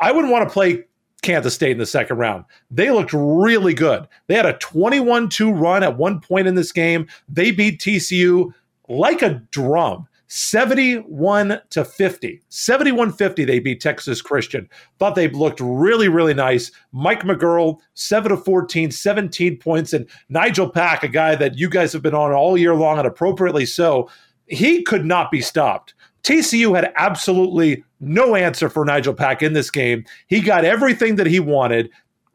I 0.00 0.10
wouldn't 0.10 0.32
want 0.32 0.48
to 0.48 0.52
play 0.54 0.84
Kansas 1.24 1.54
State 1.54 1.72
in 1.72 1.78
the 1.78 1.86
second 1.86 2.18
round. 2.18 2.44
They 2.70 2.90
looked 2.90 3.12
really 3.12 3.74
good. 3.74 4.06
They 4.28 4.34
had 4.34 4.46
a 4.46 4.58
21 4.58 5.28
2 5.28 5.52
run 5.52 5.82
at 5.82 5.96
one 5.96 6.20
point 6.20 6.46
in 6.46 6.54
this 6.54 6.72
game. 6.72 7.08
They 7.28 7.50
beat 7.50 7.80
TCU 7.80 8.52
like 8.88 9.22
a 9.22 9.42
drum. 9.50 10.06
71 10.26 11.60
to 11.70 11.84
50. 11.84 12.42
71 12.48 13.12
50, 13.12 13.44
they 13.44 13.58
beat 13.60 13.80
Texas 13.80 14.20
Christian. 14.20 14.68
Thought 14.98 15.14
they 15.14 15.28
looked 15.28 15.60
really, 15.60 16.08
really 16.08 16.34
nice. 16.34 16.72
Mike 16.92 17.22
McGuirl, 17.22 17.78
7 17.94 18.30
to 18.30 18.36
14, 18.36 18.90
17 18.90 19.58
points. 19.58 19.92
And 19.92 20.08
Nigel 20.28 20.68
Pack, 20.68 21.04
a 21.04 21.08
guy 21.08 21.36
that 21.36 21.56
you 21.56 21.68
guys 21.68 21.92
have 21.92 22.02
been 22.02 22.14
on 22.14 22.32
all 22.32 22.58
year 22.58 22.74
long 22.74 22.98
and 22.98 23.06
appropriately 23.06 23.64
so, 23.64 24.10
he 24.46 24.82
could 24.82 25.04
not 25.04 25.30
be 25.30 25.40
stopped. 25.40 25.94
TCU 26.24 26.74
had 26.74 26.92
absolutely 26.96 27.84
no 28.00 28.34
answer 28.34 28.68
for 28.68 28.84
Nigel 28.84 29.14
Pack 29.14 29.42
in 29.42 29.52
this 29.52 29.70
game. 29.70 30.04
He 30.26 30.40
got 30.40 30.64
everything 30.64 31.16
that 31.16 31.26
he 31.26 31.38
wanted 31.38 31.90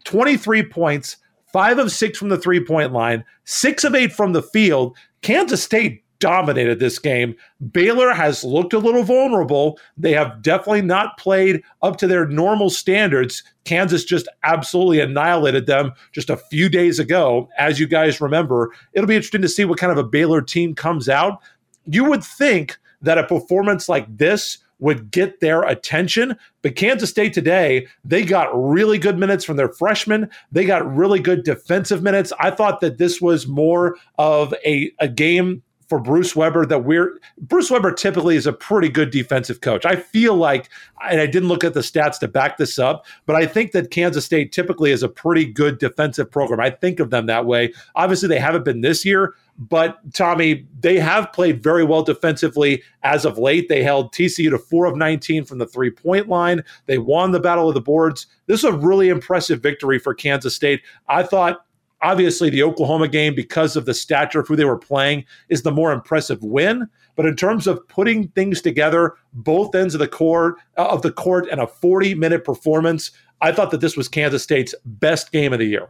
23 0.06 0.64
points, 0.64 1.18
five 1.52 1.78
of 1.80 1.92
six 1.92 2.18
from 2.18 2.30
the 2.30 2.38
three 2.38 2.64
point 2.64 2.94
line, 2.94 3.26
six 3.44 3.84
of 3.84 3.96
eight 3.96 4.14
from 4.14 4.34
the 4.34 4.44
field. 4.44 4.96
Kansas 5.22 5.62
State 5.62 6.04
dominated 6.20 6.80
this 6.80 7.00
game. 7.00 7.34
Baylor 7.72 8.14
has 8.14 8.44
looked 8.44 8.74
a 8.74 8.80
little 8.80 9.04
vulnerable. 9.04 9.80
They 9.98 10.12
have 10.14 10.42
definitely 10.42 10.82
not 10.82 11.18
played 11.18 11.64
up 11.82 11.98
to 11.98 12.08
their 12.08 12.28
normal 12.28 12.70
standards. 12.70 13.44
Kansas 13.64 14.04
just 14.04 14.28
absolutely 14.44 15.00
annihilated 15.00 15.66
them 15.66 15.94
just 16.12 16.30
a 16.30 16.38
few 16.38 16.70
days 16.70 17.00
ago. 17.00 17.50
As 17.58 17.80
you 17.80 17.88
guys 17.88 18.22
remember, 18.22 18.74
it'll 18.94 19.08
be 19.08 19.16
interesting 19.16 19.42
to 19.42 19.50
see 19.50 19.66
what 19.66 19.80
kind 19.80 19.92
of 19.92 19.98
a 19.98 20.04
Baylor 20.04 20.42
team 20.42 20.76
comes 20.76 21.08
out. 21.08 21.42
You 21.86 22.04
would 22.06 22.24
think 22.24 22.78
that 23.02 23.18
a 23.18 23.26
performance 23.26 23.90
like 23.90 24.06
this 24.18 24.60
would 24.80 25.12
get 25.12 25.42
their 25.42 25.62
attention. 25.64 26.38
But 26.62 26.76
Kansas 26.76 27.10
State 27.10 27.34
today, 27.34 27.88
they 28.04 28.24
got 28.24 28.50
really 28.54 28.98
good 28.98 29.18
minutes 29.18 29.44
from 29.44 29.58
their 29.58 29.70
freshmen. 29.70 30.30
They 30.52 30.66
got 30.66 30.96
really 30.96 31.20
good 31.20 31.44
defensive 31.44 32.02
minutes. 32.02 32.32
I 32.40 32.52
thought 32.52 32.80
that 32.82 32.98
this 32.98 33.22
was 33.22 33.48
more 33.48 33.98
of 34.18 34.54
a, 34.66 34.92
a 35.00 35.08
game 35.08 35.64
for 35.90 36.00
Bruce 36.00 36.36
Weber 36.36 36.68
that 36.68 36.86
we're 36.86 37.20
Bruce 37.40 37.72
Weber 37.72 37.92
typically 37.92 38.36
is 38.36 38.46
a 38.46 38.54
pretty 38.54 38.90
good 38.90 39.10
defensive 39.10 39.62
coach. 39.62 39.86
I 39.86 39.96
feel 39.96 40.36
like, 40.36 40.70
and 41.10 41.20
I 41.20 41.26
didn't 41.26 41.50
look 41.50 41.64
at 41.64 41.74
the 41.74 41.80
stats 41.80 42.20
to 42.20 42.28
back 42.28 42.58
this 42.58 42.78
up, 42.78 43.08
but 43.26 43.36
I 43.36 43.48
think 43.48 43.72
that 43.72 43.90
Kansas 43.90 44.24
State 44.24 44.52
typically 44.52 44.92
is 44.92 45.02
a 45.02 45.10
pretty 45.10 45.46
good 45.46 45.80
defensive 45.80 46.30
program. 46.30 46.60
I 46.60 46.70
think 46.70 47.00
of 47.00 47.10
them 47.10 47.26
that 47.26 47.48
way. 47.48 47.74
Obviously, 47.96 48.30
they 48.30 48.40
haven't 48.40 48.66
been 48.66 48.82
this 48.82 49.04
year, 49.04 49.34
but 49.58 49.98
Tommy, 50.14 50.68
they 50.80 51.00
have 51.00 51.34
played 51.34 51.64
very 51.64 51.84
well 51.84 52.04
defensively 52.04 52.84
as 53.02 53.26
of 53.26 53.40
late. 53.40 53.68
They 53.68 53.82
held 53.82 54.14
TCU 54.14 54.52
to 54.52 54.60
four 54.60 54.86
of 54.86 54.96
19 54.96 55.44
from 55.44 55.58
the 55.58 55.68
three 55.68 55.92
point 55.92 56.30
line. 56.30 56.64
They 56.86 57.00
won 57.00 57.32
the 57.32 57.40
battle 57.40 57.68
of 57.68 57.74
the 57.74 57.82
boards. 57.82 58.28
This 58.46 58.60
is 58.60 58.66
a 58.66 58.74
really 58.74 59.10
impressive 59.10 59.62
victory 59.62 59.98
for 59.98 60.14
Kansas 60.14 60.56
State. 60.56 60.82
I 61.08 61.24
thought 61.24 61.66
Obviously, 62.02 62.50
the 62.50 62.64
Oklahoma 62.64 63.08
game, 63.08 63.36
because 63.36 63.76
of 63.76 63.86
the 63.86 63.94
stature 63.94 64.40
of 64.40 64.48
who 64.48 64.56
they 64.56 64.66
were 64.66 64.78
playing, 64.78 65.26
is 65.50 65.64
the 65.64 65.72
more 65.72 65.92
impressive 65.92 66.42
win. 66.42 66.88
But 67.16 67.26
in 67.26 67.36
terms 67.36 67.68
of 67.68 67.86
putting 67.90 68.30
things 68.30 68.62
together, 68.62 69.16
both 69.34 69.76
ends 69.76 69.94
of 69.94 70.00
the 70.00 70.08
court 70.08 70.56
of 70.78 71.02
the 71.02 71.12
court, 71.12 71.48
and 71.52 71.60
a 71.60 71.68
40 71.68 72.16
minute 72.16 72.46
performance, 72.46 73.12
I 73.42 73.52
thought 73.52 73.72
that 73.72 73.82
this 73.82 73.98
was 73.98 74.08
Kansas 74.08 74.44
State's 74.44 74.74
best 74.86 75.32
game 75.32 75.52
of 75.52 75.60
the 75.60 75.66
year. 75.66 75.90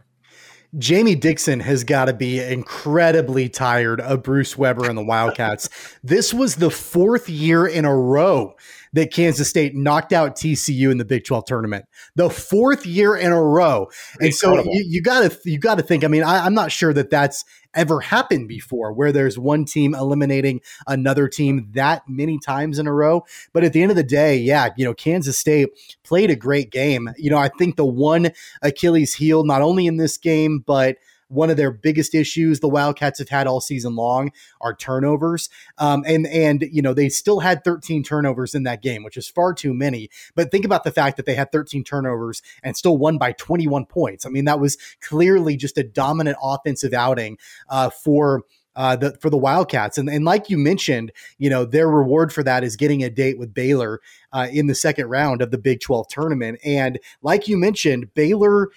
Jamie 0.78 1.16
Dixon 1.16 1.60
has 1.60 1.82
got 1.82 2.04
to 2.04 2.12
be 2.12 2.38
incredibly 2.40 3.48
tired 3.48 4.00
of 4.00 4.22
Bruce 4.22 4.56
Weber 4.56 4.88
and 4.88 4.96
the 4.96 5.04
Wildcats. 5.04 5.68
this 6.04 6.32
was 6.32 6.56
the 6.56 6.70
fourth 6.70 7.28
year 7.28 7.66
in 7.66 7.84
a 7.84 7.94
row 7.94 8.54
that 8.92 9.12
Kansas 9.12 9.48
State 9.48 9.74
knocked 9.74 10.12
out 10.12 10.36
TCU 10.36 10.90
in 10.90 10.98
the 10.98 11.04
Big 11.04 11.24
12 11.24 11.44
tournament, 11.44 11.86
the 12.16 12.30
fourth 12.30 12.86
year 12.86 13.16
in 13.16 13.32
a 13.32 13.42
row. 13.42 13.88
And 14.20 14.28
Incredible. 14.28 14.64
so 14.64 14.70
you, 14.70 14.84
you 14.86 15.02
gotta 15.02 15.36
you 15.44 15.58
gotta 15.58 15.82
think. 15.82 16.04
I 16.04 16.08
mean, 16.08 16.22
I, 16.22 16.44
I'm 16.44 16.54
not 16.54 16.72
sure 16.72 16.92
that 16.92 17.10
that's 17.10 17.44
ever 17.74 18.00
happened 18.00 18.48
before 18.48 18.92
where 18.92 19.12
there's 19.12 19.38
one 19.38 19.64
team 19.64 19.94
eliminating 19.94 20.60
another 20.86 21.28
team 21.28 21.68
that 21.72 22.02
many 22.08 22.38
times 22.38 22.78
in 22.78 22.86
a 22.86 22.92
row. 22.92 23.24
But 23.52 23.64
at 23.64 23.72
the 23.72 23.82
end 23.82 23.90
of 23.90 23.96
the 23.96 24.02
day, 24.02 24.36
yeah, 24.36 24.70
you 24.76 24.84
know, 24.84 24.94
Kansas 24.94 25.38
State 25.38 25.70
played 26.02 26.30
a 26.30 26.36
great 26.36 26.70
game. 26.70 27.10
You 27.16 27.30
know, 27.30 27.38
I 27.38 27.48
think 27.48 27.76
the 27.76 27.86
one 27.86 28.30
Achilles 28.62 29.14
heel, 29.14 29.44
not 29.44 29.62
only 29.62 29.86
in 29.86 29.96
this 29.96 30.16
game, 30.16 30.62
but 30.66 30.96
one 31.30 31.48
of 31.48 31.56
their 31.56 31.70
biggest 31.70 32.14
issues 32.14 32.60
the 32.60 32.68
Wildcats 32.68 33.18
have 33.20 33.28
had 33.28 33.46
all 33.46 33.60
season 33.60 33.94
long 33.94 34.32
are 34.60 34.74
turnovers. 34.74 35.48
Um, 35.78 36.04
and 36.06 36.26
and 36.26 36.62
you 36.70 36.82
know 36.82 36.92
they 36.92 37.08
still 37.08 37.40
had 37.40 37.64
13 37.64 38.02
turnovers 38.02 38.54
in 38.54 38.64
that 38.64 38.82
game, 38.82 39.02
which 39.04 39.16
is 39.16 39.28
far 39.28 39.54
too 39.54 39.72
many. 39.72 40.10
But 40.34 40.50
think 40.50 40.64
about 40.64 40.84
the 40.84 40.90
fact 40.90 41.16
that 41.16 41.26
they 41.26 41.34
had 41.34 41.52
13 41.52 41.84
turnovers 41.84 42.42
and 42.62 42.76
still 42.76 42.98
won 42.98 43.16
by 43.16 43.32
21 43.32 43.86
points. 43.86 44.26
I 44.26 44.28
mean 44.28 44.44
that 44.44 44.60
was 44.60 44.76
clearly 45.00 45.56
just 45.56 45.78
a 45.78 45.84
dominant 45.84 46.36
offensive 46.42 46.92
outing 46.92 47.38
uh, 47.68 47.90
for. 47.90 48.42
Uh, 48.76 48.94
the, 48.94 49.18
for 49.20 49.28
the 49.28 49.36
Wildcats. 49.36 49.98
And, 49.98 50.08
and 50.08 50.24
like 50.24 50.48
you 50.48 50.56
mentioned, 50.56 51.10
you 51.38 51.50
know, 51.50 51.64
their 51.64 51.90
reward 51.90 52.32
for 52.32 52.44
that 52.44 52.62
is 52.62 52.76
getting 52.76 53.02
a 53.02 53.10
date 53.10 53.36
with 53.36 53.52
Baylor 53.52 54.00
uh, 54.32 54.46
in 54.50 54.68
the 54.68 54.76
second 54.76 55.08
round 55.08 55.42
of 55.42 55.50
the 55.50 55.58
Big 55.58 55.80
12 55.80 56.06
tournament. 56.08 56.60
And 56.64 57.00
like 57.20 57.48
you 57.48 57.56
mentioned, 57.56 58.14
Baylor 58.14 58.70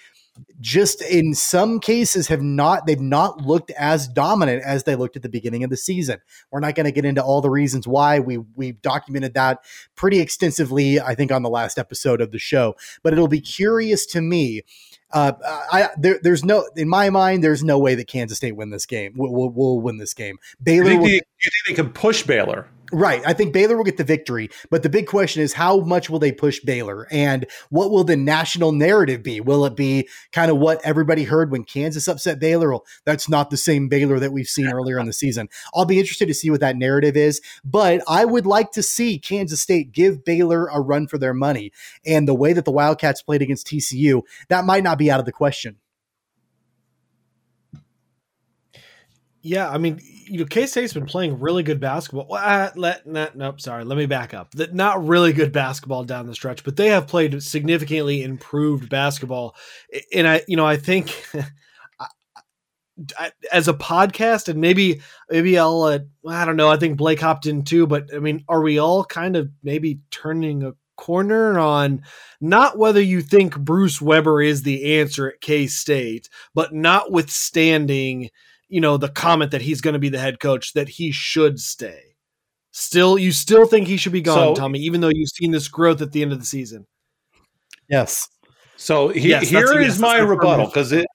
just 0.60 1.02
in 1.02 1.34
some 1.34 1.78
cases 1.80 2.28
have 2.28 2.42
not 2.42 2.86
they've 2.86 3.00
not 3.00 3.42
looked 3.42 3.70
as 3.72 4.08
dominant 4.08 4.62
as 4.64 4.84
they 4.84 4.96
looked 4.96 5.16
at 5.16 5.22
the 5.22 5.28
beginning 5.28 5.64
of 5.64 5.70
the 5.70 5.76
season. 5.76 6.18
We're 6.50 6.60
not 6.60 6.74
going 6.74 6.86
to 6.86 6.92
get 6.92 7.04
into 7.04 7.22
all 7.22 7.40
the 7.40 7.50
reasons 7.50 7.86
why. 7.86 8.18
We 8.18 8.38
we've 8.38 8.80
documented 8.80 9.34
that 9.34 9.64
pretty 9.94 10.20
extensively, 10.20 11.00
I 11.00 11.14
think, 11.14 11.32
on 11.32 11.42
the 11.42 11.50
last 11.50 11.78
episode 11.78 12.20
of 12.20 12.32
the 12.32 12.38
show. 12.38 12.76
But 13.02 13.12
it'll 13.12 13.28
be 13.28 13.40
curious 13.40 14.06
to 14.06 14.20
me. 14.20 14.62
Uh, 15.12 15.32
I 15.72 15.90
there, 15.96 16.18
there's 16.22 16.44
no 16.44 16.68
in 16.76 16.88
my 16.88 17.10
mind 17.10 17.44
there's 17.44 17.62
no 17.62 17.78
way 17.78 17.94
that 17.94 18.08
Kansas 18.08 18.38
State 18.38 18.56
win 18.56 18.70
this 18.70 18.86
game. 18.86 19.14
Will 19.16 19.32
will 19.32 19.50
will 19.50 19.80
win 19.80 19.98
this 19.98 20.14
game. 20.14 20.38
Baylor. 20.62 20.84
You 20.84 20.90
think, 20.90 21.00
will, 21.02 21.08
they, 21.08 21.14
you 21.14 21.20
think 21.40 21.68
they 21.68 21.74
can 21.74 21.92
push 21.92 22.22
Baylor? 22.22 22.66
Right. 22.94 23.22
I 23.26 23.32
think 23.32 23.52
Baylor 23.52 23.76
will 23.76 23.82
get 23.82 23.96
the 23.96 24.04
victory, 24.04 24.50
but 24.70 24.84
the 24.84 24.88
big 24.88 25.08
question 25.08 25.42
is 25.42 25.52
how 25.52 25.80
much 25.80 26.08
will 26.08 26.20
they 26.20 26.30
push 26.30 26.60
Baylor 26.60 27.08
and 27.10 27.44
what 27.68 27.90
will 27.90 28.04
the 28.04 28.16
national 28.16 28.70
narrative 28.70 29.20
be? 29.20 29.40
Will 29.40 29.64
it 29.64 29.74
be 29.74 30.08
kind 30.30 30.48
of 30.48 30.58
what 30.58 30.80
everybody 30.84 31.24
heard 31.24 31.50
when 31.50 31.64
Kansas 31.64 32.06
upset 32.06 32.38
Baylor? 32.38 32.70
Well, 32.70 32.86
that's 33.04 33.28
not 33.28 33.50
the 33.50 33.56
same 33.56 33.88
Baylor 33.88 34.20
that 34.20 34.30
we've 34.30 34.46
seen 34.46 34.68
earlier 34.68 35.00
in 35.00 35.06
the 35.06 35.12
season. 35.12 35.48
I'll 35.74 35.86
be 35.86 35.98
interested 35.98 36.28
to 36.28 36.34
see 36.34 36.50
what 36.50 36.60
that 36.60 36.76
narrative 36.76 37.16
is, 37.16 37.40
but 37.64 38.00
I 38.06 38.24
would 38.24 38.46
like 38.46 38.70
to 38.72 38.82
see 38.82 39.18
Kansas 39.18 39.60
State 39.60 39.90
give 39.90 40.24
Baylor 40.24 40.68
a 40.68 40.80
run 40.80 41.08
for 41.08 41.18
their 41.18 41.34
money. 41.34 41.72
And 42.06 42.28
the 42.28 42.34
way 42.34 42.52
that 42.52 42.64
the 42.64 42.70
Wildcats 42.70 43.22
played 43.22 43.42
against 43.42 43.66
TCU, 43.66 44.22
that 44.50 44.64
might 44.64 44.84
not 44.84 44.98
be 44.98 45.10
out 45.10 45.18
of 45.18 45.26
the 45.26 45.32
question. 45.32 45.78
Yeah, 49.46 49.68
I 49.68 49.76
mean, 49.76 50.00
you 50.02 50.38
know, 50.38 50.46
K 50.46 50.64
State's 50.64 50.94
been 50.94 51.04
playing 51.04 51.38
really 51.38 51.62
good 51.62 51.78
basketball. 51.78 52.34
Uh, 52.34 52.70
let 52.76 53.06
not, 53.06 53.36
nope, 53.36 53.60
sorry, 53.60 53.84
let 53.84 53.98
me 53.98 54.06
back 54.06 54.32
up. 54.32 54.50
That 54.52 54.74
not 54.74 55.06
really 55.06 55.34
good 55.34 55.52
basketball 55.52 56.02
down 56.02 56.26
the 56.26 56.34
stretch, 56.34 56.64
but 56.64 56.76
they 56.76 56.88
have 56.88 57.06
played 57.06 57.42
significantly 57.42 58.22
improved 58.22 58.88
basketball. 58.88 59.54
And 60.14 60.26
I, 60.26 60.42
you 60.48 60.56
know, 60.56 60.66
I 60.66 60.78
think 60.78 61.26
as 63.52 63.68
a 63.68 63.74
podcast, 63.74 64.48
and 64.48 64.60
maybe 64.60 65.02
maybe 65.30 65.58
I'll, 65.58 65.82
uh, 65.82 65.98
I 66.26 66.46
don't 66.46 66.56
know. 66.56 66.70
I 66.70 66.78
think 66.78 66.96
Blake 66.96 67.20
hopped 67.20 67.44
in 67.44 67.64
too, 67.64 67.86
but 67.86 68.08
I 68.14 68.20
mean, 68.20 68.44
are 68.48 68.62
we 68.62 68.78
all 68.78 69.04
kind 69.04 69.36
of 69.36 69.50
maybe 69.62 70.00
turning 70.10 70.62
a 70.62 70.72
corner 70.96 71.58
on 71.58 72.00
not 72.40 72.78
whether 72.78 73.00
you 73.00 73.20
think 73.20 73.58
Bruce 73.58 74.00
Weber 74.00 74.40
is 74.40 74.62
the 74.62 74.98
answer 74.98 75.28
at 75.28 75.42
K 75.42 75.66
State, 75.66 76.30
but 76.54 76.72
notwithstanding 76.72 78.30
you 78.68 78.80
know 78.80 78.96
the 78.96 79.08
comment 79.08 79.50
that 79.50 79.62
he's 79.62 79.80
going 79.80 79.94
to 79.94 80.00
be 80.00 80.08
the 80.08 80.18
head 80.18 80.40
coach 80.40 80.72
that 80.72 80.88
he 80.88 81.12
should 81.12 81.60
stay. 81.60 82.16
Still, 82.70 83.16
you 83.16 83.30
still 83.30 83.66
think 83.66 83.86
he 83.86 83.96
should 83.96 84.12
be 84.12 84.20
gone, 84.20 84.36
so, 84.36 84.54
Tommy, 84.54 84.80
even 84.80 85.00
though 85.00 85.10
you've 85.12 85.28
seen 85.28 85.52
this 85.52 85.68
growth 85.68 86.02
at 86.02 86.10
the 86.10 86.22
end 86.22 86.32
of 86.32 86.40
the 86.40 86.46
season. 86.46 86.86
Yes. 87.88 88.28
So 88.76 89.08
he, 89.08 89.28
yes, 89.28 89.48
here 89.48 89.78
is 89.80 89.94
yes, 89.94 89.98
my 89.98 90.18
rebuttal 90.18 90.66
because 90.66 90.90
it, 90.90 91.06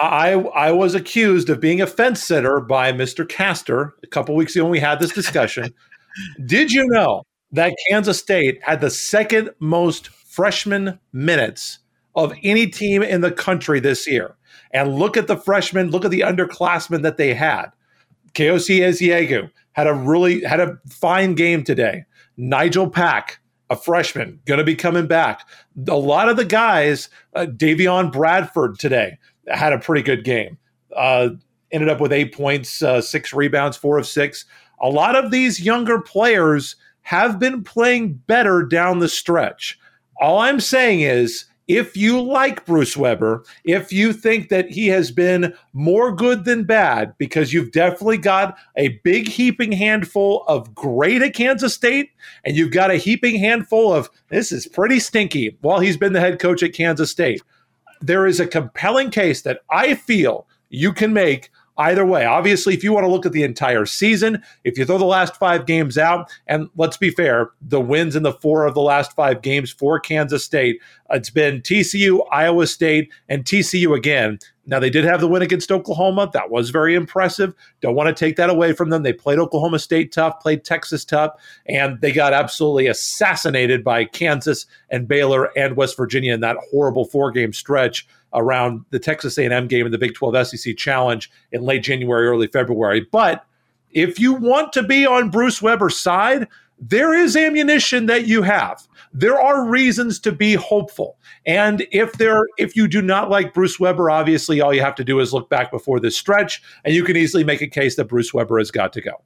I 0.00 0.32
I 0.32 0.72
was 0.72 0.94
accused 0.94 1.48
of 1.50 1.60
being 1.60 1.80
a 1.80 1.86
fence 1.86 2.22
sitter 2.22 2.60
by 2.60 2.92
Mr. 2.92 3.28
Castor 3.28 3.94
a 4.02 4.06
couple 4.06 4.34
weeks 4.34 4.54
ago 4.54 4.64
when 4.64 4.72
we 4.72 4.80
had 4.80 4.98
this 4.98 5.12
discussion. 5.12 5.72
Did 6.46 6.72
you 6.72 6.86
know 6.88 7.22
that 7.52 7.74
Kansas 7.88 8.18
State 8.18 8.60
had 8.62 8.80
the 8.80 8.90
second 8.90 9.50
most 9.60 10.08
freshman 10.08 10.98
minutes 11.12 11.78
of 12.14 12.32
any 12.42 12.66
team 12.66 13.02
in 13.02 13.20
the 13.20 13.30
country 13.30 13.78
this 13.80 14.08
year? 14.08 14.36
And 14.72 14.98
look 14.98 15.16
at 15.16 15.26
the 15.26 15.36
freshmen, 15.36 15.90
look 15.90 16.04
at 16.04 16.10
the 16.10 16.20
underclassmen 16.20 17.02
that 17.02 17.16
they 17.16 17.34
had. 17.34 17.66
Kaosi 18.34 18.80
Ezeagu 18.80 19.50
had 19.72 19.86
a 19.86 19.94
really 19.94 20.42
had 20.42 20.60
a 20.60 20.78
fine 20.88 21.34
game 21.34 21.64
today. 21.64 22.04
Nigel 22.36 22.88
Pack, 22.88 23.40
a 23.70 23.76
freshman, 23.76 24.40
going 24.44 24.58
to 24.58 24.64
be 24.64 24.74
coming 24.74 25.06
back. 25.06 25.48
A 25.88 25.96
lot 25.96 26.28
of 26.28 26.36
the 26.36 26.44
guys, 26.44 27.08
uh, 27.34 27.46
Davion 27.46 28.12
Bradford 28.12 28.78
today 28.78 29.18
had 29.48 29.72
a 29.72 29.78
pretty 29.78 30.02
good 30.02 30.24
game. 30.24 30.58
Uh, 30.94 31.30
ended 31.70 31.88
up 31.88 32.00
with 32.00 32.12
eight 32.12 32.34
points, 32.34 32.82
uh, 32.82 33.00
six 33.00 33.32
rebounds, 33.32 33.76
four 33.76 33.98
of 33.98 34.06
six. 34.06 34.44
A 34.80 34.88
lot 34.88 35.16
of 35.16 35.30
these 35.30 35.60
younger 35.60 36.00
players 36.00 36.76
have 37.02 37.38
been 37.38 37.64
playing 37.64 38.14
better 38.26 38.62
down 38.62 38.98
the 38.98 39.08
stretch. 39.08 39.78
All 40.20 40.38
I'm 40.38 40.60
saying 40.60 41.00
is 41.00 41.44
if 41.68 41.96
you 41.96 42.20
like 42.20 42.64
Bruce 42.64 42.96
Weber, 42.96 43.44
if 43.64 43.92
you 43.92 44.14
think 44.14 44.48
that 44.48 44.70
he 44.70 44.88
has 44.88 45.10
been 45.10 45.54
more 45.74 46.10
good 46.12 46.44
than 46.44 46.64
bad, 46.64 47.14
because 47.18 47.52
you've 47.52 47.72
definitely 47.72 48.16
got 48.16 48.58
a 48.76 48.98
big 49.04 49.28
heaping 49.28 49.72
handful 49.72 50.44
of 50.48 50.74
great 50.74 51.20
at 51.20 51.34
Kansas 51.34 51.74
State, 51.74 52.10
and 52.44 52.56
you've 52.56 52.72
got 52.72 52.90
a 52.90 52.96
heaping 52.96 53.36
handful 53.36 53.92
of 53.92 54.10
this 54.28 54.50
is 54.50 54.66
pretty 54.66 54.98
stinky 54.98 55.56
while 55.60 55.78
he's 55.78 55.98
been 55.98 56.14
the 56.14 56.20
head 56.20 56.38
coach 56.38 56.62
at 56.62 56.72
Kansas 56.72 57.10
State, 57.10 57.42
there 58.00 58.26
is 58.26 58.40
a 58.40 58.46
compelling 58.46 59.10
case 59.10 59.42
that 59.42 59.60
I 59.70 59.94
feel 59.94 60.46
you 60.70 60.92
can 60.92 61.12
make 61.12 61.50
either 61.78 62.04
way. 62.04 62.24
Obviously, 62.24 62.74
if 62.74 62.82
you 62.84 62.92
want 62.92 63.04
to 63.04 63.10
look 63.10 63.24
at 63.24 63.32
the 63.32 63.44
entire 63.44 63.86
season, 63.86 64.42
if 64.64 64.76
you 64.76 64.84
throw 64.84 64.98
the 64.98 65.04
last 65.04 65.36
five 65.36 65.64
games 65.64 65.96
out, 65.96 66.30
and 66.46 66.68
let's 66.76 66.96
be 66.96 67.10
fair, 67.10 67.50
the 67.62 67.80
wins 67.80 68.16
in 68.16 68.24
the 68.24 68.32
four 68.32 68.66
of 68.66 68.74
the 68.74 68.82
last 68.82 69.12
five 69.12 69.42
games 69.42 69.70
for 69.70 69.98
Kansas 70.00 70.44
State, 70.44 70.80
it's 71.10 71.30
been 71.30 71.62
TCU, 71.62 72.26
Iowa 72.30 72.66
State, 72.66 73.10
and 73.28 73.44
TCU 73.44 73.96
again. 73.96 74.38
Now, 74.66 74.78
they 74.78 74.90
did 74.90 75.04
have 75.04 75.20
the 75.20 75.28
win 75.28 75.40
against 75.40 75.72
Oklahoma. 75.72 76.28
That 76.34 76.50
was 76.50 76.68
very 76.68 76.94
impressive. 76.94 77.54
Don't 77.80 77.94
want 77.94 78.14
to 78.14 78.24
take 78.24 78.36
that 78.36 78.50
away 78.50 78.74
from 78.74 78.90
them. 78.90 79.02
They 79.02 79.14
played 79.14 79.38
Oklahoma 79.38 79.78
State 79.78 80.12
tough, 80.12 80.40
played 80.40 80.62
Texas 80.62 81.06
tough, 81.06 81.32
and 81.64 81.98
they 82.02 82.12
got 82.12 82.34
absolutely 82.34 82.86
assassinated 82.86 83.82
by 83.82 84.04
Kansas 84.04 84.66
and 84.90 85.08
Baylor 85.08 85.46
and 85.56 85.74
West 85.74 85.96
Virginia 85.96 86.34
in 86.34 86.40
that 86.40 86.58
horrible 86.70 87.06
four 87.06 87.30
game 87.30 87.54
stretch 87.54 88.06
around 88.34 88.84
the 88.90 88.98
Texas 88.98 89.38
A&M 89.38 89.68
game 89.68 89.86
in 89.86 89.92
the 89.92 89.98
Big 89.98 90.14
12 90.14 90.46
SEC 90.46 90.76
Challenge 90.76 91.30
in 91.52 91.62
late 91.62 91.82
January, 91.82 92.26
early 92.26 92.46
February. 92.46 93.06
But 93.10 93.44
if 93.90 94.18
you 94.18 94.34
want 94.34 94.72
to 94.74 94.82
be 94.82 95.06
on 95.06 95.30
Bruce 95.30 95.62
Weber's 95.62 95.96
side, 95.96 96.46
there 96.78 97.14
is 97.14 97.36
ammunition 97.36 98.06
that 98.06 98.26
you 98.26 98.42
have. 98.42 98.86
There 99.12 99.40
are 99.40 99.68
reasons 99.68 100.20
to 100.20 100.32
be 100.32 100.54
hopeful. 100.54 101.18
And 101.46 101.86
if 101.90 102.12
there 102.14 102.42
if 102.58 102.76
you 102.76 102.86
do 102.86 103.02
not 103.02 103.30
like 103.30 103.54
Bruce 103.54 103.80
Weber, 103.80 104.10
obviously 104.10 104.60
all 104.60 104.74
you 104.74 104.82
have 104.82 104.94
to 104.96 105.04
do 105.04 105.18
is 105.20 105.32
look 105.32 105.48
back 105.48 105.70
before 105.70 105.98
this 105.98 106.16
stretch 106.16 106.62
and 106.84 106.94
you 106.94 107.04
can 107.04 107.16
easily 107.16 107.42
make 107.42 107.62
a 107.62 107.66
case 107.66 107.96
that 107.96 108.04
Bruce 108.04 108.32
Weber 108.32 108.58
has 108.58 108.70
got 108.70 108.92
to 108.92 109.00
go. 109.00 109.22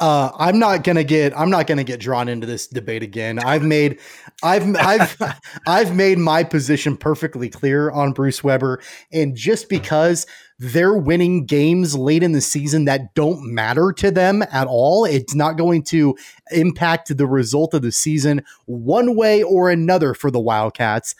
Uh, 0.00 0.30
I'm 0.38 0.58
not 0.58 0.82
gonna 0.82 1.04
get 1.04 1.38
I'm 1.38 1.50
not 1.50 1.66
gonna 1.66 1.84
get 1.84 2.00
drawn 2.00 2.26
into 2.26 2.46
this 2.46 2.66
debate 2.66 3.02
again. 3.02 3.38
I've 3.38 3.62
made 3.62 4.00
I've 4.42 4.74
I've 4.76 5.22
I've 5.66 5.94
made 5.94 6.16
my 6.16 6.42
position 6.42 6.96
perfectly 6.96 7.50
clear 7.50 7.90
on 7.90 8.12
Bruce 8.12 8.42
Weber, 8.42 8.80
and 9.12 9.36
just 9.36 9.68
because 9.68 10.26
they're 10.58 10.96
winning 10.96 11.44
games 11.44 11.94
late 11.94 12.22
in 12.22 12.32
the 12.32 12.40
season 12.40 12.86
that 12.86 13.14
don't 13.14 13.52
matter 13.52 13.92
to 13.98 14.10
them 14.10 14.42
at 14.50 14.66
all, 14.66 15.04
it's 15.04 15.34
not 15.34 15.58
going 15.58 15.82
to 15.84 16.16
impact 16.50 17.14
the 17.14 17.26
result 17.26 17.74
of 17.74 17.82
the 17.82 17.92
season 17.92 18.42
one 18.64 19.16
way 19.16 19.42
or 19.42 19.68
another 19.68 20.14
for 20.14 20.30
the 20.30 20.40
Wildcats. 20.40 21.14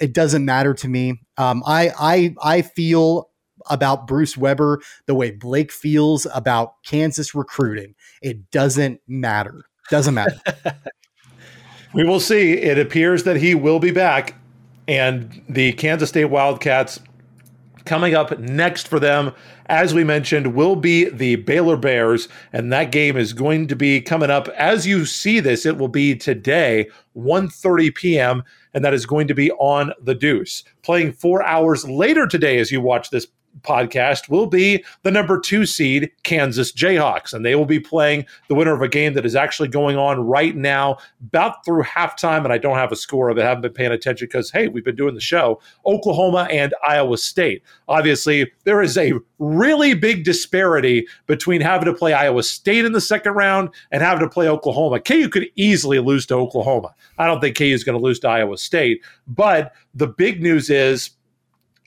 It 0.00 0.14
doesn't 0.14 0.46
matter 0.46 0.72
to 0.72 0.88
me. 0.88 1.20
Um, 1.36 1.62
I 1.66 1.92
I 2.00 2.34
I 2.42 2.62
feel 2.62 3.27
about 3.70 4.06
Bruce 4.06 4.36
Weber 4.36 4.80
the 5.06 5.14
way 5.14 5.30
Blake 5.30 5.72
feels 5.72 6.26
about 6.34 6.82
Kansas 6.84 7.34
recruiting. 7.34 7.94
It 8.22 8.50
doesn't 8.50 9.00
matter. 9.06 9.64
Doesn't 9.90 10.14
matter. 10.14 10.40
we 11.94 12.04
will 12.04 12.20
see. 12.20 12.52
It 12.52 12.78
appears 12.78 13.24
that 13.24 13.36
he 13.36 13.54
will 13.54 13.78
be 13.78 13.90
back. 13.90 14.34
And 14.86 15.42
the 15.48 15.72
Kansas 15.74 16.08
State 16.08 16.26
Wildcats 16.26 17.00
coming 17.88 18.14
up 18.14 18.38
next 18.38 18.86
for 18.86 19.00
them, 19.00 19.32
as 19.66 19.94
we 19.94 20.04
mentioned, 20.04 20.54
will 20.54 20.76
be 20.76 21.08
the 21.08 21.36
Baylor 21.36 21.76
Bears. 21.76 22.28
And 22.52 22.72
that 22.72 22.92
game 22.92 23.16
is 23.16 23.32
going 23.32 23.66
to 23.68 23.76
be 23.76 24.00
coming 24.00 24.30
up. 24.30 24.48
As 24.48 24.86
you 24.86 25.04
see 25.04 25.40
this, 25.40 25.66
it 25.66 25.78
will 25.78 25.88
be 25.88 26.14
today, 26.14 26.88
1.30 27.16 27.94
p.m., 27.94 28.44
and 28.74 28.84
that 28.84 28.94
is 28.94 29.06
going 29.06 29.26
to 29.26 29.34
be 29.34 29.50
on 29.52 29.92
the 30.00 30.14
Deuce. 30.14 30.62
Playing 30.82 31.12
four 31.12 31.42
hours 31.42 31.88
later 31.88 32.26
today 32.26 32.58
as 32.58 32.70
you 32.70 32.80
watch 32.80 33.10
this 33.10 33.26
podcast 33.62 34.28
will 34.28 34.46
be 34.46 34.84
the 35.02 35.10
number 35.10 35.38
two 35.38 35.66
seed 35.66 36.10
Kansas 36.22 36.72
Jayhawks. 36.72 37.32
And 37.32 37.44
they 37.44 37.54
will 37.54 37.64
be 37.64 37.80
playing 37.80 38.26
the 38.48 38.54
winner 38.54 38.74
of 38.74 38.82
a 38.82 38.88
game 38.88 39.14
that 39.14 39.26
is 39.26 39.36
actually 39.36 39.68
going 39.68 39.96
on 39.96 40.20
right 40.20 40.54
now, 40.54 40.98
about 41.20 41.64
through 41.64 41.82
halftime. 41.82 42.44
And 42.44 42.52
I 42.52 42.58
don't 42.58 42.76
have 42.76 42.92
a 42.92 42.96
score 42.96 43.28
of 43.30 43.38
it, 43.38 43.42
I 43.42 43.48
haven't 43.48 43.62
been 43.62 43.72
paying 43.72 43.92
attention 43.92 44.26
because, 44.26 44.50
hey, 44.50 44.68
we've 44.68 44.84
been 44.84 44.96
doing 44.96 45.14
the 45.14 45.20
show. 45.20 45.60
Oklahoma 45.86 46.48
and 46.50 46.74
Iowa 46.86 47.18
State. 47.18 47.62
Obviously, 47.88 48.50
there 48.64 48.82
is 48.82 48.96
a 48.96 49.12
really 49.38 49.94
big 49.94 50.24
disparity 50.24 51.06
between 51.26 51.60
having 51.60 51.86
to 51.86 51.94
play 51.94 52.12
Iowa 52.12 52.42
State 52.42 52.84
in 52.84 52.92
the 52.92 53.00
second 53.00 53.34
round 53.34 53.70
and 53.90 54.02
having 54.02 54.20
to 54.20 54.30
play 54.30 54.48
Oklahoma. 54.48 55.00
KU 55.00 55.28
could 55.28 55.46
easily 55.56 55.98
lose 55.98 56.26
to 56.26 56.34
Oklahoma. 56.34 56.94
I 57.18 57.26
don't 57.26 57.40
think 57.40 57.56
KU 57.56 57.64
is 57.64 57.84
going 57.84 57.98
to 57.98 58.04
lose 58.04 58.18
to 58.20 58.28
Iowa 58.28 58.58
State. 58.58 59.02
But 59.26 59.72
the 59.94 60.06
big 60.06 60.42
news 60.42 60.70
is, 60.70 61.10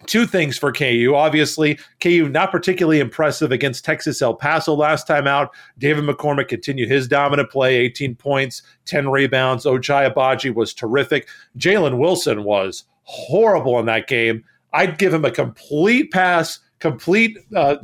Two 0.05 0.25
things 0.25 0.57
for 0.57 0.71
KU. 0.71 1.13
Obviously, 1.15 1.79
KU 1.99 2.29
not 2.29 2.51
particularly 2.51 2.99
impressive 2.99 3.51
against 3.51 3.85
Texas 3.85 4.21
El 4.21 4.35
Paso 4.35 4.73
last 4.73 5.07
time 5.07 5.27
out. 5.27 5.53
David 5.77 6.05
McCormack 6.05 6.47
continued 6.47 6.89
his 6.89 7.07
dominant 7.07 7.49
play 7.49 7.77
18 7.77 8.15
points, 8.15 8.63
10 8.85 9.09
rebounds. 9.09 9.65
Ochai 9.65 10.11
Agbaji 10.11 10.53
was 10.53 10.73
terrific. 10.73 11.27
Jalen 11.57 11.97
Wilson 11.97 12.43
was 12.43 12.85
horrible 13.03 13.79
in 13.79 13.85
that 13.85 14.07
game. 14.07 14.43
I'd 14.73 14.97
give 14.97 15.13
him 15.13 15.25
a 15.25 15.31
complete 15.31 16.11
pass, 16.11 16.59
complete 16.79 17.37
uh, 17.55 17.77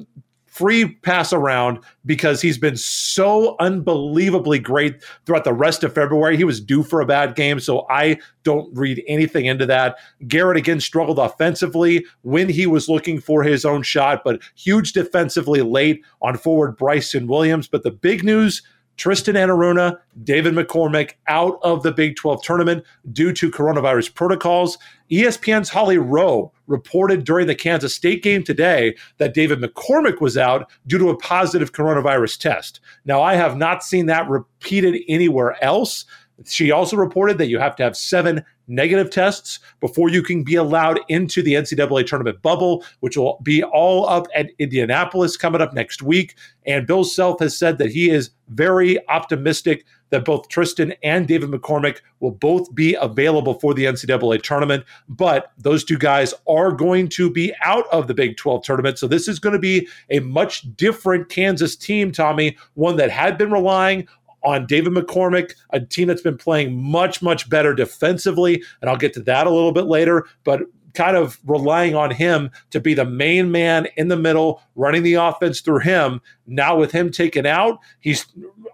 free 0.58 0.88
pass 0.88 1.32
around 1.32 1.80
because 2.06 2.42
he's 2.42 2.58
been 2.58 2.76
so 2.76 3.56
unbelievably 3.60 4.60
great 4.60 5.04
throughout 5.26 5.44
the 5.44 5.54
rest 5.54 5.84
of 5.84 5.94
February. 5.94 6.36
He 6.36 6.44
was 6.44 6.60
due 6.60 6.82
for 6.82 7.00
a 7.00 7.06
bad 7.06 7.36
game, 7.36 7.60
so 7.60 7.86
I 7.90 8.18
don't 8.44 8.76
read 8.76 9.04
anything 9.08 9.46
into 9.46 9.66
that. 9.68 9.98
Garrett 10.28 10.58
again 10.58 10.80
struggled 10.80 11.20
offensively 11.20 12.06
when 12.24 12.50
he 12.50 12.66
was 12.66 12.90
looking 12.90 13.20
for 13.20 13.44
his 13.44 13.66
own 13.66 13.84
shot, 13.84 14.24
but 14.24 14.42
huge 14.56 14.94
defensively 14.94 15.62
late 15.62 16.04
on 16.22 16.38
forward 16.38 16.76
Bryson 16.76 17.28
Williams. 17.28 17.68
But 17.68 17.84
the 17.84 17.92
big 17.92 18.24
news 18.24 18.64
Tristan 18.98 19.36
Enaruna, 19.36 20.00
David 20.24 20.54
McCormack 20.54 21.14
out 21.28 21.60
of 21.62 21.84
the 21.84 21.92
Big 21.92 22.16
12 22.16 22.44
tournament 22.44 22.84
due 23.12 23.32
to 23.34 23.52
coronavirus 23.52 24.14
protocols. 24.14 24.78
ESPN's 25.12 25.70
Holly 25.70 25.98
Rowe 25.98 26.52
reported 26.66 27.24
during 27.24 27.48
the 27.48 27.56
Kansas 27.56 27.96
State 27.96 28.24
game 28.24 28.44
today 28.44 28.96
that 29.18 29.34
David 29.34 29.60
McCormack 29.60 30.20
was 30.20 30.38
out 30.38 30.70
due 30.88 30.98
to 30.98 31.10
a 31.10 31.18
positive 31.18 31.72
coronavirus 31.72 32.40
test. 32.40 32.80
Now, 33.06 33.22
I 33.22 33.36
have 33.36 33.56
not 33.56 33.84
seen 33.84 34.08
that 34.08 34.28
repeated 34.28 35.02
anywhere 35.08 35.64
else. 35.64 36.06
She 36.46 36.72
also 36.72 36.98
reported 36.98 37.38
that 37.40 37.48
you 37.48 37.60
have 37.60 37.76
to 37.78 37.84
have 37.84 37.98
seven 37.98 38.44
negative 38.68 39.10
tests 39.10 39.60
before 39.80 40.10
you 40.10 40.22
can 40.22 40.44
be 40.44 40.56
allowed 40.56 41.00
into 41.08 41.42
the 41.42 41.54
NCAA 41.54 42.06
tournament 42.06 42.42
bubble, 42.42 42.84
which 43.00 43.18
will 43.18 43.40
be 43.44 43.64
all 43.64 44.08
up 44.08 44.28
at 44.36 44.52
Indianapolis 44.60 45.38
coming 45.38 45.62
up 45.62 45.74
next 45.74 46.04
week. 46.04 46.36
And 46.66 46.86
Bill 46.86 47.04
Self 47.04 47.40
has 47.40 47.58
said 47.58 47.78
that 47.80 47.92
he 47.92 48.10
is 48.10 48.32
very 48.50 49.00
optimistic 49.10 49.86
that 50.10 50.26
both 50.26 50.48
Tristan 50.48 50.94
and 51.04 51.28
David 51.28 51.50
McCormack 51.50 52.00
will 52.20 52.32
both 52.32 52.74
be 52.74 52.96
available 52.96 53.56
for 53.56 53.74
the 53.74 53.86
NCAA 53.86 54.42
tournament. 54.42 54.86
But 55.10 55.52
those 55.58 55.84
two 55.84 55.98
guys 55.98 56.34
are 56.48 56.72
going 56.72 57.10
to 57.10 57.30
be 57.30 57.54
out 57.64 57.86
of 57.92 58.08
the 58.08 58.14
Big 58.14 58.38
12 58.38 58.64
tournament. 58.64 59.00
So 59.00 59.08
this 59.08 59.28
is 59.28 59.40
going 59.40 59.54
to 59.54 59.60
be 59.60 59.88
a 60.10 60.20
much 60.20 60.76
different 60.76 61.30
Kansas 61.30 61.76
team, 61.76 62.12
Tommy, 62.12 62.58
one 62.76 62.96
that 62.98 63.12
had 63.12 63.38
been 63.38 63.52
relying 63.52 64.08
on 64.48 64.66
David 64.66 64.94
McCormack, 64.94 65.54
a 65.72 65.82
team 65.82 66.08
that's 66.08 66.22
been 66.22 66.38
playing 66.38 66.82
much, 66.82 67.22
much 67.22 67.50
better 67.50 67.74
defensively. 67.74 68.64
And 68.82 68.90
I'll 68.90 68.96
get 68.96 69.14
to 69.16 69.22
that 69.24 69.46
a 69.46 69.52
little 69.52 69.74
bit 69.74 69.86
later. 69.86 70.26
But 70.46 70.62
kind 70.94 71.18
of 71.18 71.38
relying 71.46 71.96
on 71.96 72.12
him 72.12 72.50
to 72.72 72.80
be 72.80 72.94
the 72.94 73.06
main 73.06 73.52
man 73.52 73.88
in 73.98 74.08
the 74.08 74.16
middle, 74.16 74.62
running 74.76 75.04
the 75.04 75.16
offense 75.16 75.60
through 75.60 75.80
him. 75.80 76.22
Now, 76.48 76.78
with 76.78 76.92
him 76.92 77.12
taken 77.12 77.46
out, 77.46 77.78
he's 78.00 78.26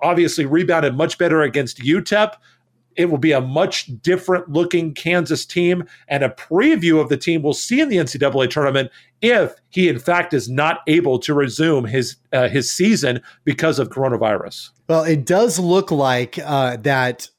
obviously 0.01 0.45
rebounded 0.45 0.95
much 0.95 1.17
better 1.17 1.41
against 1.41 1.79
UTEP. 1.79 2.35
It 2.95 3.05
will 3.05 3.17
be 3.17 3.31
a 3.31 3.41
much 3.41 3.87
different 4.01 4.49
looking 4.49 4.93
Kansas 4.93 5.45
team 5.45 5.85
and 6.07 6.23
a 6.23 6.29
preview 6.29 6.99
of 6.99 7.09
the 7.09 7.17
team 7.17 7.41
we'll 7.41 7.53
see 7.53 7.81
in 7.81 7.89
the 7.89 7.97
NCAA 7.97 8.49
tournament 8.49 8.91
if 9.21 9.55
he, 9.69 9.87
in 9.87 9.99
fact, 9.99 10.33
is 10.33 10.49
not 10.49 10.81
able 10.87 11.17
to 11.19 11.33
resume 11.33 11.85
his 11.85 12.17
uh, 12.31 12.49
his 12.49 12.71
season 12.71 13.21
because 13.43 13.79
of 13.79 13.89
coronavirus. 13.89 14.69
Well, 14.87 15.03
it 15.03 15.25
does 15.25 15.59
look 15.59 15.91
like 15.91 16.37
uh, 16.39 16.77
that 16.77 17.29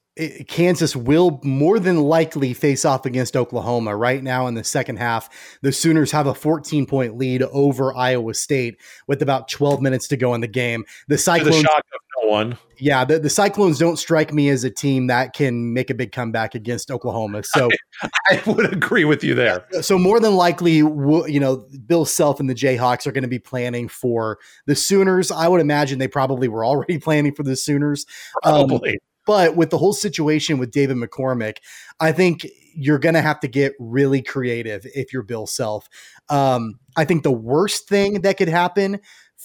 Kansas 0.47 0.95
will 0.95 1.41
more 1.43 1.81
than 1.81 2.01
likely 2.01 2.55
face 2.55 2.85
off 2.85 3.05
against 3.05 3.37
Oklahoma 3.37 3.97
right 3.97 4.23
now 4.23 4.47
in 4.47 4.55
the 4.55 4.63
second 4.63 4.97
half. 4.97 5.29
The 5.63 5.73
Sooners 5.73 6.13
have 6.13 6.27
a 6.29 6.35
14 6.35 6.87
point 6.87 7.19
lead 7.19 7.43
over 7.43 7.95
Iowa 7.95 8.35
State 8.35 8.79
with 9.09 9.23
about 9.23 9.49
12 9.49 9.83
minutes 9.83 10.07
to 10.09 10.17
go 10.17 10.35
in 10.35 10.41
the 10.41 10.47
game. 10.47 10.85
The 11.09 11.19
Cyclones, 11.19 11.57
the 11.57 11.63
shock 11.63 11.85
of 11.93 12.23
no 12.23 12.29
one. 12.31 12.59
Yeah, 12.79 13.05
the, 13.05 13.19
the 13.19 13.31
Cyclones 13.31 13.79
don't 13.79 13.97
strike 13.97 14.33
me 14.33 14.49
as 14.49 14.65
a 14.65 14.71
team 14.71 15.07
that 15.09 15.33
can 15.35 15.73
make 15.73 15.91
a 15.91 15.95
big 15.95 16.13
comeback 16.13 16.55
against 16.55 16.91
Oklahoma. 16.91 17.43
So 17.45 17.69
I, 18.03 18.09
I 18.31 18.51
would 18.51 18.73
agree 18.73 19.05
with 19.05 19.23
you 19.23 19.35
there. 19.35 19.67
So 19.83 19.99
more 19.99 20.21
than 20.21 20.35
likely, 20.35 20.77
you 20.77 21.41
know, 21.41 21.67
Bill 21.87 22.05
Self 22.05 22.41
and 22.41 22.49
the 22.49 22.55
Jayhawks 22.55 23.07
are 23.07 23.13
going 23.13 23.23
to 23.23 23.29
be 23.29 23.39
planning 23.39 23.89
for 23.89 24.39
the 24.67 24.75
Sooners. 24.75 25.31
I 25.31 25.49
would 25.49 25.61
imagine 25.61 25.99
they 25.99 26.09
probably 26.09 26.49
were 26.49 26.65
already 26.65 26.99
planning 27.01 27.35
for 27.35 27.43
the 27.43 27.57
Sooners. 27.57 28.07
Um, 28.43 28.69
probably. 28.69 28.91
Um, 28.91 28.97
but 29.27 29.57
with 29.57 29.71
the 29.71 29.79
whole 29.79 29.93
situation 29.93 30.59
with 30.59 30.71
David 30.71 30.97
McCormack, 30.97 31.57
I 31.99 32.13
think 32.13 32.47
you're 32.75 32.99
going 32.99 33.15
to 33.15 33.23
have 33.23 33.41
to 33.41 33.49
get 33.49 33.73
really 33.79 34.21
creative 34.21 34.87
if 34.95 35.13
you're 35.13 35.23
Bill 35.23 35.47
Self. 35.47 35.89
Um, 36.29 36.79
I 36.97 37.05
think 37.05 37.23
the 37.23 37.33
worst 37.33 37.89
thing 37.89 38.21
that 38.23 38.37
could 38.37 38.49
happen, 38.49 39.01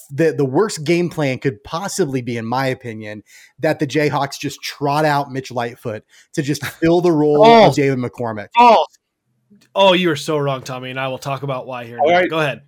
the, 0.10 0.32
the 0.32 0.46
worst 0.46 0.84
game 0.84 1.10
plan 1.10 1.40
could 1.40 1.64
possibly 1.64 2.22
be, 2.22 2.38
in 2.38 2.46
my 2.46 2.68
opinion, 2.68 3.24
that 3.60 3.80
the 3.80 3.88
Jayhawks 3.88 4.40
just 4.40 4.62
trot 4.62 5.06
out 5.06 5.32
Mitch 5.32 5.52
Lightfoot 5.52 6.04
to 6.34 6.42
just 6.42 6.66
fill 6.80 7.02
the 7.02 7.12
role 7.12 7.46
oh. 7.46 7.68
of 7.68 7.76
David 7.76 8.00
McCormack. 8.00 8.50
Oh. 8.58 8.86
oh, 9.76 9.94
you 9.94 10.10
are 10.12 10.16
so 10.16 10.38
wrong, 10.38 10.62
Tommy, 10.62 10.90
and 10.90 11.00
I 11.00 11.08
will 11.08 11.18
talk 11.18 11.44
about 11.44 11.68
why 11.68 11.86
here. 11.86 12.00
All 12.00 12.12
right. 12.12 12.30
Go 12.30 12.40
ahead. 12.40 12.64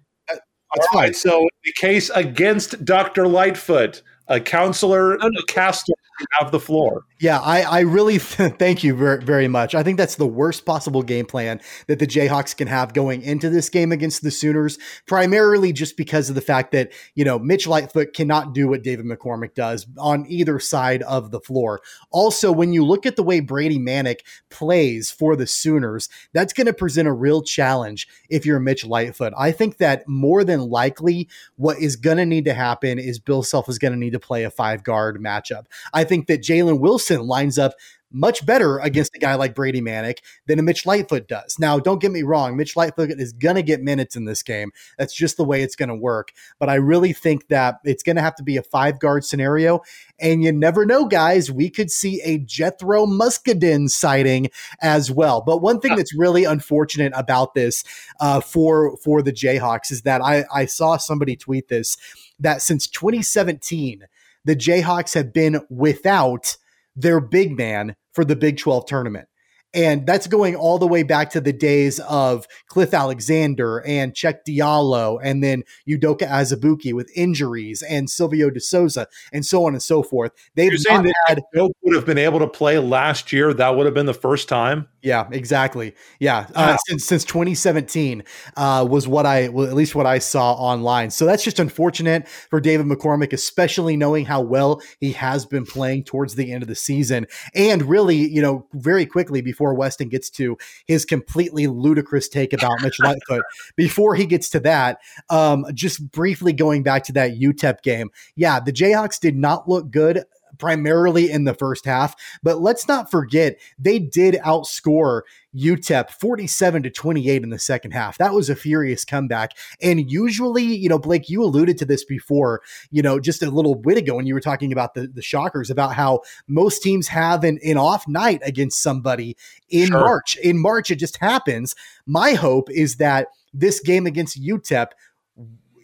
That's 0.75 0.87
fine. 0.87 1.13
So 1.13 1.47
the 1.63 1.73
case 1.73 2.09
against 2.11 2.85
Dr. 2.85 3.27
Lightfoot, 3.27 4.01
a 4.31 4.39
counselor, 4.39 5.17
no, 5.17 5.27
no. 5.27 5.41
caster 5.47 5.93
have 6.39 6.51
the 6.51 6.59
floor. 6.59 7.05
Yeah, 7.19 7.39
I, 7.39 7.61
I 7.61 7.79
really 7.81 8.19
th- 8.19 8.53
thank 8.59 8.83
you 8.83 8.95
very, 8.95 9.23
very 9.23 9.47
much. 9.47 9.75
I 9.75 9.83
think 9.83 9.97
that's 9.97 10.15
the 10.15 10.27
worst 10.27 10.65
possible 10.65 11.03
game 11.03 11.25
plan 11.25 11.61
that 11.87 11.99
the 11.99 12.07
Jayhawks 12.07 12.55
can 12.55 12.67
have 12.67 12.93
going 12.93 13.21
into 13.21 13.49
this 13.49 13.69
game 13.69 13.91
against 13.91 14.23
the 14.23 14.31
Sooners, 14.31 14.77
primarily 15.07 15.73
just 15.73 15.97
because 15.97 16.29
of 16.29 16.35
the 16.35 16.41
fact 16.41 16.71
that, 16.71 16.91
you 17.15 17.25
know, 17.25 17.39
Mitch 17.39 17.67
Lightfoot 17.67 18.13
cannot 18.13 18.53
do 18.53 18.67
what 18.67 18.83
David 18.83 19.05
McCormack 19.05 19.53
does 19.53 19.85
on 19.97 20.25
either 20.27 20.59
side 20.59 21.01
of 21.03 21.31
the 21.31 21.39
floor. 21.39 21.81
Also, 22.11 22.51
when 22.51 22.73
you 22.73 22.85
look 22.85 23.05
at 23.05 23.15
the 23.15 23.23
way 23.23 23.39
Brady 23.39 23.79
Manek 23.79 24.19
plays 24.49 25.11
for 25.11 25.35
the 25.35 25.47
Sooners, 25.47 26.09
that's 26.33 26.53
going 26.53 26.67
to 26.67 26.73
present 26.73 27.07
a 27.07 27.13
real 27.13 27.41
challenge 27.41 28.07
if 28.29 28.45
you're 28.45 28.59
Mitch 28.59 28.85
Lightfoot. 28.85 29.33
I 29.37 29.51
think 29.51 29.77
that 29.77 30.07
more 30.07 30.43
than 30.43 30.61
likely 30.61 31.27
what 31.55 31.79
is 31.79 31.95
going 31.95 32.17
to 32.17 32.25
need 32.25 32.45
to 32.45 32.53
happen 32.53 32.99
is 32.99 33.19
Bill 33.19 33.43
Self 33.43 33.69
is 33.69 33.79
going 33.79 33.93
to 33.93 33.99
need 33.99 34.13
to 34.13 34.19
play 34.21 34.43
a 34.43 34.51
five 34.51 34.83
guard 34.83 35.21
matchup. 35.21 35.65
I 35.93 36.03
think 36.03 36.27
that 36.27 36.41
Jalen 36.41 36.79
Wilson 36.79 37.27
lines 37.27 37.57
up 37.57 37.73
much 38.11 38.45
better 38.45 38.77
against 38.79 39.15
a 39.15 39.19
guy 39.19 39.35
like 39.35 39.55
Brady 39.55 39.81
Manek 39.81 40.19
than 40.47 40.59
a 40.59 40.63
Mitch 40.63 40.85
Lightfoot 40.85 41.27
does. 41.27 41.57
Now, 41.59 41.79
don't 41.79 42.01
get 42.01 42.11
me 42.11 42.23
wrong, 42.23 42.57
Mitch 42.57 42.75
Lightfoot 42.75 43.11
is 43.11 43.33
going 43.33 43.55
to 43.55 43.63
get 43.63 43.81
minutes 43.81 44.15
in 44.15 44.25
this 44.25 44.43
game. 44.43 44.71
That's 44.97 45.13
just 45.13 45.37
the 45.37 45.43
way 45.43 45.61
it's 45.61 45.75
going 45.75 45.89
to 45.89 45.95
work. 45.95 46.31
But 46.59 46.69
I 46.69 46.75
really 46.75 47.13
think 47.13 47.47
that 47.47 47.79
it's 47.83 48.03
going 48.03 48.15
to 48.17 48.21
have 48.21 48.35
to 48.35 48.43
be 48.43 48.57
a 48.57 48.63
five 48.63 48.99
guard 48.99 49.23
scenario. 49.23 49.81
And 50.19 50.43
you 50.43 50.51
never 50.51 50.85
know, 50.85 51.05
guys, 51.05 51.51
we 51.51 51.69
could 51.69 51.89
see 51.89 52.21
a 52.21 52.37
Gethro 52.37 53.05
Muscadin 53.05 53.89
sighting 53.89 54.49
as 54.81 55.09
well. 55.09 55.41
But 55.41 55.61
one 55.61 55.79
thing 55.79 55.95
that's 55.95 56.13
really 56.13 56.43
unfortunate 56.43 57.13
about 57.15 57.53
this 57.53 57.83
uh, 58.19 58.41
for 58.41 58.97
for 58.97 59.21
the 59.21 59.31
Jayhawks 59.31 59.91
is 59.91 60.03
that 60.03 60.21
I, 60.21 60.45
I 60.53 60.65
saw 60.65 60.97
somebody 60.97 61.35
tweet 61.35 61.69
this 61.69 61.97
that 62.41 62.61
since 62.61 62.87
2017, 62.87 64.03
the 64.43 64.55
Jayhawks 64.55 65.13
have 65.13 65.31
been 65.31 65.61
without 65.69 66.57
their 66.95 67.19
big 67.19 67.55
man 67.55 67.95
for 68.13 68.25
the 68.25 68.35
Big 68.35 68.57
12 68.57 68.85
tournament. 68.85 69.27
And 69.73 70.05
that's 70.05 70.27
going 70.27 70.55
all 70.55 70.77
the 70.77 70.87
way 70.87 71.03
back 71.03 71.29
to 71.31 71.41
the 71.41 71.53
days 71.53 71.99
of 72.01 72.47
Cliff 72.67 72.93
Alexander 72.93 73.83
and 73.85 74.13
Cheick 74.13 74.39
Diallo 74.47 75.19
and 75.23 75.43
then 75.43 75.63
Udoka 75.87 76.27
Azubuike 76.27 76.93
with 76.93 77.09
injuries 77.15 77.81
and 77.81 78.09
Silvio 78.09 78.49
De 78.49 78.59
Souza, 78.59 79.07
and 79.31 79.45
so 79.45 79.65
on 79.65 79.73
and 79.73 79.81
so 79.81 80.03
forth. 80.03 80.31
They've 80.55 80.71
that 80.71 81.13
had, 81.27 81.41
would 81.53 81.95
have 81.95 82.05
been 82.05 82.17
able 82.17 82.39
to 82.39 82.47
play 82.47 82.77
last 82.79 83.31
year. 83.31 83.53
That 83.53 83.75
would 83.75 83.85
have 83.85 83.95
been 83.95 84.05
the 84.05 84.13
first 84.13 84.49
time. 84.49 84.87
Yeah, 85.01 85.27
exactly. 85.31 85.95
Yeah, 86.19 86.47
uh, 86.53 86.77
since 86.85 87.05
since 87.05 87.25
2017 87.25 88.23
uh, 88.55 88.85
was 88.87 89.07
what 89.07 89.25
I 89.25 89.49
well, 89.49 89.65
at 89.65 89.73
least 89.73 89.95
what 89.95 90.05
I 90.05 90.19
saw 90.19 90.53
online. 90.53 91.09
So 91.09 91.25
that's 91.25 91.43
just 91.43 91.59
unfortunate 91.59 92.27
for 92.27 92.61
David 92.61 92.85
McCormack, 92.85 93.33
especially 93.33 93.97
knowing 93.97 94.25
how 94.25 94.41
well 94.41 94.81
he 94.99 95.13
has 95.13 95.45
been 95.45 95.65
playing 95.65 96.03
towards 96.03 96.35
the 96.35 96.51
end 96.51 96.61
of 96.61 96.69
the 96.69 96.75
season, 96.75 97.25
and 97.55 97.81
really, 97.83 98.17
you 98.17 98.41
know, 98.41 98.67
very 98.73 99.07
quickly 99.07 99.41
before 99.41 99.60
Weston 99.61 100.09
gets 100.09 100.29
to 100.31 100.57
his 100.85 101.05
completely 101.05 101.67
ludicrous 101.67 102.27
take 102.27 102.53
about 102.53 102.81
Mitch 102.81 102.99
Lightfoot. 103.03 103.43
Before 103.75 104.15
he 104.15 104.25
gets 104.25 104.49
to 104.49 104.59
that, 104.61 104.99
um, 105.29 105.65
just 105.73 106.11
briefly 106.11 106.53
going 106.53 106.83
back 106.83 107.03
to 107.05 107.13
that 107.13 107.39
UTEP 107.39 107.81
game, 107.81 108.09
yeah, 108.35 108.59
the 108.59 108.73
Jayhawks 108.73 109.19
did 109.19 109.35
not 109.35 109.69
look 109.69 109.91
good 109.91 110.23
primarily 110.57 111.31
in 111.31 111.43
the 111.43 111.53
first 111.53 111.85
half. 111.85 112.15
But 112.43 112.61
let's 112.61 112.87
not 112.87 113.09
forget, 113.09 113.59
they 113.79 113.99
did 113.99 114.35
outscore 114.35 115.21
UTEP 115.55 116.09
47 116.09 116.83
to 116.83 116.89
28 116.89 117.43
in 117.43 117.49
the 117.49 117.59
second 117.59 117.91
half. 117.91 118.17
That 118.17 118.33
was 118.33 118.49
a 118.49 118.55
furious 118.55 119.03
comeback. 119.03 119.51
And 119.81 120.09
usually, 120.09 120.63
you 120.63 120.89
know, 120.89 120.99
Blake, 120.99 121.29
you 121.29 121.43
alluded 121.43 121.77
to 121.79 121.85
this 121.85 122.05
before, 122.05 122.61
you 122.89 123.01
know, 123.01 123.19
just 123.19 123.43
a 123.43 123.49
little 123.49 123.75
bit 123.75 123.97
ago 123.97 124.15
when 124.15 124.25
you 124.25 124.33
were 124.33 124.41
talking 124.41 124.71
about 124.71 124.93
the, 124.93 125.07
the 125.07 125.21
Shockers, 125.21 125.69
about 125.69 125.93
how 125.93 126.21
most 126.47 126.81
teams 126.81 127.07
have 127.09 127.43
an, 127.43 127.59
an 127.63 127.77
off 127.77 128.07
night 128.07 128.41
against 128.43 128.81
somebody 128.81 129.35
in 129.69 129.87
sure. 129.87 129.99
March. 129.99 130.37
In 130.37 130.61
March, 130.61 130.91
it 130.91 130.95
just 130.95 131.17
happens. 131.17 131.75
My 132.05 132.33
hope 132.33 132.69
is 132.69 132.97
that 132.97 133.27
this 133.53 133.79
game 133.81 134.05
against 134.05 134.41
UTEP 134.41 134.87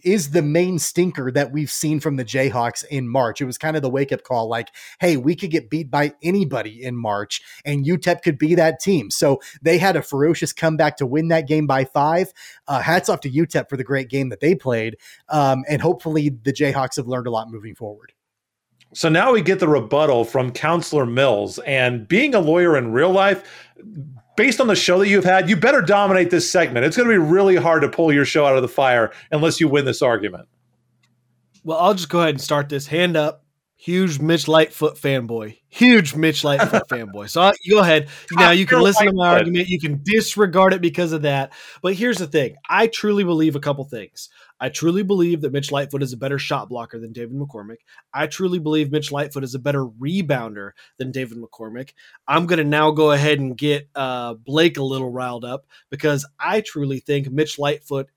is 0.04 0.32
the 0.32 0.42
main 0.42 0.80
stinker 0.80 1.32
that 1.32 1.52
we've 1.52 1.72
seen 1.72 2.00
from 2.00 2.16
the 2.16 2.26
Jayhawks 2.26 2.86
in 2.86 3.08
March. 3.08 3.42
It 3.42 3.46
was 3.46 3.58
kind 3.58 3.76
of 3.76 3.82
the 3.82 3.90
wake 3.90 4.12
up 4.12 4.24
call 4.24 4.48
like, 4.48 4.70
hey, 5.00 5.18
we 5.18 5.36
could 5.36 5.52
get 5.52 5.70
beat 5.70 5.90
by 5.90 6.14
anybody 6.22 6.84
in 6.84 6.96
March, 6.96 7.42
and 7.66 7.86
UTEP 7.86 8.22
could 8.22 8.38
be 8.38 8.56
that 8.56 8.80
team. 8.80 9.10
So 9.12 9.40
they 9.62 9.78
had 9.78 9.96
a 9.96 10.02
ferocious 10.02 10.54
comeback 10.54 10.98
to 10.98 11.06
win 11.06 11.28
that 11.30 11.48
game 11.48 11.68
by 11.68 11.86
five. 11.86 12.32
Uh, 12.68 12.82
hats 12.82 13.10
off 13.10 13.22
to 13.22 13.30
UTEP 13.30 13.70
for 13.70 13.78
the 13.78 13.84
great 13.84 14.10
game 14.10 14.30
that 14.30 14.40
they 14.40 14.56
played. 14.56 14.98
Um, 15.30 15.64
and 15.70 15.82
hopefully 15.82 16.30
the 16.30 16.54
Jayhawks 16.54 16.98
have 16.98 17.08
learned 17.08 17.28
a 17.28 17.32
lot 17.32 17.50
moving 17.50 17.76
forward. 17.76 18.14
So 18.94 19.10
now 19.10 19.34
we 19.34 19.42
get 19.42 19.60
the 19.60 19.68
rebuttal 19.68 20.24
from 20.24 20.52
Counselor 20.52 21.06
Mills. 21.06 21.60
And 21.60 22.08
being 22.08 22.34
a 22.34 22.40
lawyer 22.40 22.78
in 22.78 22.94
real 22.94 23.12
life, 23.12 23.44
based 24.38 24.62
on 24.62 24.68
the 24.68 24.76
show 24.76 25.00
that 25.00 25.10
you've 25.10 25.26
had, 25.26 25.50
you 25.50 25.58
better 25.58 25.82
dominate 25.82 26.30
this 26.30 26.50
segment. 26.50 26.86
It's 26.86 26.96
going 26.96 27.10
to 27.10 27.14
be 27.14 27.18
really 27.18 27.58
hard 27.58 27.82
to 27.82 27.90
pull 27.90 28.14
your 28.14 28.24
show 28.24 28.46
out 28.46 28.56
of 28.56 28.62
the 28.62 28.70
fire 28.70 29.12
unless 29.32 29.60
you 29.60 29.68
win 29.68 29.84
this 29.84 30.02
argument. 30.02 30.48
Well, 31.66 31.78
I'll 31.78 31.94
just 31.96 32.08
go 32.08 32.22
ahead 32.22 32.36
and 32.36 32.42
start 32.42 32.70
this 32.70 32.88
hand 32.88 33.18
up. 33.18 33.44
huge 33.76 34.20
Mitch 34.20 34.48
Lightfoot 34.48 34.96
fanboy. 34.96 35.58
Huge 35.68 36.16
Mitch 36.16 36.44
Lightfoot 36.44 36.88
fanboy. 36.90 37.30
So 37.30 37.42
I, 37.42 37.54
go 37.70 37.80
ahead. 37.80 38.08
Now 38.32 38.52
you 38.52 38.66
can 38.66 38.82
listen 38.82 39.08
to 39.08 39.14
my 39.14 39.30
argument. 39.30 39.68
You 39.68 39.80
can 39.80 40.02
disregard 40.04 40.74
it 40.74 40.82
because 40.82 41.12
of 41.12 41.24
that. 41.24 41.52
But 41.82 41.96
here's 41.96 42.18
the 42.18 42.28
thing 42.28 42.56
I 42.70 42.88
truly 42.88 43.24
believe 43.24 43.56
a 43.56 43.60
couple 43.60 43.84
things. 43.86 44.30
I 44.60 44.70
truly 44.70 45.04
believe 45.04 45.42
that 45.42 45.54
Mitch 45.54 45.72
Lightfoot 45.72 46.02
is 46.02 46.14
a 46.14 46.18
better 46.18 46.40
shot 46.40 46.70
blocker 46.70 47.00
than 47.00 47.14
David 47.14 47.38
McCormack. 47.38 47.78
I 48.14 48.28
truly 48.28 48.60
believe 48.60 48.92
Mitch 48.92 49.12
Lightfoot 49.12 49.44
is 49.44 49.56
a 49.56 49.60
better 49.60 49.86
rebounder 49.86 50.72
than 50.98 51.12
David 51.12 51.38
McCormack. 51.38 51.92
I'm 52.28 52.48
going 52.48 52.58
to 52.58 52.66
now 52.66 52.92
go 52.92 53.12
ahead 53.12 53.40
and 53.40 53.58
get 53.58 53.90
uh, 53.96 54.34
Blake 54.34 54.78
a 54.78 54.84
little 54.84 55.12
riled 55.12 55.46
up 55.46 55.68
because 55.90 56.26
I 56.40 56.62
truly 56.62 57.00
think 57.00 57.30
Mitch 57.30 57.60
Lightfoot 57.60 58.10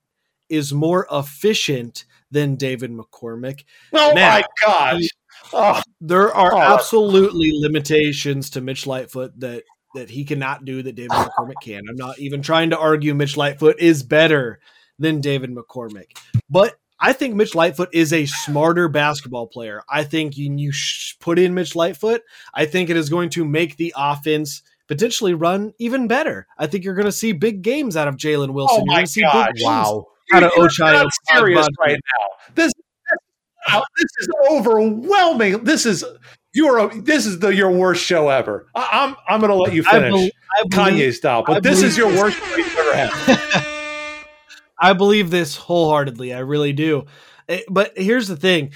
is 0.49 0.73
more 0.73 1.07
efficient 1.11 2.05
than 2.31 2.55
David 2.55 2.91
McCormack. 2.91 3.63
Oh 3.93 4.11
now, 4.15 4.39
my 4.39 4.43
gosh. 4.63 5.07
Oh. 5.53 5.81
There 5.99 6.33
are 6.33 6.53
oh. 6.53 6.59
absolutely 6.59 7.51
limitations 7.53 8.49
to 8.51 8.61
Mitch 8.61 8.87
Lightfoot 8.87 9.39
that 9.39 9.63
that 9.93 10.09
he 10.09 10.23
cannot 10.23 10.65
do 10.65 10.81
that 10.81 10.95
David 10.95 11.11
McCormack 11.11 11.61
can. 11.63 11.83
I'm 11.89 11.95
not 11.95 12.19
even 12.19 12.41
trying 12.41 12.71
to 12.71 12.77
argue 12.77 13.13
Mitch 13.13 13.37
Lightfoot 13.37 13.79
is 13.79 14.03
better 14.03 14.59
than 15.01 15.19
David 15.21 15.53
McCormack. 15.53 16.17
But 16.49 16.75
I 16.99 17.13
think 17.13 17.35
Mitch 17.35 17.55
Lightfoot 17.55 17.89
is 17.93 18.13
a 18.13 18.25
smarter 18.27 18.87
basketball 18.87 19.47
player. 19.47 19.81
I 19.89 20.03
think 20.03 20.37
you, 20.37 20.53
you 20.55 20.71
put 21.19 21.39
in 21.39 21.53
Mitch 21.53 21.75
Lightfoot, 21.75 22.21
I 22.53 22.65
think 22.65 22.89
it 22.89 22.95
is 22.97 23.09
going 23.09 23.31
to 23.31 23.43
make 23.43 23.77
the 23.77 23.93
offense 23.97 24.61
potentially 24.87 25.33
run 25.33 25.73
even 25.79 26.07
better. 26.07 26.47
I 26.57 26.67
think 26.67 26.83
you're 26.83 26.93
going 26.93 27.05
to 27.05 27.11
see 27.11 27.31
big 27.31 27.63
games 27.63 27.97
out 27.97 28.07
of 28.07 28.17
Jalen 28.17 28.51
Wilson. 28.51 28.83
Oh 28.83 28.85
my 28.85 29.05
gosh. 29.19 29.49
wow. 29.61 30.05
Out 30.33 30.43
of 30.43 30.51
Ochai. 30.51 31.09
serious 31.31 31.67
right 31.79 31.99
now. 31.99 32.53
This, 32.53 32.71
this, 33.67 33.81
this 33.97 34.11
is 34.19 34.29
overwhelming. 34.51 35.63
This 35.63 35.85
is 35.85 36.05
you're 36.53 36.77
a, 36.77 37.01
this 37.01 37.25
is 37.25 37.39
the 37.39 37.49
your 37.49 37.71
worst 37.71 38.03
show 38.03 38.29
ever. 38.29 38.67
I, 38.75 38.81
am 38.81 39.09
I'm, 39.09 39.15
I'm 39.27 39.39
going 39.39 39.51
to 39.51 39.55
let 39.55 39.73
you 39.73 39.83
finish 39.83 40.13
I 40.13 40.17
be, 40.17 40.31
I 40.57 40.63
believe, 40.67 41.09
Kanye 41.09 41.13
style, 41.13 41.43
but 41.45 41.57
I 41.57 41.59
this 41.61 41.79
believe, 41.79 41.91
is 41.91 41.97
your 41.97 42.07
worst 42.09 42.37
show 42.37 42.55
you've 42.57 42.77
ever 42.77 42.95
had. 42.95 43.77
I 44.81 44.93
believe 44.93 45.29
this 45.29 45.55
wholeheartedly. 45.55 46.33
I 46.33 46.39
really 46.39 46.73
do. 46.73 47.05
Eh, 47.47 47.61
but 47.69 47.93
here's 47.95 48.27
the 48.27 48.35
thing. 48.35 48.71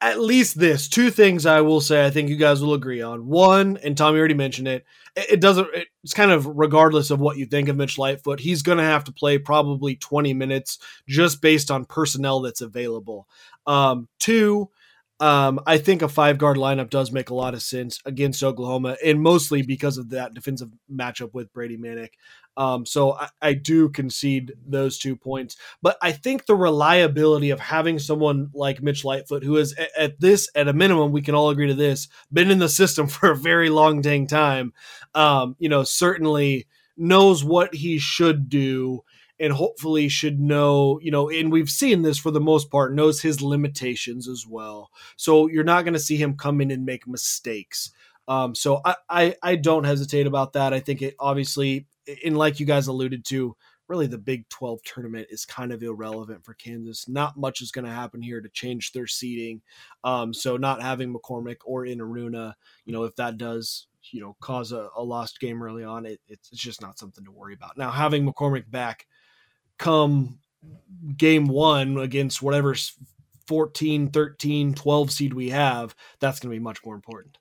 At 0.00 0.20
least 0.20 0.58
this 0.58 0.88
two 0.88 1.10
things 1.10 1.46
I 1.46 1.62
will 1.62 1.80
say. 1.80 2.06
I 2.06 2.10
think 2.10 2.28
you 2.28 2.36
guys 2.36 2.62
will 2.62 2.74
agree 2.74 3.02
on. 3.02 3.26
One, 3.26 3.78
and 3.82 3.96
Tommy 3.96 4.18
already 4.18 4.34
mentioned 4.34 4.68
it. 4.68 4.84
It 5.16 5.40
doesn't. 5.40 5.68
It's 6.02 6.14
kind 6.14 6.30
of 6.30 6.46
regardless 6.46 7.10
of 7.10 7.20
what 7.20 7.36
you 7.36 7.46
think 7.46 7.68
of 7.68 7.76
Mitch 7.76 7.98
Lightfoot. 7.98 8.40
He's 8.40 8.62
going 8.62 8.78
to 8.78 8.84
have 8.84 9.04
to 9.04 9.12
play 9.12 9.38
probably 9.38 9.96
20 9.96 10.32
minutes 10.34 10.78
just 11.08 11.42
based 11.42 11.70
on 11.70 11.84
personnel 11.84 12.40
that's 12.40 12.60
available. 12.60 13.28
Um, 13.66 14.08
two, 14.18 14.70
um, 15.24 15.58
I 15.66 15.78
think 15.78 16.02
a 16.02 16.08
five 16.08 16.36
guard 16.36 16.58
lineup 16.58 16.90
does 16.90 17.10
make 17.10 17.30
a 17.30 17.34
lot 17.34 17.54
of 17.54 17.62
sense 17.62 17.98
against 18.04 18.44
Oklahoma, 18.44 18.98
and 19.02 19.22
mostly 19.22 19.62
because 19.62 19.96
of 19.96 20.10
that 20.10 20.34
defensive 20.34 20.68
matchup 20.92 21.32
with 21.32 21.50
Brady 21.54 21.78
Manek. 21.78 22.10
Um, 22.58 22.84
so 22.84 23.14
I, 23.14 23.28
I, 23.40 23.54
do 23.54 23.88
concede 23.88 24.52
those 24.66 24.98
two 24.98 25.16
points, 25.16 25.56
but 25.80 25.96
I 26.02 26.12
think 26.12 26.44
the 26.44 26.54
reliability 26.54 27.48
of 27.48 27.58
having 27.58 27.98
someone 27.98 28.50
like 28.52 28.82
Mitch 28.82 29.02
Lightfoot, 29.02 29.42
who 29.42 29.56
is 29.56 29.72
at, 29.72 29.88
at, 29.98 30.20
this, 30.20 30.50
at 30.54 30.68
a 30.68 30.74
minimum, 30.74 31.10
we 31.10 31.22
can 31.22 31.34
all 31.34 31.48
agree 31.48 31.68
to 31.68 31.74
this, 31.74 32.06
been 32.30 32.50
in 32.50 32.58
the 32.58 32.68
system 32.68 33.06
for 33.08 33.30
a 33.30 33.36
very 33.36 33.70
long 33.70 34.02
dang 34.02 34.26
time, 34.26 34.74
um, 35.14 35.56
you 35.58 35.70
know, 35.70 35.84
certainly 35.84 36.66
knows 36.98 37.42
what 37.42 37.74
he 37.74 37.98
should 37.98 38.50
do 38.50 39.02
and 39.44 39.52
hopefully 39.52 40.08
should 40.08 40.40
know, 40.40 40.98
you 41.02 41.10
know, 41.10 41.28
and 41.28 41.52
we've 41.52 41.68
seen 41.68 42.00
this 42.00 42.18
for 42.18 42.30
the 42.30 42.40
most 42.40 42.70
part, 42.70 42.94
knows 42.94 43.20
his 43.20 43.42
limitations 43.42 44.26
as 44.26 44.46
well. 44.48 44.90
So 45.16 45.48
you're 45.48 45.64
not 45.64 45.84
going 45.84 45.92
to 45.92 46.00
see 46.00 46.16
him 46.16 46.34
come 46.34 46.62
in 46.62 46.70
and 46.70 46.86
make 46.86 47.06
mistakes. 47.06 47.90
Um, 48.26 48.54
so 48.54 48.80
I, 48.86 48.94
I, 49.10 49.36
I 49.42 49.56
don't 49.56 49.84
hesitate 49.84 50.26
about 50.26 50.54
that. 50.54 50.72
I 50.72 50.80
think 50.80 51.02
it 51.02 51.14
obviously, 51.20 51.86
and 52.24 52.38
like 52.38 52.58
you 52.58 52.64
guys 52.64 52.86
alluded 52.86 53.26
to, 53.26 53.54
really 53.86 54.06
the 54.06 54.16
Big 54.16 54.48
12 54.48 54.82
tournament 54.82 55.26
is 55.28 55.44
kind 55.44 55.70
of 55.70 55.82
irrelevant 55.82 56.42
for 56.42 56.54
Kansas. 56.54 57.06
Not 57.06 57.36
much 57.36 57.60
is 57.60 57.70
going 57.70 57.84
to 57.84 57.90
happen 57.90 58.22
here 58.22 58.40
to 58.40 58.48
change 58.48 58.92
their 58.92 59.06
seeding. 59.06 59.60
Um, 60.04 60.32
so 60.32 60.56
not 60.56 60.80
having 60.80 61.12
McCormack 61.12 61.58
or 61.66 61.84
Enaruna, 61.84 62.54
you 62.86 62.94
know, 62.94 63.04
if 63.04 63.14
that 63.16 63.36
does, 63.36 63.88
you 64.10 64.22
know, 64.22 64.38
cause 64.40 64.72
a, 64.72 64.88
a 64.96 65.02
lost 65.02 65.38
game 65.38 65.62
early 65.62 65.84
on, 65.84 66.06
it, 66.06 66.18
it's, 66.28 66.50
it's 66.50 66.62
just 66.62 66.80
not 66.80 66.98
something 66.98 67.26
to 67.26 67.30
worry 67.30 67.52
about. 67.52 67.76
Now 67.76 67.90
having 67.90 68.26
McCormack 68.26 68.70
back 68.70 69.06
come 69.78 70.38
game 71.16 71.46
one 71.46 71.98
against 71.98 72.42
whatever 72.42 72.74
14, 73.46 74.10
13, 74.10 74.74
12 74.74 75.10
seed 75.10 75.34
we 75.34 75.50
have, 75.50 75.94
that's 76.20 76.40
going 76.40 76.50
to 76.50 76.56
be 76.56 76.62
much 76.62 76.84
more 76.84 76.94
important. 76.94 77.38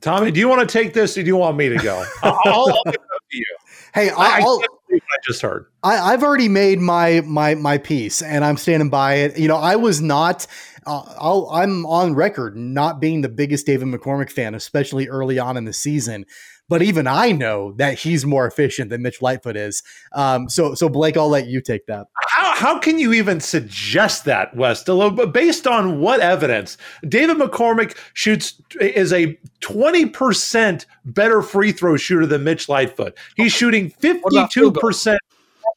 Tommy, 0.00 0.30
do 0.30 0.40
you 0.40 0.48
want 0.48 0.66
to 0.66 0.72
take 0.72 0.94
this 0.94 1.16
or 1.18 1.22
do 1.22 1.26
you 1.26 1.36
want 1.36 1.56
me 1.56 1.68
to 1.68 1.76
go? 1.76 2.04
I'll, 2.22 2.38
I'll 2.44 2.66
give 2.84 2.94
it 2.94 3.00
up 3.00 3.22
to 3.30 3.36
you. 3.36 3.56
Hey, 3.92 4.10
I'll, 4.10 4.60
I, 4.90 4.96
I 4.96 4.98
just 5.26 5.42
heard. 5.42 5.66
I, 5.82 6.10
have 6.12 6.22
already 6.22 6.48
made 6.48 6.78
my 6.78 7.20
my 7.26 7.54
my 7.54 7.76
piece, 7.76 8.22
and 8.22 8.44
I'm 8.44 8.56
standing 8.56 8.88
by 8.88 9.14
it. 9.14 9.38
You 9.38 9.48
know, 9.48 9.56
I 9.56 9.76
was 9.76 10.00
not. 10.00 10.46
Uh, 10.86 11.44
i 11.52 11.62
am 11.62 11.84
on 11.84 12.14
record 12.14 12.56
not 12.56 13.00
being 13.00 13.20
the 13.20 13.28
biggest 13.28 13.66
David 13.66 13.88
McCormack 13.88 14.30
fan, 14.30 14.54
especially 14.54 15.08
early 15.08 15.38
on 15.38 15.58
in 15.58 15.64
the 15.66 15.74
season 15.74 16.24
but 16.70 16.82
even 16.82 17.06
I 17.08 17.32
know 17.32 17.72
that 17.72 17.98
he's 17.98 18.24
more 18.24 18.46
efficient 18.46 18.88
than 18.88 19.02
Mitch 19.02 19.20
Lightfoot 19.20 19.56
is. 19.56 19.82
Um, 20.12 20.48
so, 20.48 20.74
so 20.74 20.88
Blake, 20.88 21.16
I'll 21.16 21.28
let 21.28 21.48
you 21.48 21.60
take 21.60 21.84
that. 21.86 22.06
How, 22.28 22.54
how 22.54 22.78
can 22.78 22.98
you 22.98 23.12
even 23.12 23.40
suggest 23.40 24.24
that, 24.24 24.56
West? 24.56 24.88
Based 25.32 25.66
on 25.66 26.00
what 26.00 26.20
evidence? 26.20 26.78
David 27.06 27.38
McCormack 27.38 27.96
shoots 28.14 28.62
is 28.80 29.12
a 29.12 29.36
twenty 29.60 30.06
percent 30.06 30.86
better 31.04 31.42
free 31.42 31.72
throw 31.72 31.96
shooter 31.96 32.24
than 32.24 32.44
Mitch 32.44 32.68
Lightfoot. 32.68 33.18
He's 33.36 33.52
shooting 33.52 33.90
fifty 33.90 34.46
two 34.50 34.72
percent 34.72 35.20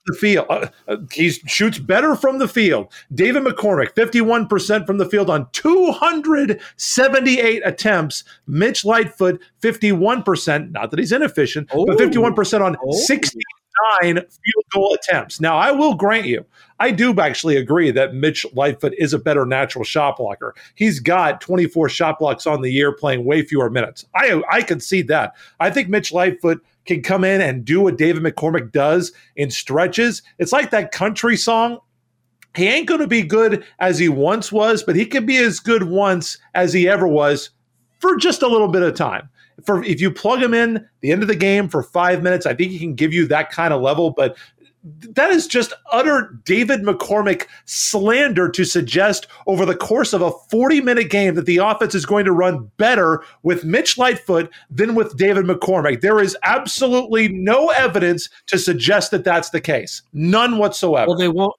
the 0.06 0.16
field. 0.16 0.46
Uh, 0.50 0.68
uh, 0.88 0.98
he 1.12 1.32
shoots 1.32 1.80
better 1.80 2.16
from 2.16 2.38
the 2.40 2.48
field. 2.48 2.94
David 3.14 3.44
McCormack, 3.44 3.94
51% 3.94 4.86
from 4.86 4.98
the 4.98 5.06
field 5.06 5.30
on 5.30 5.50
278 5.54 7.62
attempts. 7.66 8.24
Mitch 8.48 8.86
Lightfoot, 8.86 9.42
51%. 9.62 10.72
Not 10.72 10.92
that 10.92 11.00
he's 11.00 11.12
inefficient, 11.12 11.70
oh. 11.74 11.86
but 11.86 11.98
51% 11.98 12.62
on 12.62 12.78
oh. 12.86 12.92
69 12.92 13.42
field 14.02 14.66
goal 14.72 14.94
attempts. 14.94 15.42
Now, 15.42 15.58
I 15.58 15.72
will 15.72 15.96
grant 15.96 16.26
you, 16.26 16.46
I 16.80 16.92
do 16.92 17.18
actually 17.20 17.56
agree 17.56 17.92
that 17.92 18.14
Mitch 18.14 18.46
Lightfoot 18.54 18.94
is 18.98 19.14
a 19.14 19.20
better 19.20 19.46
natural 19.46 19.84
shot 19.84 20.18
blocker. 20.18 20.54
He's 20.76 21.00
got 21.00 21.40
24 21.40 21.90
shot 21.90 22.20
blocks 22.20 22.46
on 22.46 22.62
the 22.62 22.72
year, 22.72 22.92
playing 22.92 23.26
way 23.26 23.44
fewer 23.44 23.70
minutes. 23.70 24.06
I 24.16 24.42
I 24.52 24.64
concede 24.64 25.08
that. 25.08 25.36
I 25.60 25.70
think 25.70 25.88
Mitch 25.88 26.12
Lightfoot 26.12 26.64
can 26.86 27.02
come 27.02 27.24
in 27.24 27.42
and 27.42 27.66
do 27.66 27.82
what 27.82 27.98
David 27.98 28.24
McCormack 28.24 28.72
does 28.72 29.12
in 29.36 29.50
stretches. 29.52 30.22
It's 30.40 30.52
like 30.52 30.72
that 30.72 30.92
country 30.92 31.38
song. 31.38 31.80
He 32.56 32.68
ain't 32.68 32.88
going 32.88 33.00
to 33.00 33.08
be 33.08 33.24
good 33.24 33.66
as 33.80 33.98
he 33.98 34.10
once 34.10 34.52
was, 34.52 34.84
but 34.84 34.96
he 34.96 35.06
can 35.06 35.26
be 35.26 35.38
as 35.38 35.60
good 35.60 35.84
once 35.84 36.38
as 36.54 36.74
he 36.74 36.88
ever 36.88 37.08
was 37.08 37.50
for 38.00 38.16
just 38.18 38.44
a 38.44 38.48
little 38.48 38.68
bit 38.68 38.84
of 38.84 38.96
time. 38.96 39.30
For 39.66 39.84
if 39.84 40.02
you 40.02 40.12
plug 40.12 40.42
him 40.42 40.54
in 40.54 40.88
the 41.02 41.12
end 41.12 41.22
of 41.22 41.28
the 41.28 41.36
game 41.36 41.70
for 41.70 41.84
five 41.84 42.22
minutes, 42.22 42.46
I 42.46 42.54
think 42.54 42.72
he 42.72 42.80
can 42.80 42.96
give 42.96 43.14
you 43.14 43.28
that 43.28 43.52
kind 43.52 43.74
of 43.74 43.82
level. 43.82 44.12
But 44.12 44.36
that 44.84 45.30
is 45.30 45.48
just 45.48 45.74
utter 45.92 46.38
David 46.44 46.82
McCormack 46.82 47.48
slander 47.66 48.50
to 48.50 48.66
suggest 48.66 49.28
over 49.48 49.66
the 49.66 49.76
course 49.76 50.12
of 50.12 50.22
a 50.22 50.32
40 50.50 50.82
minute 50.82 51.10
game 51.10 51.36
that 51.36 51.46
the 51.46 51.58
offense 51.58 51.96
is 51.96 52.06
going 52.06 52.26
to 52.26 52.34
run 52.34 52.70
better 52.78 53.24
with 53.44 53.64
Mitch 53.64 53.98
Lightfoot 53.98 54.52
than 54.70 54.94
with 54.96 55.16
David 55.18 55.46
McCormack. 55.46 56.02
There 56.02 56.20
is 56.20 56.38
absolutely 56.44 57.30
no 57.30 57.70
evidence 57.70 58.30
to 58.48 58.58
suggest 58.58 59.12
that 59.12 59.24
that's 59.24 59.52
the 59.52 59.62
case. 59.62 60.02
None 60.12 60.58
whatsoever. 60.58 61.08
Well, 61.08 61.18
they 61.18 61.30
won't 61.30 61.56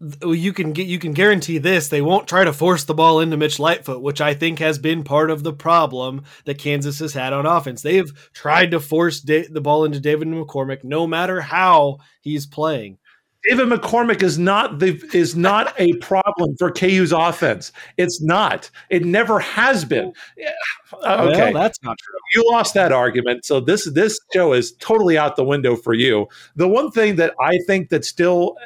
you 0.00 0.52
can 0.52 0.72
get 0.72 0.86
you 0.86 0.98
can 0.98 1.12
guarantee 1.12 1.58
this 1.58 1.88
they 1.88 2.02
won't 2.02 2.28
try 2.28 2.44
to 2.44 2.52
force 2.52 2.84
the 2.84 2.94
ball 2.94 3.20
into 3.20 3.36
Mitch 3.36 3.58
Lightfoot, 3.58 4.02
which 4.02 4.20
I 4.20 4.34
think 4.34 4.58
has 4.58 4.78
been 4.78 5.04
part 5.04 5.30
of 5.30 5.42
the 5.42 5.52
problem 5.52 6.24
that 6.44 6.58
Kansas 6.58 6.98
has 6.98 7.14
had 7.14 7.32
on 7.32 7.46
offense. 7.46 7.82
They 7.82 7.96
have 7.96 8.12
tried 8.32 8.72
to 8.72 8.80
force 8.80 9.20
da- 9.20 9.48
the 9.48 9.60
ball 9.60 9.84
into 9.84 10.00
David 10.00 10.28
McCormack, 10.28 10.84
no 10.84 11.06
matter 11.06 11.40
how 11.40 11.98
he's 12.20 12.46
playing. 12.46 12.98
David 13.48 13.68
McCormack 13.68 14.22
is 14.22 14.38
not 14.38 14.78
the 14.78 15.00
is 15.12 15.36
not 15.36 15.74
a 15.78 15.92
problem 15.94 16.56
for 16.56 16.70
KU's 16.70 17.12
offense. 17.12 17.72
It's 17.98 18.22
not. 18.22 18.70
It 18.90 19.04
never 19.04 19.38
has 19.38 19.84
been. 19.84 20.12
Okay, 20.92 21.52
well, 21.52 21.52
that's 21.52 21.82
not 21.82 21.98
true. 21.98 22.14
You 22.34 22.50
lost 22.50 22.72
that 22.74 22.92
argument. 22.92 23.44
So 23.44 23.60
this 23.60 23.90
this 23.92 24.18
show 24.32 24.52
is 24.54 24.72
totally 24.72 25.18
out 25.18 25.36
the 25.36 25.44
window 25.44 25.76
for 25.76 25.92
you. 25.92 26.26
The 26.56 26.68
one 26.68 26.90
thing 26.90 27.16
that 27.16 27.34
I 27.40 27.58
think 27.66 27.90
that 27.90 28.04
still 28.04 28.56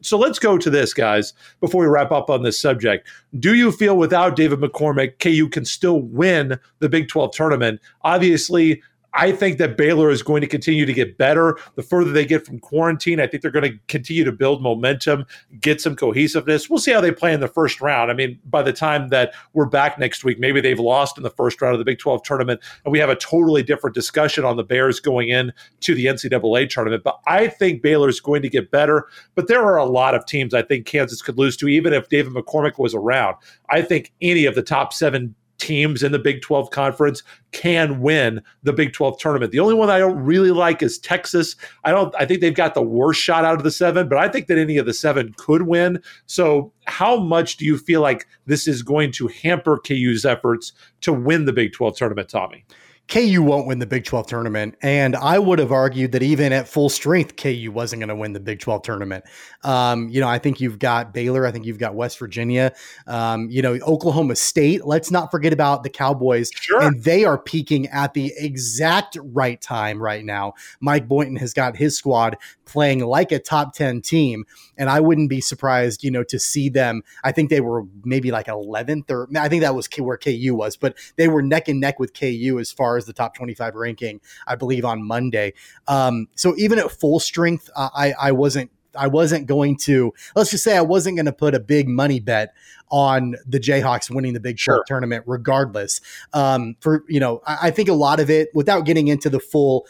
so 0.00 0.16
let's 0.16 0.38
go 0.38 0.58
to 0.58 0.70
this, 0.70 0.94
guys, 0.94 1.32
before 1.60 1.82
we 1.82 1.88
wrap 1.88 2.12
up 2.12 2.30
on 2.30 2.42
this 2.42 2.60
subject. 2.60 3.08
Do 3.38 3.54
you 3.54 3.70
feel 3.72 3.96
without 3.96 4.36
David 4.36 4.60
McCormack, 4.60 5.18
KU 5.20 5.48
can 5.48 5.64
still 5.64 6.00
win 6.00 6.58
the 6.80 6.88
Big 6.88 7.08
12 7.08 7.32
tournament? 7.32 7.80
Obviously, 8.02 8.82
I 9.14 9.32
think 9.32 9.58
that 9.58 9.76
Baylor 9.76 10.10
is 10.10 10.22
going 10.22 10.40
to 10.40 10.46
continue 10.46 10.86
to 10.86 10.92
get 10.92 11.18
better. 11.18 11.58
The 11.74 11.82
further 11.82 12.12
they 12.12 12.24
get 12.24 12.46
from 12.46 12.58
quarantine, 12.60 13.20
I 13.20 13.26
think 13.26 13.42
they're 13.42 13.50
going 13.50 13.72
to 13.72 13.78
continue 13.88 14.24
to 14.24 14.32
build 14.32 14.62
momentum, 14.62 15.26
get 15.60 15.80
some 15.80 15.96
cohesiveness. 15.96 16.70
We'll 16.70 16.78
see 16.78 16.92
how 16.92 17.00
they 17.00 17.12
play 17.12 17.32
in 17.32 17.40
the 17.40 17.48
first 17.48 17.80
round. 17.80 18.10
I 18.10 18.14
mean, 18.14 18.38
by 18.44 18.62
the 18.62 18.72
time 18.72 19.08
that 19.08 19.34
we're 19.52 19.66
back 19.66 19.98
next 19.98 20.24
week, 20.24 20.38
maybe 20.38 20.60
they've 20.60 20.78
lost 20.78 21.16
in 21.16 21.22
the 21.22 21.30
first 21.30 21.60
round 21.60 21.74
of 21.74 21.78
the 21.78 21.84
Big 21.84 21.98
12 21.98 22.22
tournament, 22.22 22.60
and 22.84 22.92
we 22.92 22.98
have 22.98 23.10
a 23.10 23.16
totally 23.16 23.62
different 23.62 23.94
discussion 23.94 24.44
on 24.44 24.56
the 24.56 24.64
Bears 24.64 25.00
going 25.00 25.28
in 25.28 25.52
to 25.80 25.94
the 25.94 26.06
NCAA 26.06 26.68
tournament. 26.68 27.02
But 27.02 27.20
I 27.26 27.48
think 27.48 27.82
Baylor 27.82 28.08
is 28.08 28.20
going 28.20 28.42
to 28.42 28.48
get 28.48 28.70
better. 28.70 29.06
But 29.34 29.48
there 29.48 29.62
are 29.62 29.76
a 29.76 29.86
lot 29.86 30.14
of 30.14 30.24
teams 30.26 30.54
I 30.54 30.62
think 30.62 30.86
Kansas 30.86 31.22
could 31.22 31.38
lose 31.38 31.56
to, 31.58 31.68
even 31.68 31.92
if 31.92 32.08
David 32.08 32.32
McCormack 32.32 32.78
was 32.78 32.94
around. 32.94 33.36
I 33.70 33.82
think 33.82 34.12
any 34.20 34.44
of 34.44 34.54
the 34.54 34.62
top 34.62 34.92
seven 34.92 35.34
teams 35.60 36.02
in 36.02 36.10
the 36.10 36.18
Big 36.18 36.42
12 36.42 36.70
conference 36.70 37.22
can 37.52 38.00
win 38.00 38.42
the 38.62 38.72
Big 38.72 38.92
12 38.92 39.18
tournament. 39.18 39.52
The 39.52 39.60
only 39.60 39.74
one 39.74 39.90
I 39.90 39.98
don't 39.98 40.18
really 40.18 40.50
like 40.50 40.82
is 40.82 40.98
Texas. 40.98 41.54
I 41.84 41.90
don't 41.90 42.14
I 42.18 42.26
think 42.26 42.40
they've 42.40 42.54
got 42.54 42.74
the 42.74 42.82
worst 42.82 43.20
shot 43.20 43.44
out 43.44 43.56
of 43.56 43.62
the 43.62 43.70
7, 43.70 44.08
but 44.08 44.18
I 44.18 44.28
think 44.28 44.46
that 44.48 44.58
any 44.58 44.78
of 44.78 44.86
the 44.86 44.94
7 44.94 45.34
could 45.36 45.62
win. 45.62 46.02
So, 46.26 46.72
how 46.86 47.20
much 47.20 47.56
do 47.56 47.64
you 47.64 47.78
feel 47.78 48.00
like 48.00 48.26
this 48.46 48.66
is 48.66 48.82
going 48.82 49.12
to 49.12 49.28
hamper 49.28 49.78
KU's 49.78 50.24
efforts 50.24 50.72
to 51.02 51.12
win 51.12 51.44
the 51.44 51.52
Big 51.52 51.72
12 51.72 51.96
tournament, 51.96 52.28
Tommy? 52.28 52.64
KU 53.10 53.42
won't 53.42 53.66
win 53.66 53.80
the 53.80 53.86
Big 53.86 54.04
12 54.04 54.28
tournament. 54.28 54.76
And 54.82 55.16
I 55.16 55.38
would 55.38 55.58
have 55.58 55.72
argued 55.72 56.12
that 56.12 56.22
even 56.22 56.52
at 56.52 56.68
full 56.68 56.88
strength, 56.88 57.36
KU 57.36 57.70
wasn't 57.72 58.00
going 58.00 58.08
to 58.08 58.14
win 58.14 58.32
the 58.32 58.40
Big 58.40 58.60
12 58.60 58.82
tournament. 58.82 59.24
Um, 59.64 60.08
you 60.08 60.20
know, 60.20 60.28
I 60.28 60.38
think 60.38 60.60
you've 60.60 60.78
got 60.78 61.12
Baylor. 61.12 61.44
I 61.44 61.50
think 61.50 61.66
you've 61.66 61.78
got 61.78 61.96
West 61.96 62.18
Virginia. 62.20 62.72
Um, 63.08 63.50
you 63.50 63.62
know, 63.62 63.74
Oklahoma 63.80 64.36
State. 64.36 64.86
Let's 64.86 65.10
not 65.10 65.32
forget 65.32 65.52
about 65.52 65.82
the 65.82 65.90
Cowboys. 65.90 66.50
Sure. 66.54 66.80
And 66.80 67.02
they 67.02 67.24
are 67.24 67.36
peaking 67.36 67.88
at 67.88 68.14
the 68.14 68.32
exact 68.36 69.18
right 69.20 69.60
time 69.60 70.00
right 70.00 70.24
now. 70.24 70.54
Mike 70.80 71.08
Boynton 71.08 71.36
has 71.36 71.52
got 71.52 71.76
his 71.76 71.96
squad 71.96 72.36
playing 72.64 73.00
like 73.00 73.32
a 73.32 73.40
top 73.40 73.74
10 73.74 74.02
team. 74.02 74.44
And 74.78 74.88
I 74.88 75.00
wouldn't 75.00 75.28
be 75.28 75.40
surprised, 75.40 76.04
you 76.04 76.12
know, 76.12 76.22
to 76.24 76.38
see 76.38 76.68
them. 76.68 77.02
I 77.24 77.32
think 77.32 77.50
they 77.50 77.60
were 77.60 77.84
maybe 78.04 78.30
like 78.30 78.46
11th 78.46 79.10
or 79.10 79.28
I 79.36 79.48
think 79.48 79.62
that 79.62 79.74
was 79.74 79.88
where 79.98 80.16
KU 80.16 80.54
was, 80.54 80.76
but 80.76 80.96
they 81.16 81.26
were 81.26 81.42
neck 81.42 81.68
and 81.68 81.80
neck 81.80 81.98
with 81.98 82.14
KU 82.14 82.58
as 82.60 82.70
far 82.70 82.96
as 82.96 82.99
the 83.06 83.12
top 83.12 83.34
25 83.34 83.74
ranking, 83.74 84.20
I 84.46 84.54
believe, 84.56 84.84
on 84.84 85.02
Monday. 85.02 85.54
Um, 85.88 86.28
so 86.34 86.54
even 86.56 86.78
at 86.78 86.90
full 86.90 87.20
strength, 87.20 87.70
uh, 87.76 87.90
I, 87.94 88.12
I 88.20 88.32
wasn't 88.32 88.70
I 88.96 89.06
wasn't 89.06 89.46
going 89.46 89.76
to 89.82 90.12
let's 90.34 90.50
just 90.50 90.64
say 90.64 90.76
I 90.76 90.82
wasn't 90.82 91.16
going 91.16 91.26
to 91.26 91.32
put 91.32 91.54
a 91.54 91.60
big 91.60 91.88
money 91.88 92.18
bet 92.18 92.54
on 92.90 93.36
the 93.46 93.60
Jayhawks 93.60 94.10
winning 94.10 94.32
the 94.32 94.40
Big 94.40 94.58
12 94.58 94.78
Sure. 94.78 94.84
tournament, 94.84 95.22
regardless. 95.28 96.00
Um, 96.32 96.74
for 96.80 97.04
you 97.08 97.20
know, 97.20 97.40
I, 97.46 97.68
I 97.68 97.70
think 97.70 97.88
a 97.88 97.94
lot 97.94 98.18
of 98.18 98.30
it, 98.30 98.48
without 98.52 98.84
getting 98.84 99.06
into 99.08 99.30
the 99.30 99.38
full 99.38 99.86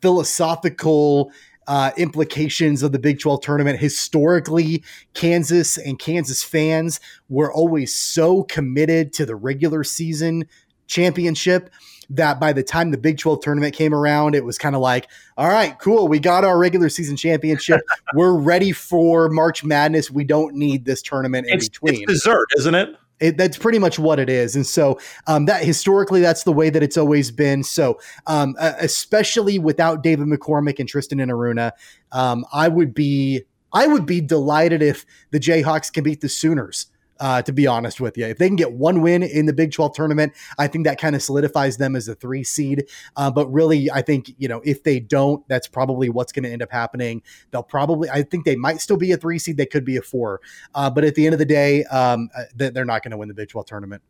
philosophical 0.00 1.32
uh, 1.66 1.92
implications 1.96 2.82
of 2.82 2.92
the 2.92 2.98
Big 2.98 3.20
12 3.20 3.40
tournament. 3.40 3.78
Historically, 3.78 4.82
Kansas 5.14 5.78
and 5.78 5.98
Kansas 5.98 6.42
fans 6.42 7.00
were 7.28 7.52
always 7.52 7.94
so 7.94 8.42
committed 8.42 9.12
to 9.14 9.24
the 9.26 9.36
regular 9.36 9.84
season 9.84 10.46
championship 10.86 11.70
that 12.12 12.38
by 12.38 12.52
the 12.52 12.62
time 12.62 12.90
the 12.90 12.98
Big 12.98 13.18
12 13.18 13.40
tournament 13.40 13.74
came 13.74 13.94
around, 13.94 14.34
it 14.34 14.44
was 14.44 14.58
kind 14.58 14.74
of 14.74 14.80
like, 14.80 15.08
all 15.36 15.48
right, 15.48 15.78
cool. 15.78 16.08
We 16.08 16.18
got 16.18 16.44
our 16.44 16.58
regular 16.58 16.88
season 16.88 17.16
championship. 17.16 17.80
We're 18.14 18.34
ready 18.34 18.72
for 18.72 19.28
March 19.28 19.64
Madness. 19.64 20.10
We 20.10 20.24
don't 20.24 20.54
need 20.54 20.84
this 20.84 21.02
tournament 21.02 21.46
in 21.48 21.56
It's, 21.58 21.68
between. 21.68 22.02
it's 22.02 22.12
dessert, 22.12 22.48
isn't 22.56 22.74
it? 22.74 22.96
It, 23.20 23.36
that's 23.38 23.56
pretty 23.56 23.78
much 23.78 24.00
what 24.00 24.18
it 24.18 24.28
is, 24.28 24.56
and 24.56 24.66
so 24.66 24.98
um, 25.28 25.46
that 25.46 25.62
historically, 25.62 26.20
that's 26.20 26.42
the 26.42 26.52
way 26.52 26.70
that 26.70 26.82
it's 26.82 26.96
always 26.96 27.30
been. 27.30 27.62
So, 27.62 28.00
um, 28.26 28.56
uh, 28.58 28.72
especially 28.80 29.60
without 29.60 30.02
David 30.02 30.26
McCormack 30.26 30.80
and 30.80 30.88
Tristan 30.88 31.18
Enaruna, 31.18 31.70
um, 32.10 32.44
I 32.52 32.66
would 32.66 32.92
be 32.92 33.42
I 33.72 33.86
would 33.86 34.06
be 34.06 34.20
delighted 34.20 34.82
if 34.82 35.06
the 35.30 35.38
Jayhawks 35.38 35.92
can 35.92 36.02
beat 36.02 36.20
the 36.20 36.28
Sooners. 36.28 36.86
Uh, 37.20 37.40
to 37.40 37.52
be 37.52 37.66
honest 37.66 38.00
with 38.00 38.16
you, 38.18 38.26
if 38.26 38.38
they 38.38 38.48
can 38.48 38.56
get 38.56 38.72
one 38.72 39.00
win 39.00 39.22
in 39.22 39.46
the 39.46 39.52
Big 39.52 39.70
12 39.70 39.94
tournament, 39.94 40.32
I 40.58 40.66
think 40.66 40.86
that 40.86 40.98
kind 40.98 41.14
of 41.14 41.22
solidifies 41.22 41.76
them 41.76 41.94
as 41.94 42.08
a 42.08 42.14
three 42.16 42.42
seed. 42.42 42.88
Uh, 43.16 43.30
but 43.30 43.46
really, 43.52 43.90
I 43.90 44.02
think 44.02 44.32
you 44.38 44.48
know 44.48 44.60
if 44.64 44.82
they 44.82 44.98
don't, 44.98 45.46
that's 45.48 45.68
probably 45.68 46.08
what's 46.08 46.32
going 46.32 46.44
to 46.44 46.50
end 46.50 46.62
up 46.62 46.72
happening. 46.72 47.22
They'll 47.50 47.62
probably, 47.62 48.10
I 48.10 48.22
think 48.22 48.44
they 48.44 48.56
might 48.56 48.80
still 48.80 48.96
be 48.96 49.12
a 49.12 49.16
three 49.16 49.38
seed. 49.38 49.56
They 49.56 49.66
could 49.66 49.84
be 49.84 49.96
a 49.96 50.02
four, 50.02 50.40
uh, 50.74 50.90
but 50.90 51.04
at 51.04 51.14
the 51.14 51.26
end 51.26 51.34
of 51.34 51.38
the 51.38 51.44
day, 51.44 51.84
um, 51.84 52.28
uh, 52.36 52.44
they're 52.56 52.84
not 52.84 53.02
going 53.02 53.12
to 53.12 53.16
win 53.16 53.28
the 53.28 53.34
Big 53.34 53.48
12 53.48 53.66
tournament. 53.66 54.02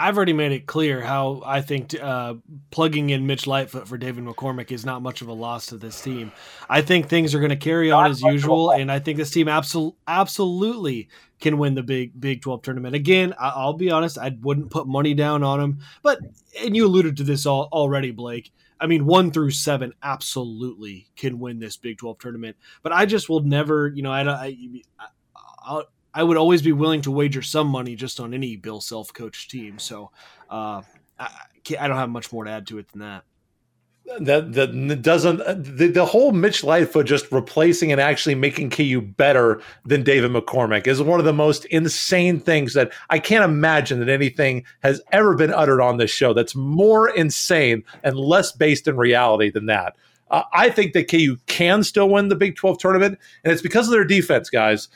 I've 0.00 0.16
already 0.16 0.32
made 0.32 0.52
it 0.52 0.66
clear 0.66 1.00
how 1.00 1.42
I 1.44 1.60
think 1.60 1.92
uh, 2.00 2.34
plugging 2.70 3.10
in 3.10 3.26
Mitch 3.26 3.48
Lightfoot 3.48 3.88
for 3.88 3.98
David 3.98 4.24
McCormack 4.24 4.70
is 4.70 4.86
not 4.86 5.02
much 5.02 5.22
of 5.22 5.28
a 5.28 5.32
loss 5.32 5.66
to 5.66 5.76
this 5.76 6.00
team. 6.00 6.30
I 6.70 6.82
think 6.82 7.08
things 7.08 7.34
are 7.34 7.40
going 7.40 7.50
to 7.50 7.56
carry 7.56 7.90
on 7.90 8.08
as 8.08 8.22
usual, 8.22 8.70
and 8.70 8.92
I 8.92 9.00
think 9.00 9.18
this 9.18 9.32
team 9.32 9.48
absol- 9.48 9.96
absolutely 10.06 11.08
can 11.40 11.58
win 11.58 11.74
the 11.74 11.82
big 11.82 12.18
Big 12.20 12.42
Twelve 12.42 12.62
tournament 12.62 12.94
again. 12.94 13.34
I- 13.40 13.48
I'll 13.56 13.72
be 13.72 13.90
honest, 13.90 14.18
I 14.18 14.36
wouldn't 14.40 14.70
put 14.70 14.86
money 14.86 15.14
down 15.14 15.42
on 15.42 15.58
them, 15.58 15.78
but 16.04 16.20
and 16.62 16.76
you 16.76 16.86
alluded 16.86 17.16
to 17.16 17.24
this 17.24 17.44
all 17.44 17.68
already, 17.72 18.12
Blake. 18.12 18.52
I 18.80 18.86
mean, 18.86 19.04
one 19.04 19.32
through 19.32 19.50
seven 19.50 19.92
absolutely 20.04 21.08
can 21.16 21.40
win 21.40 21.58
this 21.58 21.76
Big 21.76 21.98
Twelve 21.98 22.20
tournament, 22.20 22.56
but 22.84 22.92
I 22.92 23.04
just 23.04 23.28
will 23.28 23.40
never, 23.40 23.88
you 23.88 24.02
know, 24.02 24.12
I, 24.12 24.22
don't. 24.22 24.34
I, 24.34 24.56
I 25.00 25.06
I'll, 25.66 25.84
I 26.14 26.22
would 26.22 26.36
always 26.36 26.62
be 26.62 26.72
willing 26.72 27.02
to 27.02 27.10
wager 27.10 27.42
some 27.42 27.68
money 27.68 27.94
just 27.94 28.20
on 28.20 28.34
any 28.34 28.56
Bill 28.56 28.80
Self 28.80 29.12
coached 29.12 29.50
team. 29.50 29.78
So 29.78 30.10
uh, 30.50 30.82
I, 31.18 31.30
I 31.78 31.88
don't 31.88 31.96
have 31.96 32.10
much 32.10 32.32
more 32.32 32.44
to 32.44 32.50
add 32.50 32.66
to 32.68 32.78
it 32.78 32.88
than 32.88 33.00
that. 33.00 33.24
that 34.20 34.52
that 34.54 35.02
doesn't 35.02 35.38
the, 35.76 35.88
the 35.88 36.06
whole 36.06 36.32
Mitch 36.32 36.64
Lightfoot 36.64 37.06
just 37.06 37.30
replacing 37.30 37.92
and 37.92 38.00
actually 38.00 38.34
making 38.34 38.70
KU 38.70 39.00
better 39.00 39.60
than 39.84 40.02
David 40.02 40.30
McCormack 40.30 40.86
is 40.86 41.02
one 41.02 41.20
of 41.20 41.26
the 41.26 41.32
most 41.32 41.66
insane 41.66 42.40
things 42.40 42.74
that 42.74 42.92
I 43.10 43.18
can't 43.18 43.44
imagine 43.44 44.00
that 44.00 44.08
anything 44.08 44.64
has 44.82 45.00
ever 45.12 45.34
been 45.34 45.52
uttered 45.52 45.82
on 45.82 45.98
this 45.98 46.10
show 46.10 46.32
that's 46.32 46.54
more 46.54 47.08
insane 47.10 47.84
and 48.02 48.16
less 48.16 48.52
based 48.52 48.88
in 48.88 48.96
reality 48.96 49.50
than 49.50 49.66
that. 49.66 49.94
Uh, 50.30 50.42
I 50.52 50.70
think 50.70 50.92
that 50.92 51.10
KU 51.10 51.36
can 51.46 51.82
still 51.82 52.08
win 52.08 52.28
the 52.28 52.36
Big 52.36 52.56
12 52.56 52.78
tournament, 52.78 53.18
and 53.44 53.52
it's 53.52 53.62
because 53.62 53.86
of 53.86 53.92
their 53.92 54.04
defense, 54.04 54.50
guys. 54.50 54.88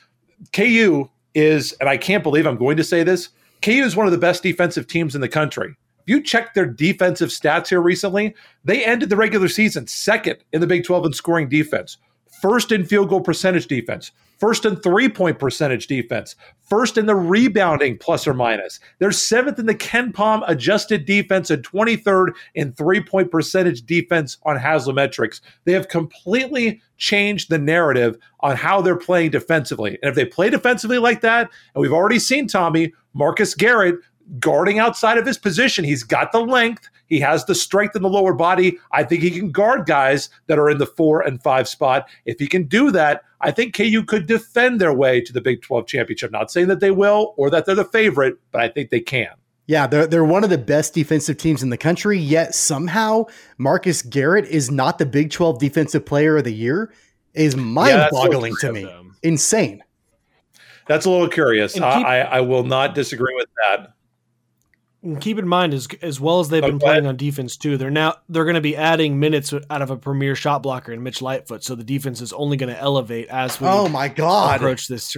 KU 0.53 1.09
is, 1.35 1.73
and 1.75 1.89
I 1.89 1.97
can't 1.97 2.23
believe 2.23 2.47
I'm 2.47 2.57
going 2.57 2.77
to 2.77 2.85
say 2.85 3.03
this, 3.03 3.31
KU 3.63 3.71
is 3.71 3.97
one 3.97 4.07
of 4.07 4.13
the 4.13 4.19
best 4.19 4.43
defensive 4.43 4.87
teams 4.87 5.15
in 5.15 5.21
the 5.21 5.29
country. 5.29 5.75
If 6.01 6.09
you 6.09 6.21
check 6.21 6.55
their 6.55 6.67
defensive 6.67 7.29
stats 7.29 7.69
here 7.69 7.81
recently, 7.81 8.35
they 8.65 8.85
ended 8.85 9.09
the 9.09 9.17
regular 9.17 9.49
season 9.49 9.87
second 9.87 10.39
in 10.53 10.61
the 10.61 10.67
Big 10.67 10.85
12 10.85 11.07
in 11.07 11.13
scoring 11.13 11.49
defense, 11.49 11.97
first 12.43 12.73
in 12.73 12.85
field 12.85 13.09
goal 13.09 13.21
percentage 13.21 13.69
defense, 13.69 14.11
first 14.39 14.65
in 14.65 14.75
three 14.77 15.09
point 15.09 15.39
percentage 15.39 15.87
defense, 15.87 16.35
first 16.69 16.99
in 16.99 17.07
the 17.07 17.15
rebounding 17.15 17.97
plus 17.97 18.27
or 18.27 18.35
minus. 18.35 18.81
They're 18.99 19.13
seventh 19.13 19.61
in 19.61 19.67
the 19.67 19.75
KenPom 19.75 20.43
adjusted 20.49 21.07
defense 21.07 21.51
and 21.51 21.63
23rd 21.63 22.33
in 22.57 22.73
three 22.73 23.01
point 23.01 23.31
percentage 23.31 23.87
defense 23.87 24.39
on 24.43 24.59
Haslametrics. 24.59 25.41
They 25.65 25.73
have 25.73 25.89
completely 25.89 26.83
changed 26.99 27.49
the 27.49 27.59
narrative 27.59 28.19
on 28.41 28.57
how 28.57 28.81
they're 28.81 28.97
playing 28.97 29.31
defensively. 29.31 29.99
And 30.03 30.11
if 30.11 30.17
they 30.17 30.25
play 30.25 30.51
defensively 30.51 30.99
like 30.99 31.21
that, 31.21 31.49
and 31.75 31.81
we've 31.81 31.93
already 31.93 32.19
seen 32.19 32.49
Tommy, 32.49 32.93
Marcus 33.15 33.55
Garrett 33.55 33.97
guarding 34.39 34.79
outside 34.79 35.19
of 35.19 35.27
his 35.27 35.39
position. 35.39 35.85
He's 35.85 36.03
got 36.03 36.33
the 36.33 36.41
length, 36.41 36.89
he 37.13 37.21
has 37.21 37.45
the 37.45 37.55
strength 37.55 37.95
in 37.95 38.01
the 38.01 38.09
lower 38.09 38.33
body. 38.33 38.79
I 38.91 39.05
think 39.05 39.23
he 39.23 39.31
can 39.31 39.51
guard 39.51 39.85
guys 39.85 40.31
that 40.47 40.59
are 40.59 40.71
in 40.71 40.79
the 40.79 40.87
four 40.87 41.21
and 41.21 41.43
five 41.43 41.69
spot. 41.69 42.09
If 42.25 42.39
he 42.39 42.47
can 42.47 42.65
do 42.65 42.91
that, 42.93 43.23
I 43.43 43.51
think 43.51 43.77
KU 43.77 44.03
could 44.03 44.27
defend 44.27 44.81
their 44.81 44.95
way 44.95 45.21
to 45.21 45.31
the 45.31 45.43
Big 45.43 45.61
12 45.61 45.87
championship. 45.87 46.33
Not 46.33 46.51
saying 46.51 46.69
that 46.69 46.81
they 46.81 46.91
will 46.91 47.35
or 47.37 47.51
that 47.51 47.67
they're 47.67 47.75
the 47.75 47.85
favorite, 47.85 48.39
but 48.51 48.63
I 48.63 48.69
think 48.69 48.89
they 48.89 49.01
can. 49.01 49.29
Yeah, 49.67 49.87
they're 49.87 50.07
they're 50.07 50.25
one 50.25 50.43
of 50.43 50.49
the 50.49 50.57
best 50.57 50.95
defensive 50.95 51.37
teams 51.37 51.63
in 51.63 51.69
the 51.69 51.77
country. 51.77 52.19
Yet 52.19 52.55
somehow 52.55 53.27
Marcus 53.59 54.01
Garrett 54.01 54.47
is 54.47 54.71
not 54.71 54.99
the 54.99 55.07
Big 55.07 55.31
Twelve 55.31 55.59
Defensive 55.59 56.07
Player 56.07 56.39
of 56.39 56.45
the 56.45 56.55
Year. 56.55 56.95
Is 57.35 57.57
mind-boggling 57.57 58.55
to 58.61 58.73
me. 58.73 58.91
Insane. 59.23 59.83
That's 60.87 61.05
a 61.05 61.11
little 61.11 61.29
curious. 61.29 61.75
Keep- 61.75 61.83
I, 61.83 62.21
I 62.23 62.41
will 62.41 62.65
not 62.65 62.95
disagree 62.95 63.35
with 63.35 63.49
that. 63.63 63.95
And 65.05 65.21
keep 65.21 65.37
in 65.39 65.49
mind, 65.49 65.75
as 65.75 65.89
as 66.01 66.21
well 66.21 66.39
as 66.39 66.49
they've 66.49 66.63
been 66.63 66.79
playing 66.79 67.07
on 67.07 67.17
defense 67.17 67.57
too, 67.57 67.77
they're 67.77 67.91
now 67.91 68.17
they're 68.29 68.45
going 68.45 68.55
to 68.55 68.61
be 68.61 68.77
adding 68.77 69.19
minutes 69.19 69.53
out 69.53 69.83
of 69.83 69.91
a 69.91 69.97
premier 69.97 70.37
shot 70.37 70.63
blocker 70.63 70.93
in 70.93 71.03
Mitch 71.03 71.21
Lightfoot. 71.21 71.65
So 71.65 71.75
the 71.75 71.83
defense 71.83 72.21
is 72.21 72.33
only 72.33 72.57
going 72.57 72.73
to 72.73 72.81
elevate 72.81 73.29
as 73.29 73.61
we 73.61 73.67
Oh 73.67 73.89
my 73.89 74.07
god. 74.07 74.57
approach 74.57 74.87
this. 74.87 75.17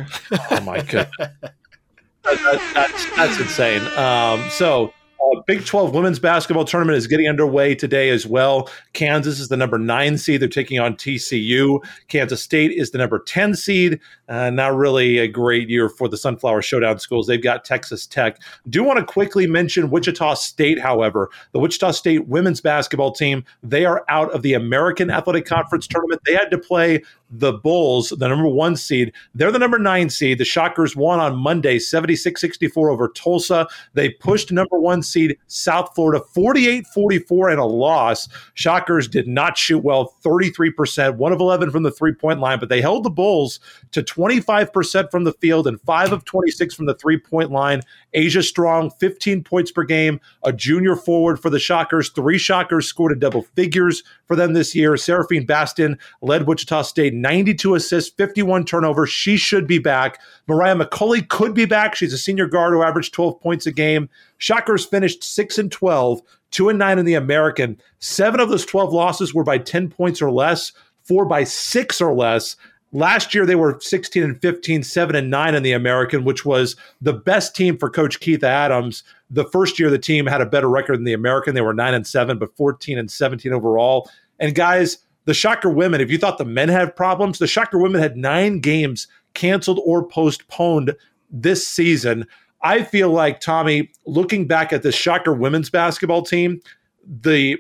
Oh 0.51 0.61
my 0.63 0.81
god, 0.81 1.11
that, 1.19 2.71
that's 2.75 3.17
that's 3.17 3.39
insane. 3.41 3.83
Um, 3.99 4.49
so 4.51 4.95
uh, 5.25 5.41
Big 5.47 5.65
12 5.65 5.95
women's 5.95 6.19
basketball 6.19 6.65
tournament 6.65 6.97
is 6.97 7.07
getting 7.07 7.29
underway 7.29 7.75
today 7.75 8.11
as 8.11 8.27
well. 8.27 8.69
Kansas 8.93 9.41
is 9.41 9.49
the 9.49 9.57
number 9.57 9.79
nine 9.79 10.19
seed. 10.19 10.41
They're 10.41 10.49
taking 10.49 10.79
on 10.79 10.95
TCU. 10.95 11.85
Kansas 12.09 12.43
State 12.43 12.73
is 12.73 12.91
the 12.91 12.99
number 12.99 13.19
10 13.19 13.55
seed. 13.55 14.01
Uh, 14.29 14.51
not 14.51 14.75
really 14.75 15.19
a 15.19 15.29
great 15.29 15.69
year 15.69 15.89
for 15.89 16.09
the 16.09 16.17
Sunflower 16.17 16.63
Showdown 16.63 16.99
schools. 16.99 17.27
They've 17.27 17.43
got 17.43 17.65
Texas 17.65 18.07
Tech. 18.07 18.41
Do 18.69 18.83
want 18.83 18.99
to 18.99 19.05
quickly 19.05 19.47
mention 19.47 19.91
Wichita 19.91 20.35
State, 20.35 20.81
however. 20.81 21.31
The 21.53 21.59
Wichita 21.59 21.93
State 21.93 22.27
women's 22.27 22.61
basketball 22.61 23.13
team, 23.13 23.45
they 23.63 23.85
are 23.85 24.05
out 24.09 24.33
of 24.33 24.43
the 24.43 24.55
American 24.55 25.11
Athletic 25.11 25.47
Conference 25.47 25.87
tournament. 25.87 26.23
They 26.27 26.35
had 26.35 26.51
to 26.51 26.59
play 26.59 27.03
the 27.31 27.53
Bulls, 27.53 28.11
the 28.11 28.29
number 28.29 28.47
one 28.47 28.77
seed. 28.77 29.13
They're 29.35 29.51
the 29.51 29.59
number 29.59 29.79
nine 29.79 30.09
seed. 30.09 30.39
The 30.39 30.45
Shockers 30.45 30.95
won 30.95 31.21
on 31.21 31.37
Monday, 31.37 31.79
76 31.79 32.41
64 32.41 32.91
over 32.91 33.09
Tulsa. 33.09 33.67
They 33.95 34.11
pushed 34.11 34.53
number 34.53 34.79
one 34.79 35.03
seed 35.03 35.14
South 35.47 35.95
Florida 35.95 36.25
48 36.35 36.87
44 36.87 37.51
and 37.51 37.61
a 37.61 37.65
loss. 37.65 38.29
Shockers 38.55 39.09
did 39.09 39.29
not 39.29 39.57
shoot 39.57 39.79
well, 39.79 40.15
33%, 40.25 41.17
one 41.17 41.33
of 41.33 41.41
11 41.41 41.71
from 41.71 41.83
the 41.83 41.91
three 41.91 42.15
point 42.15 42.41
line, 42.41 42.59
but 42.59 42.69
they 42.69 42.81
held 42.81 43.05
the 43.05 43.11
Bulls 43.11 43.61
to 43.93 44.03
25% 44.03 45.11
from 45.11 45.25
the 45.25 45.33
field 45.33 45.67
and 45.67 45.81
five 45.83 46.13
of 46.13 46.25
26 46.25 46.75
from 46.75 46.87
the 46.87 46.95
three 46.95 47.19
point 47.19 47.51
line. 47.51 47.81
Asia 48.15 48.43
Strong, 48.43 48.91
15 49.01 49.45
points 49.45 49.71
per 49.71 49.85
game, 49.85 50.21
a 50.45 50.53
junior 50.53 50.97
forward 50.97 51.41
for 51.41 51.51
the 51.51 51.59
Shockers. 51.59 52.11
Three 52.11 52.39
Shockers 52.39 52.87
scored 52.87 53.13
in 53.13 53.19
double 53.19 53.43
figures 53.43 54.03
for 54.27 54.37
them 54.37 54.53
this 54.53 54.75
year. 54.75 54.97
Seraphine 54.97 55.47
Bastin 55.47 55.99
led 56.23 56.47
Wichita 56.47 56.83
State 56.83 57.15
92 57.15 57.75
assists, 57.75 58.15
51 58.15 58.65
turnovers. 58.65 59.11
She 59.11 59.37
should 59.37 59.67
be 59.67 59.79
back. 59.79 60.21
Mariah 60.47 60.77
McCauley 60.77 61.29
could 61.29 61.55
be 61.55 61.67
back. 61.67 61.95
She's 61.95 62.13
a 62.13 62.19
senior 62.19 62.47
guard 62.47 62.73
who 62.73 62.83
averaged 62.83 63.13
12 63.13 63.41
points 63.41 63.67
a 63.67 63.73
game. 63.73 64.09
Shockers 64.39 64.87
finished 64.87 65.23
6 65.25 65.59
and 65.59 65.71
12, 65.71 66.23
2 66.51 66.69
and 66.69 66.79
9 66.79 66.99
in 66.99 67.05
the 67.05 67.15
American. 67.15 67.81
Seven 67.99 68.41
of 68.41 68.49
those 68.49 68.65
12 68.65 68.93
losses 68.93 69.35
were 69.35 69.45
by 69.45 69.59
10 69.59 69.91
points 69.91 70.23
or 70.23 70.31
less, 70.31 70.73
four 71.05 71.25
by 71.27 71.45
six 71.45 72.01
or 72.01 72.15
less. 72.15 72.57
Last 72.95 73.35
year 73.35 73.45
they 73.45 73.57
were 73.57 73.79
16 73.81 74.23
and 74.23 74.41
15, 74.41 74.85
7 74.85 75.17
and 75.17 75.29
9 75.29 75.55
in 75.57 75.65
the 75.65 75.73
American, 75.73 76.23
which 76.23 76.45
was 76.45 76.77
the 77.03 77.13
best 77.13 77.57
team 77.57 77.77
for 77.77 77.91
coach 77.91 78.21
Keitha 78.21 78.45
Adams. 78.45 79.03
The 79.29 79.45
first 79.47 79.81
year 79.81 79.91
the 79.91 79.99
team 79.99 80.27
had 80.27 80.41
a 80.41 80.47
better 80.47 80.71
record 80.71 80.99
than 80.99 81.05
the 81.05 81.13
American. 81.13 81.57
They 81.57 81.61
were 81.61 81.75
9 81.75 81.93
and 81.93 82.07
7 82.07 82.39
but 82.39 82.57
14 82.57 82.97
and 82.97 83.11
17 83.11 83.53
overall. 83.53 84.09
And 84.39 84.55
guys, 84.55 84.99
the 85.25 85.35
Shocker 85.35 85.71
women, 85.71 86.01
if 86.01 86.09
you 86.09 86.19
thought 86.19 86.39
the 86.39 86.45
men 86.45 86.69
had 86.69 86.95
problems, 86.95 87.41
the 87.41 87.49
Shocker 87.49 87.79
women 87.79 88.01
had 88.01 88.17
9 88.17 88.61
games 88.61 89.09
canceled 89.35 89.81
or 89.85 90.07
postponed 90.07 90.95
this 91.31 91.67
season. 91.67 92.25
I 92.63 92.85
feel 92.85 93.11
like 93.11 93.41
Tommy, 93.41 93.91
looking 94.07 94.47
back 94.47 94.73
at 94.73 94.85
the 94.85 94.93
Shocker 94.93 95.35
women's 95.35 95.69
basketball 95.69 96.23
team, 96.23 96.61
the 97.05 97.59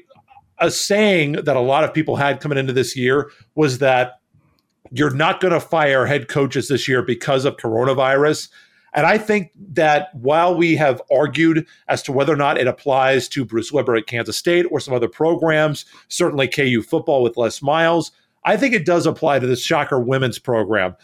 a 0.60 0.70
saying 0.70 1.32
that 1.32 1.56
a 1.56 1.60
lot 1.60 1.82
of 1.82 1.92
people 1.92 2.14
had 2.14 2.40
coming 2.40 2.56
into 2.56 2.72
this 2.72 2.96
year 2.96 3.30
was 3.56 3.78
that 3.78 4.20
you're 4.90 5.14
not 5.14 5.40
going 5.40 5.52
to 5.52 5.60
fire 5.60 6.06
head 6.06 6.28
coaches 6.28 6.68
this 6.68 6.88
year 6.88 7.02
because 7.02 7.44
of 7.44 7.56
coronavirus. 7.56 8.48
And 8.94 9.06
I 9.06 9.18
think 9.18 9.50
that 9.72 10.14
while 10.14 10.56
we 10.56 10.76
have 10.76 11.02
argued 11.12 11.66
as 11.88 12.02
to 12.02 12.12
whether 12.12 12.32
or 12.32 12.36
not 12.36 12.58
it 12.58 12.68
applies 12.68 13.28
to 13.30 13.44
Bruce 13.44 13.72
Weber 13.72 13.96
at 13.96 14.06
Kansas 14.06 14.36
State 14.36 14.66
or 14.70 14.78
some 14.78 14.94
other 14.94 15.08
programs, 15.08 15.84
certainly 16.08 16.46
KU 16.46 16.80
football 16.80 17.22
with 17.22 17.36
Les 17.36 17.60
Miles, 17.60 18.12
I 18.46 18.58
think 18.58 18.74
it 18.74 18.84
does 18.84 19.06
apply 19.06 19.38
to 19.38 19.46
the 19.46 19.56
Shocker 19.56 19.98
women's 19.98 20.38
program. 20.38 20.96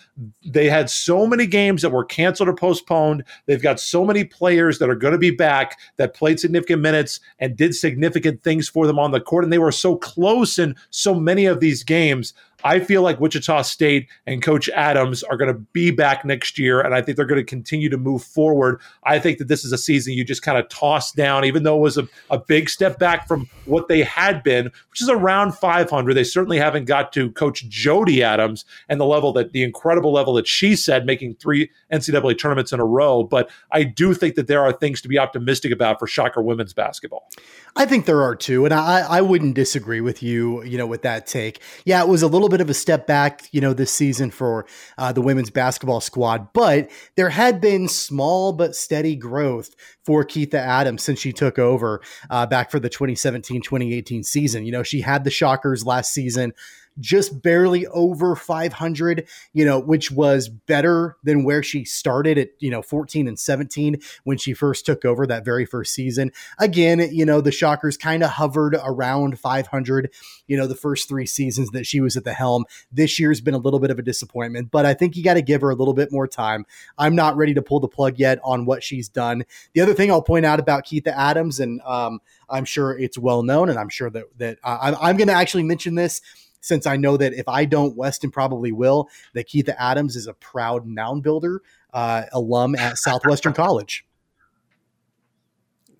They 0.44 0.68
had 0.68 0.90
so 0.90 1.26
many 1.26 1.46
games 1.46 1.80
that 1.80 1.90
were 1.90 2.04
canceled 2.04 2.50
or 2.50 2.54
postponed. 2.54 3.24
They've 3.46 3.62
got 3.62 3.80
so 3.80 4.04
many 4.04 4.24
players 4.24 4.78
that 4.78 4.90
are 4.90 4.94
going 4.94 5.12
to 5.12 5.18
be 5.18 5.30
back 5.30 5.78
that 5.96 6.14
played 6.14 6.38
significant 6.38 6.82
minutes 6.82 7.18
and 7.38 7.56
did 7.56 7.74
significant 7.74 8.42
things 8.42 8.68
for 8.68 8.86
them 8.86 8.98
on 8.98 9.12
the 9.12 9.20
court. 9.20 9.44
And 9.44 9.52
they 9.52 9.58
were 9.58 9.72
so 9.72 9.96
close 9.96 10.58
in 10.58 10.76
so 10.90 11.14
many 11.14 11.46
of 11.46 11.60
these 11.60 11.82
games. 11.82 12.34
I 12.64 12.80
feel 12.80 13.02
like 13.02 13.20
Wichita 13.20 13.62
State 13.62 14.08
and 14.26 14.42
Coach 14.42 14.68
Adams 14.70 15.22
are 15.22 15.36
going 15.36 15.52
to 15.52 15.60
be 15.72 15.90
back 15.90 16.24
next 16.24 16.58
year, 16.58 16.80
and 16.80 16.94
I 16.94 17.02
think 17.02 17.16
they're 17.16 17.26
going 17.26 17.40
to 17.40 17.44
continue 17.44 17.88
to 17.88 17.96
move 17.96 18.22
forward. 18.22 18.80
I 19.04 19.18
think 19.18 19.38
that 19.38 19.48
this 19.48 19.64
is 19.64 19.72
a 19.72 19.78
season 19.78 20.12
you 20.12 20.24
just 20.24 20.42
kind 20.42 20.58
of 20.58 20.68
toss 20.68 21.12
down, 21.12 21.44
even 21.44 21.62
though 21.62 21.76
it 21.76 21.80
was 21.80 21.98
a, 21.98 22.08
a 22.30 22.38
big 22.38 22.68
step 22.68 22.98
back 22.98 23.26
from 23.26 23.48
what 23.64 23.88
they 23.88 24.02
had 24.02 24.42
been, 24.42 24.66
which 24.90 25.00
is 25.00 25.08
around 25.08 25.52
500. 25.52 26.14
They 26.14 26.24
certainly 26.24 26.58
haven't 26.58 26.84
got 26.84 27.12
to 27.14 27.30
Coach 27.32 27.68
Jody 27.68 28.22
Adams 28.22 28.64
and 28.88 29.00
the 29.00 29.06
level 29.06 29.32
that 29.34 29.52
the 29.52 29.62
incredible 29.62 30.12
level 30.12 30.34
that 30.34 30.46
she 30.46 30.76
said, 30.76 31.06
making 31.06 31.36
three 31.36 31.70
NCAA 31.92 32.38
tournaments 32.38 32.72
in 32.72 32.80
a 32.80 32.84
row. 32.84 33.22
But 33.22 33.50
I 33.72 33.84
do 33.84 34.14
think 34.14 34.34
that 34.34 34.46
there 34.46 34.62
are 34.62 34.72
things 34.72 35.00
to 35.02 35.08
be 35.08 35.18
optimistic 35.18 35.72
about 35.72 35.98
for 35.98 36.06
Shocker 36.06 36.42
women's 36.42 36.72
basketball. 36.72 37.30
I 37.76 37.86
think 37.86 38.06
there 38.06 38.22
are 38.22 38.34
two, 38.34 38.64
and 38.64 38.74
I, 38.74 39.00
I 39.00 39.20
wouldn't 39.20 39.54
disagree 39.54 40.00
with 40.00 40.22
you. 40.22 40.62
You 40.64 40.76
know, 40.76 40.86
with 40.86 41.02
that 41.02 41.26
take, 41.26 41.60
yeah, 41.84 42.02
it 42.02 42.08
was 42.08 42.22
a 42.22 42.26
little 42.26 42.48
bit 42.48 42.60
of 42.60 42.68
a 42.68 42.74
step 42.74 43.06
back, 43.06 43.48
you 43.52 43.60
know, 43.60 43.72
this 43.72 43.92
season 43.92 44.30
for 44.30 44.66
uh, 44.98 45.12
the 45.12 45.20
women's 45.20 45.50
basketball 45.50 46.00
squad, 46.00 46.52
but 46.52 46.90
there 47.16 47.30
had 47.30 47.60
been 47.60 47.88
small 47.88 48.52
but 48.52 48.74
steady 48.74 49.14
growth 49.14 49.74
for 50.04 50.24
Keitha 50.24 50.54
Adams 50.54 51.02
since 51.02 51.20
she 51.20 51.32
took 51.32 51.58
over 51.58 52.00
uh, 52.30 52.46
back 52.46 52.70
for 52.70 52.80
the 52.80 52.88
2017 52.88 53.62
2018 53.62 54.24
season. 54.24 54.64
You 54.64 54.72
know, 54.72 54.82
she 54.82 55.00
had 55.00 55.24
the 55.24 55.30
Shockers 55.30 55.86
last 55.86 56.12
season 56.12 56.52
just 56.98 57.42
barely 57.42 57.86
over 57.88 58.34
500, 58.34 59.26
you 59.52 59.64
know, 59.64 59.78
which 59.78 60.10
was 60.10 60.48
better 60.48 61.16
than 61.22 61.44
where 61.44 61.62
she 61.62 61.84
started 61.84 62.38
at, 62.38 62.50
you 62.58 62.70
know, 62.70 62.82
14 62.82 63.28
and 63.28 63.38
17 63.38 64.00
when 64.24 64.38
she 64.38 64.52
first 64.52 64.84
took 64.84 65.04
over 65.04 65.26
that 65.26 65.44
very 65.44 65.64
first 65.64 65.94
season. 65.94 66.32
Again, 66.58 67.00
you 67.12 67.24
know, 67.24 67.40
the 67.40 67.52
Shockers 67.52 67.96
kind 67.96 68.22
of 68.22 68.30
hovered 68.30 68.76
around 68.82 69.38
500, 69.38 70.10
you 70.46 70.56
know, 70.56 70.66
the 70.66 70.74
first 70.74 71.08
three 71.08 71.26
seasons 71.26 71.70
that 71.70 71.86
she 71.86 72.00
was 72.00 72.16
at 72.16 72.24
the 72.24 72.32
helm. 72.32 72.64
This 72.90 73.18
year's 73.18 73.40
been 73.40 73.54
a 73.54 73.58
little 73.58 73.80
bit 73.80 73.90
of 73.90 73.98
a 73.98 74.02
disappointment, 74.02 74.70
but 74.70 74.84
I 74.84 74.94
think 74.94 75.16
you 75.16 75.22
got 75.22 75.34
to 75.34 75.42
give 75.42 75.60
her 75.60 75.70
a 75.70 75.74
little 75.74 75.94
bit 75.94 76.12
more 76.12 76.26
time. 76.26 76.66
I'm 76.98 77.14
not 77.14 77.36
ready 77.36 77.54
to 77.54 77.62
pull 77.62 77.80
the 77.80 77.88
plug 77.88 78.18
yet 78.18 78.38
on 78.44 78.66
what 78.66 78.82
she's 78.82 79.08
done. 79.08 79.44
The 79.74 79.80
other 79.80 79.94
thing 79.94 80.10
I'll 80.10 80.22
point 80.22 80.46
out 80.46 80.60
about 80.60 80.86
Keitha 80.86 81.14
Adams, 81.16 81.60
and 81.60 81.80
um, 81.82 82.20
I'm 82.48 82.64
sure 82.64 82.98
it's 82.98 83.18
well 83.18 83.42
known, 83.42 83.70
and 83.70 83.78
I'm 83.78 83.88
sure 83.88 84.10
that 84.10 84.24
that 84.38 84.58
uh, 84.64 84.78
I'm, 84.80 84.94
I'm 85.00 85.16
going 85.16 85.28
to 85.28 85.34
actually 85.34 85.62
mention 85.62 85.94
this 85.94 86.20
since 86.60 86.86
I 86.86 86.96
know 86.96 87.16
that 87.16 87.32
if 87.32 87.48
I 87.48 87.64
don't, 87.64 87.96
Weston 87.96 88.30
probably 88.30 88.72
will, 88.72 89.08
that 89.34 89.48
Keitha 89.48 89.74
Adams 89.78 90.16
is 90.16 90.26
a 90.26 90.34
proud 90.34 90.86
mound 90.86 91.22
builder 91.22 91.62
uh, 91.92 92.24
alum 92.32 92.74
at 92.74 92.98
Southwestern 92.98 93.52
College. 93.54 94.04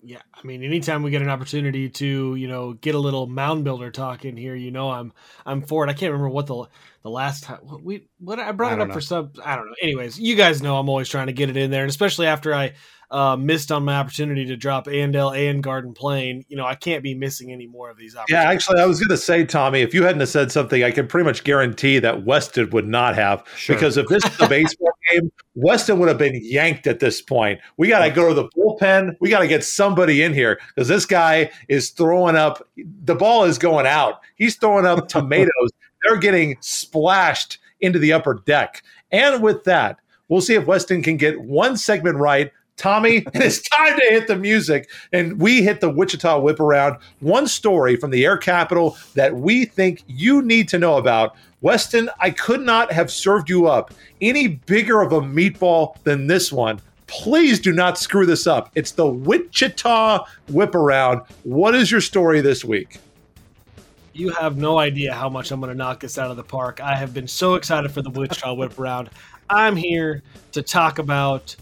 Yeah, 0.03 0.21
I 0.33 0.47
mean, 0.47 0.63
anytime 0.63 1.03
we 1.03 1.11
get 1.11 1.21
an 1.21 1.29
opportunity 1.29 1.87
to, 1.87 2.35
you 2.35 2.47
know, 2.47 2.73
get 2.73 2.95
a 2.95 2.99
little 2.99 3.27
mound 3.27 3.63
builder 3.63 3.91
talk 3.91 4.25
in 4.25 4.35
here, 4.35 4.55
you 4.55 4.71
know, 4.71 4.89
I'm 4.89 5.13
I'm 5.45 5.61
for 5.61 5.85
it. 5.85 5.91
I 5.91 5.93
can't 5.93 6.11
remember 6.11 6.29
what 6.29 6.47
the 6.47 6.65
the 7.03 7.09
last 7.11 7.43
time 7.43 7.59
we 7.83 8.07
what 8.17 8.39
I 8.39 8.51
brought 8.51 8.71
I 8.71 8.75
it 8.75 8.81
up 8.81 8.87
know. 8.87 8.93
for 8.95 9.01
sub. 9.01 9.37
I 9.45 9.55
don't 9.55 9.67
know. 9.67 9.75
Anyways, 9.79 10.19
you 10.19 10.35
guys 10.35 10.63
know 10.63 10.77
I'm 10.77 10.89
always 10.89 11.07
trying 11.07 11.27
to 11.27 11.33
get 11.33 11.51
it 11.51 11.57
in 11.57 11.69
there, 11.69 11.83
and 11.83 11.89
especially 11.89 12.25
after 12.25 12.51
I 12.51 12.73
uh, 13.11 13.35
missed 13.35 13.71
on 13.73 13.83
my 13.83 13.95
opportunity 13.97 14.45
to 14.45 14.55
drop 14.55 14.87
Andale 14.87 15.49
and 15.49 15.61
Garden 15.61 15.93
Plain, 15.93 16.45
you 16.47 16.55
know, 16.55 16.65
I 16.65 16.75
can't 16.75 17.03
be 17.03 17.13
missing 17.13 17.51
any 17.51 17.67
more 17.67 17.89
of 17.89 17.97
these 17.97 18.15
Yeah, 18.29 18.43
actually, 18.43 18.79
I 18.79 18.85
was 18.85 18.99
going 18.99 19.09
to 19.09 19.17
say, 19.17 19.43
Tommy, 19.43 19.81
if 19.81 19.93
you 19.93 20.03
hadn't 20.03 20.21
have 20.21 20.29
said 20.29 20.49
something, 20.49 20.81
I 20.81 20.91
can 20.91 21.07
pretty 21.07 21.25
much 21.25 21.43
guarantee 21.43 21.99
that 21.99 22.23
Weston 22.23 22.69
would 22.69 22.87
not 22.87 23.15
have. 23.15 23.43
Sure. 23.57 23.75
Because 23.75 23.97
if 23.97 24.07
this 24.07 24.23
is 24.23 24.39
a 24.39 24.47
baseball 24.47 24.93
game, 25.11 25.29
Weston 25.55 25.99
would 25.99 26.07
have 26.07 26.17
been 26.17 26.39
yanked 26.41 26.87
at 26.87 27.01
this 27.01 27.21
point. 27.21 27.59
We 27.75 27.89
got 27.89 28.05
to 28.05 28.11
go 28.11 28.29
to 28.29 28.33
the 28.33 28.47
bullpen. 28.49 29.17
We 29.19 29.29
got 29.29 29.39
to 29.39 29.47
get 29.47 29.65
somebody 29.65 30.21
in 30.21 30.33
here 30.33 30.59
because 30.73 30.87
this 30.87 31.05
guy 31.05 31.51
is 31.67 31.89
throwing 31.89 32.37
up. 32.37 32.65
The 33.03 33.15
ball 33.15 33.43
is 33.43 33.57
going 33.57 33.87
out. 33.87 34.21
He's 34.35 34.55
throwing 34.55 34.85
up 34.85 35.07
tomatoes. 35.09 35.71
They're 36.03 36.17
getting 36.17 36.57
splashed 36.61 37.57
into 37.81 37.99
the 37.99 38.13
upper 38.13 38.41
deck. 38.45 38.83
And 39.11 39.43
with 39.43 39.65
that, 39.65 39.97
we'll 40.29 40.39
see 40.39 40.55
if 40.55 40.65
Weston 40.65 41.03
can 41.03 41.17
get 41.17 41.41
one 41.41 41.75
segment 41.75 42.17
right 42.17 42.51
Tommy, 42.81 43.23
it's 43.35 43.61
time 43.61 43.95
to 43.95 44.05
hit 44.09 44.27
the 44.27 44.35
music. 44.35 44.89
And 45.13 45.39
we 45.39 45.61
hit 45.61 45.81
the 45.81 45.89
Wichita 45.89 46.39
whip 46.39 46.59
around. 46.59 46.97
One 47.19 47.45
story 47.47 47.95
from 47.95 48.09
the 48.09 48.25
air 48.25 48.37
capital 48.37 48.97
that 49.13 49.35
we 49.35 49.65
think 49.65 50.03
you 50.07 50.41
need 50.41 50.67
to 50.69 50.79
know 50.79 50.97
about. 50.97 51.35
Weston, 51.61 52.09
I 52.19 52.31
could 52.31 52.61
not 52.61 52.91
have 52.91 53.11
served 53.11 53.51
you 53.51 53.67
up 53.67 53.93
any 54.19 54.47
bigger 54.47 55.01
of 55.01 55.11
a 55.11 55.21
meatball 55.21 56.01
than 56.03 56.25
this 56.25 56.51
one. 56.51 56.81
Please 57.05 57.59
do 57.59 57.71
not 57.71 57.99
screw 57.99 58.25
this 58.25 58.47
up. 58.47 58.71
It's 58.73 58.91
the 58.91 59.05
Wichita 59.05 60.25
whip 60.49 60.73
around. 60.73 61.21
What 61.43 61.75
is 61.75 61.91
your 61.91 62.01
story 62.01 62.41
this 62.41 62.65
week? 62.65 62.99
You 64.13 64.31
have 64.31 64.57
no 64.57 64.79
idea 64.79 65.13
how 65.13 65.29
much 65.29 65.51
I'm 65.51 65.59
going 65.59 65.71
to 65.71 65.77
knock 65.77 65.99
this 65.99 66.17
out 66.17 66.31
of 66.31 66.37
the 66.37 66.43
park. 66.43 66.81
I 66.81 66.95
have 66.95 67.13
been 67.13 67.27
so 67.27 67.53
excited 67.53 67.91
for 67.91 68.01
the 68.01 68.09
Wichita 68.09 68.55
whip 68.55 68.79
around. 68.79 69.11
I'm 69.51 69.75
here 69.75 70.23
to 70.53 70.63
talk 70.63 70.97
about 70.97 71.55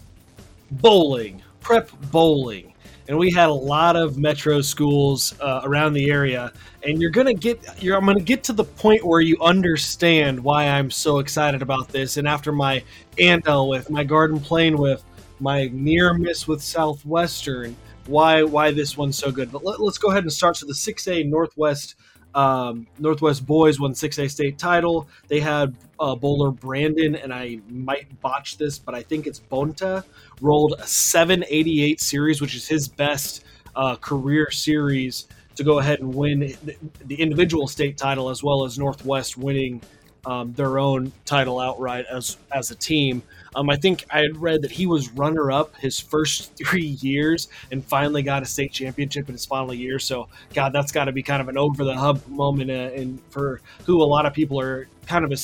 bowling, 0.72 1.42
prep 1.60 1.90
bowling. 2.10 2.72
And 3.08 3.18
we 3.18 3.32
had 3.32 3.48
a 3.48 3.54
lot 3.54 3.96
of 3.96 4.18
metro 4.18 4.60
schools 4.60 5.34
uh, 5.40 5.62
around 5.64 5.94
the 5.94 6.10
area, 6.10 6.52
and 6.84 7.00
you're 7.00 7.10
gonna 7.10 7.34
get. 7.34 7.82
You're, 7.82 7.96
I'm 7.96 8.06
gonna 8.06 8.20
get 8.20 8.44
to 8.44 8.52
the 8.52 8.62
point 8.62 9.04
where 9.04 9.20
you 9.20 9.36
understand 9.40 10.38
why 10.38 10.68
I'm 10.68 10.92
so 10.92 11.18
excited 11.18 11.60
about 11.60 11.88
this. 11.88 12.18
And 12.18 12.28
after 12.28 12.52
my 12.52 12.84
Andale 13.18 13.68
with, 13.68 13.90
my 13.90 14.04
Garden 14.04 14.38
Plain 14.38 14.78
with, 14.78 15.02
my 15.40 15.70
near 15.72 16.14
miss 16.14 16.46
with 16.46 16.62
Southwestern, 16.62 17.74
why 18.06 18.44
why 18.44 18.70
this 18.70 18.96
one's 18.96 19.18
so 19.18 19.32
good. 19.32 19.50
But 19.50 19.64
let, 19.64 19.80
us 19.80 19.98
go 19.98 20.10
ahead 20.10 20.22
and 20.22 20.32
start. 20.32 20.56
So 20.56 20.66
the 20.66 20.72
6A 20.72 21.28
Northwest 21.28 21.96
um, 22.34 22.86
Northwest 22.98 23.44
boys 23.46 23.80
won 23.80 23.92
6A 23.92 24.30
state 24.30 24.58
title. 24.58 25.08
They 25.28 25.40
had 25.40 25.74
uh, 25.98 26.14
bowler 26.14 26.50
Brandon, 26.50 27.16
and 27.16 27.32
I 27.32 27.60
might 27.68 28.20
botch 28.20 28.58
this, 28.58 28.78
but 28.78 28.94
I 28.94 29.02
think 29.02 29.26
it's 29.26 29.40
Bonta, 29.40 30.04
rolled 30.40 30.74
a 30.78 30.86
788 30.86 32.00
series, 32.00 32.40
which 32.40 32.54
is 32.54 32.66
his 32.68 32.88
best 32.88 33.44
uh, 33.74 33.96
career 33.96 34.50
series 34.50 35.26
to 35.56 35.64
go 35.64 35.78
ahead 35.78 36.00
and 36.00 36.14
win 36.14 36.56
the, 37.04 37.14
individual 37.16 37.66
state 37.66 37.98
title 37.98 38.30
as 38.30 38.42
well 38.42 38.64
as 38.64 38.78
Northwest 38.78 39.36
winning 39.36 39.82
um, 40.24 40.52
their 40.52 40.78
own 40.78 41.12
title 41.24 41.58
outright 41.58 42.06
as 42.10 42.36
as 42.52 42.70
a 42.70 42.74
team. 42.74 43.22
Um, 43.54 43.68
I 43.68 43.76
think 43.76 44.04
I 44.10 44.20
had 44.20 44.36
read 44.36 44.62
that 44.62 44.70
he 44.70 44.86
was 44.86 45.10
runner 45.10 45.50
up 45.50 45.76
his 45.76 45.98
first 45.98 46.56
three 46.56 46.98
years 47.00 47.48
and 47.70 47.84
finally 47.84 48.22
got 48.22 48.42
a 48.42 48.46
state 48.46 48.72
championship 48.72 49.28
in 49.28 49.34
his 49.34 49.44
final 49.44 49.74
year. 49.74 49.98
So, 49.98 50.28
God, 50.54 50.72
that's 50.72 50.92
got 50.92 51.04
to 51.04 51.12
be 51.12 51.22
kind 51.22 51.40
of 51.40 51.48
an 51.48 51.58
over 51.58 51.84
the 51.84 51.96
hub 51.96 52.26
moment, 52.28 52.70
uh, 52.70 52.94
and 52.94 53.20
for 53.30 53.60
who 53.86 54.02
a 54.02 54.04
lot 54.04 54.26
of 54.26 54.32
people 54.32 54.60
are 54.60 54.88
kind 55.06 55.24
of 55.24 55.32
a, 55.32 55.36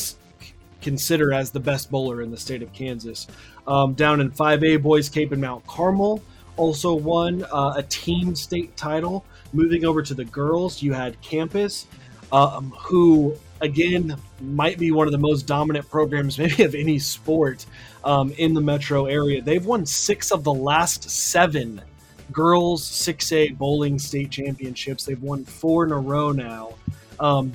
consider 0.81 1.33
as 1.33 1.51
the 1.51 1.61
best 1.61 1.91
bowler 1.91 2.23
in 2.23 2.31
the 2.31 2.37
state 2.37 2.63
of 2.63 2.73
Kansas. 2.73 3.27
Um, 3.67 3.95
down 3.95 4.21
in 4.21 4.31
5A, 4.31 4.83
boys, 4.83 5.11
Kapaun 5.11 5.39
Mount 5.41 5.67
Carmel 5.67 6.23
also 6.57 6.95
won 6.95 7.45
uh, 7.53 7.75
a 7.77 7.83
team 7.83 8.35
state 8.35 8.77
title. 8.77 9.25
Moving 9.53 9.85
over 9.85 10.03
to 10.03 10.15
the 10.15 10.25
girls, 10.25 10.83
you 10.83 10.93
had 10.93 11.21
Campus, 11.21 11.87
um, 12.33 12.75
who 12.79 13.37
again 13.61 14.17
might 14.41 14.79
be 14.79 14.91
one 14.91 15.07
of 15.07 15.13
the 15.13 15.19
most 15.19 15.47
dominant 15.47 15.89
programs 15.89 16.39
maybe 16.39 16.63
of 16.63 16.75
any 16.75 16.99
sport 16.99 17.65
um, 18.07 18.33
in 18.39 18.55
the 18.55 18.61
metro 18.61 19.07
area 19.07 19.43
they've 19.43 19.67
won 19.67 19.85
six 19.85 20.31
of 20.31 20.45
the 20.45 20.55
last 20.55 21.11
seven 21.11 21.81
girls 22.33 22.83
6a 22.83 23.59
bowling 23.59 23.99
state 23.99 24.31
championships 24.31 25.05
they've 25.05 25.23
won 25.23 25.45
four 25.45 25.85
in 25.85 25.93
a 25.93 25.99
row 25.99 26.33
now 26.33 26.73
um, 27.21 27.53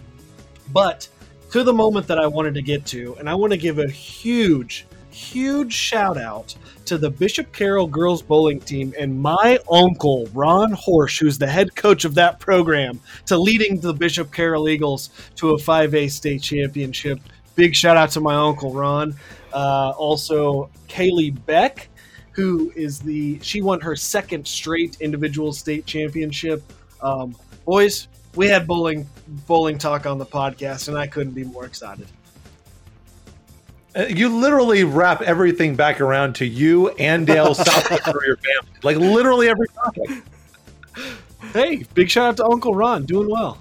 but 0.72 1.08
to 1.50 1.64
the 1.64 1.74
moment 1.74 2.06
that 2.06 2.20
i 2.20 2.28
wanted 2.28 2.54
to 2.54 2.62
get 2.62 2.86
to 2.86 3.16
and 3.20 3.30
i 3.30 3.34
want 3.34 3.52
to 3.52 3.58
give 3.58 3.80
a 3.80 3.90
huge 3.90 4.86
huge 5.10 5.74
shout 5.74 6.18
out 6.18 6.56
to 6.86 6.98
the 6.98 7.10
Bishop 7.10 7.54
Carroll 7.54 7.88
girls 7.88 8.22
bowling 8.22 8.60
team 8.60 8.94
and 8.98 9.22
my 9.22 9.60
uncle 9.70 10.28
Ron 10.34 10.74
Horsch, 10.74 11.20
who's 11.20 11.38
the 11.38 11.48
head 11.48 11.76
coach 11.76 12.06
of 12.06 12.16
that 12.16 12.40
program, 12.40 13.00
to 13.28 13.38
leading 13.38 13.80
the 13.80 13.94
Bishop 13.94 14.32
Carroll 14.32 14.70
Eagles 14.70 15.10
to 15.36 15.52
a 15.52 15.58
5A 15.58 16.10
state 16.10 16.42
championship. 16.42 17.20
Big 17.56 17.76
shout 17.76 17.98
out 17.98 18.12
to 18.12 18.22
my 18.22 18.36
uncle 18.36 18.74
Ron. 18.74 19.16
Uh, 19.54 19.94
also, 19.98 20.70
Kaylee 20.88 21.46
Beck, 21.46 21.90
who 22.32 22.72
is 22.76 23.00
the 23.00 23.40
she 23.42 23.62
won 23.62 23.82
her 23.82 23.96
second 23.96 24.48
straight 24.48 24.98
individual 25.02 25.54
state 25.54 25.86
championship. 25.86 26.64
Um, 27.02 27.36
boys, 27.66 28.08
we 28.36 28.48
had 28.48 28.68
bowling 28.68 29.08
bowling 29.48 29.78
talk 29.78 30.06
on 30.06 30.18
the 30.18 30.26
podcast, 30.26 30.88
and 30.88 30.98
I 30.98 31.08
couldn't 31.08 31.34
be 31.34 31.44
more 31.44 31.66
excited. 31.66 32.08
Uh, 33.94 34.06
you 34.08 34.30
literally 34.30 34.86
wrap 34.86 35.22
everything 35.22 35.76
back 35.76 36.00
around 36.00 36.34
to 36.34 36.46
you 36.46 36.90
and 36.92 37.28
Dale 37.28 37.54
South 37.54 37.84
for 37.88 38.26
your 38.26 38.38
family. 38.38 38.72
Like 38.84 38.96
literally 38.98 39.50
every 39.50 39.68
topic. 39.68 40.24
Hey, 41.52 41.84
big 41.94 42.10
shout 42.10 42.30
out 42.30 42.38
to 42.38 42.46
Uncle 42.46 42.74
Ron, 42.74 43.04
doing 43.06 43.30
well. 43.30 43.58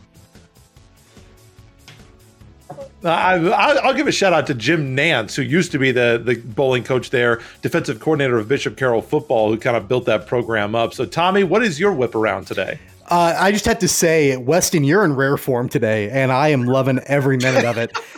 I, 3.04 3.38
will 3.84 3.94
give 3.94 4.06
a 4.06 4.12
shout 4.12 4.32
out 4.32 4.46
to 4.48 4.54
Jim 4.54 4.94
Nance, 4.94 5.34
who 5.36 5.42
used 5.42 5.72
to 5.72 5.78
be 5.78 5.92
the, 5.92 6.20
the 6.22 6.36
bowling 6.36 6.84
coach 6.84 7.10
there, 7.10 7.40
defensive 7.62 8.00
coordinator 8.00 8.38
of 8.38 8.48
Bishop 8.48 8.76
Carroll 8.76 9.02
football, 9.02 9.50
who 9.50 9.58
kind 9.58 9.76
of 9.76 9.88
built 9.88 10.04
that 10.06 10.26
program 10.26 10.74
up. 10.74 10.92
So, 10.92 11.06
Tommy, 11.06 11.42
what 11.44 11.62
is 11.62 11.80
your 11.80 11.92
whip 11.92 12.14
around 12.14 12.46
today? 12.46 12.78
Uh, 13.08 13.34
I 13.38 13.52
just 13.52 13.64
had 13.64 13.80
to 13.80 13.88
say, 13.88 14.36
Weston, 14.36 14.84
you're 14.84 15.04
in 15.04 15.16
rare 15.16 15.36
form 15.36 15.68
today, 15.68 16.10
and 16.10 16.30
I 16.30 16.48
am 16.48 16.64
loving 16.64 17.00
every 17.06 17.36
minute 17.36 17.64
of 17.64 17.78
it. 17.78 17.96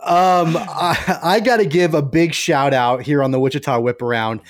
Um, 0.00 0.56
I, 0.56 1.18
I 1.22 1.40
got 1.40 1.56
to 1.56 1.66
give 1.66 1.92
a 1.92 2.02
big 2.02 2.32
shout 2.32 2.72
out 2.72 3.02
here 3.02 3.20
on 3.20 3.32
the 3.32 3.40
Wichita 3.40 3.80
Whip 3.80 4.00
Around 4.00 4.40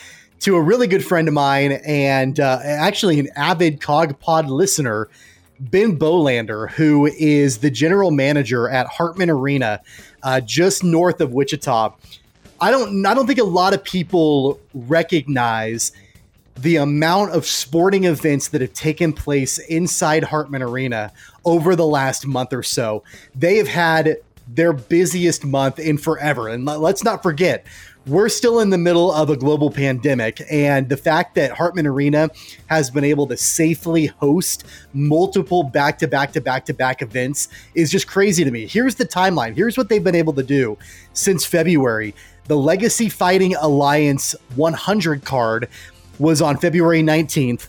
to 0.40 0.57
a 0.57 0.62
really 0.62 0.86
good 0.86 1.05
friend 1.05 1.27
of 1.27 1.35
mine 1.35 1.73
and 1.86 2.39
uh, 2.39 2.61
actually 2.62 3.19
an 3.19 3.28
avid 3.35 3.81
Cog 3.81 4.20
Pod 4.20 4.51
listener, 4.51 5.09
Ben 5.60 5.98
Bolander, 5.98 6.70
who 6.70 7.06
is 7.06 7.59
the 7.59 7.70
general 7.70 8.10
manager 8.10 8.68
at 8.68 8.86
Hartman 8.86 9.30
Arena, 9.30 9.80
uh, 10.22 10.40
just 10.40 10.85
north 10.85 11.20
of 11.20 11.32
Wichita. 11.32 11.94
I 12.60 12.70
don't, 12.70 13.05
I 13.06 13.14
don't 13.14 13.26
think 13.26 13.39
a 13.39 13.44
lot 13.44 13.74
of 13.74 13.85
people 13.85 14.60
recognize 14.74 15.93
the 16.56 16.76
amount 16.76 17.30
of 17.32 17.47
sporting 17.47 18.05
events 18.05 18.48
that 18.48 18.60
have 18.60 18.72
taken 18.72 19.12
place 19.12 19.59
inside 19.59 20.24
Hartman 20.24 20.62
Arena 20.62 21.12
over 21.44 21.76
the 21.76 21.86
last 21.86 22.26
month 22.26 22.52
or 22.52 22.64
so. 22.64 23.05
They 23.35 23.56
have 23.59 23.68
had 23.68 24.16
their 24.48 24.72
busiest 24.72 25.44
month 25.44 25.78
in 25.78 25.98
forever. 25.98 26.48
And 26.48 26.64
let's 26.64 27.05
not 27.05 27.22
forget, 27.22 27.66
we're 28.09 28.28
still 28.28 28.60
in 28.60 28.70
the 28.70 28.78
middle 28.78 29.12
of 29.12 29.28
a 29.28 29.36
global 29.36 29.70
pandemic. 29.70 30.40
And 30.51 30.89
the 30.89 30.97
fact 30.97 31.35
that 31.35 31.51
Hartman 31.52 31.86
Arena 31.86 32.30
has 32.66 32.90
been 32.90 33.05
able 33.05 33.26
to 33.26 33.36
safely 33.36 34.06
host 34.06 34.64
multiple 34.94 35.62
back 35.62 35.98
to 35.98 36.09
back 36.09 36.32
to 36.32 36.40
back 36.40 36.64
to 36.66 36.74
back 36.74 37.02
events 37.02 37.48
is 37.74 37.90
just 37.90 38.06
crazy 38.06 38.44
to 38.44 38.51
me. 38.51 38.66
Here's 38.66 38.94
the 38.94 39.06
timeline. 39.06 39.55
Here's 39.55 39.76
what 39.76 39.89
they've 39.89 40.02
been 40.02 40.14
able 40.14 40.32
to 40.35 40.43
do 40.43 40.78
since 41.12 41.44
February. 41.44 42.14
The 42.47 42.56
Legacy 42.56 43.10
Fighting 43.10 43.55
Alliance 43.56 44.35
100 44.56 45.24
card 45.24 45.68
was 46.18 46.40
on 46.40 46.56
February 46.56 47.02
19th. 47.02 47.68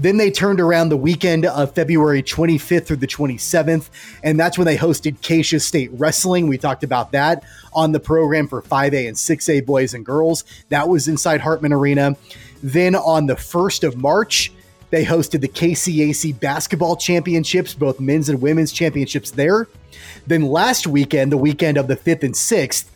Then 0.00 0.16
they 0.16 0.30
turned 0.30 0.60
around 0.60 0.88
the 0.88 0.96
weekend 0.96 1.44
of 1.44 1.74
February 1.74 2.22
25th 2.22 2.86
through 2.86 2.96
the 2.96 3.06
27th, 3.06 3.90
and 4.24 4.40
that's 4.40 4.56
when 4.56 4.64
they 4.64 4.78
hosted 4.78 5.18
KSHSAA 5.20 5.60
State 5.60 5.90
Wrestling. 5.92 6.48
We 6.48 6.56
talked 6.56 6.82
about 6.82 7.12
that 7.12 7.44
on 7.74 7.92
the 7.92 8.00
program 8.00 8.48
for 8.48 8.62
5A 8.62 9.06
and 9.06 9.14
6A 9.14 9.66
boys 9.66 9.92
and 9.92 10.04
girls. 10.04 10.44
That 10.70 10.88
was 10.88 11.06
inside 11.06 11.42
Hartman 11.42 11.74
Arena. 11.74 12.16
Then 12.62 12.94
on 12.94 13.26
the 13.26 13.34
1st 13.34 13.86
of 13.86 13.98
March, 13.98 14.50
they 14.88 15.04
hosted 15.04 15.42
the 15.42 15.48
KCAC 15.48 16.40
basketball 16.40 16.96
championships, 16.96 17.74
both 17.74 18.00
men's 18.00 18.30
and 18.30 18.40
women's 18.40 18.72
championships 18.72 19.30
there. 19.30 19.68
Then 20.26 20.46
last 20.46 20.86
weekend, 20.86 21.30
the 21.30 21.36
weekend 21.36 21.76
of 21.76 21.88
the 21.88 21.96
5th 21.96 22.22
and 22.22 22.34
6th, 22.34 22.86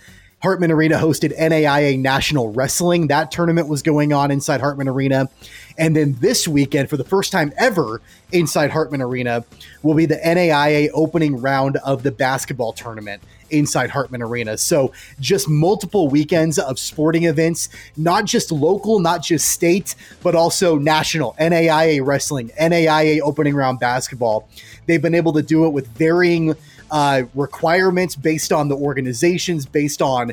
Hartman 0.43 0.71
Arena 0.71 0.97
hosted 0.97 1.35
NAIA 1.39 1.99
National 1.99 2.53
Wrestling. 2.53 3.07
That 3.07 3.31
tournament 3.31 3.69
was 3.69 3.81
going 3.81 4.13
on 4.13 4.31
inside 4.31 4.61
Hartman 4.61 4.89
Arena. 4.89 5.31
And 5.77 5.97
then 5.97 6.17
this 6.21 6.47
weekend, 6.47 6.89
for 6.89 6.97
the 6.97 7.05
first 7.05 7.33
time 7.33 7.53
ever 7.57 8.01
inside 8.33 8.71
Hartman 8.71 9.03
Arena, 9.03 9.45
will 9.83 9.95
be 9.95 10.07
the 10.07 10.17
NAIA 10.17 10.91
opening 10.95 11.41
round 11.41 11.77
of 11.79 12.03
the 12.03 12.13
basketball 12.13 12.73
tournament 12.73 13.23
inside 13.51 13.91
Hartman 13.91 14.23
Arena. 14.23 14.57
So 14.57 14.93
just 15.21 15.49
multiple 15.49 16.09
weekends 16.09 16.59
of 16.59 16.79
sporting 16.79 17.25
events, 17.25 17.69
not 17.97 18.25
just 18.25 18.51
local, 18.51 18.99
not 18.99 19.23
just 19.23 19.49
state, 19.49 19.95
but 20.23 20.35
also 20.35 20.79
national. 20.79 21.35
NAIA 21.39 22.05
wrestling, 22.05 22.51
NAIA 22.61 23.21
opening 23.21 23.55
round 23.55 23.81
basketball. 23.81 24.49
They've 24.87 25.03
been 25.03 25.15
able 25.15 25.33
to 25.35 25.43
do 25.43 25.67
it 25.67 25.71
with 25.71 25.89
varying 25.89 26.55
uh, 26.91 27.23
requirements 27.35 28.17
based 28.17 28.53
on 28.53 28.69
the 28.69 28.77
organizations, 28.77 29.67
based 29.67 30.03
on 30.03 30.33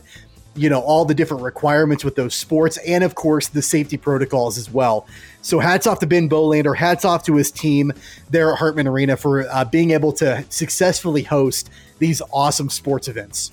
you 0.53 0.69
know 0.69 0.81
all 0.81 1.05
the 1.05 1.13
different 1.13 1.43
requirements 1.43 2.03
with 2.03 2.15
those 2.15 2.35
sports, 2.35 2.77
and 2.85 3.03
of 3.03 3.15
course 3.15 3.47
the 3.47 3.61
safety 3.61 3.97
protocols 3.97 4.57
as 4.57 4.69
well. 4.69 5.07
So 5.41 5.59
hats 5.59 5.87
off 5.87 5.99
to 5.99 6.07
Ben 6.07 6.29
Bolander, 6.29 6.75
hats 6.75 7.03
off 7.03 7.23
to 7.25 7.35
his 7.35 7.51
team 7.51 7.91
there 8.29 8.51
at 8.51 8.59
Hartman 8.59 8.87
Arena 8.87 9.17
for 9.17 9.49
uh, 9.49 9.65
being 9.65 9.91
able 9.91 10.13
to 10.13 10.45
successfully 10.49 11.23
host 11.23 11.69
these 11.99 12.21
awesome 12.31 12.69
sports 12.69 13.07
events. 13.07 13.51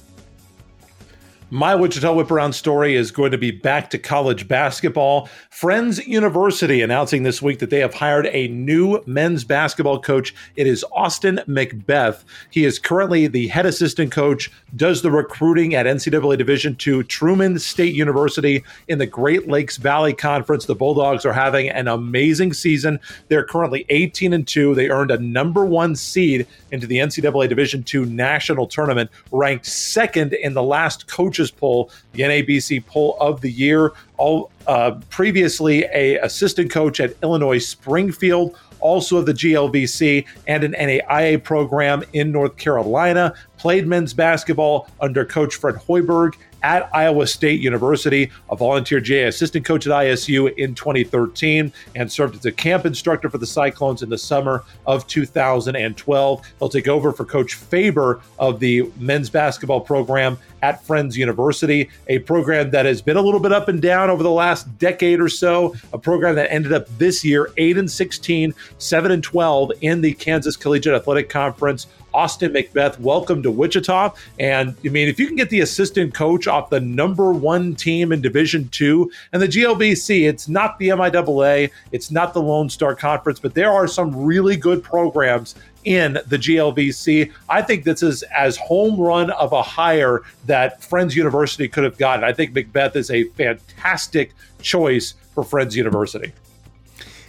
My 1.51 1.75
Wichita 1.75 2.13
Whip 2.13 2.31
Around 2.31 2.53
story 2.53 2.95
is 2.95 3.11
going 3.11 3.31
to 3.31 3.39
be 3.39 3.51
back 3.51 3.89
to 3.91 3.99
college 3.99 4.47
basketball. 4.49 5.31
Friends 5.49 6.07
University 6.07 6.83
announcing 6.83 7.23
this 7.23 7.41
week 7.41 7.59
that 7.61 7.71
they 7.71 7.79
have 7.79 7.95
hired 7.95 8.27
a 8.27 8.49
new 8.49 9.03
men's 9.07 9.45
basketball 9.45 9.99
coach. 9.99 10.35
It 10.57 10.67
is 10.67 10.85
Austin 10.93 11.41
Macbeth. 11.47 12.27
He 12.51 12.67
is 12.67 12.79
currently 12.79 13.29
the 13.29 13.49
head 13.49 13.65
assistant 13.65 14.13
coach, 14.13 14.51
does 14.77 15.01
the 15.01 15.11
recruiting 15.11 15.75
at 15.75 15.87
NCAA 15.87 16.37
Division 16.37 16.77
II 16.87 17.03
Truman 17.05 17.59
State 17.59 17.95
University 17.95 18.63
in 18.89 18.99
the 18.99 19.07
Great 19.07 19.49
Lakes 19.49 19.79
Valley 19.79 20.13
Conference. 20.13 20.67
The 20.67 20.75
Bulldogs 20.75 21.25
are 21.25 21.33
having 21.33 21.71
an 21.71 21.89
amazing 21.89 22.53
season. 22.53 23.01
They're 23.29 23.43
currently 23.43 23.87
18 23.89 24.35
and 24.35 24.47
2. 24.47 24.75
They 24.75 24.91
earned 24.91 25.13
a 25.13 25.19
number 25.19 25.65
one 25.65 25.97
seed 25.97 26.47
into 26.73 26.87
the 26.87 26.99
NCAA 26.99 27.49
Division 27.49 27.87
II 27.91 28.05
national 28.05 28.67
tournament, 28.67 29.09
ranked 29.33 29.65
second 29.65 30.35
in 30.35 30.53
the 30.53 30.63
last 30.63 31.07
coach 31.07 31.38
coaches 31.39 31.51
poll, 31.51 31.91
the 32.13 32.23
NABC 32.23 32.85
poll 32.87 33.17
of 33.21 33.41
the 33.41 33.51
year. 33.51 33.93
All 34.17 34.51
uh, 34.67 34.99
previously 35.09 35.85
a 35.95 36.19
assistant 36.19 36.71
coach 36.71 37.01
at 37.01 37.15
Illinois 37.23 37.59
Springfield, 37.59 38.57
also 38.81 39.19
of 39.19 39.27
the 39.27 39.33
GLVC 39.33 40.27
and 40.47 40.65
an 40.65 40.73
NAIA 40.73 41.43
program 41.43 42.03
in 42.13 42.33
North 42.33 42.57
Carolina. 42.57 43.35
played 43.57 43.87
men's 43.87 44.15
basketball 44.15 44.89
under 45.01 45.25
Coach 45.25 45.57
Fred 45.57 45.77
Hoiberg 45.77 46.35
at 46.63 46.89
Iowa 46.95 47.27
State 47.27 47.61
University, 47.61 48.31
a 48.51 48.57
volunteer 48.57 49.01
GA 49.01 49.25
assistant 49.25 49.65
coach 49.65 49.87
at 49.87 49.93
ISU 49.93 50.57
in 50.57 50.75
2013, 50.75 51.73
and 51.95 52.11
served 52.11 52.37
as 52.37 52.47
a 52.47 52.53
camp 52.53 52.87
instructor 52.87 53.29
for 53.31 53.39
the 53.39 53.47
Cyclones 53.47 54.03
in 54.03 54.11
the 54.11 54.19
summer 54.19 54.65
of 54.87 55.07
2012. 55.07 56.43
He'll 56.59 56.69
take 56.69 56.89
over 56.89 57.13
for 57.13 57.25
Coach 57.25 57.55
Faber 57.55 58.21
of 58.39 58.61
the 58.61 58.91
men's 58.99 59.31
basketball 59.31 59.81
program 59.81 60.39
at 60.63 60.83
Friends 60.85 61.17
University, 61.17 61.89
a 62.09 62.19
program 62.21 62.71
that 62.71 62.87
has 62.87 63.01
been 63.01 63.17
a 63.17 63.23
little 63.23 63.41
bit 63.41 63.53
up 63.53 63.69
and 63.69 63.81
down 63.81 64.11
over 64.11 64.23
the 64.23 64.31
last 64.31 64.79
decade 64.79 65.21
or 65.21 65.29
so, 65.29 65.75
a 65.93 65.99
program 65.99 66.35
that 66.35 66.53
ended 66.53 66.73
up 66.73 66.89
this 66.99 67.25
year 67.25 67.51
8 67.57 67.79
and 67.79 67.91
16, 67.91 68.55
7 68.79 69.11
and 69.11 69.23
12 69.23 69.73
in 69.81 70.01
the 70.01 70.15
Kansas 70.15 70.57
Collegiate 70.57 70.95
Athletic 70.95 71.29
Conference. 71.29 71.87
Austin 72.15 72.53
Macbeth, 72.53 72.99
welcome 73.01 73.43
to 73.43 73.51
Wichita. 73.51 74.15
And 74.39 74.75
I 74.85 74.89
mean, 74.89 75.09
if 75.09 75.21
you 75.21 75.27
can 75.27 75.37
get 75.37 75.51
the 75.51 75.61
assistant 75.61 76.15
coach 76.15 76.47
off 76.47 76.71
the 76.71 76.81
number 76.81 77.33
one 77.33 77.75
team 77.75 78.13
in 78.13 78.21
Division 78.21 78.69
Two 78.69 79.11
and 79.33 79.43
the 79.43 79.49
GLVC, 79.49 80.29
it's 80.29 80.49
not 80.49 80.79
the 80.79 80.89
MIAA, 80.89 81.71
it's 81.93 82.11
not 82.11 82.35
the 82.35 82.43
Lone 82.43 82.71
Star 82.71 82.95
Conference, 82.95 83.41
but 83.41 83.55
there 83.55 83.71
are 83.71 83.87
some 83.87 84.17
really 84.17 84.57
good 84.57 84.83
programs 84.83 85.55
in 85.85 86.15
the 86.27 86.37
GLVC. 86.37 87.33
I 87.49 87.63
think 87.63 87.85
this 87.85 88.03
is 88.03 88.23
as 88.25 88.57
home 88.57 88.99
run 89.01 89.31
of 89.31 89.53
a 89.53 89.63
hire 89.63 90.23
that 90.47 90.83
Friends 90.83 91.17
University 91.17 91.69
could 91.69 91.85
have 91.85 91.99
gotten. 91.99 92.25
I 92.25 92.33
think 92.33 92.55
Macbeth 92.55 92.97
is 92.97 93.11
a 93.11 93.25
fantastic 93.25 94.33
choice 94.61 95.15
for 95.35 95.45
Friends 95.45 95.77
University. 95.77 96.33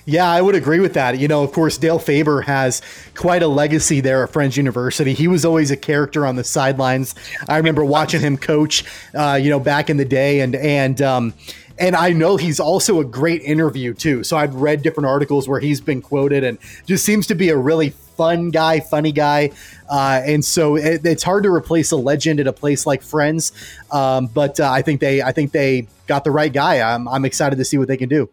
Yeah, 0.10 0.28
I 0.28 0.42
would 0.42 0.56
agree 0.56 0.80
with 0.80 0.96
that. 0.96 1.20
You 1.20 1.28
know, 1.28 1.44
of 1.44 1.52
course, 1.52 1.78
Dale 1.78 2.00
Faber 2.00 2.42
has 2.42 2.82
quite 3.14 3.44
a 3.44 3.48
legacy 3.48 4.02
there 4.02 4.24
at 4.24 4.32
Friends 4.32 4.58
University. 4.58 5.14
He 5.14 5.28
was 5.28 5.46
always 5.46 5.70
a 5.70 5.78
character 5.78 6.26
on 6.26 6.36
the 6.36 6.44
sidelines. 6.44 7.14
I 7.48 7.58
remember 7.58 7.86
watching 7.86 8.20
him 8.20 8.36
coach, 8.36 8.84
uh, 9.14 9.40
you 9.40 9.52
know, 9.52 9.60
back 9.60 9.88
in 9.88 9.98
the 9.98 10.06
day, 10.06 10.40
and 10.40 10.56
and 10.56 11.00
um, 11.04 11.36
and 11.78 11.96
I 11.96 12.10
know 12.10 12.38
he's 12.38 12.60
also 12.60 13.00
a 13.00 13.06
great 13.06 13.44
interview 13.44 13.94
too. 13.94 14.24
So 14.24 14.36
I've 14.36 14.56
read 14.56 14.82
different 14.82 15.06
articles 15.06 15.48
where 15.48 15.60
he's 15.60 15.80
been 15.80 16.02
quoted, 16.02 16.44
and 16.44 16.58
just 16.88 17.06
seems 17.06 17.28
to 17.28 17.36
be 17.36 17.50
a 17.50 17.58
really 17.58 17.92
fun 17.92 18.50
guy, 18.50 18.80
funny 18.80 19.12
guy. 19.12 19.52
Uh, 19.88 20.24
and 20.26 20.44
so 20.44 20.76
it, 20.76 21.06
it's 21.06 21.22
hard 21.22 21.44
to 21.44 21.54
replace 21.54 21.92
a 21.92 21.98
legend 21.98 22.40
at 22.40 22.48
a 22.48 22.54
place 22.54 22.88
like 22.88 23.04
Friends. 23.04 23.52
Um, 23.92 24.26
but 24.26 24.60
uh, 24.60 24.72
I 24.72 24.82
think 24.82 25.02
they, 25.02 25.22
I 25.22 25.34
think 25.34 25.52
they 25.52 25.88
got 26.08 26.24
the 26.24 26.32
right 26.32 26.52
guy. 26.52 26.82
I'm, 26.82 27.08
I'm 27.08 27.26
excited 27.26 27.58
to 27.58 27.64
see 27.64 27.78
what 27.78 27.88
they 27.88 27.96
can 27.96 28.10
do. 28.10 28.28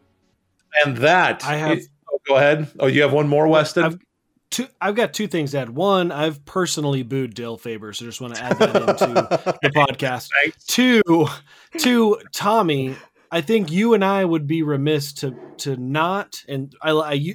And 0.85 0.97
that 0.98 1.44
I 1.44 1.57
have. 1.57 1.78
is- 1.78 1.89
oh, 2.12 2.19
go 2.27 2.36
ahead. 2.36 2.69
Oh, 2.81 2.86
you 2.86 3.03
have 3.03 3.12
one 3.12 3.28
more, 3.28 3.47
Weston. 3.48 3.85
I've, 3.85 3.98
two, 4.51 4.66
I've 4.81 4.94
got 4.94 5.12
two 5.15 5.27
things 5.27 5.53
to 5.53 5.59
add. 5.59 5.70
One, 5.70 6.12
I've 6.12 6.44
personally 6.44 7.03
booed 7.03 7.35
Dale 7.35 7.57
Faber, 7.57 7.93
so 7.93 8.05
just 8.05 8.20
want 8.20 8.35
to 8.35 8.43
add 8.43 8.59
that 8.59 8.77
into 8.77 9.59
the 9.62 9.70
podcast. 9.74 10.28
Thanks. 10.43 10.65
Two, 10.66 11.03
to 11.78 12.20
Tommy, 12.32 12.97
I 13.31 13.40
think 13.40 13.70
you 13.70 13.94
and 13.94 14.05
I 14.05 14.24
would 14.24 14.47
be 14.47 14.62
remiss 14.62 15.12
to 15.15 15.35
to 15.59 15.77
not, 15.77 16.43
and 16.48 16.74
I, 16.82 16.90
I 16.93 17.35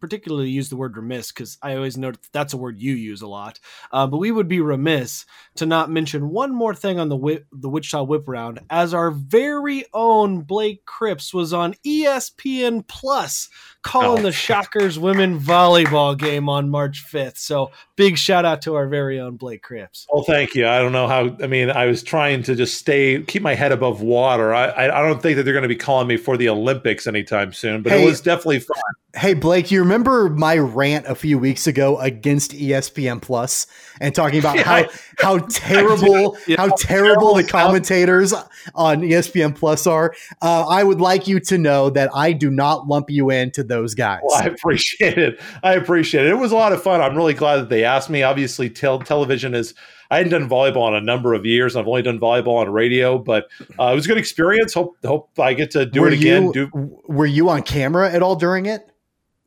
particularly 0.00 0.50
use 0.50 0.68
the 0.68 0.76
word 0.76 0.96
remiss 0.96 1.30
because 1.30 1.58
I 1.62 1.76
always 1.76 1.96
know 1.96 2.12
that's 2.32 2.52
a 2.52 2.56
word 2.56 2.80
you 2.80 2.94
use 2.94 3.22
a 3.22 3.26
lot. 3.26 3.60
Uh, 3.92 4.06
but 4.06 4.18
we 4.18 4.30
would 4.30 4.48
be 4.48 4.60
remiss 4.60 5.26
to 5.56 5.66
not 5.66 5.90
mention 5.90 6.30
one 6.30 6.54
more 6.54 6.74
thing 6.74 6.98
on 6.98 7.08
the 7.08 7.16
whip, 7.16 7.46
the 7.52 7.68
Wichita 7.68 8.02
Whip 8.02 8.24
Round, 8.26 8.60
as 8.70 8.94
our 8.94 9.10
very 9.10 9.84
own 9.92 10.40
Blake 10.40 10.84
Cripps 10.86 11.34
was 11.34 11.52
on 11.52 11.74
ESPN 11.86 12.86
Plus 12.86 13.48
calling 13.82 14.20
Oh. 14.20 14.22
the 14.22 14.32
Shockers 14.32 14.98
women 14.98 15.38
volleyball 15.40 16.16
game 16.18 16.48
on 16.48 16.68
March 16.68 17.04
5th. 17.10 17.38
So 17.38 17.70
big 17.96 18.18
shout 18.18 18.44
out 18.44 18.62
to 18.62 18.74
our 18.74 18.86
very 18.88 19.18
own 19.20 19.36
Blake 19.36 19.62
Cripps. 19.62 20.06
Well, 20.12 20.22
thank 20.24 20.54
you. 20.54 20.66
I 20.68 20.78
don't 20.80 20.92
know 20.92 21.06
how. 21.08 21.34
I 21.42 21.46
mean, 21.46 21.70
I 21.70 21.86
was 21.86 22.02
trying 22.02 22.42
to 22.44 22.54
just 22.54 22.74
stay, 22.78 23.22
keep 23.22 23.42
my 23.42 23.54
head 23.54 23.72
above 23.72 24.02
water. 24.02 24.52
I, 24.54 24.66
I, 24.66 24.98
I 25.00 25.08
don't 25.08 25.20
think 25.22 25.36
that 25.36 25.44
they're 25.44 25.54
going 25.54 25.62
to 25.62 25.68
be 25.68 25.76
calling 25.76 26.06
me 26.08 26.16
for 26.16 26.36
the 26.36 26.48
Olympics 26.48 27.06
anytime 27.06 27.52
soon, 27.52 27.82
but 27.82 27.92
Hey. 27.92 28.02
it 28.02 28.06
was 28.06 28.20
definitely 28.20 28.60
fun. 28.60 28.76
Hey 29.12 29.34
Blake, 29.34 29.72
you 29.72 29.80
remember 29.80 30.28
my 30.30 30.56
rant 30.56 31.04
a 31.08 31.16
few 31.16 31.36
weeks 31.36 31.66
ago 31.66 31.98
against 31.98 32.52
ESPN 32.52 33.20
Plus 33.20 33.66
and 34.00 34.14
talking 34.14 34.38
about 34.38 34.54
Yeah, 34.56 34.62
how 34.62 34.74
I- 34.76 34.88
how 35.18 35.38
terrible 35.50 36.38
Yeah. 36.46 36.58
how 36.58 36.68
terrible 36.76 37.34
the 37.34 37.42
commentators 37.42 38.32
on 38.72 39.00
ESPN 39.00 39.56
Plus 39.56 39.88
are? 39.88 40.14
Uh, 40.40 40.64
I 40.68 40.84
would 40.84 41.00
like 41.00 41.26
you 41.26 41.40
to 41.40 41.58
know 41.58 41.90
that 41.90 42.10
I 42.14 42.32
do 42.32 42.50
not 42.50 42.86
lump 42.86 43.10
you 43.10 43.30
into 43.30 43.64
those 43.70 43.94
guys. 43.94 44.20
Well, 44.22 44.42
I 44.42 44.46
appreciate 44.46 45.16
it. 45.16 45.40
I 45.62 45.74
appreciate 45.74 46.26
it. 46.26 46.30
It 46.32 46.38
was 46.38 46.52
a 46.52 46.56
lot 46.56 46.72
of 46.72 46.82
fun. 46.82 47.00
I'm 47.00 47.16
really 47.16 47.34
glad 47.34 47.56
that 47.56 47.68
they 47.70 47.84
asked 47.84 48.10
me. 48.10 48.22
Obviously, 48.22 48.68
tel- 48.68 48.98
television 49.00 49.54
is. 49.54 49.74
I 50.12 50.16
hadn't 50.16 50.32
done 50.32 50.48
volleyball 50.48 50.88
in 50.88 50.94
a 50.94 51.00
number 51.00 51.34
of 51.34 51.46
years. 51.46 51.76
I've 51.76 51.86
only 51.86 52.02
done 52.02 52.18
volleyball 52.18 52.60
on 52.60 52.68
radio, 52.70 53.16
but 53.16 53.46
uh, 53.78 53.84
it 53.92 53.94
was 53.94 54.06
a 54.06 54.08
good 54.08 54.18
experience. 54.18 54.74
Hope 54.74 54.96
hope 55.04 55.30
I 55.38 55.54
get 55.54 55.70
to 55.70 55.86
do 55.86 56.00
were 56.00 56.08
it 56.08 56.14
again. 56.14 56.46
You, 56.46 56.52
do 56.52 57.00
were 57.06 57.26
you 57.26 57.48
on 57.48 57.62
camera 57.62 58.10
at 58.12 58.20
all 58.20 58.34
during 58.34 58.66
it? 58.66 58.90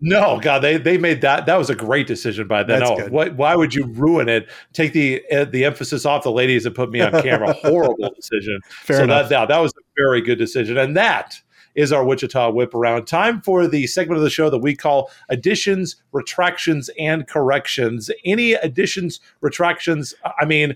No, 0.06 0.38
God, 0.41 0.60
they 0.60 0.78
they 0.78 0.98
made 0.98 1.22
that. 1.22 1.45
That 1.45 1.56
was 1.58 1.70
a 1.70 1.76
great 1.76 2.08
decision 2.08 2.45
by 2.48 2.64
them. 2.64 2.80
That's 2.80 2.90
No, 2.91 2.98
good. 2.98 3.12
what, 3.12 3.36
why 3.36 3.56
would 3.56 3.74
you 3.74 3.86
ruin 3.88 4.28
it? 4.28 4.50
Take 4.74 4.91
the 4.91 5.24
uh, 5.32 5.45
the 5.45 5.64
emphasis 5.64 6.06
off 6.06 6.24
the 6.24 6.32
ladies 6.32 6.66
and 6.66 6.76
put 6.76 6.91
me 6.91 7.00
on 7.00 7.12
camera. 7.22 7.54
Horrible 7.62 8.14
decision. 8.14 8.60
Fair 8.70 8.98
so 8.98 9.04
enough. 9.04 9.30
that, 9.30 9.48
that 9.48 9.48
that 9.54 9.60
was 9.60 9.72
a 9.72 9.82
very 9.98 10.22
good 10.22 10.38
decision, 10.38 10.78
and 10.78 10.98
that 10.98 11.41
is 11.76 11.91
our 11.91 12.04
Wichita 12.04 12.52
whip 12.52 12.74
around. 12.74 13.06
Time 13.06 13.41
for 13.41 13.68
the 13.68 13.88
segment 13.88 14.18
of 14.18 14.24
the 14.24 14.30
show 14.30 14.50
that 14.50 14.60
we 14.60 14.76
call 14.76 15.12
additions, 15.30 15.95
retractions, 16.12 16.90
and 17.00 17.28
corrections. 17.28 18.10
Any 18.26 18.54
additions, 18.54 19.20
retractions? 19.41 20.14
I 20.40 20.45
mean, 20.45 20.76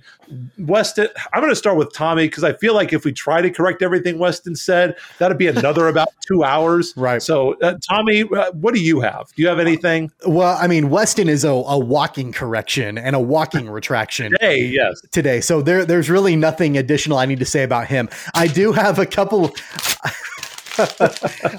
Weston. 0.57 1.07
I'm 1.33 1.41
going 1.41 1.51
to 1.51 1.55
start 1.55 1.77
with 1.77 1.93
Tommy 1.93 2.27
because 2.27 2.43
I 2.43 2.53
feel 2.53 2.73
like 2.73 2.93
if 2.93 3.05
we 3.05 3.13
try 3.13 3.41
to 3.41 3.49
correct 3.49 3.81
everything 3.81 4.19
Weston 4.19 4.55
said, 4.55 4.95
that'd 5.19 5.37
be 5.37 5.47
another 5.47 5.87
about 5.87 6.09
two 6.25 6.43
hours. 6.43 6.93
Right. 6.95 7.21
So, 7.21 7.53
uh, 7.59 7.75
Tommy, 7.87 8.23
uh, 8.23 8.51
what 8.53 8.73
do 8.73 8.81
you 8.81 8.99
have? 9.01 9.27
Do 9.35 9.41
you 9.41 9.47
have 9.47 9.59
anything? 9.59 10.11
Well, 10.25 10.57
I 10.57 10.67
mean, 10.67 10.89
Weston 10.89 11.29
is 11.29 11.43
a, 11.43 11.49
a 11.49 11.77
walking 11.77 12.31
correction 12.31 12.97
and 12.97 13.15
a 13.15 13.19
walking 13.19 13.69
retraction. 13.77 14.33
Hey, 14.39 14.65
yes. 14.65 15.01
today. 15.11 15.41
So 15.41 15.61
there, 15.61 15.85
there's 15.85 16.09
really 16.09 16.35
nothing 16.35 16.77
additional 16.77 17.17
I 17.17 17.25
need 17.25 17.39
to 17.39 17.45
say 17.45 17.63
about 17.63 17.87
him. 17.87 18.09
I 18.33 18.47
do 18.47 18.71
have 18.73 18.99
a 18.99 19.05
couple. 19.05 19.53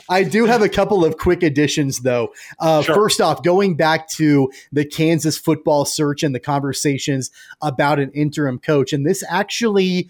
I 0.08 0.22
do 0.22 0.46
have 0.46 0.62
a 0.62 0.68
couple 0.68 1.04
of 1.04 1.16
quick 1.18 1.42
additions, 1.42 2.00
though. 2.00 2.32
Uh, 2.58 2.82
Sure. 2.82 2.94
First 2.94 3.20
off, 3.20 3.42
going 3.42 3.76
back 3.76 4.08
to 4.10 4.50
the 4.72 4.84
Kansas 4.84 5.36
football 5.36 5.84
search 5.84 6.22
and 6.22 6.34
the 6.34 6.40
conversations 6.40 7.30
about 7.60 7.98
an 7.98 8.10
interim 8.12 8.58
coach, 8.58 8.92
and 8.92 9.06
this 9.06 9.24
actually. 9.28 10.08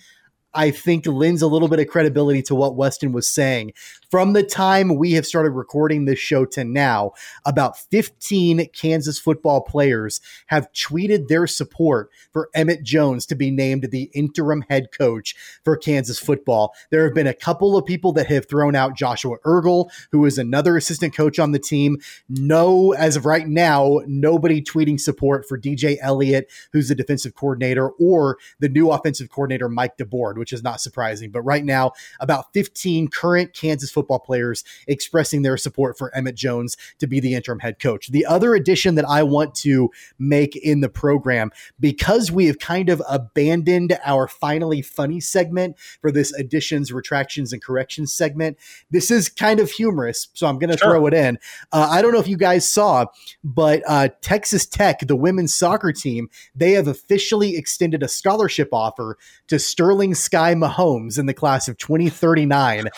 I 0.54 0.70
think 0.70 1.06
lends 1.06 1.42
a 1.42 1.46
little 1.46 1.68
bit 1.68 1.78
of 1.78 1.88
credibility 1.88 2.40
to 2.44 2.54
what 2.54 2.74
Weston 2.74 3.12
was 3.12 3.28
saying. 3.28 3.74
From 4.10 4.32
the 4.32 4.42
time 4.42 4.96
we 4.96 5.12
have 5.12 5.26
started 5.26 5.50
recording 5.50 6.06
this 6.06 6.18
show 6.18 6.46
to 6.46 6.64
now, 6.64 7.12
about 7.44 7.76
15 7.76 8.70
Kansas 8.72 9.18
football 9.18 9.60
players 9.60 10.22
have 10.46 10.72
tweeted 10.72 11.28
their 11.28 11.46
support 11.46 12.08
for 12.32 12.48
Emmett 12.54 12.82
Jones 12.82 13.26
to 13.26 13.34
be 13.34 13.50
named 13.50 13.88
the 13.90 14.10
interim 14.14 14.64
head 14.70 14.92
coach 14.96 15.36
for 15.62 15.76
Kansas 15.76 16.18
football. 16.18 16.72
There 16.90 17.04
have 17.04 17.14
been 17.14 17.26
a 17.26 17.34
couple 17.34 17.76
of 17.76 17.84
people 17.84 18.14
that 18.14 18.28
have 18.28 18.48
thrown 18.48 18.74
out 18.74 18.96
Joshua 18.96 19.36
Eargle, 19.44 19.90
who 20.10 20.24
is 20.24 20.38
another 20.38 20.78
assistant 20.78 21.14
coach 21.14 21.38
on 21.38 21.52
the 21.52 21.58
team. 21.58 21.98
No, 22.30 22.94
as 22.94 23.14
of 23.14 23.26
right 23.26 23.46
now, 23.46 24.00
nobody 24.06 24.62
tweeting 24.62 24.98
support 24.98 25.46
for 25.46 25.60
DJ 25.60 25.98
Elliott, 26.00 26.50
who's 26.72 26.88
the 26.88 26.94
defensive 26.94 27.34
coordinator, 27.34 27.90
or 27.90 28.38
the 28.58 28.70
new 28.70 28.90
offensive 28.90 29.28
coordinator, 29.28 29.68
Mike 29.68 29.98
DeBord, 29.98 30.38
which 30.38 30.54
is 30.54 30.62
not 30.62 30.80
surprising. 30.80 31.30
But 31.30 31.42
right 31.42 31.64
now, 31.64 31.92
about 32.20 32.54
15 32.54 33.08
current 33.08 33.52
Kansas 33.52 33.97
football 33.98 34.20
players 34.20 34.62
expressing 34.86 35.42
their 35.42 35.56
support 35.56 35.98
for 35.98 36.14
Emmett 36.14 36.36
Jones 36.36 36.76
to 37.00 37.08
be 37.08 37.18
the 37.18 37.34
interim 37.34 37.58
head 37.58 37.80
coach. 37.80 38.06
The 38.08 38.24
other 38.24 38.54
addition 38.54 38.94
that 38.94 39.04
I 39.08 39.24
want 39.24 39.56
to 39.56 39.90
make 40.20 40.54
in 40.54 40.80
the 40.82 40.88
program, 40.88 41.50
because 41.80 42.30
we 42.30 42.46
have 42.46 42.60
kind 42.60 42.90
of 42.90 43.02
abandoned 43.08 43.98
our 44.04 44.28
finally 44.28 44.82
funny 44.82 45.18
segment 45.18 45.76
for 46.00 46.12
this 46.12 46.32
additions, 46.34 46.92
retractions, 46.92 47.52
and 47.52 47.60
corrections 47.60 48.12
segment, 48.12 48.56
this 48.88 49.10
is 49.10 49.28
kind 49.28 49.58
of 49.58 49.68
humorous. 49.70 50.28
So 50.34 50.46
I'm 50.46 50.58
going 50.60 50.70
to 50.70 50.78
Sure. 50.78 50.90
throw 50.92 51.06
it 51.06 51.14
in. 51.14 51.38
Uh, 51.72 51.88
I 51.90 52.00
don't 52.02 52.12
know 52.12 52.20
if 52.20 52.28
you 52.28 52.36
guys 52.36 52.68
saw, 52.68 53.06
but 53.42 53.82
uh, 53.88 54.10
Texas 54.20 54.64
Tech, 54.64 55.00
the 55.00 55.16
women's 55.16 55.52
soccer 55.54 55.92
team, 55.92 56.28
they 56.54 56.72
have 56.72 56.86
officially 56.86 57.56
extended 57.56 58.04
a 58.04 58.08
scholarship 58.08 58.68
offer 58.72 59.18
to 59.48 59.58
Sterling 59.58 60.14
Skye 60.14 60.54
Mahomes 60.54 61.18
in 61.18 61.26
the 61.26 61.34
class 61.34 61.66
of 61.66 61.76
2039. 61.78 62.88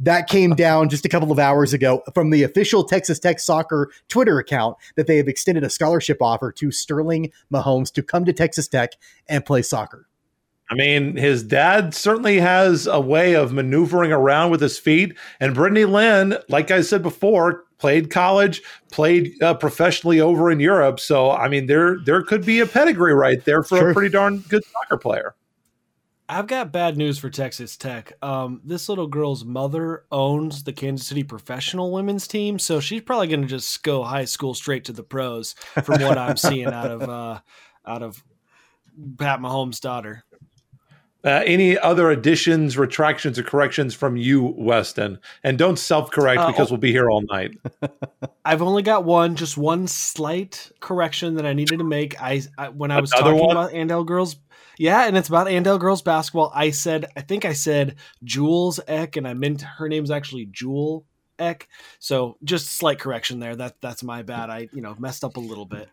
That 0.00 0.28
came 0.28 0.54
down 0.54 0.88
just 0.88 1.04
a 1.04 1.08
couple 1.08 1.32
of 1.32 1.38
hours 1.38 1.72
ago 1.72 2.02
from 2.14 2.30
the 2.30 2.44
official 2.44 2.84
Texas 2.84 3.18
Tech 3.18 3.40
soccer 3.40 3.90
Twitter 4.08 4.38
account 4.38 4.76
that 4.96 5.06
they 5.08 5.16
have 5.16 5.26
extended 5.26 5.64
a 5.64 5.70
scholarship 5.70 6.18
offer 6.20 6.52
to 6.52 6.70
Sterling 6.70 7.32
Mahomes 7.52 7.92
to 7.94 8.02
come 8.02 8.24
to 8.24 8.32
Texas 8.32 8.68
Tech 8.68 8.92
and 9.28 9.44
play 9.44 9.62
soccer. 9.62 10.06
I 10.70 10.74
mean, 10.74 11.16
his 11.16 11.42
dad 11.42 11.94
certainly 11.94 12.38
has 12.40 12.86
a 12.86 13.00
way 13.00 13.34
of 13.34 13.52
maneuvering 13.52 14.12
around 14.12 14.50
with 14.50 14.60
his 14.60 14.78
feet. 14.78 15.16
And 15.40 15.54
Brittany 15.54 15.86
Lynn, 15.86 16.36
like 16.48 16.70
I 16.70 16.82
said 16.82 17.02
before, 17.02 17.64
played 17.78 18.10
college, 18.10 18.62
played 18.92 19.42
uh, 19.42 19.54
professionally 19.54 20.20
over 20.20 20.50
in 20.50 20.60
Europe. 20.60 21.00
So 21.00 21.30
I 21.30 21.48
mean, 21.48 21.66
there 21.66 21.96
there 22.04 22.22
could 22.22 22.44
be 22.44 22.60
a 22.60 22.66
pedigree 22.66 23.14
right 23.14 23.42
there 23.44 23.62
for 23.62 23.78
Sure. 23.78 23.90
a 23.90 23.94
pretty 23.94 24.10
darn 24.10 24.38
good 24.48 24.62
soccer 24.64 24.98
player. 24.98 25.34
I've 26.30 26.46
got 26.46 26.72
bad 26.72 26.96
news 26.98 27.18
for 27.18 27.30
Texas 27.30 27.76
Tech. 27.76 28.12
Um, 28.20 28.60
this 28.62 28.88
little 28.88 29.06
girl's 29.06 29.44
mother 29.46 30.04
owns 30.12 30.62
the 30.64 30.74
Kansas 30.74 31.06
City 31.06 31.22
professional 31.22 31.90
women's 31.90 32.28
team, 32.28 32.58
so 32.58 32.80
she's 32.80 33.00
probably 33.00 33.28
going 33.28 33.40
to 33.42 33.48
just 33.48 33.82
go 33.82 34.02
high 34.02 34.26
school 34.26 34.52
straight 34.52 34.84
to 34.84 34.92
the 34.92 35.02
pros, 35.02 35.54
from 35.84 36.02
what 36.02 36.18
I'm 36.18 36.36
seeing 36.36 36.66
out 36.66 36.90
of 36.90 37.02
uh, 37.08 37.40
out 37.86 38.02
of 38.02 38.22
Pat 39.18 39.40
Mahomes' 39.40 39.80
daughter. 39.80 40.24
Uh, 41.24 41.42
any 41.46 41.76
other 41.78 42.10
additions, 42.10 42.78
retractions, 42.78 43.38
or 43.38 43.42
corrections 43.42 43.92
from 43.94 44.16
you, 44.16 44.54
Weston? 44.56 45.18
And 45.42 45.58
don't 45.58 45.78
self 45.78 46.10
correct 46.10 46.40
Uh, 46.40 46.46
because 46.48 46.70
we'll 46.70 46.78
be 46.78 46.92
here 46.92 47.10
all 47.10 47.22
night. 47.22 47.58
I've 48.44 48.62
only 48.62 48.82
got 48.82 49.04
one, 49.04 49.34
just 49.34 49.56
one 49.56 49.88
slight 49.88 50.70
correction 50.80 51.34
that 51.34 51.44
I 51.46 51.54
needed 51.54 51.78
to 51.78 51.84
make. 51.84 52.20
I, 52.22 52.42
I 52.56 52.68
when 52.68 52.90
I 52.90 53.00
was 53.00 53.12
Another 53.12 53.32
talking 53.32 53.46
one? 53.46 53.56
about 53.56 53.72
Andale 53.72 54.06
girls, 54.06 54.36
yeah, 54.78 55.06
and 55.06 55.16
it's 55.16 55.28
about 55.28 55.48
Andale 55.48 55.78
girls 55.78 56.02
basketball. 56.02 56.52
I 56.54 56.70
said, 56.70 57.06
I 57.16 57.20
think 57.20 57.44
I 57.44 57.52
said 57.52 57.96
Jules 58.24 58.80
Eck, 58.86 59.16
and 59.16 59.26
I 59.26 59.34
meant 59.34 59.62
her 59.62 59.88
name's 59.88 60.10
actually 60.10 60.46
Jewel 60.46 61.04
Eck. 61.38 61.68
So 61.98 62.36
just 62.44 62.68
slight 62.68 62.98
correction 62.98 63.40
there. 63.40 63.56
That 63.56 63.80
that's 63.80 64.02
my 64.02 64.22
bad. 64.22 64.50
I 64.50 64.68
you 64.72 64.80
know 64.80 64.94
messed 64.98 65.24
up 65.24 65.36
a 65.36 65.40
little 65.40 65.66
bit. 65.66 65.88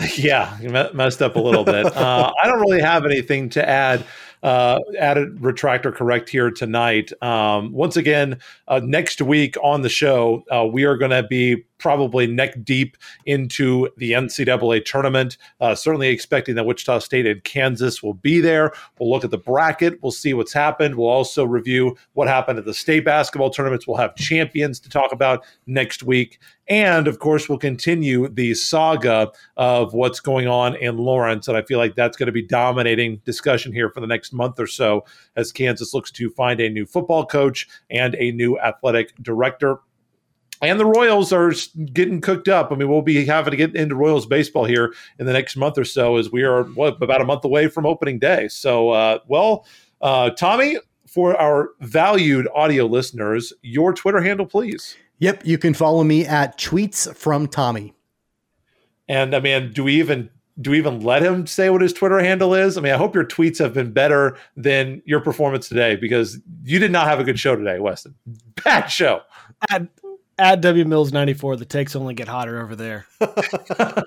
yeah, 0.16 0.56
messed 0.94 1.22
up 1.22 1.36
a 1.36 1.40
little 1.40 1.64
bit. 1.64 1.86
Uh, 1.98 2.32
I 2.40 2.46
don't 2.46 2.60
really 2.60 2.80
have 2.80 3.04
anything 3.04 3.48
to 3.50 3.68
add. 3.68 4.04
Uh, 4.42 4.78
added 4.98 5.42
retract 5.42 5.84
or 5.84 5.92
correct 5.92 6.28
here 6.28 6.50
tonight. 6.50 7.12
Um, 7.22 7.72
once 7.72 7.96
again, 7.96 8.38
uh, 8.68 8.80
next 8.82 9.20
week 9.20 9.56
on 9.62 9.82
the 9.82 9.88
show, 9.88 10.44
uh, 10.50 10.66
we 10.66 10.84
are 10.84 10.96
going 10.96 11.10
to 11.10 11.22
be 11.22 11.64
probably 11.78 12.26
neck 12.26 12.54
deep 12.64 12.96
into 13.24 13.88
the 13.96 14.12
NCAA 14.12 14.84
tournament. 14.84 15.38
Uh, 15.60 15.74
certainly 15.74 16.08
expecting 16.08 16.54
that 16.56 16.66
Wichita 16.66 16.98
State 16.98 17.26
and 17.26 17.42
Kansas 17.44 18.02
will 18.02 18.14
be 18.14 18.40
there. 18.40 18.72
We'll 18.98 19.10
look 19.10 19.24
at 19.24 19.30
the 19.30 19.38
bracket. 19.38 20.02
We'll 20.02 20.12
see 20.12 20.34
what's 20.34 20.52
happened. 20.52 20.96
We'll 20.96 21.08
also 21.08 21.44
review 21.44 21.96
what 22.12 22.28
happened 22.28 22.58
at 22.58 22.64
the 22.64 22.74
state 22.74 23.04
basketball 23.04 23.50
tournaments. 23.50 23.86
We'll 23.86 23.96
have 23.96 24.14
champions 24.16 24.80
to 24.80 24.88
talk 24.88 25.12
about 25.12 25.44
next 25.66 26.02
week. 26.02 26.40
And 26.68 27.08
of 27.08 27.18
course, 27.18 27.48
we'll 27.48 27.58
continue 27.58 28.28
the 28.28 28.54
saga 28.54 29.30
of 29.56 29.94
what's 29.94 30.20
going 30.20 30.48
on 30.48 30.76
in 30.76 30.98
Lawrence. 30.98 31.48
And 31.48 31.56
I 31.56 31.62
feel 31.62 31.78
like 31.78 31.94
that's 31.94 32.16
going 32.16 32.26
to 32.26 32.32
be 32.32 32.42
dominating 32.42 33.22
discussion 33.24 33.72
here 33.72 33.88
for 33.88 34.00
the 34.00 34.06
next 34.06 34.27
month 34.32 34.58
or 34.58 34.66
so 34.66 35.04
as 35.36 35.52
Kansas 35.52 35.94
looks 35.94 36.10
to 36.12 36.30
find 36.30 36.60
a 36.60 36.68
new 36.68 36.86
football 36.86 37.26
coach 37.26 37.68
and 37.90 38.14
a 38.16 38.32
new 38.32 38.58
athletic 38.58 39.14
director. 39.22 39.80
And 40.60 40.80
the 40.80 40.86
Royals 40.86 41.32
are 41.32 41.52
getting 41.92 42.20
cooked 42.20 42.48
up. 42.48 42.72
I 42.72 42.74
mean, 42.74 42.88
we'll 42.88 43.02
be 43.02 43.24
having 43.24 43.52
to 43.52 43.56
get 43.56 43.76
into 43.76 43.94
Royals 43.94 44.26
baseball 44.26 44.64
here 44.64 44.92
in 45.18 45.26
the 45.26 45.32
next 45.32 45.56
month 45.56 45.78
or 45.78 45.84
so 45.84 46.16
as 46.16 46.32
we 46.32 46.42
are 46.42 46.64
what, 46.64 47.00
about 47.00 47.20
a 47.20 47.24
month 47.24 47.44
away 47.44 47.68
from 47.68 47.86
opening 47.86 48.18
day. 48.18 48.48
So, 48.48 48.90
uh, 48.90 49.18
well, 49.28 49.66
uh, 50.00 50.30
Tommy, 50.30 50.78
for 51.06 51.40
our 51.40 51.70
valued 51.80 52.48
audio 52.54 52.86
listeners, 52.86 53.52
your 53.62 53.92
Twitter 53.92 54.20
handle, 54.20 54.46
please. 54.46 54.96
Yep, 55.20 55.46
you 55.46 55.58
can 55.58 55.74
follow 55.74 56.04
me 56.04 56.24
at 56.26 56.58
tweets 56.58 57.14
from 57.14 57.46
Tommy. 57.46 57.94
And 59.08 59.34
I 59.34 59.40
mean, 59.40 59.72
do 59.72 59.84
we 59.84 59.94
even 59.94 60.30
do 60.60 60.70
we 60.72 60.78
even 60.78 61.00
let 61.00 61.22
him 61.22 61.46
say 61.46 61.70
what 61.70 61.80
his 61.80 61.92
Twitter 61.92 62.18
handle 62.18 62.54
is? 62.54 62.76
I 62.76 62.80
mean, 62.80 62.92
I 62.92 62.96
hope 62.96 63.14
your 63.14 63.24
tweets 63.24 63.58
have 63.58 63.74
been 63.74 63.92
better 63.92 64.36
than 64.56 65.02
your 65.04 65.20
performance 65.20 65.68
today 65.68 65.96
because 65.96 66.38
you 66.64 66.78
did 66.78 66.90
not 66.90 67.06
have 67.06 67.20
a 67.20 67.24
good 67.24 67.38
show 67.38 67.54
today, 67.54 67.78
Weston. 67.78 68.14
Bad 68.64 68.88
show. 68.88 69.20
At 69.70 69.86
at 70.38 70.60
W 70.60 70.84
Mills 70.84 71.12
ninety 71.12 71.34
four, 71.34 71.56
the 71.56 71.64
takes 71.64 71.94
only 71.96 72.14
get 72.14 72.28
hotter 72.28 72.60
over 72.62 72.76
there. 72.76 73.06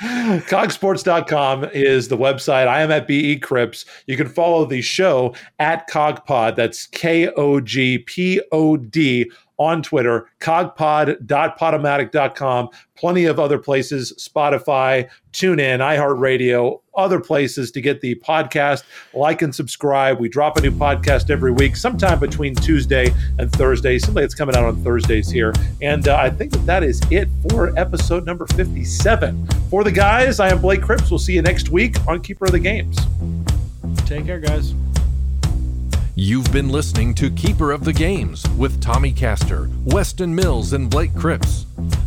Cogsports.com 0.00 1.64
is 1.74 2.08
the 2.08 2.16
website. 2.16 2.66
I 2.66 2.80
am 2.80 2.90
at 2.90 3.06
BE 3.06 3.38
Crips. 3.40 3.84
You 4.06 4.16
can 4.16 4.28
follow 4.28 4.64
the 4.64 4.80
show 4.80 5.34
at 5.58 5.90
Cogpod. 5.90 6.56
That's 6.56 6.86
K 6.86 7.28
O 7.28 7.60
G 7.60 7.98
P 7.98 8.40
O 8.50 8.78
D 8.78 9.30
on 9.60 9.82
Twitter, 9.82 10.26
cogpod.podomatic.com. 10.40 12.70
Plenty 12.96 13.26
of 13.26 13.38
other 13.38 13.58
places, 13.58 14.14
Spotify, 14.18 15.06
TuneIn, 15.32 15.80
iHeartRadio, 15.80 16.80
other 16.96 17.20
places 17.20 17.70
to 17.72 17.82
get 17.82 18.00
the 18.00 18.14
podcast. 18.16 18.82
Like 19.14 19.42
and 19.42 19.54
subscribe. 19.54 20.18
We 20.18 20.30
drop 20.30 20.56
a 20.56 20.62
new 20.62 20.70
podcast 20.70 21.28
every 21.30 21.52
week, 21.52 21.76
sometime 21.76 22.18
between 22.18 22.54
Tuesday 22.54 23.12
and 23.38 23.52
Thursday. 23.52 23.98
Something 23.98 24.22
that's 24.22 24.34
coming 24.34 24.56
out 24.56 24.64
on 24.64 24.82
Thursdays 24.82 25.30
here. 25.30 25.52
And 25.82 26.08
uh, 26.08 26.16
I 26.16 26.30
think 26.30 26.52
that 26.52 26.64
that 26.66 26.82
is 26.82 27.02
it 27.10 27.28
for 27.50 27.78
episode 27.78 28.24
number 28.24 28.46
57. 28.46 29.46
For 29.68 29.84
the 29.84 29.92
guys, 29.92 30.40
I 30.40 30.48
am 30.48 30.62
Blake 30.62 30.80
Cripps. 30.82 31.10
We'll 31.10 31.18
see 31.18 31.34
you 31.34 31.42
next 31.42 31.68
week 31.68 31.96
on 32.08 32.22
Keeper 32.22 32.46
of 32.46 32.52
the 32.52 32.58
Games. 32.58 32.96
Take 34.06 34.24
care, 34.24 34.40
guys. 34.40 34.72
You've 36.22 36.52
been 36.52 36.68
listening 36.68 37.14
to 37.14 37.30
Keeper 37.30 37.72
of 37.72 37.82
the 37.82 37.94
Games 37.94 38.46
with 38.58 38.82
Tommy 38.82 39.10
Castor, 39.10 39.70
Weston 39.86 40.34
Mills, 40.34 40.74
and 40.74 40.90
Blake 40.90 41.14
Cripps. 41.14 41.64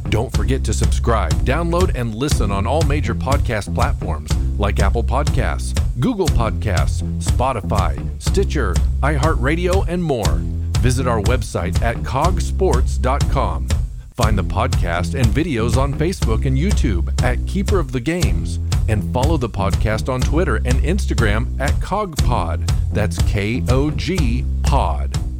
Don't 0.09 0.31
forget 0.37 0.63
to 0.65 0.71
subscribe, 0.71 1.33
download, 1.43 1.95
and 1.95 2.13
listen 2.13 2.51
on 2.51 2.67
all 2.67 2.83
major 2.83 3.15
podcast 3.15 3.73
platforms 3.73 4.31
like 4.59 4.79
Apple 4.79 5.03
Podcasts, 5.03 5.73
Google 5.99 6.27
Podcasts, 6.27 7.01
Spotify, 7.23 8.07
Stitcher, 8.21 8.75
iHeartRadio, 9.01 9.83
and 9.87 10.03
more. 10.03 10.35
Visit 10.77 11.07
our 11.07 11.21
website 11.21 11.81
at 11.81 11.95
cogsports.com. 12.03 13.67
Find 14.13 14.37
the 14.37 14.43
podcast 14.43 15.15
and 15.15 15.25
videos 15.25 15.75
on 15.75 15.93
Facebook 15.95 16.45
and 16.45 16.55
YouTube 16.55 17.19
at 17.23 17.45
Keeper 17.47 17.79
of 17.79 17.91
the 17.91 17.99
Games. 17.99 18.59
And 18.87 19.11
follow 19.11 19.37
the 19.37 19.49
podcast 19.49 20.07
on 20.07 20.21
Twitter 20.21 20.57
and 20.57 20.75
Instagram 20.83 21.59
at 21.59 21.71
CogPod. 21.75 22.69
That's 22.91 23.19
K 23.23 23.63
O 23.69 23.89
G 23.89 24.45
Pod. 24.61 25.32